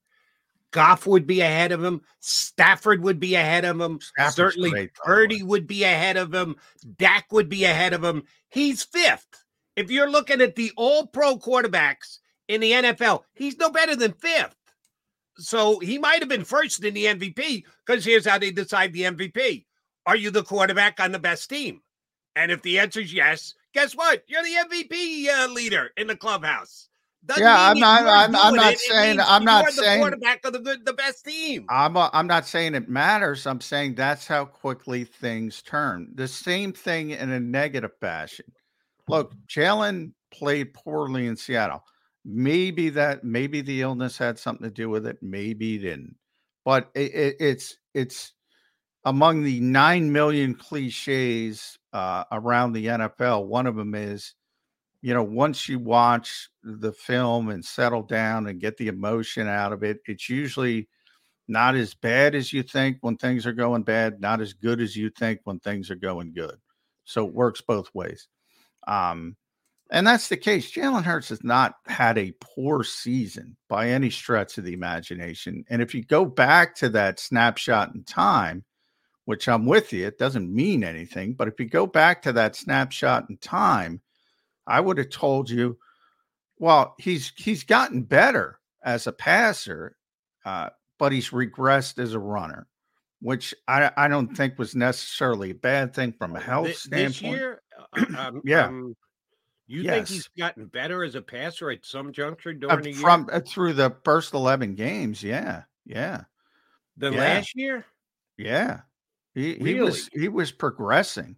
Goff 0.71 1.07
would 1.07 1.27
be 1.27 1.41
ahead 1.41 1.71
of 1.71 1.85
him. 1.85 2.01
Stafford 2.21 3.03
would 3.03 3.21
be 3.21 3.35
ahead 3.35 3.65
of 3.65 3.81
him. 3.81 4.01
Stafford's 4.01 4.37
Certainly, 4.37 4.71
great, 4.71 4.95
Purdy 4.95 5.43
would 5.43 5.67
be 5.67 5.85
ahead 5.85 6.17
of 6.17 6.33
him. 6.33 6.57
Dak 6.97 7.31
would 7.31 7.49
be 7.49 7.65
ahead 7.65 7.93
of 7.93 8.03
him. 8.03 8.23
He's 8.49 8.83
fifth. 8.83 9.45
If 9.77 9.91
you're 9.91 10.11
looking 10.11 10.41
at 10.41 10.57
the 10.57 10.73
all 10.77 11.07
pro 11.07 11.37
quarterbacks 11.37 12.19
in 12.49 12.61
the 12.61 12.73
NFL, 12.73 13.23
he's 13.35 13.59
no 13.59 13.71
better 13.71 13.95
than 13.95 14.13
fifth. 14.13 14.57
So 15.37 15.79
he 15.79 15.99
might 15.99 16.21
have 16.21 16.29
been 16.29 16.45
first 16.45 16.85
in 16.85 16.95
the 16.95 17.07
MVP 17.07 17.65
because 17.87 18.05
here's 18.05 18.27
how 18.27 18.39
they 18.39 18.51
decide 18.51 18.93
the 18.93 19.03
MVP 19.03 19.65
Are 20.07 20.17
you 20.17 20.31
the 20.31 20.43
quarterback 20.43 21.01
on 21.01 21.13
the 21.13 21.19
best 21.19 21.49
team? 21.49 21.81
And 22.35 22.51
if 22.51 22.63
the 22.63 22.79
answer 22.79 23.01
is 23.01 23.13
yes, 23.13 23.55
guess 23.73 23.95
what? 23.95 24.23
You're 24.27 24.43
the 24.43 24.69
MVP 24.69 25.29
uh, 25.29 25.49
leader 25.49 25.91
in 25.97 26.07
the 26.07 26.17
clubhouse. 26.17 26.89
Doesn't 27.25 27.45
yeah, 27.45 27.71
I'm 27.71 27.79
not. 27.79 28.03
I'm, 28.03 28.35
I'm, 28.35 28.55
not 28.55 28.73
it. 28.73 28.81
saying. 28.81 29.21
It 29.21 29.25
I'm 29.25 29.45
not 29.45 29.71
saying 29.71 30.01
the 30.01 30.05
quarterback 30.05 30.45
of 30.45 30.53
the 30.55 30.59
good, 30.59 30.85
the 30.85 30.93
best 30.93 31.25
team. 31.25 31.67
I'm. 31.69 31.97
Uh, 31.97 32.11
I'm 32.13 32.27
not 32.27 32.47
saying 32.47 32.75
it 32.75 32.89
matters. 32.89 33.47
I'm 33.47 33.61
saying 33.61 33.95
that's 33.95 34.27
how 34.27 34.45
quickly 34.45 35.05
things 35.05 35.63
turn. 35.63 36.11
The 36.15 36.27
same 36.27 36.73
thing 36.73 37.11
in 37.11 37.31
a 37.31 37.39
negative 37.39 37.93
fashion. 38.01 38.47
Look, 39.07 39.35
Jalen 39.47 40.13
played 40.33 40.75
poorly 40.75 41.29
in 41.29 41.37
Seattle. 41.37 41.85
Maybe 42.25 42.91
that. 42.91 43.23
Maybe 43.23 43.61
the 43.61 43.83
illness 43.83 44.19
had 44.19 44.37
something 44.37 44.69
to 44.69 44.75
do 44.75 44.89
with 44.89 45.07
it. 45.07 45.19
Maybe 45.23 45.77
it 45.77 45.83
didn't. 45.83 46.17
But 46.65 46.91
it, 46.97 47.37
it's 47.39 47.77
it's 47.95 48.33
among 49.05 49.45
the 49.45 49.61
nine 49.61 50.11
million 50.11 50.57
cliches 50.57 51.79
uh, 51.93 52.25
around 52.33 52.73
the 52.73 52.87
NFL. 52.87 53.47
One 53.47 53.67
of 53.67 53.77
them 53.77 53.95
is, 53.95 54.35
you 55.01 55.15
know, 55.15 55.23
once 55.23 55.69
you 55.69 55.79
watch 55.79 56.49
the 56.63 56.93
film 56.93 57.49
and 57.49 57.65
settle 57.65 58.03
down 58.03 58.47
and 58.47 58.61
get 58.61 58.77
the 58.77 58.89
emotion 58.89 59.49
out 59.49 59.73
of 59.73 59.83
it, 59.83 59.99
it's 60.07 60.29
usually 60.29 60.89
not 61.49 61.75
as 61.75 61.95
bad 61.95 62.35
as 62.35 62.53
you 62.53 62.63
think 62.63 62.99
when 63.01 63.17
things 63.17 63.47
are 63.47 63.53
going 63.53 63.83
bad, 63.83 64.21
not 64.21 64.41
as 64.41 64.53
good 64.53 64.81
as 64.81 64.97
you 64.97 65.11
think 65.11 65.41
when 65.45 65.59
things 65.59 65.91
are 65.91 65.97
going 65.97 66.33
good. 66.33 66.57
So 67.05 67.27
it 67.27 67.35
works 67.35 67.61
both 67.61 67.93
ways. 67.95 68.29
Um, 68.87 69.37
and 69.91 70.07
that's 70.07 70.29
the 70.29 70.39
case. 70.39 70.73
Jalen 70.73 71.03
Hurts 71.03 71.29
has 71.29 71.45
not 71.45 71.75
had 71.87 72.17
a 72.17 72.33
poor 72.41 72.83
season 72.83 73.57
by 73.69 73.91
any 73.91 74.09
stretch 74.09 74.57
of 74.57 74.65
the 74.65 74.73
imagination. 74.73 75.65
And 75.69 75.83
if 75.83 75.95
you 75.95 76.03
go 76.03 76.25
back 76.25 76.75
to 76.77 76.89
that 76.91 77.21
snapshot 77.21 77.95
in 77.95 78.03
time, 78.05 78.65
which 79.25 79.49
I'm 79.49 79.67
with 79.67 79.93
you, 79.93 80.07
it 80.07 80.19
doesn't 80.19 80.53
mean 80.53 80.85
anything. 80.85 81.35
But 81.35 81.49
if 81.49 81.61
you 81.61 81.67
go 81.67 81.87
back 81.87 82.23
to 82.23 82.33
that 82.33 82.57
snapshot 82.57 83.27
in 83.31 83.37
time, 83.39 84.01
I 84.67 84.81
would 84.81 84.99
have 84.99 85.11
told 85.11 85.51
you, 85.51 85.79
well, 86.59 86.95
he's 86.99 87.33
he's 87.37 87.65
gotten 87.65 88.03
better 88.03 88.59
as 88.85 89.07
a 89.07 89.13
passer, 89.13 89.97
uh, 90.45 90.71
but 90.99 91.13
he's 91.13 91.31
regressed 91.31 91.99
as 91.99 92.15
a 92.15 92.19
runner, 92.19 92.67
which 93.21 93.55
I, 93.67 93.91
I 93.97 94.09
don't 94.09 94.37
think 94.37 94.59
was 94.59 94.75
necessarily 94.75 95.51
a 95.51 95.55
bad 95.55 95.95
thing 95.95 96.13
from 96.13 96.37
a 96.37 96.41
health 96.41 96.69
this, 96.69 96.83
standpoint. 96.83 97.13
This 97.13 97.23
year, 97.23 97.63
uh, 97.97 98.05
um, 98.19 98.43
yeah. 98.45 98.67
Um, 98.67 98.97
you 99.69 99.83
yes. 99.83 99.95
think 99.95 100.09
he's 100.09 100.29
gotten 100.39 100.67
better 100.67 101.03
as 101.03 101.15
a 101.15 101.23
passer 101.23 101.71
at 101.71 101.87
some 101.87 102.13
juncture 102.13 102.51
uh, 102.51 102.53
during 102.53 102.79
uh, 102.79 102.83
the 102.83 102.93
from 102.93 103.29
uh, 103.33 103.41
through 103.41 103.73
the 103.73 103.97
first 104.05 104.35
eleven 104.35 104.75
games? 104.75 105.23
Yeah, 105.23 105.63
yeah. 105.87 106.25
The 106.99 107.11
yeah. 107.11 107.19
last 107.19 107.57
year, 107.57 107.87
yeah, 108.37 108.81
he, 109.35 109.55
really? 109.55 109.75
he 109.75 109.81
was 109.81 110.11
he 110.13 110.29
was 110.29 110.53
progressing. 110.53 111.37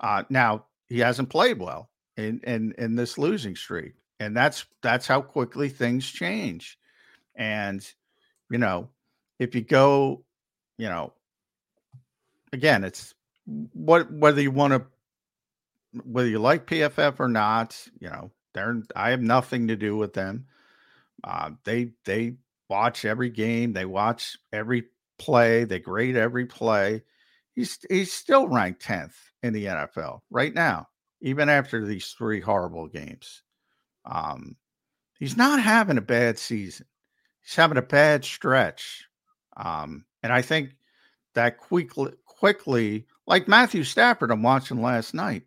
Uh, 0.00 0.24
now 0.30 0.66
he 0.88 0.98
hasn't 0.98 1.30
played 1.30 1.58
well 1.58 1.90
in 2.16 2.40
in 2.44 2.74
in 2.78 2.96
this 2.96 3.18
losing 3.18 3.56
streak, 3.56 3.94
and 4.20 4.36
that's 4.36 4.66
that's 4.82 5.06
how 5.06 5.22
quickly 5.22 5.68
things 5.68 6.08
change. 6.08 6.78
And 7.34 7.86
you 8.50 8.58
know, 8.58 8.90
if 9.38 9.54
you 9.54 9.62
go, 9.62 10.24
you 10.78 10.88
know, 10.88 11.12
again, 12.52 12.84
it's 12.84 13.14
what 13.44 14.12
whether 14.12 14.40
you 14.40 14.50
want 14.50 14.72
to 14.74 14.84
whether 16.04 16.28
you 16.28 16.38
like 16.38 16.66
PFF 16.66 17.20
or 17.20 17.28
not, 17.28 17.76
you 17.98 18.08
know, 18.08 18.30
they're 18.54 18.82
I 18.94 19.10
have 19.10 19.22
nothing 19.22 19.68
to 19.68 19.76
do 19.76 19.96
with 19.96 20.12
them. 20.12 20.46
Uh, 21.24 21.50
they 21.64 21.92
they 22.04 22.34
watch 22.68 23.04
every 23.04 23.30
game, 23.30 23.72
they 23.72 23.84
watch 23.84 24.38
every 24.52 24.84
play, 25.18 25.64
they 25.64 25.78
grade 25.78 26.16
every 26.16 26.46
play. 26.46 27.02
He's 27.54 27.78
he's 27.90 28.12
still 28.12 28.48
ranked 28.48 28.84
10th 28.84 29.14
in 29.42 29.52
the 29.52 29.66
NFL 29.66 30.20
right 30.30 30.54
now, 30.54 30.88
even 31.20 31.48
after 31.48 31.86
these 31.86 32.08
three 32.16 32.40
horrible 32.40 32.88
games. 32.88 33.42
Um, 34.04 34.56
he's 35.18 35.36
not 35.36 35.60
having 35.60 35.98
a 35.98 36.02
bad 36.02 36.38
season. 36.38 36.86
He's 37.42 37.54
having 37.54 37.78
a 37.78 37.82
bad 37.82 38.24
stretch. 38.24 39.06
Um, 39.56 40.04
and 40.22 40.32
I 40.32 40.42
think 40.42 40.74
that 41.34 41.58
quickly 41.58 42.12
quickly, 42.26 43.06
like 43.26 43.46
Matthew 43.46 43.84
Stafford, 43.84 44.30
I'm 44.30 44.42
watching 44.42 44.82
last 44.82 45.14
night. 45.14 45.44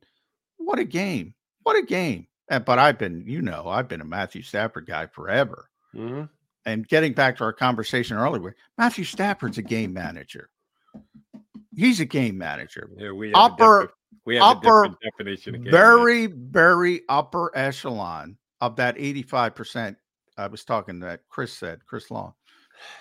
What 0.57 0.79
a 0.79 0.85
game. 0.85 1.33
What 1.63 1.75
a 1.75 1.81
game. 1.81 2.27
And, 2.49 2.63
but 2.63 2.79
I've 2.79 2.97
been, 2.97 3.25
you 3.27 3.41
know, 3.41 3.67
I've 3.67 3.87
been 3.87 4.01
a 4.01 4.05
Matthew 4.05 4.43
Stafford 4.43 4.85
guy 4.85 5.07
forever. 5.07 5.69
Mm-hmm. 5.93 6.23
And 6.65 6.87
getting 6.87 7.13
back 7.13 7.37
to 7.37 7.43
our 7.43 7.53
conversation 7.53 8.17
earlier, 8.17 8.55
Matthew 8.77 9.03
Stafford's 9.03 9.57
a 9.57 9.61
game 9.61 9.93
manager. 9.93 10.49
He's 11.75 11.99
a 11.99 12.05
game 12.05 12.37
manager. 12.37 12.89
Yeah, 12.97 13.11
we 13.11 13.27
have 13.27 13.35
upper, 13.35 13.93
we 14.25 14.35
have 14.35 14.43
upper, 14.43 14.85
a 14.85 14.87
different 14.89 14.97
definition 15.01 15.55
of 15.55 15.63
game 15.63 15.71
very, 15.71 16.27
manager. 16.27 16.35
very 16.49 17.01
upper 17.09 17.51
echelon 17.55 18.37
of 18.61 18.75
that 18.77 18.97
85%. 18.97 19.95
I 20.37 20.47
was 20.47 20.63
talking 20.63 20.99
that 20.99 21.21
Chris 21.29 21.53
said, 21.53 21.85
Chris 21.85 22.11
Long. 22.11 22.33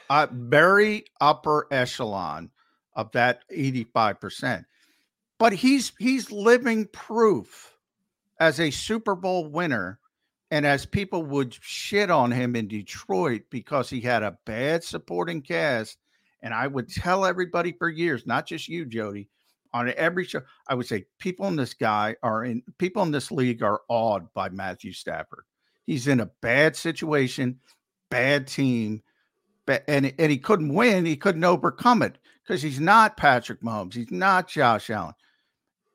Uh, 0.09 0.27
very 0.31 1.05
upper 1.21 1.67
echelon 1.71 2.51
of 2.95 3.11
that 3.13 3.41
85%. 3.51 4.65
But 5.39 5.53
he's 5.53 5.93
he's 5.99 6.31
living 6.31 6.87
proof 6.93 7.77
as 8.39 8.61
a 8.61 8.71
Super 8.71 9.15
Bowl 9.15 9.49
winner 9.49 9.99
and 10.51 10.65
as 10.65 10.87
people 10.87 11.25
would 11.25 11.57
shit 11.61 12.11
on 12.11 12.31
him 12.31 12.55
in 12.55 12.69
Detroit 12.69 13.43
because 13.51 13.91
he 13.91 14.01
had 14.01 14.23
a 14.23 14.39
bad 14.47 14.85
supporting 14.85 15.43
cast 15.43 15.99
and 16.45 16.53
I 16.53 16.67
would 16.67 16.89
tell 16.89 17.25
everybody 17.25 17.73
for 17.73 17.89
years, 17.89 18.27
not 18.27 18.47
just 18.47 18.69
you 18.69 18.85
Jody, 18.85 19.29
on 19.73 19.93
every 19.97 20.25
show 20.25 20.43
I 20.69 20.75
would 20.75 20.87
say 20.87 21.07
people 21.19 21.49
in 21.49 21.57
this 21.57 21.75
guy 21.75 22.15
are 22.23 22.45
in 22.45 22.63
people 22.79 23.03
in 23.03 23.11
this 23.11 23.33
league 23.33 23.63
are 23.63 23.81
awed 23.89 24.33
by 24.35 24.51
Matthew 24.51 24.93
Stafford. 24.93 25.45
He's 25.87 26.07
in 26.07 26.21
a 26.21 26.31
bad 26.43 26.77
situation, 26.77 27.59
bad 28.11 28.47
team, 28.47 29.03
and 29.67 30.15
and 30.19 30.31
he 30.31 30.39
couldn't 30.39 30.73
win. 30.73 31.07
He 31.07 31.17
couldn't 31.17 31.43
overcome 31.43 32.03
it 32.03 32.19
because 32.47 32.63
he's 32.63 32.79
not 32.79 33.17
Patrick 33.17 33.63
Mahomes. 33.63 33.95
He's 33.95 34.13
not 34.13 34.47
Josh 34.47 34.91
Allen. 34.91 35.15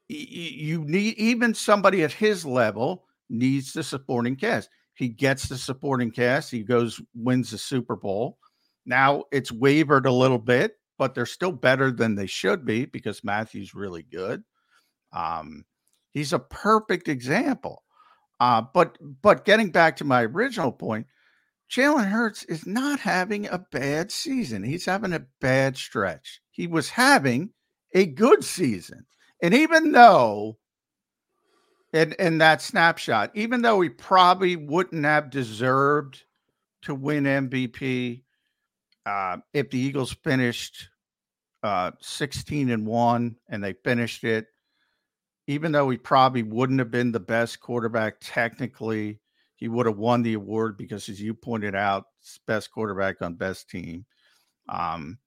You 0.09 0.84
need 0.85 1.15
even 1.19 1.53
somebody 1.53 2.03
at 2.03 2.11
his 2.11 2.43
level 2.43 3.05
needs 3.30 3.71
the 3.71 3.84
supporting 3.84 4.35
cast. 4.35 4.69
He 4.95 5.07
gets 5.07 5.47
the 5.47 5.57
supporting 5.57 6.09
cast. 6.09 6.49
He 6.49 6.63
goes 6.63 6.99
wins 7.13 7.51
the 7.51 7.59
Super 7.59 7.95
Bowl. 7.95 8.39
Now 8.85 9.26
it's 9.31 9.51
wavered 9.51 10.06
a 10.06 10.11
little 10.11 10.39
bit, 10.39 10.73
but 10.97 11.14
they're 11.14 11.26
still 11.26 11.51
better 11.51 11.91
than 11.91 12.15
they 12.15 12.27
should 12.27 12.65
be 12.65 12.85
because 12.85 13.23
Matthew's 13.23 13.73
really 13.73 14.03
good. 14.03 14.43
Um, 15.14 15.65
he's 16.11 16.34
a 16.34 16.39
perfect 16.39 17.07
example. 17.07 17.84
Uh, 18.39 18.64
but 18.73 18.97
but 19.22 19.45
getting 19.45 19.69
back 19.69 19.97
to 19.97 20.06
my 20.06 20.23
original 20.23 20.72
point, 20.72 21.07
Jalen 21.69 22.10
Hurts 22.10 22.43
is 22.45 22.65
not 22.65 22.99
having 22.99 23.47
a 23.47 23.65
bad 23.72 24.11
season. 24.11 24.64
He's 24.64 24.85
having 24.85 25.14
a 25.14 25.26
bad 25.41 25.77
stretch. 25.77 26.41
He 26.51 26.68
was 26.68 26.89
having 26.89 27.51
a 27.93 28.06
good 28.06 28.43
season. 28.43 29.06
And 29.41 29.53
even 29.53 29.91
though 29.91 30.57
in, 31.93 32.14
in 32.14 32.38
that 32.39 32.61
snapshot, 32.61 33.31
even 33.35 33.61
though 33.61 33.81
he 33.81 33.89
probably 33.89 34.56
wouldn't 34.56 35.06
have 35.06 35.30
deserved 35.30 36.23
to 36.84 36.95
win 36.95 37.26
MVP 37.26 38.23
uh, 39.10 39.38
if 39.53 39.69
the 39.69 39.80
Eagles 39.80 40.14
finished 40.23 40.90
uh, 41.64 41.91
16 41.99 42.69
and 42.69 42.86
1 42.86 43.36
and 43.49 43.64
they 43.64 43.73
finished 43.84 44.23
it, 44.23 44.48
even 45.48 45.72
though 45.72 45.90
he 45.90 45.98
probably 45.98 46.44
wouldn't 46.44 46.80
have 46.80 46.91
been 46.91 47.11
the 47.11 47.19
best 47.19 47.60
quarterback 47.60 48.18
technically 48.22 49.19
he 49.60 49.68
would 49.68 49.88
have 49.88 49.98
won 49.98 50.23
the 50.23 50.36
award 50.36 50.77
because, 50.77 51.10
as 51.10 51.22
you 51.22 51.34
pointed 51.34 51.76
out, 51.76 52.06
best 52.48 52.72
quarterback 52.72 53.22
on 53.22 53.34
best 53.34 53.69
team. 53.69 54.06
Um, 54.69 55.18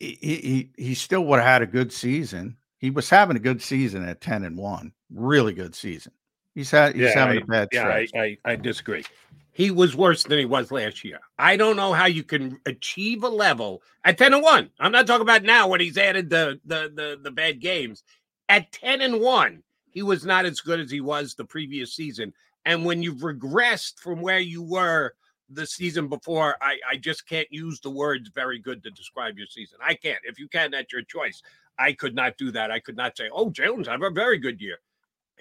he, 0.00 0.16
he 0.18 0.70
he 0.78 0.94
still 0.94 1.26
would 1.26 1.38
have 1.38 1.46
had 1.46 1.62
a 1.62 1.66
good 1.66 1.92
season. 1.92 2.56
He 2.78 2.88
was 2.88 3.10
having 3.10 3.36
a 3.36 3.40
good 3.40 3.60
season 3.60 4.02
at 4.08 4.22
ten 4.22 4.44
and 4.44 4.56
one, 4.56 4.92
really 5.10 5.52
good 5.52 5.74
season. 5.74 6.12
He's 6.54 6.70
had 6.70 6.94
he's 6.94 7.04
yeah, 7.04 7.18
having 7.18 7.38
I, 7.38 7.42
a 7.42 7.44
bad 7.44 7.68
yeah, 7.70 7.88
I, 7.88 8.06
I, 8.14 8.38
I 8.46 8.56
disagree. 8.56 9.04
He 9.54 9.70
was 9.70 9.94
worse 9.94 10.22
than 10.24 10.38
he 10.38 10.46
was 10.46 10.72
last 10.72 11.04
year. 11.04 11.20
I 11.38 11.56
don't 11.56 11.76
know 11.76 11.92
how 11.92 12.06
you 12.06 12.24
can 12.24 12.58
achieve 12.64 13.22
a 13.22 13.28
level 13.28 13.82
at 14.04 14.16
10 14.16 14.32
and 14.32 14.42
1. 14.42 14.70
I'm 14.80 14.92
not 14.92 15.06
talking 15.06 15.22
about 15.22 15.42
now 15.42 15.68
when 15.68 15.80
he's 15.80 15.98
added 15.98 16.30
the 16.30 16.58
the 16.64 16.90
the, 16.94 17.20
the 17.22 17.30
bad 17.30 17.60
games. 17.60 18.02
At 18.48 18.72
10 18.72 19.02
and 19.02 19.20
1, 19.20 19.62
he 19.90 20.02
was 20.02 20.24
not 20.24 20.46
as 20.46 20.60
good 20.60 20.80
as 20.80 20.90
he 20.90 21.00
was 21.00 21.34
the 21.34 21.44
previous 21.44 21.94
season. 21.94 22.32
And 22.64 22.84
when 22.84 23.02
you've 23.02 23.20
regressed 23.20 23.98
from 23.98 24.20
where 24.20 24.40
you 24.40 24.62
were 24.62 25.12
the 25.50 25.66
season 25.66 26.08
before, 26.08 26.56
I, 26.62 26.78
I 26.90 26.96
just 26.96 27.28
can't 27.28 27.48
use 27.50 27.80
the 27.80 27.90
words 27.90 28.30
very 28.34 28.58
good 28.58 28.82
to 28.84 28.90
describe 28.90 29.36
your 29.36 29.46
season. 29.46 29.78
I 29.84 29.94
can't. 29.94 30.20
If 30.24 30.38
you 30.38 30.48
can, 30.48 30.70
that's 30.70 30.92
your 30.92 31.02
choice. 31.02 31.42
I 31.78 31.92
could 31.92 32.14
not 32.14 32.38
do 32.38 32.50
that. 32.52 32.70
I 32.70 32.80
could 32.80 32.96
not 32.96 33.16
say, 33.16 33.28
oh, 33.32 33.50
Jalen's 33.50 33.88
have 33.88 34.02
a 34.02 34.10
very 34.10 34.38
good 34.38 34.60
year. 34.60 34.78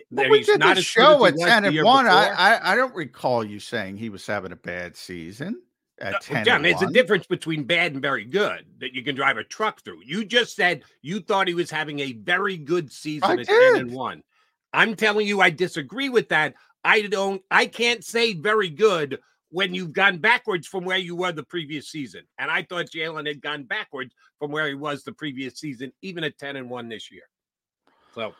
Well, 0.09 0.29
we 0.29 0.43
did 0.43 0.61
the 0.61 0.81
show 0.81 1.25
at 1.25 1.37
10 1.37 1.65
and 1.65 1.83
1. 1.83 2.07
I, 2.07 2.59
I, 2.71 2.75
don't 2.75 2.95
recall 2.95 3.43
you 3.43 3.59
saying 3.59 3.97
he 3.97 4.09
was 4.09 4.25
having 4.25 4.51
a 4.51 4.55
bad 4.55 4.95
season 4.95 5.61
at 6.01 6.15
uh, 6.15 6.19
10 6.19 6.45
John, 6.45 6.61
there's 6.63 6.81
a 6.81 6.87
difference 6.87 7.27
between 7.27 7.63
bad 7.63 7.93
and 7.93 8.01
very 8.01 8.25
good 8.25 8.65
that 8.79 8.93
you 8.93 9.03
can 9.03 9.15
drive 9.15 9.37
a 9.37 9.43
truck 9.43 9.81
through. 9.83 10.01
You 10.03 10.25
just 10.25 10.55
said 10.55 10.83
you 11.01 11.19
thought 11.19 11.47
he 11.47 11.53
was 11.53 11.69
having 11.69 11.99
a 11.99 12.13
very 12.13 12.57
good 12.57 12.91
season 12.91 13.29
I 13.29 13.33
at 13.33 13.47
did. 13.47 13.73
10 13.73 13.81
and 13.81 13.91
1. 13.91 14.23
I'm 14.73 14.95
telling 14.95 15.27
you, 15.27 15.41
I 15.41 15.49
disagree 15.49 16.09
with 16.09 16.29
that. 16.29 16.55
I 16.83 17.01
don't, 17.03 17.41
I 17.51 17.67
can't 17.67 18.03
say 18.03 18.33
very 18.33 18.69
good 18.69 19.19
when 19.49 19.75
you've 19.75 19.93
gone 19.93 20.17
backwards 20.17 20.65
from 20.65 20.85
where 20.85 20.97
you 20.97 21.15
were 21.15 21.31
the 21.31 21.43
previous 21.43 21.89
season. 21.89 22.21
And 22.39 22.49
I 22.49 22.63
thought 22.63 22.87
Jalen 22.87 23.27
had 23.27 23.41
gone 23.41 23.63
backwards 23.63 24.15
from 24.39 24.51
where 24.51 24.67
he 24.67 24.75
was 24.75 25.03
the 25.03 25.11
previous 25.11 25.59
season, 25.59 25.91
even 26.01 26.23
at 26.23 26.37
10 26.37 26.55
and 26.55 26.69
1 26.69 26.89
this 26.89 27.11
year. 27.11 27.23
So 28.15 28.33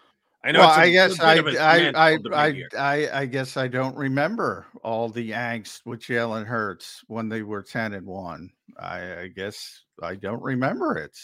I 0.43 0.51
know. 0.51 0.59
Well, 0.61 0.69
I 0.71 0.89
guess 0.89 1.19
I 1.19 1.35
I 1.35 1.91
I, 1.93 2.17
I, 2.33 2.63
I 2.77 3.19
I 3.21 3.25
guess 3.27 3.57
I 3.57 3.67
don't 3.67 3.95
remember 3.95 4.65
all 4.83 5.07
the 5.07 5.31
angst 5.31 5.81
with 5.85 6.01
Jalen 6.01 6.45
Hurts 6.45 7.03
when 7.07 7.29
they 7.29 7.43
were 7.43 7.61
10 7.61 7.93
and 7.93 8.07
1. 8.07 8.49
I, 8.79 9.19
I 9.21 9.27
guess 9.27 9.83
I 10.01 10.15
don't 10.15 10.41
remember 10.41 10.97
it 10.97 11.15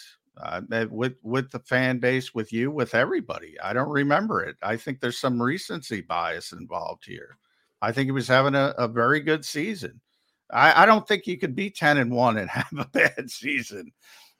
uh, 0.42 0.62
with 0.92 1.16
with 1.24 1.50
the 1.52 1.60
fan 1.60 2.00
base, 2.00 2.34
with 2.34 2.54
you, 2.54 2.70
with 2.70 2.94
everybody. 2.94 3.60
I 3.60 3.74
don't 3.74 3.90
remember 3.90 4.44
it. 4.44 4.56
I 4.62 4.78
think 4.78 5.00
there's 5.00 5.20
some 5.20 5.42
recency 5.42 6.02
bias 6.02 6.52
involved 6.52 7.06
here. 7.06 7.38
I 7.82 7.92
think 7.92 8.06
he 8.06 8.12
was 8.12 8.28
having 8.28 8.56
a, 8.56 8.74
a 8.78 8.88
very 8.88 9.20
good 9.20 9.46
season. 9.46 10.00
I, 10.52 10.84
I, 10.84 10.86
don't 10.86 11.08
think 11.08 11.28
you 11.28 11.38
could 11.38 11.56
be 11.56 11.70
ten 11.70 11.98
and 11.98 12.12
one 12.12 12.38
and 12.38 12.50
have 12.52 12.68
a 12.78 12.86
bad 12.86 13.30
season. 13.30 13.92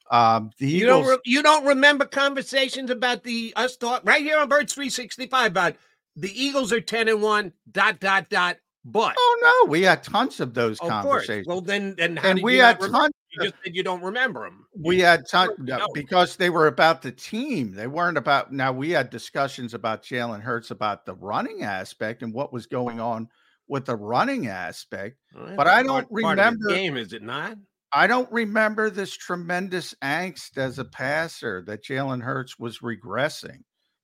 Um, 0.10 0.52
the 0.60 0.68
you 0.68 0.86
Eagles, 0.86 1.06
don't 1.06 1.10
re- 1.10 1.22
you 1.26 1.44
don't 1.44 1.66
remember 1.66 2.06
conversations 2.06 2.90
about 2.90 3.24
the 3.24 3.54
us 3.56 3.76
talk 3.78 4.04
right 4.06 4.22
here 4.22 4.38
on 4.38 4.48
Birds 4.48 4.74
365 4.74 5.52
about 5.52 5.76
the 6.16 6.32
Eagles 6.44 6.72
are 6.72 6.82
ten 6.82 7.08
and 7.08 7.22
one. 7.22 7.54
Dot 7.72 8.00
dot 8.00 8.30
dot. 8.30 8.58
But 8.90 9.16
oh 9.18 9.64
no, 9.66 9.70
we 9.70 9.82
had 9.82 10.02
tons 10.02 10.40
of 10.40 10.54
those 10.54 10.80
of 10.80 10.88
conversations. 10.88 11.46
Course. 11.46 11.56
Well, 11.56 11.62
then, 11.62 11.96
then 11.98 12.18
and 12.20 12.42
we 12.42 12.56
had 12.56 12.80
tons. 12.80 13.12
You 13.32 13.44
just 13.44 13.56
said 13.62 13.76
you 13.76 13.84
don't 13.84 14.02
remember 14.02 14.46
them. 14.46 14.66
We 14.82 15.00
had 15.00 15.28
tons 15.28 15.52
no, 15.60 15.88
because 15.94 16.38
they 16.38 16.50
were 16.50 16.68
about 16.68 17.02
the 17.02 17.12
team. 17.12 17.74
They 17.74 17.88
weren't 17.88 18.18
about. 18.18 18.54
Now 18.54 18.72
we 18.72 18.92
had 18.92 19.10
discussions 19.10 19.74
about 19.74 20.04
Jalen 20.04 20.42
Hurts 20.42 20.72
about 20.72 21.06
the 21.06 21.16
running 21.16 21.64
aspect 21.64 22.24
and 22.24 22.34
what 22.34 22.54
was 22.54 22.66
going 22.66 23.02
on 23.02 23.28
with 23.68 23.86
the 23.86 23.96
running 23.98 24.48
aspect. 24.48 25.18
Well, 25.36 25.56
but 25.58 25.68
I 25.68 25.84
don't 25.84 26.10
part, 26.10 26.38
remember. 26.38 26.70
game 26.70 26.96
is 26.96 27.12
it 27.12 27.22
not? 27.22 27.58
I 27.94 28.08
don't 28.08 28.32
remember 28.32 28.90
this 28.90 29.16
tremendous 29.16 29.96
angst 30.04 30.58
as 30.58 30.78
a 30.78 30.86
passer 30.86 31.64
that 31.68 31.84
Jalen 31.84 32.22
Hurts 32.22 32.60
was 32.60 32.80
regressing. 32.80 33.64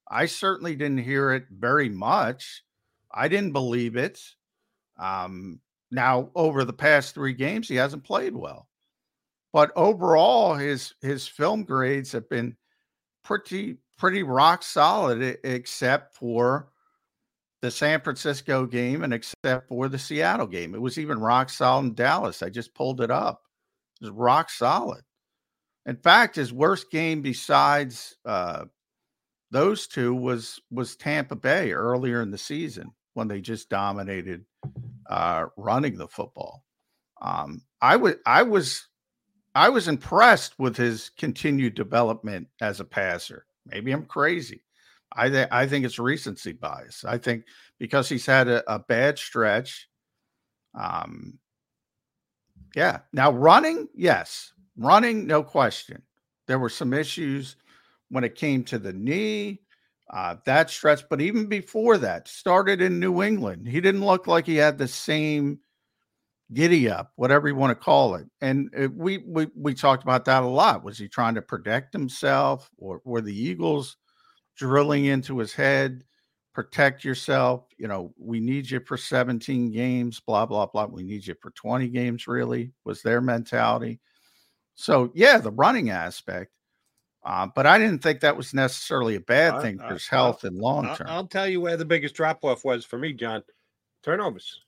I 0.09 0.25
certainly 0.25 0.75
didn't 0.75 0.99
hear 0.99 1.31
it 1.31 1.45
very 1.49 1.89
much. 1.89 2.63
I 3.13 3.27
didn't 3.27 3.51
believe 3.51 3.95
it. 3.95 4.21
Um, 4.97 5.59
now, 5.91 6.29
over 6.35 6.63
the 6.63 6.73
past 6.73 7.13
three 7.13 7.33
games, 7.33 7.67
he 7.67 7.75
hasn't 7.75 8.03
played 8.03 8.35
well, 8.35 8.67
but 9.51 9.71
overall, 9.75 10.55
his 10.55 10.93
his 11.01 11.27
film 11.27 11.63
grades 11.63 12.11
have 12.13 12.29
been 12.29 12.55
pretty 13.23 13.77
pretty 13.97 14.23
rock 14.23 14.63
solid, 14.63 15.37
except 15.43 16.15
for 16.15 16.69
the 17.61 17.71
San 17.71 18.01
Francisco 18.01 18.65
game 18.65 19.03
and 19.03 19.13
except 19.13 19.67
for 19.69 19.87
the 19.87 19.99
Seattle 19.99 20.47
game. 20.47 20.75
It 20.75 20.81
was 20.81 20.97
even 20.97 21.19
rock 21.19 21.49
solid 21.49 21.85
in 21.85 21.93
Dallas. 21.93 22.41
I 22.43 22.49
just 22.49 22.73
pulled 22.75 23.01
it 23.01 23.11
up. 23.11 23.43
Was 24.03 24.11
rock 24.11 24.49
solid. 24.49 25.01
In 25.85 25.95
fact, 25.95 26.35
his 26.35 26.53
worst 26.53 26.91
game 26.91 27.21
besides 27.21 28.15
uh, 28.25 28.65
those 29.51 29.87
two 29.87 30.13
was 30.13 30.59
was 30.71 30.95
Tampa 30.95 31.35
Bay 31.35 31.71
earlier 31.71 32.21
in 32.21 32.31
the 32.31 32.37
season 32.37 32.91
when 33.13 33.27
they 33.27 33.39
just 33.39 33.69
dominated 33.69 34.45
uh, 35.09 35.45
running 35.57 35.97
the 35.97 36.07
football. 36.07 36.65
Um, 37.21 37.61
I 37.81 37.95
was 37.95 38.15
I 38.25 38.43
was 38.43 38.87
I 39.55 39.69
was 39.69 39.87
impressed 39.87 40.59
with 40.59 40.75
his 40.75 41.11
continued 41.17 41.75
development 41.75 42.47
as 42.61 42.79
a 42.79 42.85
passer. 42.85 43.45
Maybe 43.65 43.91
I'm 43.91 44.05
crazy. 44.05 44.63
I 45.15 45.29
th- 45.29 45.47
I 45.51 45.67
think 45.67 45.85
it's 45.85 45.99
recency 45.99 46.51
bias. 46.51 47.05
I 47.05 47.17
think 47.17 47.45
because 47.79 48.09
he's 48.09 48.25
had 48.25 48.47
a, 48.47 48.69
a 48.73 48.79
bad 48.79 49.17
stretch. 49.17 49.87
Um, 50.77 51.39
yeah. 52.75 52.99
Now 53.13 53.31
running, 53.31 53.87
yes, 53.95 54.53
running, 54.77 55.27
no 55.27 55.43
question. 55.43 56.01
There 56.47 56.59
were 56.59 56.69
some 56.69 56.93
issues 56.93 57.55
when 58.09 58.23
it 58.23 58.35
came 58.35 58.63
to 58.65 58.79
the 58.79 58.93
knee, 58.93 59.61
uh, 60.11 60.35
that 60.45 60.69
stretch, 60.69 61.03
but 61.09 61.21
even 61.21 61.47
before 61.47 61.97
that, 61.97 62.27
started 62.27 62.81
in 62.81 62.99
New 62.99 63.23
England. 63.23 63.67
He 63.67 63.81
didn't 63.81 64.05
look 64.05 64.27
like 64.27 64.45
he 64.45 64.55
had 64.57 64.77
the 64.77 64.87
same 64.87 65.59
giddy 66.53 66.89
up, 66.89 67.11
whatever 67.15 67.47
you 67.47 67.55
want 67.55 67.71
to 67.71 67.83
call 67.83 68.15
it. 68.15 68.27
And 68.41 68.69
it, 68.75 68.93
we 68.93 69.19
we 69.19 69.47
we 69.55 69.73
talked 69.73 70.03
about 70.03 70.25
that 70.25 70.43
a 70.43 70.47
lot. 70.47 70.83
Was 70.83 70.97
he 70.97 71.07
trying 71.07 71.35
to 71.35 71.41
protect 71.41 71.93
himself, 71.93 72.69
or 72.77 73.01
were 73.05 73.21
the 73.21 73.35
Eagles 73.35 73.97
drilling 74.57 75.05
into 75.05 75.39
his 75.39 75.53
head? 75.53 76.03
Protect 76.53 77.03
yourself. 77.03 77.65
You 77.77 77.87
know, 77.87 78.13
we 78.17 78.39
need 78.39 78.69
you 78.69 78.79
for 78.79 78.95
17 78.97 79.71
games. 79.71 80.19
Blah 80.19 80.45
blah 80.45 80.67
blah. 80.67 80.85
We 80.85 81.03
need 81.03 81.25
you 81.25 81.35
for 81.41 81.51
20 81.51 81.87
games. 81.89 82.27
Really, 82.27 82.71
was 82.85 83.01
their 83.01 83.21
mentality. 83.21 83.99
So 84.75 85.11
yeah, 85.15 85.37
the 85.39 85.51
running 85.51 85.89
aspect. 85.89 86.51
Uh, 87.25 87.47
but 87.55 87.65
I 87.65 87.77
didn't 87.79 88.03
think 88.03 88.19
that 88.19 88.35
was 88.35 88.53
necessarily 88.53 89.15
a 89.15 89.19
bad 89.21 89.61
thing 89.61 89.77
for 89.77 89.93
his 89.93 90.07
health 90.07 90.43
and 90.43 90.57
long 90.57 90.93
term. 90.95 91.07
I'll 91.07 91.25
tell 91.27 91.47
you 91.47 91.61
where 91.61 91.77
the 91.77 91.85
biggest 91.85 92.15
drop 92.15 92.43
off 92.43 92.65
was 92.65 92.83
for 92.85 92.97
me, 92.99 93.13
John. 93.13 93.43
Turnovers 94.03 94.59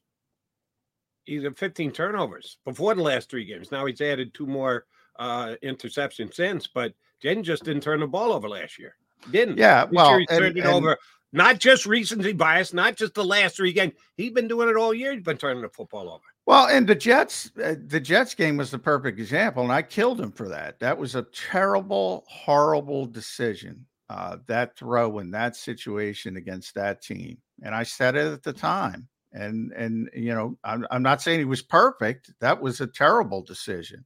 he's 1.26 1.44
at 1.44 1.58
15 1.58 1.92
turnovers 1.92 2.58
before 2.66 2.94
the 2.96 3.02
last 3.02 3.30
three 3.30 3.46
games. 3.46 3.72
Now 3.72 3.86
he's 3.86 4.00
added 4.02 4.34
two 4.34 4.46
more 4.48 4.86
uh 5.18 5.56
interceptions 5.64 6.36
since, 6.36 6.68
but 6.68 6.94
Jen 7.22 7.44
just 7.44 7.64
didn't 7.64 7.82
turn 7.84 8.00
the 8.02 8.08
ball 8.08 8.32
over 8.32 8.48
last 8.48 8.78
year. 8.78 8.96
Didn't. 9.32 9.58
Yeah, 9.58 9.86
This 9.86 9.94
well, 9.96 10.10
year 10.12 10.20
he's 10.20 10.28
and- 10.30 10.40
turned 10.40 10.58
it 10.58 10.66
and- 10.66 10.70
over. 10.74 10.98
Not 11.36 11.60
just 11.60 11.86
recency 11.86 12.32
bias, 12.32 12.74
not 12.74 12.96
just 12.96 13.14
the 13.14 13.26
last 13.26 13.58
three 13.58 13.74
games. 13.74 13.92
He's 14.16 14.32
been 14.32 14.48
doing 14.48 14.70
it 14.70 14.78
all 14.78 14.94
year. 14.94 15.12
He's 15.12 15.22
been 15.22 15.38
turning 15.38 15.62
the 15.62 15.68
football 15.68 16.10
over. 16.10 16.24
Well, 16.46 16.68
and 16.68 16.88
the 16.88 16.96
Jets, 16.96 17.52
uh, 17.62 17.76
the 17.88 18.00
Jets 18.00 18.34
game 18.34 18.56
was 18.56 18.72
the 18.72 18.80
perfect 18.80 19.20
example, 19.20 19.62
and 19.62 19.72
I 19.72 19.82
killed 19.82 20.22
him 20.22 20.32
for 20.32 20.48
that. 20.48 20.80
That 20.80 20.98
was 20.98 21.14
a 21.16 21.24
terrible, 21.24 22.24
horrible 22.30 23.06
decision. 23.06 23.86
Uh, 24.10 24.38
that 24.48 24.78
throw 24.78 25.20
in 25.20 25.32
that 25.32 25.58
situation 25.58 26.38
against 26.38 26.74
that 26.76 27.02
team, 27.02 27.38
and 27.64 27.76
I 27.76 27.84
said 27.84 28.16
it 28.16 28.32
at 28.32 28.44
the 28.44 28.54
time. 28.54 29.08
And 29.34 29.74
and 29.74 30.10
you 30.14 30.34
know, 30.34 30.58
I'm 30.64 30.88
I'm 30.90 31.04
not 31.04 31.22
saying 31.22 31.40
he 31.40 31.46
was 31.46 31.64
perfect. 31.64 32.32
That 32.40 32.62
was 32.62 32.80
a 32.80 32.88
terrible 32.88 33.42
decision. 33.42 34.06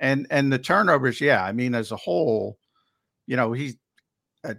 And 0.00 0.26
and 0.30 0.52
the 0.52 0.58
turnovers, 0.58 1.20
yeah. 1.20 1.44
I 1.44 1.52
mean, 1.52 1.76
as 1.76 1.92
a 1.92 1.96
whole, 1.96 2.58
you 3.26 3.36
know, 3.36 3.52
he's 3.52 3.76
at 4.42 4.56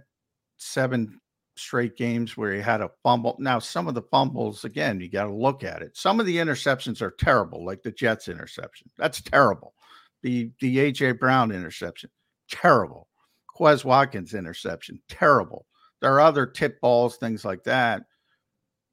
seven 0.56 1.20
straight 1.56 1.96
games 1.96 2.36
where 2.36 2.54
he 2.54 2.60
had 2.60 2.80
a 2.80 2.90
fumble. 3.02 3.36
Now, 3.38 3.58
some 3.58 3.88
of 3.88 3.94
the 3.94 4.02
fumbles, 4.02 4.64
again, 4.64 5.00
you 5.00 5.10
got 5.10 5.24
to 5.24 5.34
look 5.34 5.64
at 5.64 5.82
it. 5.82 5.96
Some 5.96 6.20
of 6.20 6.26
the 6.26 6.36
interceptions 6.36 7.02
are 7.02 7.10
terrible, 7.10 7.64
like 7.64 7.82
the 7.82 7.92
Jets 7.92 8.28
interception. 8.28 8.90
That's 8.96 9.20
terrible. 9.20 9.74
The 10.22 10.50
the 10.60 10.78
AJ 10.78 11.18
Brown 11.18 11.50
interception, 11.50 12.10
terrible. 12.50 13.08
Quez 13.56 13.84
Watkins 13.84 14.34
interception, 14.34 15.00
terrible. 15.08 15.66
There 16.00 16.12
are 16.14 16.20
other 16.20 16.46
tip 16.46 16.80
balls, 16.80 17.16
things 17.16 17.44
like 17.44 17.64
that. 17.64 18.02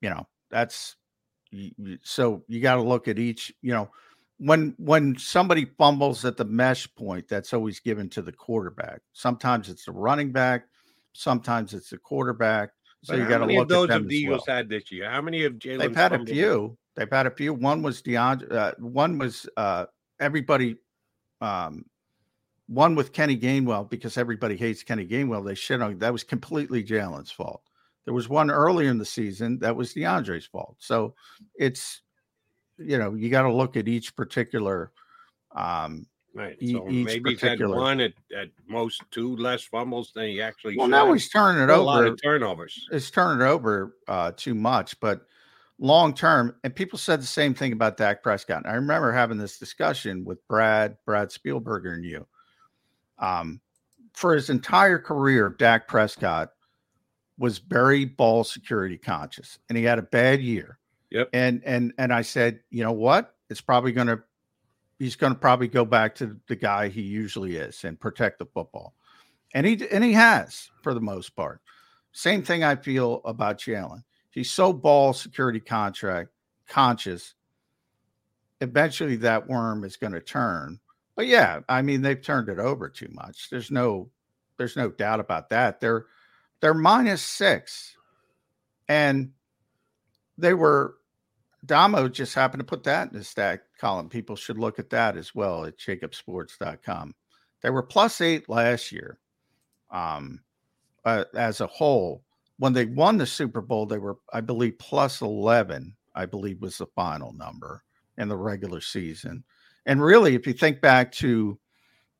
You 0.01 0.09
know, 0.09 0.27
that's 0.49 0.95
so 2.03 2.43
you 2.47 2.61
got 2.61 2.75
to 2.75 2.81
look 2.81 3.07
at 3.07 3.19
each. 3.19 3.53
You 3.61 3.73
know, 3.73 3.89
when 4.37 4.73
when 4.77 5.17
somebody 5.17 5.65
fumbles 5.77 6.25
at 6.25 6.37
the 6.37 6.45
mesh 6.45 6.93
point, 6.95 7.27
that's 7.27 7.53
always 7.53 7.79
given 7.79 8.09
to 8.09 8.21
the 8.21 8.31
quarterback. 8.31 9.01
Sometimes 9.13 9.69
it's 9.69 9.85
the 9.85 9.91
running 9.91 10.31
back, 10.31 10.65
sometimes 11.13 11.73
it's 11.73 11.89
the 11.89 11.97
quarterback. 11.97 12.71
So 13.03 13.13
But 13.13 13.19
you 13.19 13.27
got 13.29 13.37
to 13.39 13.45
look 13.45 13.63
of 13.63 13.67
those 13.69 13.83
at 13.85 13.93
them 13.93 14.01
have 14.03 14.09
the 14.09 14.15
Eagles 14.15 14.43
well. 14.47 14.57
had 14.57 14.69
this 14.69 14.91
year? 14.91 15.09
How 15.09 15.21
many 15.21 15.45
of 15.45 15.53
Jalen? 15.53 15.79
They've 15.79 15.95
had 15.95 16.13
a 16.13 16.25
few. 16.25 16.77
They've 16.95 17.09
had 17.09 17.27
a 17.27 17.31
few. 17.31 17.53
One 17.53 17.81
was 17.81 18.01
D'Andre. 18.01 18.49
Uh, 18.49 18.71
one 18.79 19.17
was 19.17 19.47
uh, 19.55 19.85
everybody. 20.19 20.75
Um, 21.39 21.85
one 22.67 22.93
with 22.93 23.13
Kenny 23.13 23.37
Gainwell 23.37 23.89
because 23.89 24.17
everybody 24.17 24.55
hates 24.55 24.83
Kenny 24.83 25.07
Gainwell. 25.07 25.45
They 25.45 25.55
shit 25.55 25.81
on 25.81 25.97
that 25.99 26.13
was 26.13 26.23
completely 26.23 26.83
Jalen's 26.83 27.31
fault. 27.31 27.63
There 28.05 28.13
was 28.13 28.29
one 28.29 28.51
earlier 28.51 28.89
in 28.89 28.97
the 28.97 29.05
season 29.05 29.59
that 29.59 29.75
was 29.75 29.93
D'Andre's 29.93 30.45
fault. 30.45 30.75
So 30.79 31.15
it's 31.55 32.01
you 32.77 32.97
know 32.97 33.15
you 33.15 33.29
got 33.29 33.43
to 33.43 33.53
look 33.53 33.77
at 33.77 33.87
each 33.87 34.15
particular. 34.15 34.91
Um, 35.55 36.05
Right. 36.33 36.57
So 36.59 36.87
each 36.89 37.05
maybe 37.05 37.31
he's 37.31 37.41
had 37.41 37.59
one 37.65 37.99
at, 37.99 38.13
at 38.37 38.49
most 38.67 39.01
two 39.11 39.35
less 39.37 39.63
fumbles 39.63 40.11
than 40.13 40.25
he 40.25 40.41
actually. 40.41 40.77
Well, 40.77 40.85
should 40.87 40.91
now 40.91 41.11
he's 41.11 41.29
turning 41.29 41.61
it 41.63 41.69
over. 41.69 41.81
A 41.81 41.83
lot 41.83 42.05
of 42.05 42.21
turnovers. 42.21 42.87
It's 42.91 43.09
turning 43.09 43.45
it 43.45 43.49
over 43.49 43.95
uh, 44.07 44.31
too 44.37 44.53
much, 44.53 44.99
but 44.99 45.25
long 45.79 46.13
term, 46.13 46.55
and 46.63 46.75
people 46.75 46.99
said 46.99 47.21
the 47.21 47.25
same 47.25 47.53
thing 47.53 47.73
about 47.73 47.97
Dak 47.97 48.21
Prescott. 48.21 48.65
I 48.65 48.73
remember 48.73 49.11
having 49.11 49.37
this 49.37 49.57
discussion 49.57 50.23
with 50.23 50.45
Brad, 50.47 50.97
Brad 51.05 51.29
Spielberger, 51.29 51.93
and 51.93 52.05
you. 52.05 52.27
Um, 53.17 53.59
for 54.13 54.35
his 54.35 54.49
entire 54.49 54.99
career, 54.99 55.55
Dak 55.57 55.87
Prescott 55.87 56.51
was 57.37 57.57
very 57.57 58.05
ball 58.05 58.43
security 58.43 58.97
conscious, 58.97 59.57
and 59.67 59.77
he 59.77 59.83
had 59.83 59.97
a 59.97 60.03
bad 60.03 60.41
year. 60.41 60.77
Yep. 61.09 61.29
And 61.33 61.63
and 61.65 61.93
and 61.97 62.13
I 62.13 62.21
said, 62.21 62.59
you 62.69 62.83
know 62.83 62.91
what? 62.91 63.35
It's 63.49 63.61
probably 63.61 63.93
going 63.93 64.07
to 64.07 64.21
he's 64.99 65.15
going 65.15 65.33
to 65.33 65.39
probably 65.39 65.69
go 65.69 65.85
back 65.85 66.13
to 66.15 66.37
the 66.47 66.55
guy 66.55 66.89
he 66.89 67.01
usually 67.01 67.55
is 67.55 67.83
and 67.85 67.99
protect 67.99 68.37
the 68.37 68.45
football. 68.45 68.93
And 69.55 69.65
he 69.65 69.87
and 69.89 70.03
he 70.03 70.13
has 70.13 70.69
for 70.83 70.93
the 70.93 71.01
most 71.01 71.35
part. 71.35 71.61
Same 72.11 72.43
thing 72.43 72.63
I 72.63 72.75
feel 72.75 73.21
about 73.25 73.57
Jalen. 73.57 74.03
He's 74.29 74.51
so 74.51 74.71
ball 74.73 75.13
security 75.13 75.59
contract 75.59 76.29
conscious. 76.67 77.33
Eventually 78.61 79.15
that 79.17 79.47
worm 79.47 79.83
is 79.83 79.97
going 79.97 80.13
to 80.13 80.19
turn. 80.19 80.79
But 81.15 81.25
yeah, 81.25 81.61
I 81.67 81.81
mean 81.81 82.01
they've 82.01 82.21
turned 82.21 82.49
it 82.49 82.59
over 82.59 82.89
too 82.89 83.09
much. 83.11 83.49
There's 83.49 83.71
no 83.71 84.11
there's 84.57 84.75
no 84.75 84.89
doubt 84.89 85.19
about 85.19 85.49
that. 85.49 85.79
They're 85.79 86.05
they're 86.59 86.73
minus 86.73 87.21
6. 87.21 87.95
And 88.87 89.31
they 90.37 90.53
were 90.53 90.95
Damo 91.65 92.07
just 92.07 92.35
happened 92.35 92.61
to 92.61 92.65
put 92.65 92.83
that 92.83 93.11
in 93.11 93.17
the 93.17 93.23
stack 93.23 93.61
column. 93.79 94.09
People 94.09 94.35
should 94.35 94.57
look 94.57 94.79
at 94.79 94.89
that 94.91 95.17
as 95.17 95.33
well 95.33 95.65
at 95.65 95.77
jakibsports.com. 95.77 97.15
They 97.61 97.69
were 97.69 97.83
plus 97.83 98.21
eight 98.21 98.49
last 98.49 98.91
year 98.91 99.19
um, 99.91 100.41
uh, 101.05 101.25
as 101.35 101.61
a 101.61 101.67
whole. 101.67 102.23
When 102.57 102.73
they 102.73 102.85
won 102.85 103.17
the 103.17 103.25
Super 103.25 103.61
Bowl, 103.61 103.85
they 103.85 103.97
were, 103.97 104.17
I 104.33 104.41
believe, 104.41 104.77
plus 104.79 105.21
11, 105.21 105.95
I 106.13 106.25
believe 106.25 106.61
was 106.61 106.77
the 106.77 106.87
final 106.87 107.33
number 107.33 107.83
in 108.17 108.27
the 108.27 108.37
regular 108.37 108.81
season. 108.81 109.43
And 109.85 110.01
really, 110.01 110.35
if 110.35 110.45
you 110.45 110.53
think 110.53 110.81
back 110.81 111.11
to 111.13 111.57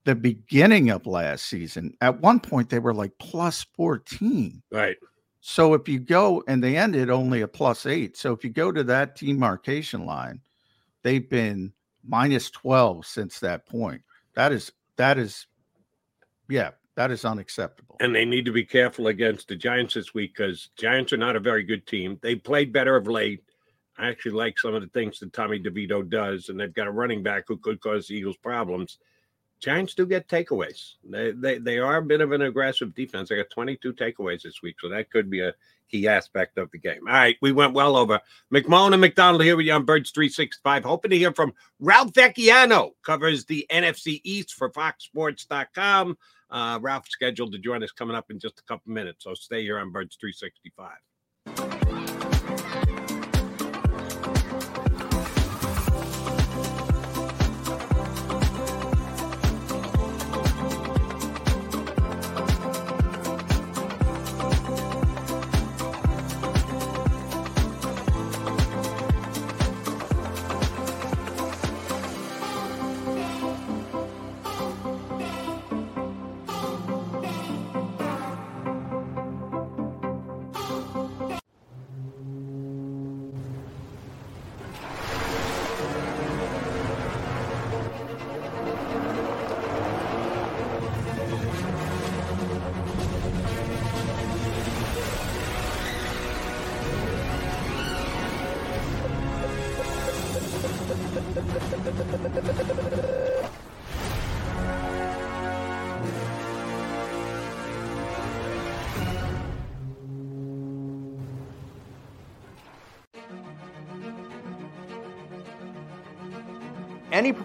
the 0.05 0.15
beginning 0.15 0.89
of 0.89 1.05
last 1.05 1.45
season, 1.45 1.93
at 2.01 2.21
one 2.21 2.39
point 2.39 2.69
they 2.69 2.79
were 2.79 2.93
like 2.93 3.11
plus 3.19 3.65
14. 3.75 4.63
Right. 4.71 4.97
So 5.41 5.73
if 5.73 5.87
you 5.87 5.99
go 5.99 6.43
and 6.47 6.63
they 6.63 6.77
ended 6.77 7.09
only 7.09 7.41
a 7.41 7.47
plus 7.47 7.85
eight. 7.85 8.17
So 8.17 8.33
if 8.33 8.43
you 8.43 8.49
go 8.49 8.71
to 8.71 8.83
that 8.85 9.15
demarcation 9.15 10.05
line, 10.05 10.41
they've 11.03 11.29
been 11.29 11.73
minus 12.03 12.49
12 12.49 13.05
since 13.05 13.39
that 13.39 13.65
point. 13.67 14.01
That 14.35 14.51
is, 14.51 14.71
that 14.97 15.17
is, 15.17 15.47
yeah, 16.47 16.71
that 16.95 17.11
is 17.11 17.25
unacceptable. 17.25 17.97
And 17.99 18.15
they 18.15 18.25
need 18.25 18.45
to 18.45 18.51
be 18.51 18.65
careful 18.65 19.07
against 19.07 19.47
the 19.47 19.55
Giants 19.55 19.93
this 19.93 20.13
week 20.13 20.35
because 20.35 20.69
Giants 20.77 21.13
are 21.13 21.17
not 21.17 21.35
a 21.35 21.39
very 21.39 21.63
good 21.63 21.87
team. 21.87 22.19
They 22.21 22.35
played 22.35 22.73
better 22.73 22.95
of 22.95 23.07
late. 23.07 23.43
I 23.97 24.07
actually 24.09 24.31
like 24.31 24.57
some 24.57 24.73
of 24.73 24.81
the 24.81 24.87
things 24.87 25.19
that 25.19 25.33
Tommy 25.33 25.59
DeVito 25.59 26.09
does, 26.09 26.49
and 26.49 26.59
they've 26.59 26.73
got 26.73 26.87
a 26.87 26.91
running 26.91 27.21
back 27.21 27.43
who 27.47 27.57
could 27.57 27.81
cause 27.81 28.07
the 28.07 28.15
Eagles 28.15 28.37
problems. 28.37 28.97
Giants 29.59 29.93
do 29.93 30.05
get 30.05 30.27
takeaways. 30.27 30.93
They, 31.03 31.31
they 31.31 31.57
they 31.57 31.77
are 31.79 31.97
a 31.97 32.01
bit 32.01 32.21
of 32.21 32.31
an 32.31 32.41
aggressive 32.43 32.95
defense. 32.95 33.29
They 33.29 33.37
got 33.37 33.49
22 33.49 33.93
takeaways 33.93 34.43
this 34.43 34.61
week, 34.63 34.77
so 34.79 34.89
that 34.89 35.11
could 35.11 35.29
be 35.29 35.41
a 35.41 35.53
key 35.89 36.07
aspect 36.07 36.57
of 36.57 36.71
the 36.71 36.77
game. 36.77 37.01
All 37.07 37.13
right, 37.13 37.35
we 37.41 37.51
went 37.51 37.73
well 37.73 37.97
over. 37.97 38.21
McMullen 38.53 38.93
and 38.93 39.01
McDonald 39.01 39.43
here 39.43 39.57
with 39.57 39.65
you 39.65 39.73
on 39.73 39.85
Birds 39.85 40.11
365. 40.11 40.85
Hoping 40.85 41.11
to 41.11 41.17
hear 41.17 41.33
from 41.33 41.53
Ralph 41.79 42.13
Vacchiano, 42.13 42.91
covers 43.03 43.45
the 43.45 43.65
NFC 43.71 44.21
East 44.23 44.53
for 44.53 44.71
FoxSports.com. 44.71 46.17
Uh, 46.49 46.79
Ralph's 46.81 47.11
scheduled 47.11 47.51
to 47.51 47.59
join 47.59 47.83
us 47.83 47.91
coming 47.91 48.15
up 48.15 48.31
in 48.31 48.39
just 48.39 48.59
a 48.59 48.63
couple 48.63 48.91
minutes, 48.91 49.23
so 49.23 49.33
stay 49.33 49.61
here 49.61 49.79
on 49.79 49.91
Birds 49.91 50.17
365. 50.19 51.78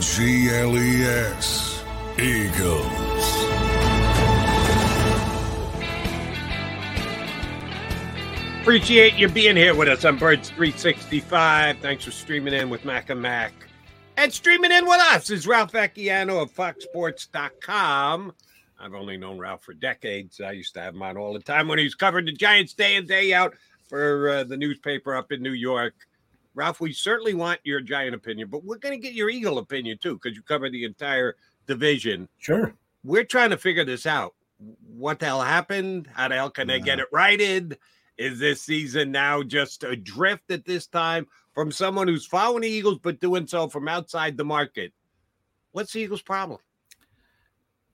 G 0.00 0.48
L 0.48 0.78
E 0.78 1.02
S. 1.02 1.84
Eagles. 2.18 2.86
Appreciate 8.62 9.14
you 9.16 9.28
being 9.28 9.56
here 9.56 9.74
with 9.74 9.88
us 9.88 10.04
on 10.06 10.16
Birds 10.16 10.48
365. 10.48 11.78
Thanks 11.78 12.04
for 12.04 12.10
streaming 12.12 12.54
in 12.54 12.70
with 12.70 12.84
Mac 12.84 13.10
and 13.10 13.20
Mac. 13.20 13.52
And 14.16 14.32
streaming 14.32 14.72
in 14.72 14.86
with 14.86 15.00
us 15.00 15.28
is 15.28 15.46
Ralph 15.46 15.72
Vacchiano 15.72 16.42
of 16.42 16.52
FoxSports.com. 16.54 18.32
I've 18.78 18.94
only 18.94 19.18
known 19.18 19.38
Ralph 19.38 19.64
for 19.64 19.74
decades. 19.74 20.40
I 20.40 20.52
used 20.52 20.72
to 20.74 20.80
have 20.80 20.94
him 20.94 21.02
on 21.02 21.18
all 21.18 21.34
the 21.34 21.40
time 21.40 21.68
when 21.68 21.78
he 21.78 21.84
was 21.84 21.94
covering 21.94 22.24
the 22.24 22.32
Giants 22.32 22.72
day 22.72 22.96
in, 22.96 23.06
day 23.06 23.34
out 23.34 23.54
for 23.88 24.30
uh, 24.30 24.44
the 24.44 24.56
newspaper 24.56 25.14
up 25.14 25.30
in 25.32 25.42
New 25.42 25.52
York. 25.52 25.94
Ralph, 26.60 26.78
we 26.78 26.92
certainly 26.92 27.32
want 27.32 27.58
your 27.64 27.80
Giant 27.80 28.14
opinion, 28.14 28.48
but 28.50 28.62
we're 28.62 28.76
going 28.76 28.92
to 28.92 29.00
get 29.02 29.14
your 29.14 29.30
Eagle 29.30 29.56
opinion 29.56 29.96
too, 29.96 30.20
because 30.22 30.36
you 30.36 30.42
cover 30.42 30.68
the 30.68 30.84
entire 30.84 31.36
division. 31.66 32.28
Sure. 32.36 32.74
We're 33.02 33.24
trying 33.24 33.48
to 33.48 33.56
figure 33.56 33.82
this 33.86 34.04
out. 34.04 34.34
What 34.86 35.20
the 35.20 35.24
hell 35.24 35.40
happened? 35.40 36.06
How 36.12 36.28
the 36.28 36.34
hell 36.34 36.50
can 36.50 36.66
they 36.66 36.78
get 36.78 36.98
it 36.98 37.06
righted? 37.12 37.78
Is 38.18 38.38
this 38.38 38.60
season 38.60 39.10
now 39.10 39.42
just 39.42 39.84
adrift 39.84 40.50
at 40.50 40.66
this 40.66 40.86
time 40.86 41.26
from 41.54 41.72
someone 41.72 42.08
who's 42.08 42.26
following 42.26 42.60
the 42.60 42.68
Eagles 42.68 42.98
but 43.02 43.20
doing 43.20 43.46
so 43.46 43.66
from 43.66 43.88
outside 43.88 44.36
the 44.36 44.44
market? 44.44 44.92
What's 45.72 45.94
the 45.94 46.00
Eagles' 46.00 46.20
problem? 46.20 46.60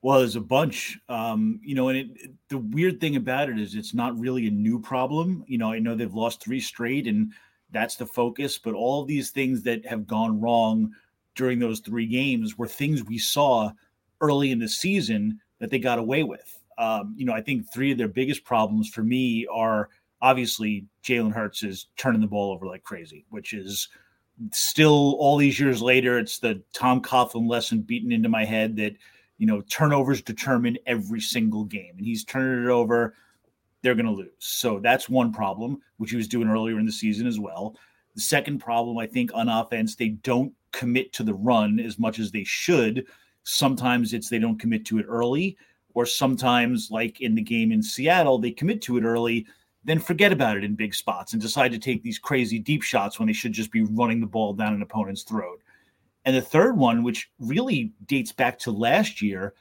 Well, 0.02 0.18
there's 0.18 0.34
a 0.34 0.40
bunch, 0.40 0.98
um, 1.08 1.60
you 1.62 1.76
know, 1.76 1.88
and 1.88 1.98
it- 1.98 2.32
the 2.48 2.58
weird 2.58 3.00
thing 3.00 3.14
about 3.14 3.48
it 3.48 3.60
is 3.60 3.76
it's 3.76 3.94
not 3.94 4.18
really 4.18 4.48
a 4.48 4.50
new 4.50 4.80
problem. 4.80 5.44
You 5.46 5.58
know, 5.58 5.70
I 5.70 5.78
know 5.78 5.94
they've 5.94 6.12
lost 6.12 6.42
three 6.42 6.60
straight, 6.60 7.06
and 7.06 7.32
that's 7.70 7.96
the 7.96 8.06
focus. 8.06 8.58
But 8.58 8.74
all 8.74 9.02
of 9.02 9.08
these 9.08 9.30
things 9.30 9.62
that 9.62 9.86
have 9.86 10.06
gone 10.06 10.40
wrong 10.40 10.92
during 11.34 11.58
those 11.58 11.80
three 11.80 12.06
games 12.06 12.56
were 12.56 12.68
things 12.68 13.04
we 13.04 13.18
saw 13.18 13.70
early 14.20 14.50
in 14.50 14.58
the 14.58 14.68
season 14.68 15.40
that 15.58 15.70
they 15.70 15.78
got 15.78 15.98
away 15.98 16.22
with. 16.22 16.60
Um, 16.78 17.14
you 17.16 17.24
know, 17.24 17.32
I 17.32 17.40
think 17.40 17.70
three 17.72 17.92
of 17.92 17.98
their 17.98 18.08
biggest 18.08 18.44
problems 18.44 18.88
for 18.88 19.02
me 19.02 19.46
are 19.52 19.88
obviously 20.20 20.86
Jalen 21.02 21.32
Hurts 21.32 21.62
is 21.62 21.88
turning 21.96 22.20
the 22.20 22.26
ball 22.26 22.52
over 22.52 22.66
like 22.66 22.82
crazy, 22.82 23.24
which 23.30 23.52
is 23.52 23.88
still 24.52 25.16
all 25.18 25.36
these 25.36 25.58
years 25.58 25.80
later. 25.80 26.18
It's 26.18 26.38
the 26.38 26.62
Tom 26.72 27.00
Coughlin 27.00 27.48
lesson 27.48 27.80
beaten 27.80 28.12
into 28.12 28.28
my 28.28 28.44
head 28.44 28.76
that 28.76 28.94
you 29.38 29.46
know 29.46 29.62
turnovers 29.62 30.22
determine 30.22 30.78
every 30.86 31.20
single 31.20 31.64
game, 31.64 31.94
and 31.96 32.06
he's 32.06 32.24
turning 32.24 32.64
it 32.64 32.70
over. 32.70 33.14
They're 33.86 33.94
going 33.94 34.06
to 34.06 34.10
lose. 34.10 34.32
So 34.40 34.80
that's 34.80 35.08
one 35.08 35.32
problem, 35.32 35.80
which 35.98 36.10
he 36.10 36.16
was 36.16 36.26
doing 36.26 36.48
earlier 36.48 36.80
in 36.80 36.86
the 36.86 36.90
season 36.90 37.24
as 37.24 37.38
well. 37.38 37.76
The 38.16 38.20
second 38.20 38.58
problem, 38.58 38.98
I 38.98 39.06
think, 39.06 39.30
on 39.32 39.48
offense, 39.48 39.94
they 39.94 40.08
don't 40.08 40.52
commit 40.72 41.12
to 41.12 41.22
the 41.22 41.34
run 41.34 41.78
as 41.78 41.96
much 41.96 42.18
as 42.18 42.32
they 42.32 42.42
should. 42.42 43.06
Sometimes 43.44 44.12
it's 44.12 44.28
they 44.28 44.40
don't 44.40 44.58
commit 44.58 44.84
to 44.86 44.98
it 44.98 45.06
early, 45.08 45.56
or 45.94 46.04
sometimes, 46.04 46.90
like 46.90 47.20
in 47.20 47.36
the 47.36 47.42
game 47.42 47.70
in 47.70 47.80
Seattle, 47.80 48.38
they 48.38 48.50
commit 48.50 48.82
to 48.82 48.96
it 48.96 49.04
early, 49.04 49.46
then 49.84 50.00
forget 50.00 50.32
about 50.32 50.56
it 50.56 50.64
in 50.64 50.74
big 50.74 50.92
spots 50.92 51.32
and 51.32 51.40
decide 51.40 51.70
to 51.70 51.78
take 51.78 52.02
these 52.02 52.18
crazy 52.18 52.58
deep 52.58 52.82
shots 52.82 53.20
when 53.20 53.28
they 53.28 53.32
should 53.32 53.52
just 53.52 53.70
be 53.70 53.82
running 53.82 54.20
the 54.20 54.26
ball 54.26 54.52
down 54.52 54.74
an 54.74 54.82
opponent's 54.82 55.22
throat. 55.22 55.62
And 56.24 56.34
the 56.34 56.42
third 56.42 56.76
one, 56.76 57.04
which 57.04 57.30
really 57.38 57.92
dates 58.06 58.32
back 58.32 58.58
to 58.58 58.72
last 58.72 59.22
year, 59.22 59.54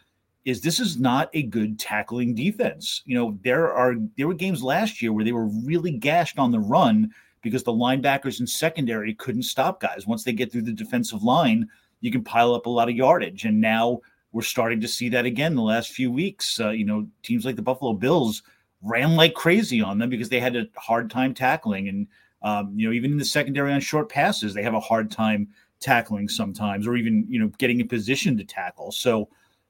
is 0.46 0.62
this 0.62 0.80
is 0.80 1.00
not 1.00 1.30
a 1.34 1.44
good 1.44 1.80
tackling 1.80 2.36
defense. 2.36 3.02
You 3.06 3.16
know, 3.16 3.40
there 3.44 3.74
are 3.74 3.96
there 4.16 4.28
were 4.28 4.36
games 4.36 4.64
last 4.64 5.02
year 5.02 5.12
where 5.12 5.26
they 5.26 5.32
were 5.32 5.48
really 5.48 5.92
gashed 5.92 6.38
on 6.38 6.52
the 6.52 6.60
run 6.60 7.12
because 7.42 7.64
the 7.64 7.74
linebackers 7.74 8.40
and 8.40 8.50
secondary 8.50 9.14
couldn't 9.16 9.44
stop 9.44 9.82
guys. 9.82 10.08
Once 10.08 10.24
they 10.24 10.34
get 10.34 10.52
through 10.52 10.62
the 10.64 10.72
defensive 10.72 11.24
line, 11.24 11.68
you 12.02 12.12
can 12.12 12.24
pile 12.24 12.54
up 12.54 12.68
a 12.68 12.70
lot 12.70 12.90
of 12.90 12.96
yardage. 12.96 13.46
And 13.46 13.60
now 13.60 14.00
we're 14.32 14.42
starting 14.42 14.82
to 14.82 14.88
see 14.88 15.10
that 15.10 15.26
again 15.26 15.56
the 15.56 15.62
last 15.62 15.92
few 15.92 16.12
weeks. 16.12 16.60
Uh, 16.60 16.70
you 16.70 16.86
know, 16.86 17.08
teams 17.24 17.46
like 17.46 17.56
the 17.56 17.62
Buffalo 17.62 17.94
Bills 17.94 18.44
ran 18.82 19.16
like 19.16 19.34
crazy 19.34 19.82
on 19.82 19.98
them 19.98 20.10
because 20.10 20.30
they 20.30 20.40
had 20.40 20.56
a 20.56 20.68
hard 20.76 21.10
time 21.10 21.34
tackling. 21.34 21.88
And, 21.88 22.08
um, 22.44 22.74
you 22.76 22.88
know, 22.88 22.94
even 22.94 23.12
in 23.12 23.18
the 23.18 23.26
secondary 23.26 23.74
on 23.74 23.80
short 23.80 24.10
passes, 24.10 24.54
they 24.54 24.64
have 24.64 24.76
a 24.76 24.80
hard 24.80 25.10
time 25.10 25.48
tackling 25.80 26.30
sometimes 26.30 26.88
or 26.88 26.96
even, 26.96 27.26
you 27.28 27.40
know, 27.40 27.48
getting 27.58 27.80
in 27.80 27.88
position 27.88 28.38
to 28.38 28.44
tackle. 28.44 28.92
So 28.92 29.30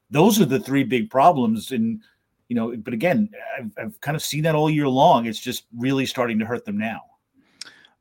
those 0.10 0.40
are 0.40 0.46
the 0.46 0.60
three 0.60 0.84
big 0.84 1.10
problems. 1.10 1.72
And, 1.72 2.02
you 2.48 2.56
know, 2.56 2.76
but 2.78 2.94
again, 2.94 3.30
I've, 3.58 3.72
I've 3.78 4.02
kind 4.02 4.16
of 4.16 4.22
seen 4.22 4.44
that 4.44 4.56
all 4.56 4.70
year 4.70 4.88
long. 4.88 5.26
It's 5.26 5.40
just 5.40 5.66
really 5.76 6.06
starting 6.06 6.40
to 6.40 6.46
hurt 6.46 6.66
them 6.66 6.78
now. 6.78 7.02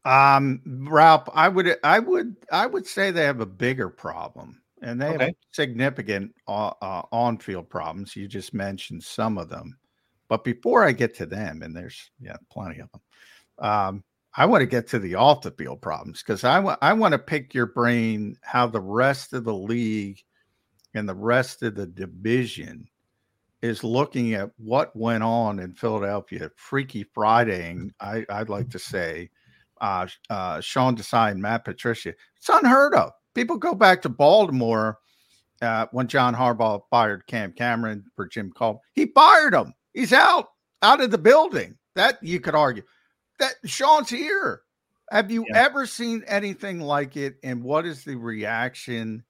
Um, 0.04 0.60
Ralph, 0.66 1.28
I 1.32 1.48
would, 1.48 1.76
I 1.82 1.98
would, 1.98 2.36
I 2.52 2.66
would 2.66 2.86
say 2.86 3.10
they 3.10 3.24
have 3.24 3.40
a 3.40 3.46
bigger 3.46 3.88
problem, 3.88 4.60
and 4.82 5.00
they 5.00 5.16
have 5.16 5.30
significant 5.52 6.34
uh, 6.46 6.72
uh, 6.82 7.02
on-field 7.10 7.70
problems. 7.70 8.14
You 8.14 8.28
just 8.28 8.52
mentioned 8.52 9.02
some 9.02 9.38
of 9.38 9.48
them, 9.48 9.78
but 10.28 10.44
before 10.44 10.84
I 10.84 10.92
get 10.92 11.14
to 11.14 11.26
them, 11.26 11.62
and 11.62 11.74
there's 11.74 12.10
yeah, 12.20 12.36
plenty 12.50 12.80
of 12.80 12.90
them. 12.92 13.00
Um, 13.66 14.04
I 14.36 14.44
want 14.44 14.60
to 14.60 14.66
get 14.66 14.86
to 14.88 14.98
the 14.98 15.14
off-the-field 15.14 15.80
problems 15.80 16.22
because 16.22 16.44
I 16.44 16.58
want, 16.58 16.78
I 16.82 16.92
want 16.92 17.12
to 17.12 17.18
pick 17.18 17.54
your 17.54 17.66
brain 17.66 18.36
how 18.42 18.66
the 18.66 18.80
rest 18.80 19.32
of 19.32 19.44
the 19.44 19.54
league 19.54 20.22
and 20.94 21.08
the 21.08 21.14
rest 21.14 21.62
of 21.62 21.74
the 21.74 21.86
division 21.86 22.88
is 23.62 23.82
looking 23.82 24.34
at 24.34 24.50
what 24.58 24.94
went 24.94 25.22
on 25.22 25.58
in 25.58 25.72
Philadelphia. 25.72 26.50
Freaky 26.56 27.02
Friday, 27.14 27.76
I, 28.00 28.24
I'd 28.28 28.48
like 28.48 28.68
to 28.70 28.78
say 28.78 29.30
uh, 29.80 30.06
uh, 30.30 30.60
Sean 30.60 30.96
Desai 30.96 31.30
and 31.30 31.40
Matt 31.40 31.64
Patricia. 31.64 32.14
It's 32.36 32.48
unheard 32.48 32.94
of. 32.94 33.12
People 33.34 33.56
go 33.56 33.74
back 33.74 34.02
to 34.02 34.08
Baltimore 34.08 34.98
uh, 35.62 35.86
when 35.92 36.08
John 36.08 36.34
Harbaugh 36.34 36.82
fired 36.90 37.26
Cam 37.26 37.52
Cameron 37.52 38.04
for 38.14 38.26
Jim 38.26 38.52
Caldwell. 38.52 38.82
He 38.92 39.06
fired 39.06 39.54
him. 39.54 39.72
He's 39.94 40.12
out, 40.12 40.48
out 40.82 41.00
of 41.00 41.10
the 41.10 41.18
building. 41.18 41.76
That 41.96 42.22
you 42.22 42.40
could 42.40 42.54
argue. 42.54 42.82
That 43.38 43.54
Sean's 43.64 44.10
here. 44.10 44.62
Have 45.10 45.30
you 45.30 45.44
yeah. 45.48 45.62
ever 45.64 45.86
seen 45.86 46.22
anything 46.26 46.80
like 46.80 47.16
it? 47.16 47.36
And 47.42 47.62
what 47.62 47.86
is 47.86 48.04
the 48.04 48.16
reaction 48.16 49.24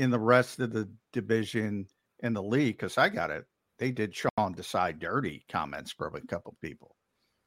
in 0.00 0.10
the 0.10 0.18
rest 0.18 0.58
of 0.60 0.72
the 0.72 0.88
division 1.12 1.86
in 2.20 2.32
the 2.32 2.42
league? 2.42 2.78
Because 2.78 2.98
I 2.98 3.08
got 3.08 3.30
it. 3.30 3.44
They 3.78 3.90
did 3.90 4.14
Sean 4.14 4.54
Desai 4.54 4.98
dirty 4.98 5.44
comments 5.48 5.92
from 5.92 6.14
a 6.14 6.20
couple 6.20 6.56
people. 6.60 6.96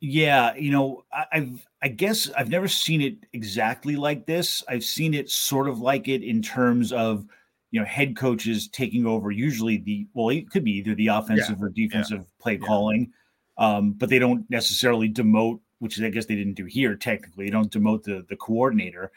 Yeah, 0.02 0.54
you 0.56 0.72
know, 0.72 1.06
I, 1.14 1.26
I've 1.32 1.68
I 1.82 1.88
guess 1.88 2.30
I've 2.32 2.50
never 2.50 2.68
seen 2.68 3.02
it 3.02 3.16
exactly 3.34 3.96
like 3.96 4.26
this. 4.26 4.64
I've 4.68 4.84
seen 4.84 5.14
it 5.14 5.30
sort 5.30 5.70
of 5.70 5.80
like 5.80 6.08
it 6.08 6.24
in 6.24 6.42
terms 6.42 6.92
of 6.92 7.26
you 7.72 7.80
know 7.80 7.86
head 7.86 8.18
coaches 8.18 8.68
taking 8.68 9.06
over. 9.06 9.32
Usually 9.32 9.78
the 9.78 10.08
well, 10.14 10.30
it 10.30 10.50
could 10.50 10.64
be 10.64 10.74
either 10.74 10.94
the 10.94 11.08
offensive 11.08 11.58
yeah. 11.60 11.66
or 11.66 11.70
defensive 11.70 12.20
yeah. 12.20 12.42
play 12.42 12.54
yeah. 12.54 12.68
calling, 12.68 13.14
um, 13.58 13.94
but 13.94 14.10
they 14.10 14.20
don't 14.20 14.46
necessarily 14.50 15.10
demote, 15.10 15.62
which 15.80 16.02
I 16.02 16.10
guess 16.10 16.26
they 16.26 16.36
didn't 16.36 16.56
do 16.56 16.66
here. 16.66 16.96
Technically, 16.96 17.46
they 17.46 17.52
don't 17.52 17.72
demote 17.72 18.04
the 18.04 18.26
the 18.28 18.36
coordinator, 18.36 19.12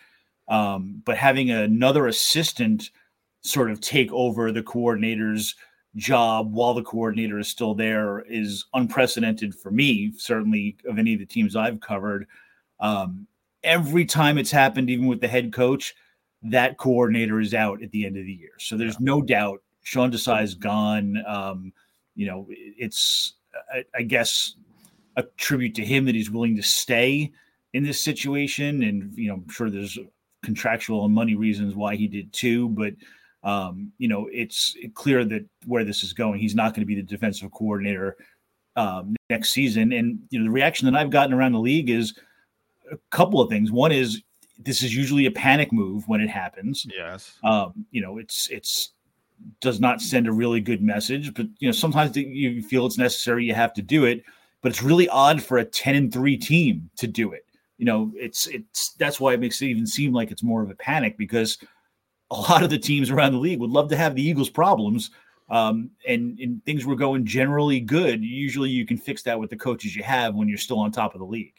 um, 0.48 1.02
but 1.04 1.16
having 1.16 1.50
another 1.50 2.06
assistant 2.06 2.90
sort 3.46 3.70
of 3.70 3.80
take 3.80 4.12
over 4.12 4.52
the 4.52 4.62
coordinator's 4.62 5.54
job 5.96 6.52
while 6.52 6.74
the 6.74 6.82
coordinator 6.82 7.38
is 7.38 7.48
still 7.48 7.74
there 7.74 8.20
is 8.28 8.66
unprecedented 8.74 9.54
for 9.54 9.70
me, 9.70 10.12
certainly 10.16 10.76
of 10.86 10.98
any 10.98 11.14
of 11.14 11.20
the 11.20 11.26
teams 11.26 11.56
I've 11.56 11.80
covered. 11.80 12.26
Um, 12.80 13.26
every 13.64 14.04
time 14.04 14.38
it's 14.38 14.50
happened, 14.50 14.90
even 14.90 15.06
with 15.06 15.20
the 15.20 15.28
head 15.28 15.52
coach, 15.52 15.94
that 16.42 16.76
coordinator 16.76 17.40
is 17.40 17.54
out 17.54 17.82
at 17.82 17.90
the 17.90 18.06
end 18.06 18.16
of 18.16 18.24
the 18.24 18.32
year. 18.32 18.52
So 18.58 18.76
there's 18.76 18.94
yeah. 18.94 19.06
no 19.06 19.22
doubt 19.22 19.62
Sean 19.82 20.10
Desai 20.10 20.42
is 20.42 20.54
gone. 20.54 21.22
Um, 21.26 21.72
you 22.14 22.26
know, 22.26 22.46
it's, 22.50 23.34
I, 23.72 23.84
I, 23.94 24.02
guess, 24.02 24.54
a 25.16 25.22
tribute 25.38 25.74
to 25.76 25.84
him 25.84 26.04
that 26.04 26.14
he's 26.14 26.30
willing 26.30 26.56
to 26.56 26.62
stay 26.62 27.32
in 27.72 27.84
this 27.84 28.00
situation. 28.00 28.82
And, 28.82 29.16
you 29.16 29.28
know, 29.28 29.34
I'm 29.34 29.48
sure 29.48 29.70
there's 29.70 29.98
contractual 30.42 31.04
and 31.04 31.14
money 31.14 31.34
reasons 31.34 31.74
why 31.74 31.96
he 31.96 32.06
did 32.06 32.32
too. 32.32 32.68
But, 32.68 32.94
um, 33.46 33.92
you 33.98 34.08
know, 34.08 34.28
it's 34.32 34.76
clear 34.94 35.24
that 35.24 35.46
where 35.66 35.84
this 35.84 36.02
is 36.02 36.12
going, 36.12 36.40
he's 36.40 36.56
not 36.56 36.74
going 36.74 36.80
to 36.82 36.86
be 36.86 36.96
the 36.96 37.02
defensive 37.02 37.52
coordinator 37.52 38.16
um, 38.74 39.14
next 39.30 39.52
season. 39.52 39.92
And 39.92 40.18
you 40.30 40.40
know, 40.40 40.46
the 40.46 40.50
reaction 40.50 40.90
that 40.90 40.98
I've 40.98 41.10
gotten 41.10 41.32
around 41.32 41.52
the 41.52 41.60
league 41.60 41.88
is 41.88 42.18
a 42.90 42.98
couple 43.10 43.40
of 43.40 43.48
things. 43.48 43.70
One 43.70 43.92
is 43.92 44.20
this 44.58 44.82
is 44.82 44.96
usually 44.96 45.26
a 45.26 45.30
panic 45.30 45.72
move 45.72 46.08
when 46.08 46.20
it 46.20 46.28
happens. 46.28 46.86
Yes. 46.92 47.38
Um, 47.44 47.86
you 47.92 48.02
know, 48.02 48.18
it's 48.18 48.48
it's 48.50 48.90
does 49.60 49.78
not 49.78 50.00
send 50.00 50.26
a 50.26 50.32
really 50.32 50.60
good 50.60 50.82
message, 50.82 51.32
but 51.32 51.46
you 51.60 51.68
know, 51.68 51.72
sometimes 51.72 52.16
you 52.16 52.62
feel 52.62 52.84
it's 52.84 52.98
necessary, 52.98 53.44
you 53.44 53.54
have 53.54 53.74
to 53.74 53.82
do 53.82 54.06
it. 54.06 54.24
But 54.60 54.72
it's 54.72 54.82
really 54.82 55.08
odd 55.08 55.40
for 55.40 55.58
a 55.58 55.64
ten 55.64 55.94
and 55.94 56.12
three 56.12 56.36
team 56.36 56.90
to 56.96 57.06
do 57.06 57.30
it. 57.30 57.46
You 57.78 57.84
know, 57.84 58.10
it's 58.16 58.48
it's 58.48 58.94
that's 58.94 59.20
why 59.20 59.34
it 59.34 59.40
makes 59.40 59.62
it 59.62 59.66
even 59.66 59.86
seem 59.86 60.12
like 60.12 60.32
it's 60.32 60.42
more 60.42 60.64
of 60.64 60.70
a 60.70 60.74
panic 60.74 61.16
because 61.16 61.58
a 62.30 62.36
lot 62.36 62.62
of 62.62 62.70
the 62.70 62.78
teams 62.78 63.10
around 63.10 63.32
the 63.32 63.38
league 63.38 63.60
would 63.60 63.70
love 63.70 63.88
to 63.90 63.96
have 63.96 64.14
the 64.14 64.22
Eagles' 64.22 64.50
problems. 64.50 65.10
Um, 65.48 65.90
and, 66.06 66.38
and 66.40 66.64
things 66.64 66.84
were 66.84 66.96
going 66.96 67.24
generally 67.24 67.78
good. 67.78 68.24
Usually 68.24 68.68
you 68.68 68.84
can 68.84 68.98
fix 68.98 69.22
that 69.22 69.38
with 69.38 69.50
the 69.50 69.56
coaches 69.56 69.94
you 69.94 70.02
have 70.02 70.34
when 70.34 70.48
you're 70.48 70.58
still 70.58 70.80
on 70.80 70.90
top 70.90 71.14
of 71.14 71.20
the 71.20 71.26
league. 71.26 71.54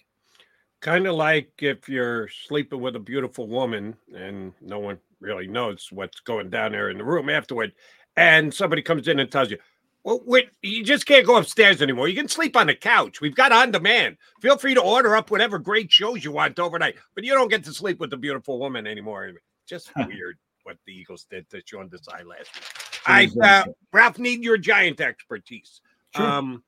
Kind 0.82 1.08
of 1.08 1.16
like 1.16 1.52
if 1.60 1.88
you're 1.88 2.28
sleeping 2.28 2.82
with 2.82 2.96
a 2.98 3.00
beautiful 3.00 3.48
woman 3.48 3.96
and 4.14 4.54
no 4.62 4.80
one 4.80 5.00
really 5.22 5.48
knows 5.48 5.88
what's 5.92 6.20
going 6.20 6.50
down 6.50 6.74
there 6.74 6.90
in 6.90 6.98
the 6.98 7.04
room 7.04 7.30
afterward, 7.30 7.72
and 8.18 8.54
somebody 8.54 8.82
comes 8.82 9.08
in 9.08 9.20
and 9.20 9.32
tells 9.32 9.50
you, 9.50 9.58
well, 10.04 10.22
wait, 10.26 10.50
you 10.62 10.84
just 10.84 11.06
can't 11.06 11.26
go 11.26 11.38
upstairs 11.38 11.82
anymore. 11.82 12.08
You 12.08 12.16
can 12.16 12.28
sleep 12.28 12.56
on 12.56 12.68
the 12.68 12.76
couch. 12.76 13.22
We've 13.22 13.36
got 13.36 13.52
on 13.52 13.72
demand. 13.72 14.18
Feel 14.42 14.58
free 14.58 14.74
to 14.74 14.82
order 14.82 15.16
up 15.16 15.32
whatever 15.32 15.60
great 15.60 15.92
shows 15.92 16.24
you 16.24 16.32
want 16.32 16.60
overnight, 16.60 16.96
but 17.16 17.24
you 17.24 17.34
don't 17.34 17.50
get 17.50 17.64
to 17.66 17.74
sleep 17.74 18.00
with 18.00 18.10
the 18.10 18.18
beautiful 18.18 18.60
woman 18.60 18.86
anymore. 18.86 19.32
Just 19.66 19.92
weird 19.98 20.38
what 20.68 20.78
the 20.86 20.94
Eagles 20.94 21.26
did 21.32 21.50
to 21.50 21.62
Sean 21.66 21.90
Desai 21.90 22.26
last 22.26 22.54
week. 22.54 23.02
I 23.08 23.30
uh, 23.42 23.72
Ralph 23.94 24.20
need 24.20 24.44
your 24.44 24.58
giant 24.58 25.00
expertise. 25.00 25.80
Sure. 26.14 26.26
Um, 26.26 26.64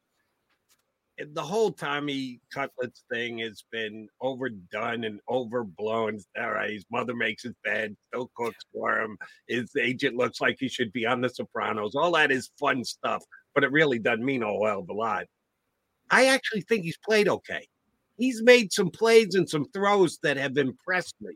the 1.34 1.44
whole 1.44 1.72
Tommy 1.72 2.40
Cutlets 2.54 3.04
thing 3.12 3.40
has 3.40 3.66
been 3.74 4.08
overdone 4.22 5.04
and 5.04 5.20
overblown. 5.30 6.20
All 6.40 6.52
right, 6.52 6.72
his 6.72 6.86
mother 6.90 7.14
makes 7.14 7.44
his 7.44 7.56
bed, 7.66 7.98
still 8.08 8.32
cooks 8.36 8.64
for 8.74 9.02
him. 9.02 9.18
His 9.50 9.70
agent 9.76 10.16
looks 10.16 10.40
like 10.40 10.56
he 10.58 10.70
should 10.70 10.94
be 10.94 11.06
on 11.06 11.20
The 11.20 11.28
Sopranos. 11.28 11.94
All 11.94 12.14
that 12.14 12.32
is 12.32 12.52
fun 12.58 12.86
stuff, 12.86 13.22
but 13.54 13.66
it 13.66 13.72
really 13.74 14.00
doesn't 14.00 14.24
mean 14.24 14.44
a 14.44 14.46
hell 14.46 14.80
of 14.80 14.90
a 14.90 14.94
lot. 14.94 15.26
I 16.10 16.28
actually 16.28 16.62
think 16.62 16.86
he's 16.86 16.98
played 16.98 17.28
okay. 17.28 17.68
He's 18.18 18.42
made 18.42 18.72
some 18.72 18.90
plays 18.90 19.36
and 19.36 19.50
some 19.50 19.66
throws 19.74 20.20
that 20.24 20.38
have 20.38 20.58
impressed 20.58 21.16
me. 21.20 21.34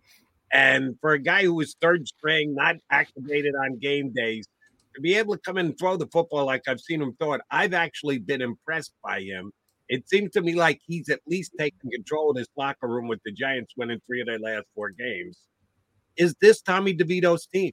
And 0.53 0.95
for 1.01 1.13
a 1.13 1.19
guy 1.19 1.43
who 1.43 1.55
was 1.55 1.75
third 1.81 2.07
string, 2.07 2.53
not 2.53 2.75
activated 2.91 3.55
on 3.55 3.79
game 3.79 4.13
days, 4.13 4.47
to 4.95 5.01
be 5.01 5.15
able 5.15 5.35
to 5.35 5.41
come 5.41 5.57
in 5.57 5.65
and 5.65 5.79
throw 5.79 5.97
the 5.97 6.07
football 6.07 6.45
like 6.45 6.67
I've 6.67 6.79
seen 6.79 7.01
him 7.01 7.15
throw 7.19 7.33
it, 7.33 7.41
I've 7.49 7.73
actually 7.73 8.19
been 8.19 8.41
impressed 8.41 8.93
by 9.03 9.21
him. 9.21 9.51
It 9.89 10.07
seems 10.07 10.31
to 10.31 10.41
me 10.41 10.53
like 10.53 10.79
he's 10.85 11.09
at 11.09 11.21
least 11.27 11.53
taking 11.57 11.89
control 11.91 12.29
of 12.29 12.37
this 12.37 12.47
locker 12.55 12.87
room 12.87 13.07
with 13.07 13.19
the 13.25 13.31
Giants 13.31 13.73
winning 13.75 13.99
three 14.05 14.21
of 14.21 14.27
their 14.27 14.39
last 14.39 14.65
four 14.75 14.91
games. 14.91 15.39
Is 16.15 16.35
this 16.39 16.61
Tommy 16.61 16.95
DeVito's 16.95 17.47
team? 17.47 17.71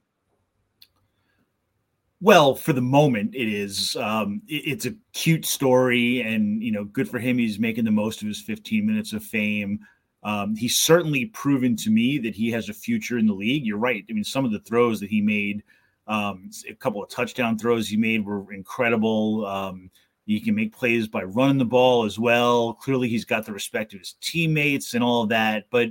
Well, 2.19 2.55
for 2.55 2.73
the 2.73 2.81
moment, 2.81 3.33
it 3.35 3.47
is. 3.47 3.95
Um, 3.95 4.41
it, 4.47 4.63
it's 4.65 4.85
a 4.87 4.95
cute 5.13 5.45
story, 5.45 6.21
and 6.21 6.61
you 6.61 6.71
know, 6.71 6.83
good 6.83 7.09
for 7.09 7.19
him. 7.19 7.37
He's 7.37 7.59
making 7.59 7.85
the 7.85 7.91
most 7.91 8.21
of 8.21 8.27
his 8.27 8.41
15 8.41 8.85
minutes 8.85 9.13
of 9.13 9.23
fame. 9.23 9.79
Um, 10.23 10.55
he's 10.55 10.77
certainly 10.77 11.25
proven 11.25 11.75
to 11.77 11.89
me 11.89 12.17
that 12.19 12.35
he 12.35 12.51
has 12.51 12.69
a 12.69 12.73
future 12.73 13.17
in 13.17 13.25
the 13.25 13.33
league. 13.33 13.65
You're 13.65 13.77
right. 13.77 14.05
I 14.09 14.13
mean, 14.13 14.23
some 14.23 14.45
of 14.45 14.51
the 14.51 14.59
throws 14.59 14.99
that 14.99 15.09
he 15.09 15.21
made, 15.21 15.63
um, 16.07 16.49
a 16.69 16.75
couple 16.75 17.03
of 17.03 17.09
touchdown 17.09 17.57
throws 17.57 17.87
he 17.87 17.97
made 17.97 18.25
were 18.25 18.51
incredible. 18.53 19.45
Um, 19.45 19.89
he 20.25 20.39
can 20.39 20.55
make 20.55 20.73
plays 20.73 21.07
by 21.07 21.23
running 21.23 21.57
the 21.57 21.65
ball 21.65 22.05
as 22.05 22.19
well. 22.19 22.73
Clearly, 22.75 23.09
he's 23.09 23.25
got 23.25 23.45
the 23.45 23.53
respect 23.53 23.93
of 23.93 23.99
his 23.99 24.15
teammates 24.21 24.93
and 24.93 25.03
all 25.03 25.23
of 25.23 25.29
that. 25.29 25.65
But 25.71 25.89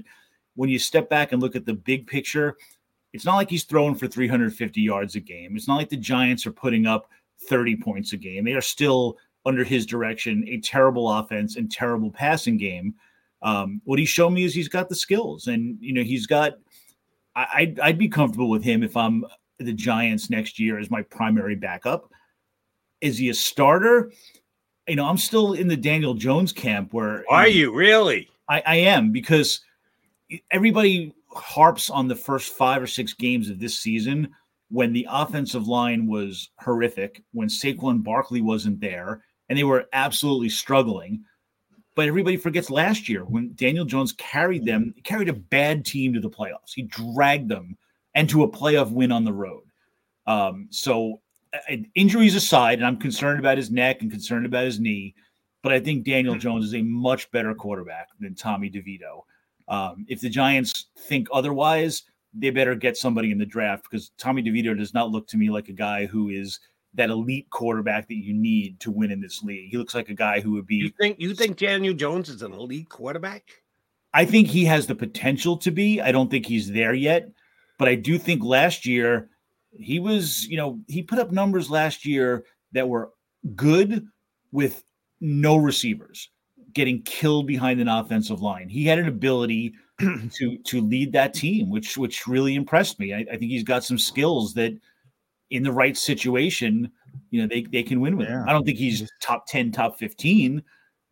when 0.55 0.71
you 0.71 0.79
step 0.79 1.09
back 1.09 1.33
and 1.33 1.43
look 1.43 1.57
at 1.57 1.67
the 1.67 1.75
big 1.75 2.07
picture, 2.07 2.57
it's 3.13 3.25
not 3.25 3.37
like 3.37 3.51
he's 3.51 3.65
throwing 3.65 3.97
for 3.97 4.07
350 4.07 4.81
yards 4.81 5.17
a 5.17 5.21
game. 5.21 5.57
It's 5.57 5.67
not 5.67 5.77
like 5.77 5.89
the 5.89 5.97
Giants 5.97 6.47
are 6.47 6.53
putting 6.53 6.87
up 6.87 7.11
30 7.49 7.77
points 7.77 8.13
a 8.13 8.17
game. 8.17 8.45
They 8.45 8.53
are 8.53 8.61
still 8.61 9.19
under 9.45 9.65
his 9.65 9.87
direction 9.87 10.45
a 10.47 10.61
terrible 10.61 11.11
offense 11.11 11.57
and 11.57 11.71
terrible 11.71 12.11
passing 12.11 12.57
game. 12.57 12.95
Um, 13.43 13.81
what 13.85 13.99
he's 13.99 14.09
shown 14.09 14.35
me 14.35 14.45
is 14.45 14.55
he's 14.55 14.69
got 14.69 14.89
the 14.89 14.95
skills, 14.95 15.47
and 15.47 15.79
you 15.81 15.93
know 15.93 16.03
he's 16.03 16.27
got. 16.27 16.55
I, 17.35 17.47
I'd, 17.55 17.81
I'd 17.81 17.99
be 17.99 18.09
comfortable 18.09 18.51
with 18.51 18.65
him 18.65 18.83
if 18.83 18.97
I'm 18.97 19.25
the 19.59 19.73
Giants 19.73 20.31
next 20.31 20.59
year 20.59 20.79
as 20.79 20.91
my 20.91 21.03
primary 21.03 21.55
backup. 21.55 22.11
Is 23.01 23.19
he 23.19 23.29
a 23.29 23.35
starter? 23.35 24.13
You 24.89 24.97
know, 24.97 25.07
I'm 25.07 25.19
still 25.19 25.53
in 25.53 25.69
the 25.69 25.77
Daniel 25.77 26.15
Jones 26.15 26.53
camp. 26.53 26.93
Where 26.93 27.25
are 27.31 27.47
you, 27.47 27.67
know, 27.67 27.73
you 27.73 27.77
really? 27.77 28.29
I, 28.49 28.63
I 28.67 28.77
am 28.77 29.13
because 29.13 29.61
everybody 30.51 31.15
harps 31.33 31.91
on 31.91 32.09
the 32.09 32.17
first 32.17 32.55
five 32.55 32.83
or 32.83 32.87
six 32.87 33.15
games 33.15 33.49
of 33.49 33.61
this 33.61 33.79
season 33.79 34.35
when 34.71 34.93
the 34.93 35.07
offensive 35.11 35.67
line 35.67 36.07
was 36.07 36.51
horrific, 36.59 37.23
when 37.33 37.49
Saquon 37.49 38.03
Barkley 38.03 38.41
wasn't 38.41 38.81
there, 38.81 39.25
and 39.49 39.59
they 39.59 39.65
were 39.65 39.87
absolutely 39.93 40.49
struggling. 40.49 41.25
But 41.97 42.09
everybody 42.09 42.37
forgets 42.37 42.71
last 42.71 43.09
year 43.09 43.25
when 43.25 43.53
Daniel 43.55 43.85
Jones 43.85 44.13
carried 44.13 44.65
them, 44.65 44.93
he 44.95 45.03
carried 45.03 45.29
a 45.29 45.35
bad 45.35 45.85
team 45.85 46.15
to 46.15 46.21
the 46.21 46.31
playoffs. 46.31 46.73
He 46.75 46.83
dragged 46.83 47.49
them 47.49 47.77
and 48.15 48.29
to 48.31 48.45
a 48.45 48.49
playoff 48.49 48.91
win 48.91 49.13
on 49.13 49.25
the 49.25 49.33
road. 49.33 49.65
Um, 50.27 50.69
so, 50.71 51.21
uh, 51.53 51.77
injuries 51.95 52.37
aside, 52.37 52.79
and 52.79 52.87
I'm 52.87 52.97
concerned 52.97 53.41
about 53.41 53.57
his 53.57 53.71
neck 53.71 54.03
and 54.03 54.11
concerned 54.11 54.47
about 54.47 54.65
his 54.65 54.79
knee, 54.79 55.15
but 55.63 55.73
I 55.73 55.81
think 55.81 56.05
Daniel 56.05 56.35
hmm. 56.35 56.41
Jones 56.41 56.65
is 56.65 56.75
a 56.75 56.83
much 56.83 57.31
better 57.33 57.55
quarterback 57.55 58.09
than 58.21 58.35
Tommy 58.35 58.71
DeVito. 58.71 59.25
Um, 59.69 60.05
if 60.09 60.21
the 60.21 60.29
Giants 60.29 60.87
think 60.97 61.29
otherwise, 61.33 62.05
they 62.33 62.51
better 62.51 62.75
get 62.75 62.97
somebody 62.97 63.33
in 63.33 63.39
the 63.39 63.47
draft 63.47 63.85
because 63.91 64.11
Tommy 64.19 64.43
DeVito 64.43 64.77
does 64.77 64.95
not 64.95 65.11
look 65.11 65.27
to 65.29 65.37
me 65.37 65.51
like 65.51 65.69
a 65.69 65.73
guy 65.73 66.07
who 66.07 66.29
is 66.29 66.61
that 66.95 67.11
elite 67.11 67.49
quarterback 67.51 68.09
that 68.09 68.17
you 68.17 68.35
need 68.35 68.81
to 68.81 68.91
win 68.91 69.11
in 69.11 69.21
this 69.21 69.43
league. 69.43 69.71
He 69.71 69.77
looks 69.77 69.95
like 69.95 70.09
a 70.09 70.15
guy 70.15 70.41
who 70.41 70.53
would 70.53 70.67
be. 70.67 70.77
You 70.77 70.93
think 71.01 71.21
you 71.21 71.35
think 71.35 71.57
Daniel 71.57 71.95
Jones 71.95 72.29
is 72.29 72.43
an 72.43 72.53
elite 72.53 72.89
quarterback? 72.89 73.45
I 74.13 74.25
think 74.25 74.49
he 74.49 74.65
has 74.65 74.87
the 74.87 74.95
potential 74.95 75.57
to 75.59 75.71
be. 75.71 76.01
I 76.01 76.11
don't 76.11 76.31
think 76.31 76.47
he's 76.47 76.71
there 76.71 76.95
yet, 76.95 77.31
but 77.79 77.89
I 77.89 77.95
do 77.95 78.19
think 78.19 78.43
last 78.43 78.85
year 78.85 79.29
he 79.79 80.01
was, 80.01 80.47
you 80.47 80.57
know, 80.57 80.81
he 80.89 81.03
put 81.03 81.21
up 81.21 81.31
numbers 81.31 81.71
last 81.71 82.05
year 82.05 82.45
that 82.73 82.89
were 82.89 83.11
good 83.55 84.07
with 84.51 84.83
no 85.21 85.57
receivers 85.57 86.29
getting 86.73 87.03
killed 87.03 87.47
behind 87.47 87.81
an 87.81 87.89
offensive 87.89 88.43
line. 88.43 88.69
He 88.69 88.85
had 88.85 88.99
an 88.99 89.09
ability 89.09 89.75
to 89.99 90.59
to 90.59 90.81
lead 90.81 91.13
that 91.13 91.35
team, 91.35 91.71
which 91.71 91.97
which 91.97 92.27
really 92.27 92.55
impressed 92.55 92.99
me. 92.99 93.15
I, 93.15 93.19
I 93.33 93.37
think 93.37 93.51
he's 93.51 93.65
got 93.65 93.85
some 93.85 93.99
skills 93.99 94.55
that 94.55 94.77
in 95.51 95.63
the 95.63 95.73
right 95.73 95.97
situation 95.97 96.91
you 97.31 97.41
know 97.41 97.49
they 97.49 97.63
they 97.63 97.83
can 97.83 98.01
win 98.01 98.17
with 98.17 98.29
yeah. 98.29 98.43
him. 98.43 98.49
I 98.49 98.53
don't 98.53 98.65
think 98.65 98.79
he's 98.79 99.11
top 99.21 99.47
ten, 99.47 99.73
top 99.73 99.99
fifteen, 99.99 100.63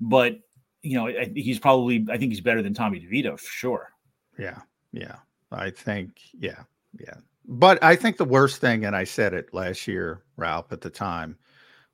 but 0.01 0.39
you 0.83 0.97
know 0.97 1.09
I, 1.09 1.31
he's 1.35 1.59
probably 1.59 2.07
I 2.11 2.19
think 2.19 2.33
he's 2.33 2.41
better 2.41 2.63
than 2.63 2.75
Tommy 2.75 3.01
DeVito 3.01 3.39
for 3.39 3.51
sure. 3.51 3.93
Yeah, 4.39 4.61
yeah, 4.93 5.17
I 5.51 5.71
think 5.71 6.21
yeah, 6.39 6.63
yeah. 6.99 7.15
But 7.47 7.83
I 7.83 7.97
think 7.97 8.17
the 8.17 8.25
worst 8.25 8.61
thing, 8.61 8.85
and 8.85 8.95
I 8.95 9.05
said 9.05 9.33
it 9.33 9.55
last 9.55 9.87
year, 9.87 10.23
Ralph, 10.37 10.73
at 10.73 10.83
the 10.83 10.91
time, 10.91 11.39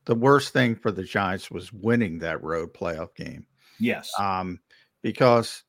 the 0.05 0.17
worst 0.17 0.53
thing 0.53 0.75
for 0.75 0.91
the 0.91 1.05
Giants 1.05 1.51
was 1.51 1.73
winning 1.73 2.19
that 2.19 2.43
road 2.43 2.75
playoff 2.75 3.15
game. 3.15 3.47
Yes, 3.79 4.11
um, 4.19 4.61
because 5.03 5.63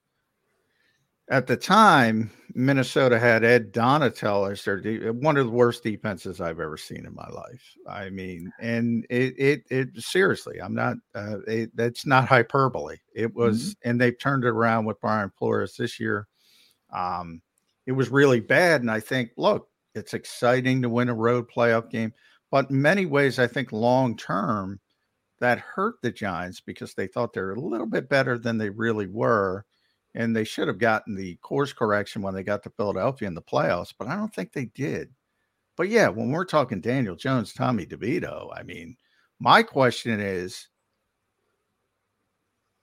at 1.30 1.48
the 1.48 1.58
time, 1.58 2.30
Minnesota 2.54 3.18
had 3.20 3.44
Ed 3.44 3.74
Donatell 3.74 4.52
as 4.52 4.64
their 4.64 4.80
de- 4.80 5.10
one 5.12 5.38
of 5.38 5.46
the 5.46 5.52
worst 5.52 5.84
defenses 5.84 6.40
I've 6.40 6.60
ever 6.60 6.78
seen 6.78 7.06
in 7.06 7.16
my 7.16 7.28
life. 7.30 7.64
I 7.90 8.10
mean, 8.10 8.52
and 8.60 9.06
it 9.10 9.34
it 9.38 9.64
it 9.72 9.90
seriously, 9.98 10.62
I'm 10.62 10.76
not. 10.76 10.98
Uh, 11.16 11.40
it, 11.48 11.76
that's 11.76 12.06
not 12.06 12.28
hyperbole. 12.28 12.98
It 13.16 13.34
was, 13.34 13.72
mm-hmm. 13.72 13.90
and 13.90 14.02
they've 14.02 14.20
turned 14.20 14.44
it 14.44 14.50
around 14.50 14.86
with 14.86 15.02
Brian 15.02 15.32
Flores 15.38 15.76
this 15.76 16.00
year. 16.00 16.28
Um, 16.94 17.42
it 17.88 17.94
was 17.94 18.10
really 18.10 18.40
bad, 18.40 18.82
and 18.82 18.92
I 18.92 19.00
think, 19.00 19.32
look, 19.36 19.68
it's 19.96 20.14
exciting 20.14 20.82
to 20.84 20.90
win 20.90 21.10
a 21.10 21.16
road 21.16 21.48
playoff 21.54 21.90
game, 21.90 22.14
but 22.52 22.70
in 22.70 22.82
many 22.82 23.08
ways, 23.08 23.40
I 23.40 23.48
think 23.48 23.72
long 23.72 24.16
term, 24.16 24.80
that 25.40 25.60
hurt 25.60 25.96
the 26.02 26.12
Giants 26.12 26.62
because 26.62 26.94
they 26.94 27.08
thought 27.08 27.34
they're 27.34 27.54
a 27.54 27.60
little 27.60 27.88
bit 27.88 28.10
better 28.10 28.38
than 28.38 28.58
they 28.58 28.70
really 28.70 29.08
were 29.08 29.66
and 30.16 30.36
they 30.36 30.46
should 30.46 30.70
have 30.70 30.80
gotten 30.80 31.14
the 31.14 31.36
course 31.36 31.74
correction 31.74 32.22
when 32.22 32.34
they 32.34 32.42
got 32.42 32.64
to 32.64 32.70
Philadelphia 32.72 33.28
in 33.28 33.36
the 33.36 33.42
playoffs, 33.42 33.94
but 33.98 34.08
I 34.08 34.16
don't 34.16 34.34
think 34.34 34.54
they 34.54 34.66
did. 34.66 35.10
But 35.76 35.90
yeah, 35.90 36.08
when 36.08 36.32
we're 36.32 36.46
talking 36.46 36.80
Daniel 36.80 37.18
Jones, 37.18 37.54
Tommy 37.54 37.86
DeVito, 37.86 38.50
I 38.56 38.64
mean, 38.64 38.96
my 39.40 39.62
question 39.62 40.20
is 40.22 40.70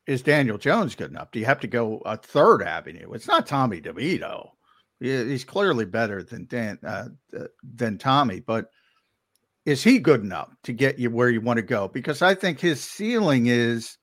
is 0.06 0.20
Daniel 0.20 0.59
Jones 0.59 0.94
good 0.94 1.10
enough? 1.10 1.30
Do 1.30 1.38
you 1.38 1.46
have 1.46 1.60
to 1.60 1.68
go 1.68 2.02
a 2.04 2.16
third 2.16 2.60
avenue? 2.60 3.12
It's 3.12 3.28
not 3.28 3.46
Tommy 3.46 3.80
DeVito. 3.80 4.50
He's 4.98 5.44
clearly 5.44 5.84
better 5.84 6.22
than 6.22 6.46
Dan 6.46 6.78
uh, 6.86 7.09
than 7.62 7.98
Tommy, 7.98 8.40
but 8.40 8.66
is 9.64 9.82
he 9.82 9.98
good 9.98 10.20
enough 10.20 10.50
to 10.64 10.72
get 10.72 10.98
you 10.98 11.10
where 11.10 11.30
you 11.30 11.40
want 11.40 11.56
to 11.59 11.62
go? 11.62 11.88
Because 11.88 12.20
I 12.20 12.34
think 12.34 12.60
his 12.60 12.82
ceiling 12.82 13.46
is 13.46 13.96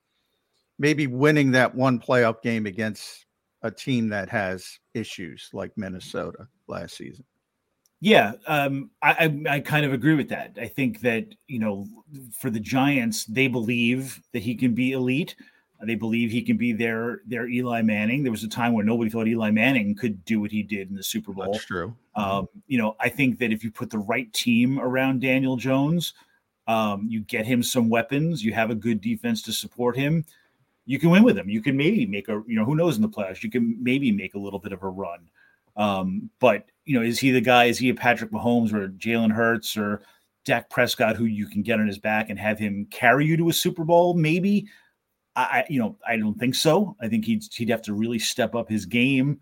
maybe 0.80 1.06
winning 1.06 1.52
that 1.52 1.72
one 1.72 2.00
playoff 2.00 2.42
game 2.42 2.66
against 2.66 3.26
a 3.62 3.70
team 3.70 4.08
that 4.08 4.30
has 4.30 4.80
issues 4.94 5.50
like 5.52 5.70
Minnesota 5.76 6.48
last 6.66 6.96
season. 6.96 7.24
Yeah, 8.00 8.32
um, 8.46 8.90
I, 9.02 9.10
I, 9.46 9.56
I 9.56 9.60
kind 9.60 9.84
of 9.84 9.92
agree 9.92 10.14
with 10.14 10.30
that. 10.30 10.56
I 10.58 10.66
think 10.66 11.02
that 11.02 11.26
you 11.46 11.58
know, 11.58 11.86
for 12.32 12.48
the 12.48 12.58
Giants, 12.58 13.26
they 13.26 13.46
believe 13.46 14.20
that 14.32 14.42
he 14.42 14.54
can 14.54 14.74
be 14.74 14.92
elite. 14.92 15.36
They 15.82 15.94
believe 15.94 16.30
he 16.30 16.42
can 16.42 16.56
be 16.56 16.72
their 16.72 17.20
their 17.26 17.46
Eli 17.46 17.82
Manning. 17.82 18.22
There 18.22 18.32
was 18.32 18.42
a 18.44 18.48
time 18.48 18.72
where 18.72 18.84
nobody 18.84 19.10
thought 19.10 19.28
Eli 19.28 19.50
Manning 19.50 19.94
could 19.94 20.24
do 20.24 20.40
what 20.40 20.50
he 20.50 20.62
did 20.62 20.88
in 20.88 20.96
the 20.96 21.02
Super 21.02 21.32
Bowl. 21.32 21.52
That's 21.52 21.64
true. 21.64 21.94
Um, 22.14 22.48
you 22.66 22.78
know, 22.78 22.96
I 23.00 23.10
think 23.10 23.38
that 23.38 23.52
if 23.52 23.62
you 23.62 23.70
put 23.70 23.90
the 23.90 23.98
right 23.98 24.30
team 24.32 24.78
around 24.80 25.20
Daniel 25.20 25.56
Jones, 25.56 26.14
um, 26.66 27.06
you 27.08 27.20
get 27.20 27.46
him 27.46 27.62
some 27.62 27.90
weapons. 27.90 28.42
You 28.42 28.54
have 28.54 28.70
a 28.70 28.74
good 28.74 29.02
defense 29.02 29.42
to 29.42 29.52
support 29.52 29.96
him 29.96 30.24
you 30.86 30.98
can 30.98 31.10
win 31.10 31.22
with 31.22 31.38
him. 31.38 31.48
You 31.48 31.62
can 31.62 31.76
maybe 31.76 32.06
make 32.06 32.28
a, 32.28 32.42
you 32.46 32.56
know, 32.56 32.64
who 32.64 32.74
knows 32.74 32.96
in 32.96 33.02
the 33.02 33.08
playoffs, 33.08 33.42
you 33.42 33.50
can 33.50 33.76
maybe 33.82 34.10
make 34.10 34.34
a 34.34 34.38
little 34.38 34.58
bit 34.58 34.72
of 34.72 34.82
a 34.82 34.88
run. 34.88 35.28
Um, 35.76 36.30
but 36.40 36.66
you 36.84 36.98
know, 36.98 37.04
is 37.04 37.18
he 37.18 37.30
the 37.30 37.40
guy? 37.40 37.64
Is 37.66 37.78
he 37.78 37.90
a 37.90 37.94
Patrick 37.94 38.30
Mahomes 38.30 38.72
or 38.72 38.88
Jalen 38.88 39.32
Hurts 39.32 39.76
or 39.76 40.02
Dak 40.44 40.68
Prescott 40.70 41.16
who 41.16 41.24
you 41.24 41.46
can 41.46 41.62
get 41.62 41.78
on 41.78 41.86
his 41.86 41.98
back 41.98 42.28
and 42.28 42.38
have 42.38 42.58
him 42.58 42.86
carry 42.90 43.26
you 43.26 43.36
to 43.36 43.48
a 43.48 43.52
Super 43.52 43.84
Bowl? 43.84 44.14
Maybe. 44.14 44.66
I, 45.36 45.64
you 45.70 45.78
know, 45.78 45.96
I 46.06 46.16
don't 46.16 46.38
think 46.38 46.56
so. 46.56 46.96
I 47.00 47.08
think 47.08 47.24
he'd 47.24 47.44
he'd 47.54 47.70
have 47.70 47.82
to 47.82 47.94
really 47.94 48.18
step 48.18 48.54
up 48.56 48.68
his 48.68 48.84
game 48.84 49.40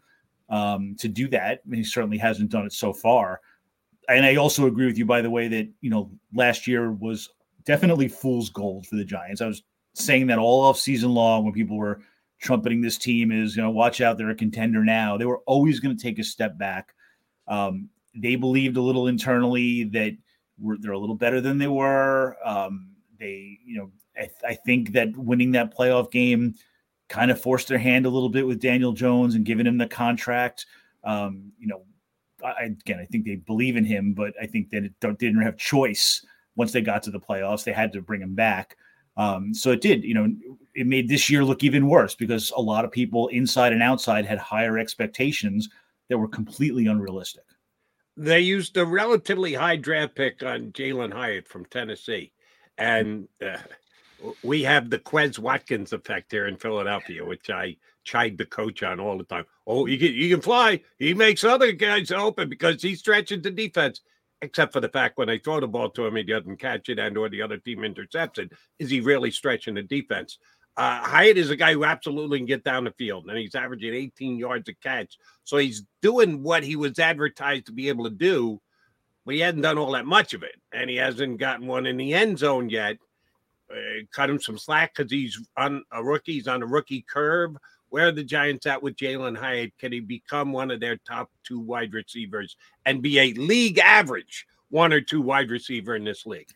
um, 0.51 0.95
to 0.99 1.09
do 1.09 1.29
that. 1.29 1.63
he 1.73 1.83
certainly 1.83 2.19
hasn't 2.19 2.51
done 2.51 2.67
it 2.67 2.73
so 2.73 2.93
far. 2.93 3.41
And 4.09 4.25
I 4.25 4.37
also 4.37 4.67
agree 4.67 4.87
with 4.87 4.99
you, 4.99 5.07
by 5.07 5.23
the 5.23 5.31
way, 5.31 5.49
that 5.49 5.69
you 5.81 5.91
know 5.91 6.11
last 6.35 6.67
year 6.67 6.93
was 6.93 7.31
definitely 7.65 8.09
fool's 8.09 8.51
gold 8.51 8.87
for 8.87 8.97
the 8.97 9.05
Giants. 9.05 9.41
I 9.41 9.47
was 9.47 9.63
saying 9.99 10.29
that 10.29 10.39
all 10.39 10.65
off 10.65 10.79
season 10.79 11.11
long 11.11 11.45
when 11.45 11.53
people 11.53 11.77
were 11.77 12.01
trumpeting 12.41 12.81
this 12.81 12.99
team 12.99 13.33
is, 13.33 13.57
you 13.57 13.63
know, 13.63 13.71
watch 13.71 14.01
out, 14.01 14.17
they're 14.17 14.31
a 14.31 14.35
contender 14.35 14.85
now. 14.85 15.17
They 15.17 15.27
were 15.27 15.41
always 15.47 15.81
going 15.81 15.97
to 15.97 16.03
take 16.03 16.19
a 16.19 16.25
step 16.25 16.57
back. 16.57 16.95
Um, 17.47 17.89
they 18.15 18.37
believed 18.37 18.77
a 18.77 18.83
little 18.83 19.09
internally 19.09 19.85
that 19.85 20.17
they're 20.59 20.93
a 20.93 20.99
little 20.99 21.15
better 21.15 21.41
than 21.41 21.59
they 21.59 21.69
were. 21.69 22.37
Um, 22.45 22.91
they, 23.19 23.59
you 23.65 23.79
know, 23.79 23.91
I, 24.17 24.31
I, 24.47 24.55
think 24.55 24.93
that 24.93 25.17
winning 25.17 25.53
that 25.53 25.77
playoff 25.77 26.11
game 26.11 26.55
kind 27.09 27.31
of 27.31 27.41
forced 27.41 27.69
their 27.69 27.79
hand 27.79 28.07
a 28.07 28.11
little 28.11 28.29
bit 28.29 28.47
with 28.47 28.61
Daniel 28.61 28.93
Jones 28.93 29.35
and 29.35 29.45
giving 29.45 29.67
him 29.67 29.79
the 29.79 29.87
contract. 29.87 30.67
Um, 31.05 31.53
you 31.59 31.69
know, 31.69 31.85
I, 32.45 32.65
again, 32.65 32.99
I 33.01 33.07
think 33.07 33.25
they 33.25 33.37
believe 33.37 33.77
in 33.77 33.85
him, 33.85 34.15
but 34.15 34.35
I 34.41 34.47
think 34.47 34.71
that 34.71 34.85
it 34.85 35.19
didn't 35.19 35.43
have 35.43 35.57
choice 35.57 36.25
once 36.57 36.73
they 36.73 36.81
got 36.81 37.03
to 37.05 37.11
the 37.11 37.21
playoffs. 37.21 37.65
They 37.65 37.73
had 37.73 37.93
to 37.93 38.03
bring 38.03 38.21
him 38.21 38.35
back. 38.35 38.77
Um, 39.19 39.53
so 39.53 39.73
it 39.73 39.81
did, 39.81 40.05
you 40.05 40.15
know, 40.15 40.33
it 40.75 40.87
made 40.87 41.09
this 41.09 41.29
year 41.29 41.45
look 41.45 41.65
even 41.65 41.89
worse 41.89 42.15
because 42.15 42.53
a 42.57 42.61
lot 42.61 42.85
of 42.85 42.93
people 42.93 43.29
inside 43.29 43.73
and 43.73 43.83
outside 43.83 44.25
had 44.25 44.39
higher 44.39 44.79
expectations 44.79 45.69
that 46.09 46.17
were 46.17 46.29
completely 46.29 46.87
unrealistic. 46.87 47.43
They 48.17 48.41
used 48.41 48.77
a 48.77 48.87
relatively 48.87 49.55
high 49.55 49.77
draft 49.77 50.15
pick 50.15 50.43
on 50.43 50.73
Jalen 50.73 51.13
Hyatt 51.13 51.49
from 51.49 51.65
Tennessee. 51.67 52.33
And 52.79 53.29
uh, 53.45 53.59
we 54.45 54.63
have 54.63 54.89
the 54.89 55.01
Quez 55.01 55.39
Watkins 55.39 55.93
effect 55.93 56.31
here 56.31 56.47
in 56.47 56.57
Philadelphia, 56.57 57.25
which 57.25 57.51
I 57.51 57.77
chide 58.05 58.39
the 58.39 58.47
coach 58.47 58.85
on 58.85 59.01
all 59.01 59.19
the 59.19 59.25
time. 59.25 59.45
Oh, 59.67 59.87
you 59.87 59.99
can 59.99 60.15
you 60.15 60.31
can 60.31 60.41
fly. 60.41 60.81
He 60.99 61.13
makes 61.13 61.43
other 61.43 61.73
guys 61.73 62.13
open 62.13 62.49
because 62.49 62.81
he 62.83 62.95
stretches 62.95 63.43
the 63.43 63.51
defense 63.51 64.01
except 64.43 64.73
for 64.73 64.81
the 64.81 64.89
fact 64.89 65.19
when 65.19 65.29
they 65.29 65.39
throw 65.39 65.61
the 65.61 65.67
ball 65.67 65.91
to 65.91 66.07
him, 66.07 66.17
he 66.17 66.23
doesn't 66.23 66.59
catch 66.59 66.89
it 66.89 66.99
and 66.99 67.17
or 67.17 67.29
the 67.29 67.43
other 67.43 67.59
team 67.59 67.85
intercepts 67.85 68.39
it. 68.39 68.53
Is 68.79 68.91
he 68.91 69.01
really 69.01 69.31
stretching 69.31 69.75
the 69.75 69.83
defense? 69.83 70.39
Uh, 70.77 71.03
Hyatt 71.03 71.37
is 71.37 71.51
a 71.51 71.57
guy 71.57 71.73
who 71.73 71.85
absolutely 71.85 72.39
can 72.39 72.47
get 72.47 72.63
down 72.63 72.85
the 72.85 72.93
field, 72.93 73.27
and 73.29 73.37
he's 73.37 73.57
averaging 73.57 73.95
18 73.95 74.39
yards 74.39 74.69
a 74.69 74.75
catch. 74.75 75.19
So 75.43 75.57
he's 75.57 75.83
doing 76.03 76.43
what 76.43 76.63
he 76.63 76.77
was 76.77 77.01
advertised 77.01 77.67
to 77.67 77.73
be 77.73 77.89
able 77.89 78.05
to 78.05 78.11
do, 78.11 78.61
but 79.27 79.35
he 79.35 79.41
hasn't 79.41 79.65
done 79.65 79.77
all 79.77 79.91
that 79.93 80.07
much 80.07 80.35
of 80.35 80.45
it, 80.45 80.55
and 80.73 80.89
he 80.89 80.95
hasn't 80.95 81.41
gotten 81.41 81.67
one 81.67 81.87
in 81.87 81.97
the 81.97 82.15
end 82.15 82.39
zone 82.39 82.71
yet. 82.71 82.97
Uh, 83.69 84.05
cut 84.15 84.31
him 84.31 84.41
some 84.41 84.57
slack 84.57 84.95
because 84.95 85.11
he's 85.11 85.45
on 85.57 85.83
a 85.91 86.03
rookie. 86.03 86.35
He's 86.35 86.49
on 86.49 86.63
a 86.63 86.67
rookie 86.67 87.05
curve. 87.11 87.57
Where 87.91 88.09
are 88.09 88.13
the 88.13 88.25
Giants 88.25 88.67
at 88.67 88.83
with 88.83 88.97
Jalen 88.97 89.37
Hyatt? 89.37 89.73
Can 89.79 89.93
he 89.93 90.01
become 90.01 90.53
one 90.53 90.71
of 90.71 90.81
their 90.81 90.97
top 90.97 91.31
two 91.45 91.61
wide 91.61 91.93
receivers 91.93 92.57
and 92.87 93.03
be 93.03 93.19
a 93.19 93.33
league 93.35 93.79
average 93.79 94.47
one 94.71 94.93
or 94.93 95.01
two 95.01 95.23
wide 95.23 95.51
receiver 95.51 95.97
in 95.97 96.05
this 96.05 96.27
league? 96.27 96.51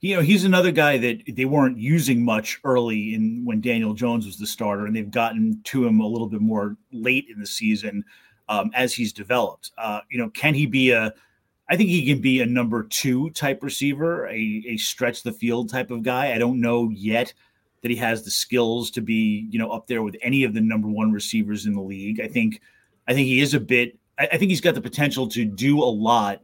You 0.00 0.16
know, 0.16 0.22
he's 0.22 0.44
another 0.44 0.70
guy 0.70 0.98
that 0.98 1.22
they 1.26 1.46
weren't 1.46 1.78
using 1.78 2.24
much 2.24 2.60
early 2.64 3.14
in 3.14 3.44
when 3.44 3.60
Daniel 3.60 3.94
Jones 3.94 4.26
was 4.26 4.36
the 4.36 4.46
starter, 4.46 4.86
and 4.86 4.94
they've 4.94 5.10
gotten 5.10 5.60
to 5.64 5.86
him 5.86 6.00
a 6.00 6.06
little 6.06 6.28
bit 6.28 6.42
more 6.42 6.76
late 6.92 7.26
in 7.32 7.40
the 7.40 7.46
season 7.46 8.04
um, 8.48 8.70
as 8.74 8.92
he's 8.92 9.12
developed. 9.12 9.70
Uh, 9.78 10.00
you 10.10 10.18
know, 10.18 10.28
can 10.30 10.54
he 10.54 10.66
be 10.66 10.90
a 10.90 11.14
I 11.68 11.76
think 11.76 11.88
he 11.88 12.06
can 12.06 12.20
be 12.20 12.42
a 12.42 12.46
number 12.46 12.82
two 12.82 13.30
type 13.30 13.62
receiver, 13.62 14.26
a, 14.28 14.64
a 14.66 14.76
stretch 14.76 15.22
the 15.22 15.32
field 15.32 15.70
type 15.70 15.90
of 15.90 16.02
guy. 16.02 16.34
I 16.34 16.38
don't 16.38 16.60
know 16.60 16.90
yet 16.90 17.32
that 17.84 17.90
he 17.90 17.96
has 17.98 18.22
the 18.22 18.30
skills 18.30 18.90
to 18.90 19.02
be, 19.02 19.46
you 19.50 19.58
know, 19.58 19.70
up 19.70 19.86
there 19.86 20.02
with 20.02 20.16
any 20.22 20.42
of 20.42 20.54
the 20.54 20.60
number 20.62 20.88
one 20.88 21.12
receivers 21.12 21.66
in 21.66 21.74
the 21.74 21.82
league. 21.82 22.18
I 22.18 22.26
think, 22.26 22.62
I 23.06 23.12
think 23.12 23.26
he 23.26 23.42
is 23.42 23.52
a 23.52 23.60
bit. 23.60 23.98
I, 24.18 24.26
I 24.32 24.38
think 24.38 24.48
he's 24.48 24.62
got 24.62 24.74
the 24.74 24.80
potential 24.80 25.28
to 25.28 25.44
do 25.44 25.82
a 25.82 25.84
lot. 25.84 26.40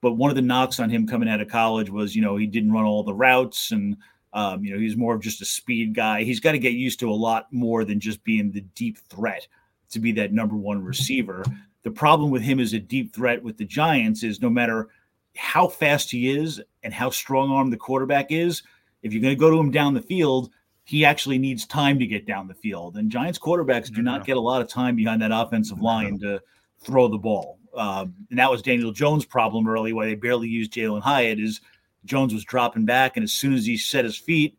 But 0.00 0.14
one 0.14 0.30
of 0.30 0.36
the 0.36 0.40
knocks 0.40 0.80
on 0.80 0.88
him 0.88 1.06
coming 1.06 1.28
out 1.28 1.42
of 1.42 1.48
college 1.48 1.90
was, 1.90 2.16
you 2.16 2.22
know, 2.22 2.38
he 2.38 2.46
didn't 2.46 2.72
run 2.72 2.86
all 2.86 3.02
the 3.02 3.12
routes 3.12 3.70
and, 3.70 3.98
um, 4.32 4.64
you 4.64 4.72
know, 4.72 4.80
he's 4.80 4.96
more 4.96 5.14
of 5.14 5.20
just 5.20 5.42
a 5.42 5.44
speed 5.44 5.94
guy. 5.94 6.22
He's 6.22 6.40
got 6.40 6.52
to 6.52 6.58
get 6.58 6.72
used 6.72 7.00
to 7.00 7.10
a 7.10 7.12
lot 7.12 7.52
more 7.52 7.84
than 7.84 8.00
just 8.00 8.24
being 8.24 8.50
the 8.50 8.62
deep 8.74 8.96
threat 9.10 9.46
to 9.90 9.98
be 9.98 10.10
that 10.12 10.32
number 10.32 10.56
one 10.56 10.82
receiver. 10.82 11.44
The 11.82 11.90
problem 11.90 12.30
with 12.30 12.40
him 12.40 12.60
as 12.60 12.72
a 12.72 12.78
deep 12.78 13.14
threat 13.14 13.42
with 13.42 13.58
the 13.58 13.66
Giants 13.66 14.22
is 14.22 14.40
no 14.40 14.48
matter 14.48 14.88
how 15.36 15.68
fast 15.68 16.10
he 16.10 16.30
is 16.30 16.62
and 16.82 16.94
how 16.94 17.10
strong 17.10 17.50
arm 17.50 17.68
the 17.68 17.76
quarterback 17.76 18.32
is, 18.32 18.62
if 19.02 19.12
you're 19.12 19.20
going 19.20 19.34
to 19.34 19.38
go 19.38 19.50
to 19.50 19.60
him 19.60 19.70
down 19.70 19.92
the 19.92 20.00
field, 20.00 20.50
he 20.88 21.04
actually 21.04 21.38
needs 21.38 21.66
time 21.66 21.98
to 21.98 22.06
get 22.06 22.26
down 22.26 22.48
the 22.48 22.54
field. 22.54 22.96
And 22.96 23.10
Giants 23.10 23.38
quarterbacks 23.38 23.92
do 23.92 24.00
not 24.00 24.24
get 24.24 24.38
a 24.38 24.40
lot 24.40 24.62
of 24.62 24.68
time 24.68 24.96
behind 24.96 25.20
that 25.20 25.32
offensive 25.32 25.82
line 25.82 26.18
to 26.20 26.40
throw 26.80 27.08
the 27.08 27.18
ball. 27.18 27.58
Um, 27.76 28.14
and 28.30 28.38
that 28.38 28.50
was 28.50 28.62
Daniel 28.62 28.90
Jones' 28.90 29.26
problem 29.26 29.68
early, 29.68 29.92
why 29.92 30.06
they 30.06 30.14
barely 30.14 30.48
used 30.48 30.72
Jalen 30.72 31.02
Hyatt. 31.02 31.40
Is 31.40 31.60
Jones 32.06 32.32
was 32.32 32.42
dropping 32.42 32.86
back, 32.86 33.18
and 33.18 33.24
as 33.24 33.32
soon 33.32 33.52
as 33.52 33.66
he 33.66 33.76
set 33.76 34.06
his 34.06 34.16
feet, 34.16 34.56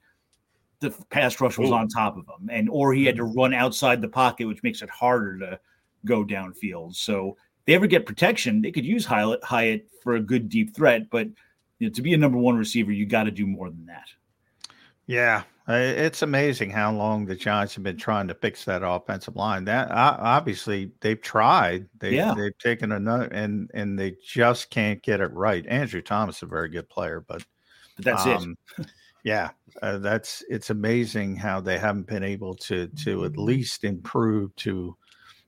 the 0.81 0.91
pass 1.09 1.41
rush 1.41 1.57
was 1.57 1.71
on 1.71 1.87
top 1.87 2.15
of 2.15 2.27
him, 2.27 2.47
and 2.51 2.69
or 2.69 2.93
he 2.93 3.05
had 3.05 3.15
to 3.15 3.23
run 3.23 3.55
outside 3.55 3.99
the 3.99 4.07
pocket, 4.07 4.47
which 4.47 4.61
makes 4.61 4.83
it 4.83 4.89
harder 4.91 5.39
to 5.39 5.59
go 6.05 6.23
downfield. 6.23 6.95
So 6.95 7.37
they 7.65 7.73
ever 7.73 7.87
get 7.87 8.05
protection, 8.05 8.61
they 8.61 8.71
could 8.71 8.85
use 8.85 9.03
Hyatt, 9.03 9.43
Hyatt 9.43 9.87
for 10.03 10.15
a 10.15 10.21
good 10.21 10.47
deep 10.47 10.75
threat, 10.75 11.09
but 11.09 11.27
you 11.79 11.87
know, 11.87 11.89
to 11.89 12.03
be 12.03 12.13
a 12.13 12.17
number 12.17 12.37
one 12.37 12.55
receiver, 12.55 12.91
you 12.91 13.07
got 13.07 13.23
to 13.23 13.31
do 13.31 13.47
more 13.47 13.71
than 13.71 13.87
that. 13.87 14.05
Yeah, 15.07 15.41
it's 15.69 16.21
amazing 16.23 16.71
how 16.71 16.91
long 16.91 17.25
the 17.25 17.35
Giants 17.35 17.75
have 17.75 17.83
been 17.83 17.97
trying 17.97 18.27
to 18.27 18.33
fix 18.33 18.65
that 18.65 18.81
offensive 18.83 19.35
line. 19.35 19.65
That 19.65 19.91
obviously 19.91 20.91
they've 21.01 21.21
tried. 21.21 21.87
They 21.99 22.15
yeah. 22.15 22.33
they've 22.35 22.57
taken 22.57 22.91
another 22.91 23.25
and 23.25 23.69
and 23.73 23.97
they 23.97 24.15
just 24.25 24.71
can't 24.71 25.01
get 25.03 25.21
it 25.21 25.31
right. 25.33 25.65
Andrew 25.67 26.01
Thomas 26.01 26.37
is 26.37 26.43
a 26.43 26.45
very 26.47 26.69
good 26.69 26.89
player, 26.89 27.23
but, 27.27 27.43
but 27.97 28.05
that's 28.05 28.25
um, 28.25 28.57
it. 28.77 28.87
yeah, 29.23 29.51
uh, 29.81 29.99
that's 29.99 30.43
it's 30.49 30.71
amazing 30.71 31.35
how 31.35 31.61
they 31.61 31.77
haven't 31.77 32.07
been 32.07 32.23
able 32.23 32.55
to 32.55 32.87
to 33.03 33.25
at 33.25 33.37
least 33.37 33.83
improve 33.83 34.55
to 34.57 34.95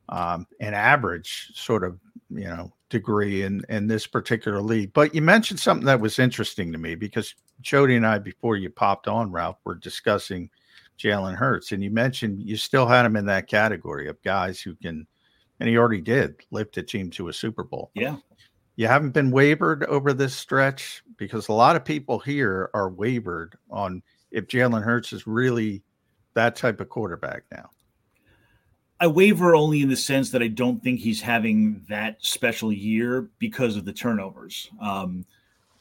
um, 0.09 0.45
an 0.59 0.73
average 0.73 1.51
sort 1.55 1.83
of 1.83 1.99
you 2.29 2.45
know 2.45 2.71
degree 2.89 3.41
in 3.43 3.63
in 3.69 3.87
this 3.87 4.05
particular 4.05 4.61
league. 4.61 4.93
But 4.93 5.15
you 5.15 5.21
mentioned 5.23 5.59
something 5.59 5.85
that 5.87 5.99
was 5.99 6.19
interesting 6.19 6.71
to 6.73 6.77
me 6.77 6.93
because 6.93 7.33
Jody 7.61 7.95
and 7.95 8.05
I, 8.05 8.19
before 8.19 8.55
you 8.55 8.69
popped 8.69 9.07
on, 9.07 9.31
Ralph, 9.31 9.57
were 9.63 9.75
discussing 9.75 10.49
Jalen 10.99 11.35
Hurts, 11.35 11.71
and 11.71 11.83
you 11.83 11.89
mentioned 11.89 12.41
you 12.41 12.57
still 12.57 12.87
had 12.87 13.05
him 13.05 13.15
in 13.15 13.25
that 13.25 13.47
category 13.47 14.07
of 14.07 14.21
guys 14.21 14.61
who 14.61 14.75
can, 14.75 15.07
and 15.59 15.69
he 15.69 15.77
already 15.77 16.01
did 16.01 16.35
lift 16.51 16.77
a 16.77 16.83
team 16.83 17.09
to 17.11 17.29
a 17.29 17.33
Super 17.33 17.63
Bowl. 17.63 17.91
Yeah. 17.93 18.17
You 18.75 18.87
haven't 18.87 19.11
been 19.11 19.31
wavered 19.31 19.83
over 19.85 20.13
this 20.13 20.35
stretch 20.35 21.03
because 21.17 21.47
a 21.47 21.53
lot 21.53 21.75
of 21.75 21.85
people 21.85 22.19
here 22.19 22.69
are 22.73 22.89
wavered 22.89 23.55
on 23.69 24.01
if 24.31 24.47
Jalen 24.47 24.83
Hurts 24.83 25.13
is 25.13 25.27
really 25.27 25.83
that 26.33 26.55
type 26.55 26.79
of 26.79 26.89
quarterback 26.89 27.43
now. 27.51 27.69
I 28.99 29.07
waver 29.07 29.55
only 29.55 29.81
in 29.81 29.89
the 29.89 29.95
sense 29.95 30.29
that 30.29 30.43
I 30.43 30.47
don't 30.47 30.81
think 30.81 30.99
he's 30.99 31.21
having 31.21 31.83
that 31.89 32.17
special 32.19 32.71
year 32.71 33.29
because 33.39 33.75
of 33.75 33.83
the 33.83 33.93
turnovers. 33.93 34.69
Um, 34.79 35.25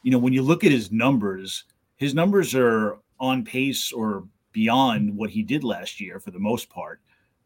you 0.03 0.11
know, 0.11 0.17
when 0.17 0.33
you 0.33 0.41
look 0.41 0.63
at 0.63 0.71
his 0.71 0.91
numbers, 0.91 1.65
his 1.97 2.13
numbers 2.13 2.55
are 2.55 2.97
on 3.19 3.43
pace 3.43 3.91
or 3.91 4.23
beyond 4.51 5.15
what 5.15 5.29
he 5.29 5.43
did 5.43 5.63
last 5.63 5.99
year 6.01 6.19
for 6.19 6.31
the 6.31 6.39
most 6.39 6.69
part. 6.69 6.99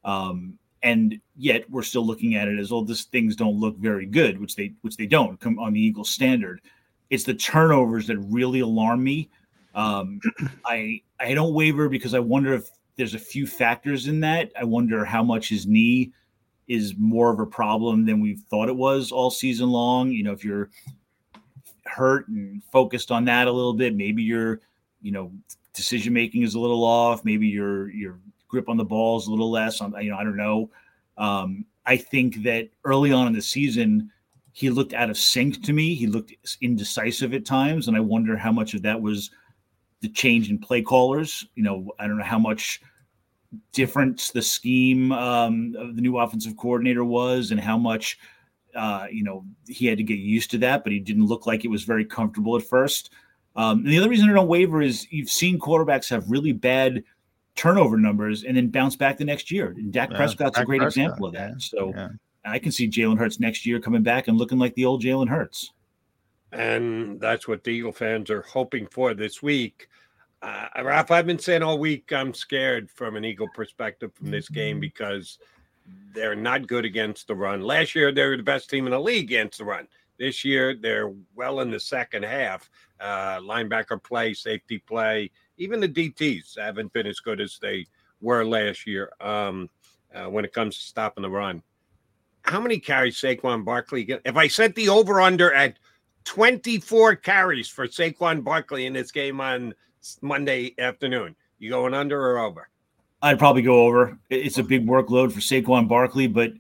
Um, 0.04 0.58
and 0.84 1.20
yet 1.36 1.70
we're 1.70 1.84
still 1.84 2.06
looking 2.06 2.36
at 2.36 2.48
it 2.48 2.60
as, 2.60 2.72
oh, 2.72 2.84
these 2.84 3.06
things 3.06 3.36
don't 3.36 3.60
look 3.60 3.78
very 3.78 4.06
good, 4.06 4.40
which 4.40 4.56
they 4.56 4.74
which 4.82 4.98
they 4.98 5.08
don't 5.08 5.40
come 5.40 5.58
on 5.60 5.74
the 5.74 5.82
Eagles 5.82 6.10
standard. 6.10 6.62
It's 7.10 7.24
the 7.24 7.34
turnovers 7.34 8.08
that 8.08 8.18
really 8.20 8.60
alarm 8.60 9.04
me. 9.04 9.30
Um, 9.74 10.20
I 10.66 11.02
I 11.20 11.34
don't 11.34 11.54
waver 11.54 11.90
because 11.90 12.14
I 12.14 12.20
wonder 12.20 12.54
if 12.54 12.70
there's 12.98 13.16
a 13.16 13.20
few 13.20 13.48
factors 13.48 14.08
in 14.08 14.20
that. 14.22 14.52
I 14.60 14.64
wonder 14.64 15.04
how 15.04 15.24
much 15.24 15.50
his 15.50 15.66
knee 15.66 16.12
is 16.68 16.96
more 16.98 17.32
of 17.32 17.40
a 17.40 17.46
problem 17.46 18.06
than 18.06 18.22
we 18.22 18.36
thought 18.36 18.70
it 18.70 18.76
was 18.76 19.12
all 19.12 19.32
season 19.32 19.70
long. 19.70 20.12
You 20.12 20.24
know, 20.24 20.34
if 20.34 20.46
you're 20.46 20.70
hurt 21.96 22.28
and 22.28 22.64
focused 22.72 23.12
on 23.12 23.26
that 23.26 23.48
a 23.48 23.52
little 23.52 23.74
bit, 23.74 23.96
maybe 23.96 24.22
your, 24.22 24.60
you 25.02 25.12
know, 25.12 25.32
decision 25.74 26.14
making 26.14 26.44
is 26.44 26.56
a 26.56 26.60
little 26.60 26.84
off. 26.84 27.24
Maybe 27.24 27.48
your 27.48 27.90
your 27.92 28.20
grip 28.48 28.70
on 28.70 28.78
the 28.78 28.86
ball 28.86 29.18
is 29.18 29.28
a 29.28 29.32
little 29.32 29.52
less. 29.52 29.82
On 29.82 29.94
you 30.02 30.12
know, 30.12 30.18
I 30.18 30.24
don't 30.24 30.38
know. 30.38 30.70
Um, 31.18 31.66
I 31.86 31.98
think 31.98 32.44
that 32.44 32.70
early 32.84 33.12
on 33.12 33.28
in 33.28 33.34
the 33.34 33.42
season, 33.42 34.12
he 34.54 34.70
looked 34.70 34.94
out 34.94 35.10
of 35.10 35.18
sync 35.18 35.64
to 35.64 35.74
me. 35.74 35.94
He 35.94 36.08
looked 36.08 36.34
indecisive 36.62 37.34
at 37.34 37.46
times, 37.46 37.88
and 37.88 37.96
I 37.96 38.00
wonder 38.00 38.36
how 38.38 38.52
much 38.52 38.74
of 38.74 38.82
that 38.84 39.02
was 39.02 39.32
the 40.02 40.10
change 40.10 40.50
in 40.50 40.58
play 40.58 40.82
callers. 40.82 41.46
You 41.56 41.64
know, 41.64 41.92
I 42.00 42.08
don't 42.08 42.18
know 42.18 42.24
how 42.24 42.40
much 42.40 42.82
different 43.72 44.32
the 44.34 44.42
scheme 44.42 45.12
um, 45.12 45.76
of 45.78 45.96
the 45.96 46.02
new 46.02 46.18
offensive 46.18 46.58
coordinator 46.58 47.06
was, 47.06 47.52
and 47.52 47.60
how 47.60 47.78
much 47.78 48.18
uh, 48.76 49.08
you 49.12 49.24
know 49.24 49.46
he 49.68 49.88
had 49.88 49.98
to 49.98 50.04
get 50.04 50.20
used 50.20 50.52
to 50.52 50.58
that. 50.60 50.84
But 50.84 50.94
he 50.94 51.00
didn't 51.00 51.26
look 51.26 51.48
like 51.48 51.66
it 51.66 51.70
was 51.70 51.84
very 51.84 52.06
comfortable 52.06 52.56
at 52.56 52.64
first. 52.64 53.12
Um, 53.56 53.80
and 53.80 53.88
the 53.88 53.98
other 53.98 54.10
reason 54.10 54.30
I 54.30 54.34
don't 54.34 54.48
waver 54.48 54.82
is 54.82 55.08
you've 55.12 55.30
seen 55.30 55.60
quarterbacks 55.60 56.10
have 56.10 56.30
really 56.30 56.52
bad 56.52 57.04
turnover 57.56 57.98
numbers 57.98 58.44
and 58.44 58.58
then 58.58 58.68
bounce 58.68 58.96
back 58.96 59.18
the 59.18 59.26
next 59.26 59.50
year. 59.50 59.70
And 59.78 59.92
Dak 59.92 60.12
yeah, 60.12 60.18
Prescott's 60.18 60.56
Dak 60.56 60.64
a 60.64 60.66
great 60.66 60.82
Prescott, 60.82 61.04
example 61.06 61.28
of 61.28 61.34
that. 61.34 61.52
Yeah, 61.52 61.56
so 61.58 61.94
yeah. 61.96 62.10
I 62.44 62.60
can 62.60 62.72
see 62.72 62.90
Jalen 62.90 63.18
Hurts 63.18 63.40
next 63.40 63.66
year 63.66 63.80
coming 63.80 64.04
back 64.04 64.28
and 64.28 64.38
looking 64.38 64.60
like 64.60 64.76
the 64.76 64.86
old 64.86 65.02
Jalen 65.02 65.30
Hurts. 65.30 65.72
And 66.52 67.20
that's 67.20 67.48
what 67.48 67.64
the 67.64 67.72
Eagle 67.72 67.92
fans 67.92 68.30
are 68.30 68.44
hoping 68.44 68.88
for 68.88 69.14
this 69.14 69.42
week. 69.42 69.88
Uh, 70.42 70.68
Ralph, 70.84 71.12
I've 71.12 71.26
been 71.26 71.40
saying 71.40 71.64
all 71.64 71.80
week 71.80 72.12
I'm 72.14 72.34
scared 72.34 72.90
from 72.92 73.16
an 73.16 73.26
Eagle 73.26 73.48
perspective 73.54 74.14
from 74.14 74.32
this 74.32 74.48
game 74.48 74.76
mm-hmm. 74.76 74.82
because 74.82 75.40
they're 76.14 76.36
not 76.36 76.68
good 76.68 76.86
against 76.86 77.28
the 77.28 77.36
run. 77.36 77.62
Last 77.62 77.96
year, 77.96 78.12
they 78.12 78.26
were 78.26 78.38
the 78.38 78.44
best 78.44 78.70
team 78.70 78.86
in 78.86 78.92
the 78.92 79.00
league 79.00 79.26
against 79.26 79.60
the 79.60 79.66
run. 79.66 79.88
This 80.18 80.46
year, 80.46 80.76
they're 80.76 81.14
well 81.36 81.60
in 81.60 81.70
the 81.70 81.80
second 81.80 82.24
half. 82.24 82.70
Uh, 83.00 83.40
linebacker 83.40 84.02
play, 84.02 84.34
safety 84.34 84.78
play, 84.78 85.30
even 85.58 85.80
the 85.80 85.90
DTs 85.90 86.58
haven't 86.58 86.94
been 86.94 87.08
as 87.08 87.20
good 87.20 87.42
as 87.42 87.60
they 87.62 87.86
were 88.22 88.46
last 88.46 88.88
year 88.88 89.12
um, 89.20 89.70
uh, 90.14 90.26
when 90.26 90.46
it 90.46 90.54
comes 90.54 90.78
to 90.78 90.84
stopping 90.84 91.22
the 91.22 91.30
run. 91.30 91.62
How 92.44 92.62
many 92.62 92.80
carries 92.80 93.18
Saquon 93.18 93.66
Barkley 93.66 94.04
get? 94.04 94.22
If 94.24 94.38
I 94.38 94.48
set 94.48 94.76
the 94.76 94.90
over 94.90 95.20
under 95.20 95.54
at 95.54 95.78
24 96.26 97.16
carries 97.18 97.68
for 97.68 97.88
Saquon 97.88 98.44
Barkley 98.44 98.86
in 98.86 98.94
this 98.94 99.12
game 99.12 99.40
on 99.40 99.74
Monday 100.22 100.76
afternoon. 100.78 101.36
You 101.60 101.70
going 101.70 101.94
under 101.94 102.20
or 102.20 102.40
over? 102.40 102.70
I'd 103.22 103.40
probably 103.40 103.62
go 103.62 103.86
over. 103.86 104.18
It's 104.30 104.58
a 104.58 104.64
big 104.64 104.86
workload 104.86 105.32
for 105.32 105.40
Saquon 105.40 105.88
Barkley, 105.88 106.28
but 106.28 106.54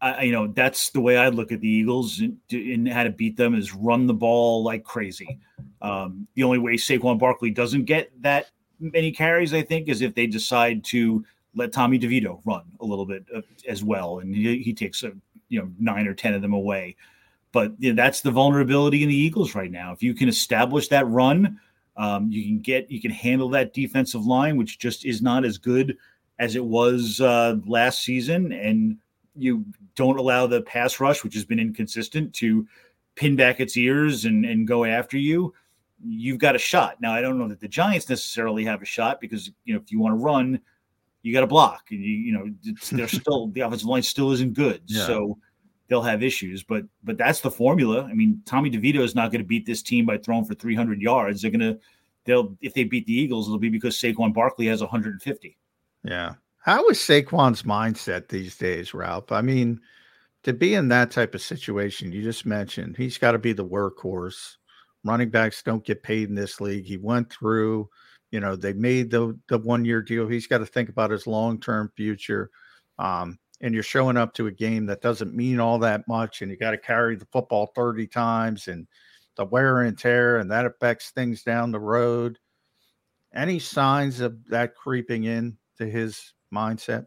I, 0.00 0.22
you 0.22 0.32
know 0.32 0.46
that's 0.46 0.90
the 0.90 1.00
way 1.00 1.16
I 1.16 1.28
look 1.28 1.50
at 1.50 1.60
the 1.60 1.68
Eagles 1.68 2.20
and, 2.20 2.38
and, 2.52 2.88
how 2.88 3.02
to 3.02 3.10
beat 3.10 3.36
them 3.36 3.54
is 3.54 3.74
run 3.74 4.06
the 4.06 4.14
ball 4.14 4.62
like 4.62 4.84
crazy. 4.84 5.38
Um, 5.82 6.28
the 6.34 6.44
only 6.44 6.58
way 6.58 6.74
Saquon 6.74 7.18
Barkley 7.18 7.50
doesn't 7.50 7.84
get 7.84 8.10
that 8.22 8.50
many 8.78 9.10
carries, 9.10 9.52
I 9.52 9.62
think, 9.62 9.88
is 9.88 10.00
if 10.00 10.14
they 10.14 10.26
decide 10.26 10.84
to 10.84 11.24
let 11.54 11.72
Tommy 11.72 11.98
DeVito 11.98 12.40
run 12.44 12.62
a 12.80 12.84
little 12.84 13.06
bit 13.06 13.24
uh, 13.34 13.42
as 13.66 13.82
well, 13.82 14.20
and 14.20 14.34
he, 14.34 14.62
he 14.62 14.72
takes 14.72 15.02
a 15.02 15.12
you 15.48 15.60
know 15.60 15.70
nine 15.78 16.06
or 16.06 16.14
ten 16.14 16.34
of 16.34 16.42
them 16.42 16.52
away. 16.52 16.96
But 17.50 17.72
you 17.78 17.92
know, 17.92 18.00
that's 18.00 18.20
the 18.20 18.30
vulnerability 18.30 19.02
in 19.02 19.08
the 19.08 19.16
Eagles 19.16 19.54
right 19.54 19.70
now. 19.70 19.92
If 19.92 20.02
you 20.02 20.14
can 20.14 20.28
establish 20.28 20.88
that 20.88 21.08
run, 21.08 21.58
um, 21.98 22.30
you 22.30 22.44
can 22.44 22.60
get 22.60 22.90
you 22.90 23.00
can 23.00 23.10
handle 23.10 23.48
that 23.50 23.74
defensive 23.74 24.24
line, 24.24 24.56
which 24.56 24.78
just 24.78 25.04
is 25.04 25.20
not 25.20 25.44
as 25.44 25.58
good 25.58 25.98
as 26.38 26.54
it 26.54 26.64
was 26.64 27.20
uh, 27.20 27.56
last 27.66 28.04
season, 28.04 28.52
and 28.52 28.96
you 29.34 29.64
don't 29.96 30.18
allow 30.18 30.46
the 30.46 30.62
pass 30.62 31.00
rush, 31.00 31.24
which 31.24 31.34
has 31.34 31.44
been 31.44 31.58
inconsistent, 31.58 32.32
to 32.34 32.66
pin 33.16 33.34
back 33.34 33.58
its 33.58 33.76
ears 33.76 34.24
and, 34.24 34.44
and 34.44 34.68
go 34.68 34.84
after 34.84 35.18
you. 35.18 35.52
You've 36.06 36.38
got 36.38 36.54
a 36.54 36.58
shot. 36.58 37.00
Now, 37.00 37.12
I 37.12 37.20
don't 37.20 37.36
know 37.36 37.48
that 37.48 37.58
the 37.58 37.66
Giants 37.66 38.08
necessarily 38.08 38.64
have 38.64 38.80
a 38.80 38.86
shot 38.86 39.20
because 39.20 39.50
you 39.64 39.74
know 39.74 39.80
if 39.80 39.90
you 39.90 39.98
want 39.98 40.12
to 40.12 40.24
run, 40.24 40.60
you 41.22 41.32
got 41.32 41.40
to 41.40 41.48
block, 41.48 41.88
and 41.90 42.00
you 42.00 42.12
you 42.12 42.32
know 42.32 42.48
they're 42.92 43.08
still 43.08 43.48
the 43.48 43.62
offensive 43.62 43.88
line 43.88 44.02
still 44.02 44.30
isn't 44.30 44.54
good, 44.54 44.82
yeah. 44.86 45.04
so 45.04 45.36
they'll 45.88 46.02
have 46.02 46.22
issues. 46.22 46.62
But 46.62 46.84
but 47.02 47.18
that's 47.18 47.40
the 47.40 47.50
formula. 47.50 48.04
I 48.04 48.14
mean, 48.14 48.40
Tommy 48.44 48.70
DeVito 48.70 49.00
is 49.00 49.14
not 49.14 49.30
going 49.30 49.42
to 49.42 49.46
beat 49.46 49.66
this 49.66 49.82
team 49.82 50.06
by 50.06 50.18
throwing 50.18 50.44
for 50.44 50.54
300 50.54 51.00
yards. 51.00 51.42
They're 51.42 51.50
going 51.50 51.60
to 51.60 51.78
they'll 52.24 52.56
if 52.60 52.74
they 52.74 52.84
beat 52.84 53.06
the 53.06 53.18
Eagles, 53.18 53.48
it'll 53.48 53.58
be 53.58 53.68
because 53.68 53.96
Saquon 53.96 54.32
Barkley 54.32 54.66
has 54.66 54.80
150. 54.80 55.56
Yeah. 56.04 56.34
How 56.58 56.86
is 56.88 56.98
Saquon's 56.98 57.62
mindset 57.62 58.28
these 58.28 58.56
days, 58.56 58.92
Ralph? 58.92 59.32
I 59.32 59.40
mean, 59.40 59.80
to 60.42 60.52
be 60.52 60.74
in 60.74 60.88
that 60.88 61.10
type 61.10 61.34
of 61.34 61.40
situation, 61.40 62.12
you 62.12 62.22
just 62.22 62.46
mentioned 62.46 62.96
he's 62.96 63.18
got 63.18 63.32
to 63.32 63.38
be 63.38 63.52
the 63.52 63.64
workhorse. 63.64 64.56
Running 65.04 65.30
backs 65.30 65.62
don't 65.62 65.84
get 65.84 66.02
paid 66.02 66.28
in 66.28 66.34
this 66.34 66.60
league. 66.60 66.84
He 66.84 66.96
went 66.96 67.32
through, 67.32 67.88
you 68.30 68.40
know, 68.40 68.56
they 68.56 68.72
made 68.74 69.10
the 69.10 69.38
the 69.48 69.58
one 69.58 69.84
year 69.84 70.02
deal. 70.02 70.28
He's 70.28 70.46
got 70.46 70.58
to 70.58 70.66
think 70.66 70.88
about 70.88 71.10
his 71.10 71.26
long 71.26 71.58
term 71.58 71.90
future. 71.96 72.50
Um, 72.98 73.38
and 73.60 73.74
you're 73.74 73.82
showing 73.82 74.16
up 74.16 74.32
to 74.34 74.46
a 74.46 74.52
game 74.52 74.86
that 74.86 75.02
doesn't 75.02 75.34
mean 75.34 75.58
all 75.60 75.78
that 75.78 76.06
much 76.06 76.42
and 76.42 76.50
you 76.50 76.56
got 76.56 76.70
to 76.70 76.78
carry 76.78 77.16
the 77.16 77.26
football 77.26 77.72
30 77.74 78.06
times 78.06 78.68
and 78.68 78.86
the 79.36 79.44
wear 79.44 79.82
and 79.82 79.98
tear 79.98 80.38
and 80.38 80.50
that 80.50 80.66
affects 80.66 81.10
things 81.10 81.42
down 81.42 81.70
the 81.70 81.80
road 81.80 82.38
any 83.34 83.58
signs 83.58 84.20
of 84.20 84.44
that 84.48 84.74
creeping 84.74 85.24
in 85.24 85.56
to 85.78 85.86
his 85.86 86.32
mindset? 86.52 87.06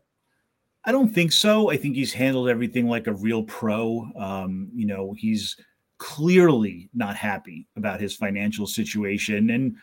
I 0.86 0.92
don't 0.92 1.14
think 1.14 1.32
so. 1.32 1.70
I 1.70 1.78
think 1.78 1.96
he's 1.96 2.14
handled 2.14 2.50
everything 2.50 2.88
like 2.88 3.08
a 3.08 3.14
real 3.14 3.44
pro. 3.44 4.08
Um, 4.18 4.70
you 4.74 4.86
know 4.88 5.14
he's 5.18 5.56
clearly 5.98 6.90
not 6.96 7.16
happy 7.16 7.68
about 7.76 8.02
his 8.02 8.16
financial 8.16 8.66
situation 8.66 9.52
and 9.52 9.76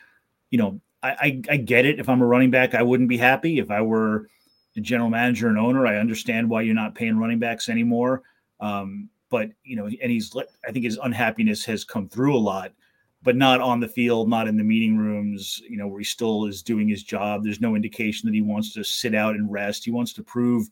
you 0.50 0.58
know 0.58 0.80
I, 1.00 1.10
I, 1.10 1.42
I 1.50 1.56
get 1.58 1.86
it. 1.86 2.00
If 2.00 2.08
i'm 2.08 2.20
a 2.20 2.26
running 2.26 2.50
back 2.50 2.74
i 2.74 2.82
wouldn't 2.82 3.08
be 3.08 3.18
happy. 3.18 3.58
If 3.60 3.70
i 3.70 3.80
were 3.80 4.28
general 4.76 5.10
manager 5.10 5.48
and 5.48 5.58
owner. 5.58 5.86
I 5.86 5.96
understand 5.96 6.48
why 6.48 6.62
you're 6.62 6.74
not 6.74 6.94
paying 6.94 7.18
running 7.18 7.38
backs 7.38 7.68
anymore. 7.68 8.22
Um, 8.60 9.08
but 9.30 9.50
you 9.62 9.76
know, 9.76 9.86
and 9.86 10.10
he's 10.10 10.34
I 10.66 10.72
think 10.72 10.84
his 10.84 10.98
unhappiness 11.02 11.64
has 11.66 11.84
come 11.84 12.08
through 12.08 12.36
a 12.36 12.38
lot, 12.38 12.72
but 13.22 13.36
not 13.36 13.60
on 13.60 13.80
the 13.80 13.88
field, 13.88 14.28
not 14.28 14.48
in 14.48 14.56
the 14.56 14.64
meeting 14.64 14.96
rooms. 14.96 15.60
You 15.68 15.76
know, 15.76 15.86
where 15.86 16.00
he 16.00 16.04
still 16.04 16.46
is 16.46 16.62
doing 16.62 16.88
his 16.88 17.02
job. 17.02 17.44
There's 17.44 17.60
no 17.60 17.74
indication 17.74 18.26
that 18.26 18.34
he 18.34 18.42
wants 18.42 18.72
to 18.74 18.84
sit 18.84 19.14
out 19.14 19.34
and 19.34 19.50
rest. 19.50 19.84
He 19.84 19.90
wants 19.90 20.12
to 20.14 20.22
prove, 20.22 20.68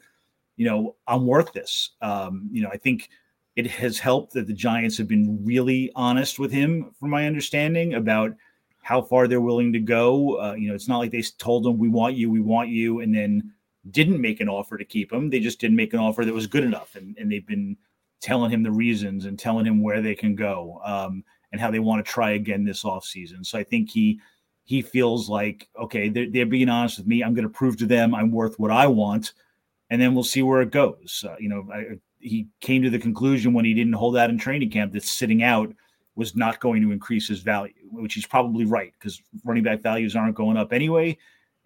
you 0.56 0.66
know, 0.66 0.96
I'm 1.06 1.26
worth 1.26 1.52
this. 1.52 1.90
Um, 2.00 2.48
you 2.50 2.62
know, 2.62 2.70
I 2.72 2.76
think 2.76 3.10
it 3.56 3.66
has 3.66 3.98
helped 3.98 4.32
that 4.34 4.46
the 4.46 4.52
Giants 4.52 4.98
have 4.98 5.08
been 5.08 5.44
really 5.44 5.90
honest 5.94 6.38
with 6.38 6.52
him, 6.52 6.92
from 6.98 7.10
my 7.10 7.26
understanding, 7.26 7.94
about 7.94 8.32
how 8.82 9.02
far 9.02 9.26
they're 9.26 9.40
willing 9.40 9.72
to 9.72 9.80
go. 9.80 10.40
Uh, 10.40 10.54
you 10.54 10.68
know, 10.68 10.74
it's 10.74 10.88
not 10.88 10.98
like 10.98 11.10
they 11.10 11.22
told 11.38 11.66
him, 11.66 11.78
"We 11.78 11.88
want 11.88 12.16
you, 12.16 12.30
we 12.30 12.40
want 12.40 12.68
you," 12.68 13.00
and 13.00 13.14
then 13.14 13.52
didn't 13.90 14.20
make 14.20 14.40
an 14.40 14.48
offer 14.48 14.76
to 14.76 14.84
keep 14.84 15.12
him. 15.12 15.30
They 15.30 15.40
just 15.40 15.60
didn't 15.60 15.76
make 15.76 15.92
an 15.92 16.00
offer 16.00 16.24
that 16.24 16.34
was 16.34 16.46
good 16.46 16.64
enough, 16.64 16.94
and, 16.96 17.16
and 17.18 17.30
they've 17.30 17.46
been 17.46 17.76
telling 18.20 18.50
him 18.50 18.62
the 18.62 18.70
reasons 18.70 19.26
and 19.26 19.38
telling 19.38 19.66
him 19.66 19.82
where 19.82 20.00
they 20.00 20.14
can 20.14 20.34
go 20.34 20.80
um, 20.84 21.22
and 21.52 21.60
how 21.60 21.70
they 21.70 21.78
want 21.78 22.04
to 22.04 22.10
try 22.10 22.32
again 22.32 22.64
this 22.64 22.82
offseason. 22.82 23.44
So 23.44 23.58
I 23.58 23.64
think 23.64 23.90
he 23.90 24.20
he 24.64 24.82
feels 24.82 25.28
like 25.28 25.68
okay, 25.78 26.08
they're, 26.08 26.30
they're 26.30 26.46
being 26.46 26.68
honest 26.68 26.98
with 26.98 27.06
me. 27.06 27.22
I'm 27.22 27.34
going 27.34 27.46
to 27.46 27.52
prove 27.52 27.76
to 27.78 27.86
them 27.86 28.14
I'm 28.14 28.32
worth 28.32 28.58
what 28.58 28.70
I 28.70 28.86
want, 28.86 29.32
and 29.90 30.00
then 30.00 30.14
we'll 30.14 30.24
see 30.24 30.42
where 30.42 30.62
it 30.62 30.70
goes. 30.70 31.24
Uh, 31.26 31.36
you 31.38 31.48
know, 31.48 31.68
I, 31.72 31.98
he 32.18 32.48
came 32.60 32.82
to 32.82 32.90
the 32.90 32.98
conclusion 32.98 33.52
when 33.52 33.64
he 33.64 33.74
didn't 33.74 33.92
hold 33.92 34.16
out 34.16 34.30
in 34.30 34.38
training 34.38 34.70
camp 34.70 34.92
that 34.92 35.04
sitting 35.04 35.42
out 35.42 35.72
was 36.16 36.34
not 36.34 36.60
going 36.60 36.82
to 36.82 36.90
increase 36.90 37.28
his 37.28 37.40
value, 37.40 37.74
which 37.90 38.14
he's 38.14 38.26
probably 38.26 38.64
right 38.64 38.92
because 38.98 39.22
running 39.44 39.62
back 39.62 39.82
values 39.82 40.16
aren't 40.16 40.34
going 40.34 40.56
up 40.56 40.72
anyway. 40.72 41.16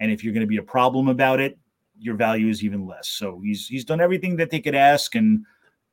And 0.00 0.10
if 0.10 0.24
you're 0.24 0.34
going 0.34 0.42
to 0.42 0.48
be 0.48 0.56
a 0.56 0.62
problem 0.62 1.08
about 1.08 1.40
it, 1.40 1.56
your 2.00 2.16
value 2.16 2.48
is 2.48 2.64
even 2.64 2.86
less. 2.86 3.08
So 3.08 3.40
he's 3.44 3.66
he's 3.66 3.84
done 3.84 4.00
everything 4.00 4.36
that 4.36 4.50
they 4.50 4.60
could 4.60 4.74
ask, 4.74 5.14
and 5.14 5.44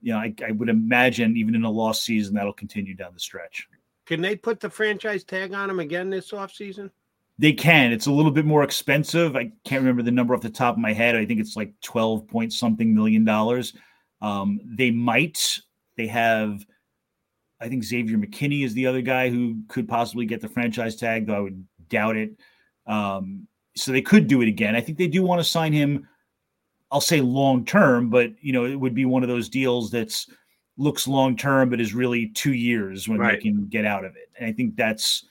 you 0.01 0.13
know 0.13 0.19
I, 0.19 0.33
I 0.45 0.51
would 0.51 0.69
imagine 0.69 1.35
even 1.37 1.55
in 1.55 1.63
a 1.63 1.69
lost 1.69 2.03
season 2.03 2.35
that'll 2.35 2.53
continue 2.53 2.95
down 2.95 3.13
the 3.13 3.19
stretch. 3.19 3.67
Can 4.05 4.21
they 4.21 4.35
put 4.35 4.59
the 4.59 4.69
franchise 4.69 5.23
tag 5.23 5.53
on 5.53 5.69
him 5.69 5.79
again 5.79 6.09
this 6.09 6.31
offseason? 6.31 6.89
They 7.39 7.53
can. 7.53 7.91
It's 7.91 8.07
a 8.07 8.11
little 8.11 8.31
bit 8.31 8.45
more 8.45 8.63
expensive. 8.63 9.35
I 9.35 9.51
can't 9.63 9.81
remember 9.81 10.01
the 10.01 10.11
number 10.11 10.33
off 10.33 10.41
the 10.41 10.49
top 10.49 10.75
of 10.75 10.79
my 10.79 10.93
head. 10.93 11.15
I 11.15 11.25
think 11.25 11.39
it's 11.39 11.55
like 11.55 11.73
12 11.81 12.27
point 12.27 12.53
something 12.53 12.95
million 12.95 13.25
dollars. 13.25 13.73
Um, 14.21 14.59
they 14.65 14.89
might. 14.89 15.59
They 15.97 16.07
have, 16.07 16.65
I 17.59 17.67
think 17.67 17.83
Xavier 17.83 18.17
McKinney 18.17 18.63
is 18.63 18.73
the 18.73 18.87
other 18.87 19.01
guy 19.01 19.29
who 19.29 19.57
could 19.67 19.87
possibly 19.87 20.25
get 20.25 20.41
the 20.41 20.47
franchise 20.47 20.95
tag, 20.95 21.27
though 21.27 21.35
I 21.35 21.39
would 21.39 21.67
doubt 21.89 22.15
it. 22.15 22.39
Um, 22.87 23.47
so 23.77 23.91
they 23.91 24.01
could 24.01 24.27
do 24.27 24.41
it 24.41 24.47
again. 24.47 24.75
I 24.75 24.81
think 24.81 24.97
they 24.97 25.07
do 25.07 25.23
want 25.23 25.39
to 25.39 25.43
sign 25.43 25.73
him. 25.73 26.07
I'll 26.91 27.01
say 27.01 27.21
long 27.21 27.65
term, 27.65 28.09
but 28.09 28.31
you 28.41 28.53
know 28.53 28.65
it 28.65 28.75
would 28.75 28.95
be 28.95 29.05
one 29.05 29.23
of 29.23 29.29
those 29.29 29.49
deals 29.49 29.91
that's 29.91 30.27
looks 30.77 31.07
long 31.07 31.35
term, 31.35 31.69
but 31.69 31.81
is 31.81 31.93
really 31.93 32.29
two 32.29 32.53
years 32.53 33.07
when 33.07 33.19
right. 33.19 33.33
they 33.33 33.41
can 33.41 33.67
get 33.67 33.85
out 33.85 34.05
of 34.05 34.15
it. 34.15 34.29
And 34.37 34.47
I 34.47 34.53
think 34.53 34.75
that's 34.75 35.25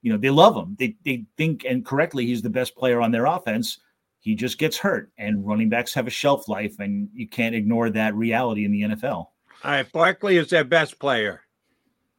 you 0.00 0.12
know 0.12 0.18
they 0.18 0.30
love 0.30 0.56
him. 0.56 0.76
They 0.78 0.96
they 1.04 1.24
think 1.36 1.64
and 1.64 1.84
correctly 1.84 2.26
he's 2.26 2.42
the 2.42 2.50
best 2.50 2.76
player 2.76 3.00
on 3.00 3.10
their 3.10 3.26
offense. 3.26 3.78
He 4.20 4.36
just 4.36 4.56
gets 4.56 4.78
hurt, 4.78 5.10
and 5.18 5.46
running 5.46 5.68
backs 5.68 5.92
have 5.94 6.06
a 6.06 6.10
shelf 6.10 6.48
life, 6.48 6.78
and 6.78 7.08
you 7.12 7.28
can't 7.28 7.56
ignore 7.56 7.90
that 7.90 8.14
reality 8.14 8.64
in 8.64 8.70
the 8.70 8.82
NFL. 8.82 9.04
All 9.12 9.30
right, 9.64 9.90
Barkley 9.92 10.36
is 10.36 10.48
their 10.48 10.64
best 10.64 10.98
player. 11.00 11.42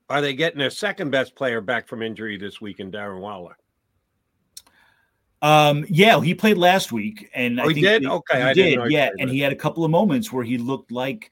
Are 0.09 0.21
they 0.21 0.33
getting 0.33 0.59
their 0.59 0.69
second 0.69 1.11
best 1.11 1.33
player 1.33 1.61
back 1.61 1.87
from 1.87 2.01
injury 2.01 2.37
this 2.37 2.59
week 2.59 2.79
in 2.79 2.91
Darren 2.91 3.21
Waller? 3.21 3.57
Um, 5.43 5.85
yeah, 5.89 6.19
he 6.21 6.33
played 6.33 6.57
last 6.57 6.91
week, 6.91 7.29
and 7.35 7.59
oh, 7.59 7.65
I 7.65 7.73
he 7.73 7.81
did. 7.81 8.05
okay, 8.05 8.37
he 8.37 8.43
I 8.43 8.53
did. 8.53 8.79
Yeah, 8.89 9.09
and 9.19 9.29
he 9.29 9.39
had 9.41 9.51
a 9.51 9.57
couple 9.57 9.83
of 9.83 9.91
moments 9.91 10.31
where 10.31 10.43
he 10.43 10.57
looked 10.57 10.91
like 10.91 11.31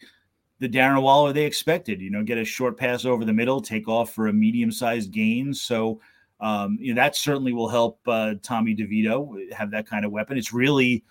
the 0.60 0.70
Darren 0.70 1.02
Waller 1.02 1.34
they 1.34 1.46
expected. 1.46 2.02
You 2.02 2.12
know, 2.12 2.22
get 2.22 2.38
a 2.38 2.46
short 2.46 2.78
pass 2.78 3.06
over 3.06 3.26
the 3.26 3.34
middle, 3.34 3.62
take 3.62 3.88
off 3.88 4.14
for 4.14 4.28
a 4.28 4.34
medium-sized 4.34 5.12
gain. 5.12 5.54
So 5.54 6.02
um, 6.42 6.78
you 6.82 6.94
know, 6.94 7.02
that 7.02 7.16
certainly 7.16 7.54
will 7.54 7.70
help 7.70 8.00
uh, 8.08 8.34
Tommy 8.42 8.76
DeVito 8.76 9.52
have 9.54 9.72
that 9.72 9.88
kind 9.88 10.04
of 10.04 10.12
weapon. 10.12 10.38
It's 10.38 10.52
really 10.52 11.04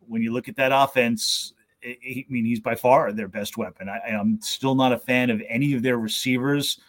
when 0.00 0.22
you 0.22 0.32
look 0.32 0.48
at 0.48 0.56
that 0.56 0.72
offense. 0.72 1.52
I 1.84 2.24
mean, 2.28 2.44
he's 2.44 2.60
by 2.60 2.76
far 2.76 3.12
their 3.12 3.28
best 3.28 3.56
weapon. 3.56 3.88
I, 3.88 4.00
am 4.08 4.38
still 4.40 4.74
not 4.74 4.92
a 4.92 4.98
fan 4.98 5.30
of 5.30 5.42
any 5.48 5.74
of 5.74 5.82
their 5.82 5.98
receivers. 5.98 6.80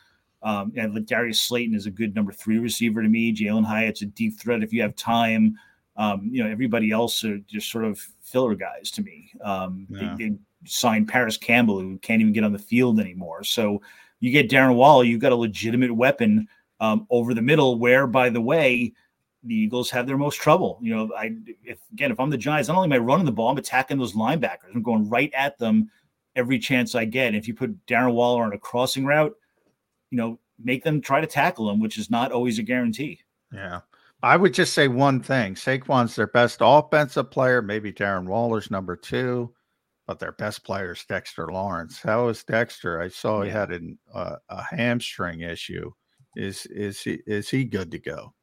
Um, 0.42 0.72
and 0.78 1.06
Darius 1.06 1.42
Slayton 1.42 1.76
is 1.76 1.86
a 1.86 1.92
good 1.92 2.16
number 2.16 2.32
three 2.32 2.60
receiver 2.60 3.02
to 3.02 3.10
me. 3.10 3.34
Jalen 3.34 3.66
Hyatt's 3.66 4.02
a 4.02 4.06
deep 4.06 4.40
threat 4.40 4.64
if 4.64 4.72
you 4.72 4.82
have 4.82 4.96
time. 4.96 5.58
Um, 5.98 6.30
you 6.32 6.42
know, 6.42 6.50
everybody 6.50 6.92
else 6.92 7.24
are 7.26 7.40
just 7.40 7.70
sort 7.70 7.84
of 7.84 8.00
filler 8.22 8.56
guys 8.56 8.90
to 8.92 9.02
me. 9.02 9.32
Um, 9.44 9.86
yeah. 9.90 10.16
they, 10.18 10.30
they, 10.30 10.36
signed 10.66 11.08
Parris 11.08 11.38
Campbell, 11.38 11.80
who 11.80 11.98
can't 12.00 12.22
even 12.22 12.34
get 12.34 12.44
on 12.44 12.52
the 12.52 12.60
field 12.60 13.00
anymore. 13.00 13.44
So 13.46 13.82
you 14.20 14.32
get 14.32 14.50
Darren 14.50 14.76
Waller, 14.76 15.06
you've 15.06 15.22
got 15.22 15.32
a 15.32 15.36
legitimate 15.36 15.96
weapon 15.96 16.48
um, 16.80 17.08
over 17.10 17.34
the 17.34 17.42
middle. 17.42 17.80
Where, 17.80 18.08
by 18.08 18.30
the 18.30 18.42
way, 18.42 18.94
the 19.44 19.56
Eagles 19.56 19.90
have 19.92 20.06
their 20.06 20.18
most 20.18 20.36
trouble. 20.36 20.80
You 20.82 20.96
know, 20.96 21.10
I 21.18 21.36
if 21.64 21.80
again, 21.94 22.12
if 22.12 22.20
I'm 22.20 22.30
the 22.30 22.38
Giants, 22.38 22.68
not 22.68 22.78
only 22.78 22.88
am 22.88 22.94
I 22.94 22.98
running 22.98 23.26
the 23.26 23.32
ball, 23.32 23.50
I'm 23.50 23.58
attacking 23.58 23.98
those 23.98 24.14
linebackers. 24.14 24.74
I'm 24.74 24.84
going 24.84 25.10
right 25.10 25.32
at 25.34 25.58
them 25.58 25.90
every 26.36 26.60
chance 26.60 26.96
I 26.96 27.06
get. 27.06 27.28
And 27.28 27.38
if 27.38 27.48
you 27.48 27.54
put 27.54 27.86
Darren 27.86 28.14
Waller 28.14 28.44
on 28.44 28.54
a 28.54 28.58
crossing 28.58 29.06
route, 29.06 29.36
you 30.12 30.18
know, 30.18 30.40
make 30.62 30.84
them 30.84 31.02
try 31.02 31.22
to 31.22 31.28
tackle 31.28 31.70
him, 31.70 31.80
which 31.80 31.98
is 31.98 32.10
not 32.10 32.32
always 32.32 32.60
a 32.60 32.64
guarantee. 32.64 33.20
Yeah. 33.54 33.82
I 34.22 34.36
would 34.36 34.54
just 34.54 34.74
say 34.74 34.88
one 34.88 35.22
thing 35.22 35.56
Saquon's 35.56 36.16
their 36.16 36.28
best 36.28 36.60
offensive 36.62 37.32
player. 37.32 37.62
Maybe 37.62 37.94
Darren 37.94 38.26
Waller's 38.26 38.70
number 38.70 38.96
two, 38.98 39.54
but 40.08 40.20
their 40.20 40.34
best 40.34 40.66
player 40.66 40.92
is 40.92 41.06
Dexter 41.08 41.48
Lawrence. 41.48 42.02
How 42.02 42.28
is 42.28 42.44
Dexter? 42.44 43.02
I 43.02 43.08
saw 43.08 43.42
he 43.42 43.50
had 43.50 43.72
an, 43.72 43.98
uh, 44.14 44.36
a 44.50 44.62
hamstring 44.64 45.42
issue. 45.42 45.92
Is 46.36 46.66
is 46.68 47.02
he 47.02 47.20
is 47.26 47.50
he 47.50 47.64
good 47.64 47.92
to 47.92 48.00
go? 48.00 48.34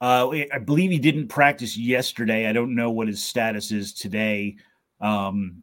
Uh, 0.00 0.28
I 0.52 0.58
believe 0.58 0.90
he 0.90 0.98
didn't 0.98 1.28
practice 1.28 1.76
yesterday. 1.76 2.48
I 2.48 2.52
don't 2.52 2.74
know 2.74 2.90
what 2.90 3.08
his 3.08 3.22
status 3.22 3.72
is 3.72 3.92
today. 3.94 4.56
Um, 5.00 5.62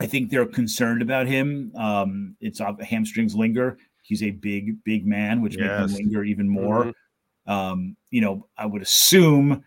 I 0.00 0.06
think 0.06 0.30
they're 0.30 0.46
concerned 0.46 1.02
about 1.02 1.26
him. 1.26 1.70
Um, 1.76 2.36
it's 2.40 2.60
uh, 2.60 2.72
hamstrings 2.80 3.34
linger. 3.34 3.78
He's 4.02 4.22
a 4.22 4.30
big, 4.30 4.82
big 4.84 5.06
man, 5.06 5.40
which 5.40 5.56
yes. 5.56 5.80
makes 5.80 5.92
him 5.92 6.06
linger 6.06 6.24
even 6.24 6.48
more. 6.48 6.84
Mm-hmm. 6.84 7.50
Um, 7.50 7.96
you 8.10 8.20
know, 8.20 8.48
I 8.56 8.66
would 8.66 8.82
assume 8.82 9.64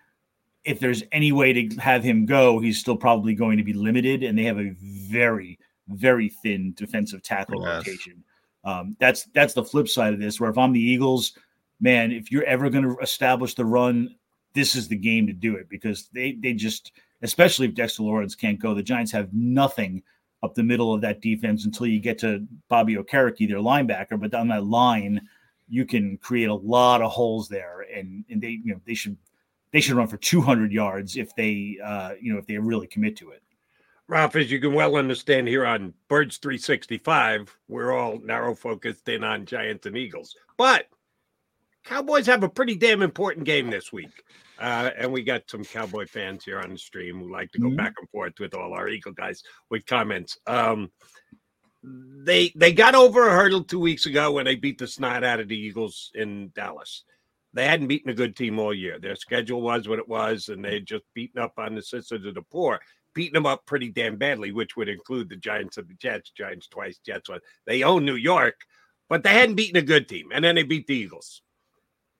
if 0.63 0.79
there's 0.79 1.03
any 1.11 1.31
way 1.31 1.53
to 1.53 1.75
have 1.77 2.03
him 2.03 2.25
go, 2.25 2.59
he's 2.59 2.79
still 2.79 2.97
probably 2.97 3.35
going 3.35 3.57
to 3.57 3.63
be 3.63 3.73
limited, 3.73 4.23
and 4.23 4.37
they 4.37 4.43
have 4.43 4.59
a 4.59 4.73
very, 4.79 5.59
very 5.87 6.29
thin 6.29 6.73
defensive 6.75 7.21
tackle 7.21 7.61
yes. 7.63 7.87
rotation. 7.87 8.23
Um, 8.63 8.95
that's 8.99 9.25
that's 9.33 9.53
the 9.53 9.63
flip 9.63 9.87
side 9.87 10.13
of 10.13 10.19
this. 10.19 10.39
Where 10.39 10.49
if 10.49 10.57
I'm 10.57 10.73
the 10.73 10.79
Eagles, 10.79 11.33
man, 11.79 12.11
if 12.11 12.31
you're 12.31 12.45
ever 12.45 12.69
going 12.69 12.83
to 12.83 12.97
establish 13.01 13.53
the 13.53 13.65
run, 13.65 14.15
this 14.53 14.75
is 14.75 14.87
the 14.87 14.97
game 14.97 15.27
to 15.27 15.33
do 15.33 15.55
it 15.55 15.69
because 15.69 16.09
they 16.13 16.33
they 16.33 16.53
just, 16.53 16.91
especially 17.21 17.67
if 17.67 17.75
Dexter 17.75 18.03
Lawrence 18.03 18.33
can't 18.35 18.59
go, 18.59 18.73
the 18.73 18.81
Giants 18.81 19.11
have 19.11 19.33
nothing 19.33 20.01
up 20.45 20.55
the 20.55 20.63
middle 20.63 20.93
of 20.93 21.01
that 21.01 21.21
defense 21.21 21.65
until 21.65 21.87
you 21.87 21.99
get 21.99 22.17
to 22.19 22.45
Bobby 22.69 22.95
Okereke, 22.95 23.47
their 23.47 23.57
linebacker. 23.57 24.19
But 24.19 24.31
down 24.31 24.47
that 24.49 24.65
line, 24.65 25.21
you 25.67 25.85
can 25.85 26.17
create 26.17 26.49
a 26.49 26.53
lot 26.53 27.01
of 27.01 27.11
holes 27.11 27.49
there, 27.49 27.85
and 27.93 28.23
and 28.29 28.41
they 28.41 28.61
you 28.63 28.73
know 28.73 28.81
they 28.85 28.93
should 28.93 29.17
they 29.71 29.81
should 29.81 29.95
run 29.95 30.07
for 30.07 30.17
200 30.17 30.71
yards 30.71 31.17
if 31.17 31.35
they 31.35 31.77
uh, 31.83 32.13
you 32.21 32.31
know 32.31 32.39
if 32.39 32.47
they 32.47 32.57
really 32.57 32.87
commit 32.87 33.17
to 33.17 33.31
it. 33.31 33.41
Ralph, 34.07 34.35
as 34.35 34.51
you 34.51 34.59
can 34.59 34.73
well 34.73 34.97
understand 34.97 35.47
here 35.47 35.65
on 35.65 35.93
Birds 36.09 36.37
365, 36.37 37.57
we're 37.67 37.91
all 37.91 38.19
narrow 38.19 38.53
focused 38.53 39.09
in 39.09 39.23
on 39.23 39.47
Giants 39.47 39.87
and 39.87 39.97
Eagles. 39.97 40.35
But 40.57 40.85
Cowboys 41.85 42.25
have 42.25 42.43
a 42.43 42.49
pretty 42.49 42.75
damn 42.75 43.01
important 43.01 43.45
game 43.45 43.69
this 43.69 43.93
week. 43.93 44.23
Uh, 44.59 44.89
and 44.97 45.11
we 45.11 45.23
got 45.23 45.43
some 45.47 45.63
Cowboy 45.63 46.05
fans 46.07 46.43
here 46.45 46.59
on 46.59 46.71
the 46.71 46.77
stream 46.77 47.19
who 47.19 47.31
like 47.31 47.51
to 47.51 47.59
go 47.59 47.67
mm-hmm. 47.67 47.75
back 47.75 47.93
and 47.99 48.09
forth 48.09 48.33
with 48.39 48.53
all 48.53 48.73
our 48.73 48.87
Eagle 48.87 49.11
guys 49.11 49.43
with 49.69 49.85
comments. 49.85 50.37
Um, 50.47 50.91
they 51.83 52.51
they 52.55 52.73
got 52.73 52.95
over 52.95 53.27
a 53.27 53.35
hurdle 53.35 53.63
two 53.63 53.79
weeks 53.79 54.05
ago 54.07 54.31
when 54.31 54.45
they 54.45 54.55
beat 54.55 54.79
the 54.79 54.87
snot 54.87 55.23
out 55.23 55.39
of 55.39 55.47
the 55.47 55.59
Eagles 55.59 56.11
in 56.15 56.51
Dallas. 56.55 57.03
They 57.53 57.67
hadn't 57.67 57.87
beaten 57.87 58.09
a 58.09 58.15
good 58.15 58.35
team 58.35 58.59
all 58.59 58.73
year. 58.73 58.99
Their 58.99 59.15
schedule 59.15 59.61
was 59.61 59.87
what 59.87 59.99
it 59.99 60.07
was, 60.07 60.49
and 60.49 60.63
they 60.65 60.73
had 60.73 60.85
just 60.85 61.03
beaten 61.13 61.41
up 61.41 61.53
on 61.57 61.75
the 61.75 61.81
sisters 61.81 62.25
of 62.25 62.33
the 62.33 62.41
poor 62.41 62.79
beating 63.15 63.33
them 63.33 63.47
up 63.47 63.65
pretty 63.65 63.89
damn 63.89 64.17
badly, 64.17 64.51
which 64.51 64.77
would 64.77 64.89
include 64.89 65.29
the 65.29 65.37
Giants 65.37 65.77
of 65.77 65.87
the 65.87 65.95
Jets, 65.95 66.29
Giants 66.29 66.67
twice, 66.67 66.99
Jets 67.03 67.29
once. 67.29 67.41
They 67.65 67.81
own 67.81 68.05
New 68.05 68.15
York, 68.15 68.55
but 69.09 69.23
they 69.23 69.33
hadn't 69.33 69.55
beaten 69.55 69.77
a 69.77 69.81
good 69.81 70.07
team, 70.07 70.29
and 70.31 70.45
then 70.45 70.53
they 70.53 70.63
beat 70.63 70.85
the 70.85 70.95
Eagles. 70.95 71.41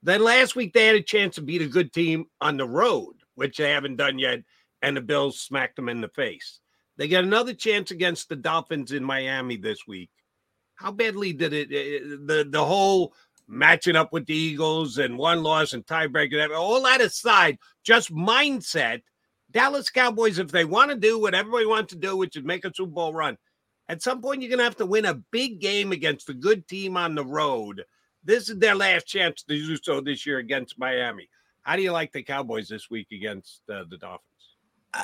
Then 0.05 0.23
last 0.23 0.55
week 0.55 0.73
they 0.73 0.85
had 0.85 0.95
a 0.95 1.01
chance 1.01 1.35
to 1.35 1.41
beat 1.41 1.61
a 1.61 1.67
good 1.67 1.91
team 1.91 2.25
on 2.39 2.57
the 2.57 2.67
road, 2.67 3.15
which 3.35 3.57
they 3.57 3.71
haven't 3.71 3.97
done 3.97 4.19
yet, 4.19 4.39
and 4.81 4.95
the 4.95 5.01
Bills 5.01 5.41
smacked 5.41 5.75
them 5.75 5.89
in 5.89 6.01
the 6.01 6.09
face. 6.09 6.59
They 6.97 7.07
get 7.07 7.23
another 7.23 7.53
chance 7.53 7.91
against 7.91 8.29
the 8.29 8.35
Dolphins 8.35 8.91
in 8.91 9.03
Miami 9.03 9.57
this 9.57 9.79
week. 9.87 10.09
How 10.75 10.91
badly 10.91 11.33
did 11.33 11.53
it 11.53 11.71
eh, 11.71 11.97
eh, 11.97 12.15
the 12.25 12.47
the 12.49 12.63
whole 12.63 13.13
matching 13.47 13.95
up 13.95 14.13
with 14.13 14.25
the 14.25 14.35
Eagles 14.35 14.97
and 14.97 15.17
one 15.17 15.43
loss 15.43 15.73
and 15.73 15.85
tiebreaker, 15.85 16.57
all 16.57 16.81
that 16.83 17.01
aside, 17.01 17.57
just 17.83 18.13
mindset– 18.13 19.01
Dallas 19.55 19.89
Cowboys, 19.89 20.37
if 20.37 20.51
they 20.51 20.65
want 20.65 20.91
to 20.91 20.97
do 20.97 21.17
what 21.17 21.33
everybody 21.33 21.65
wants 21.65 21.93
to 21.93 21.99
do, 21.99 22.17
which 22.17 22.35
is 22.35 22.43
make 22.43 22.65
a 22.65 22.71
Super 22.75 22.91
Bowl 22.91 23.13
run, 23.13 23.37
at 23.87 24.01
some 24.01 24.21
point 24.21 24.41
you're 24.41 24.49
going 24.49 24.59
to 24.59 24.65
have 24.65 24.75
to 24.75 24.85
win 24.85 25.05
a 25.05 25.21
big 25.31 25.61
game 25.61 25.93
against 25.93 26.27
a 26.27 26.33
good 26.33 26.67
team 26.67 26.97
on 26.97 27.15
the 27.15 27.23
road. 27.23 27.85
This 28.25 28.49
is 28.49 28.57
their 28.57 28.75
last 28.75 29.07
chance 29.07 29.43
to 29.43 29.55
do 29.55 29.77
so 29.77 30.01
this 30.01 30.25
year 30.25 30.39
against 30.39 30.79
Miami. 30.79 31.29
How 31.61 31.75
do 31.75 31.81
you 31.81 31.91
like 31.91 32.11
the 32.11 32.23
Cowboys 32.23 32.67
this 32.67 32.89
week 32.89 33.07
against 33.11 33.61
uh, 33.71 33.83
the 33.89 33.97
Dolphins? 33.97 34.21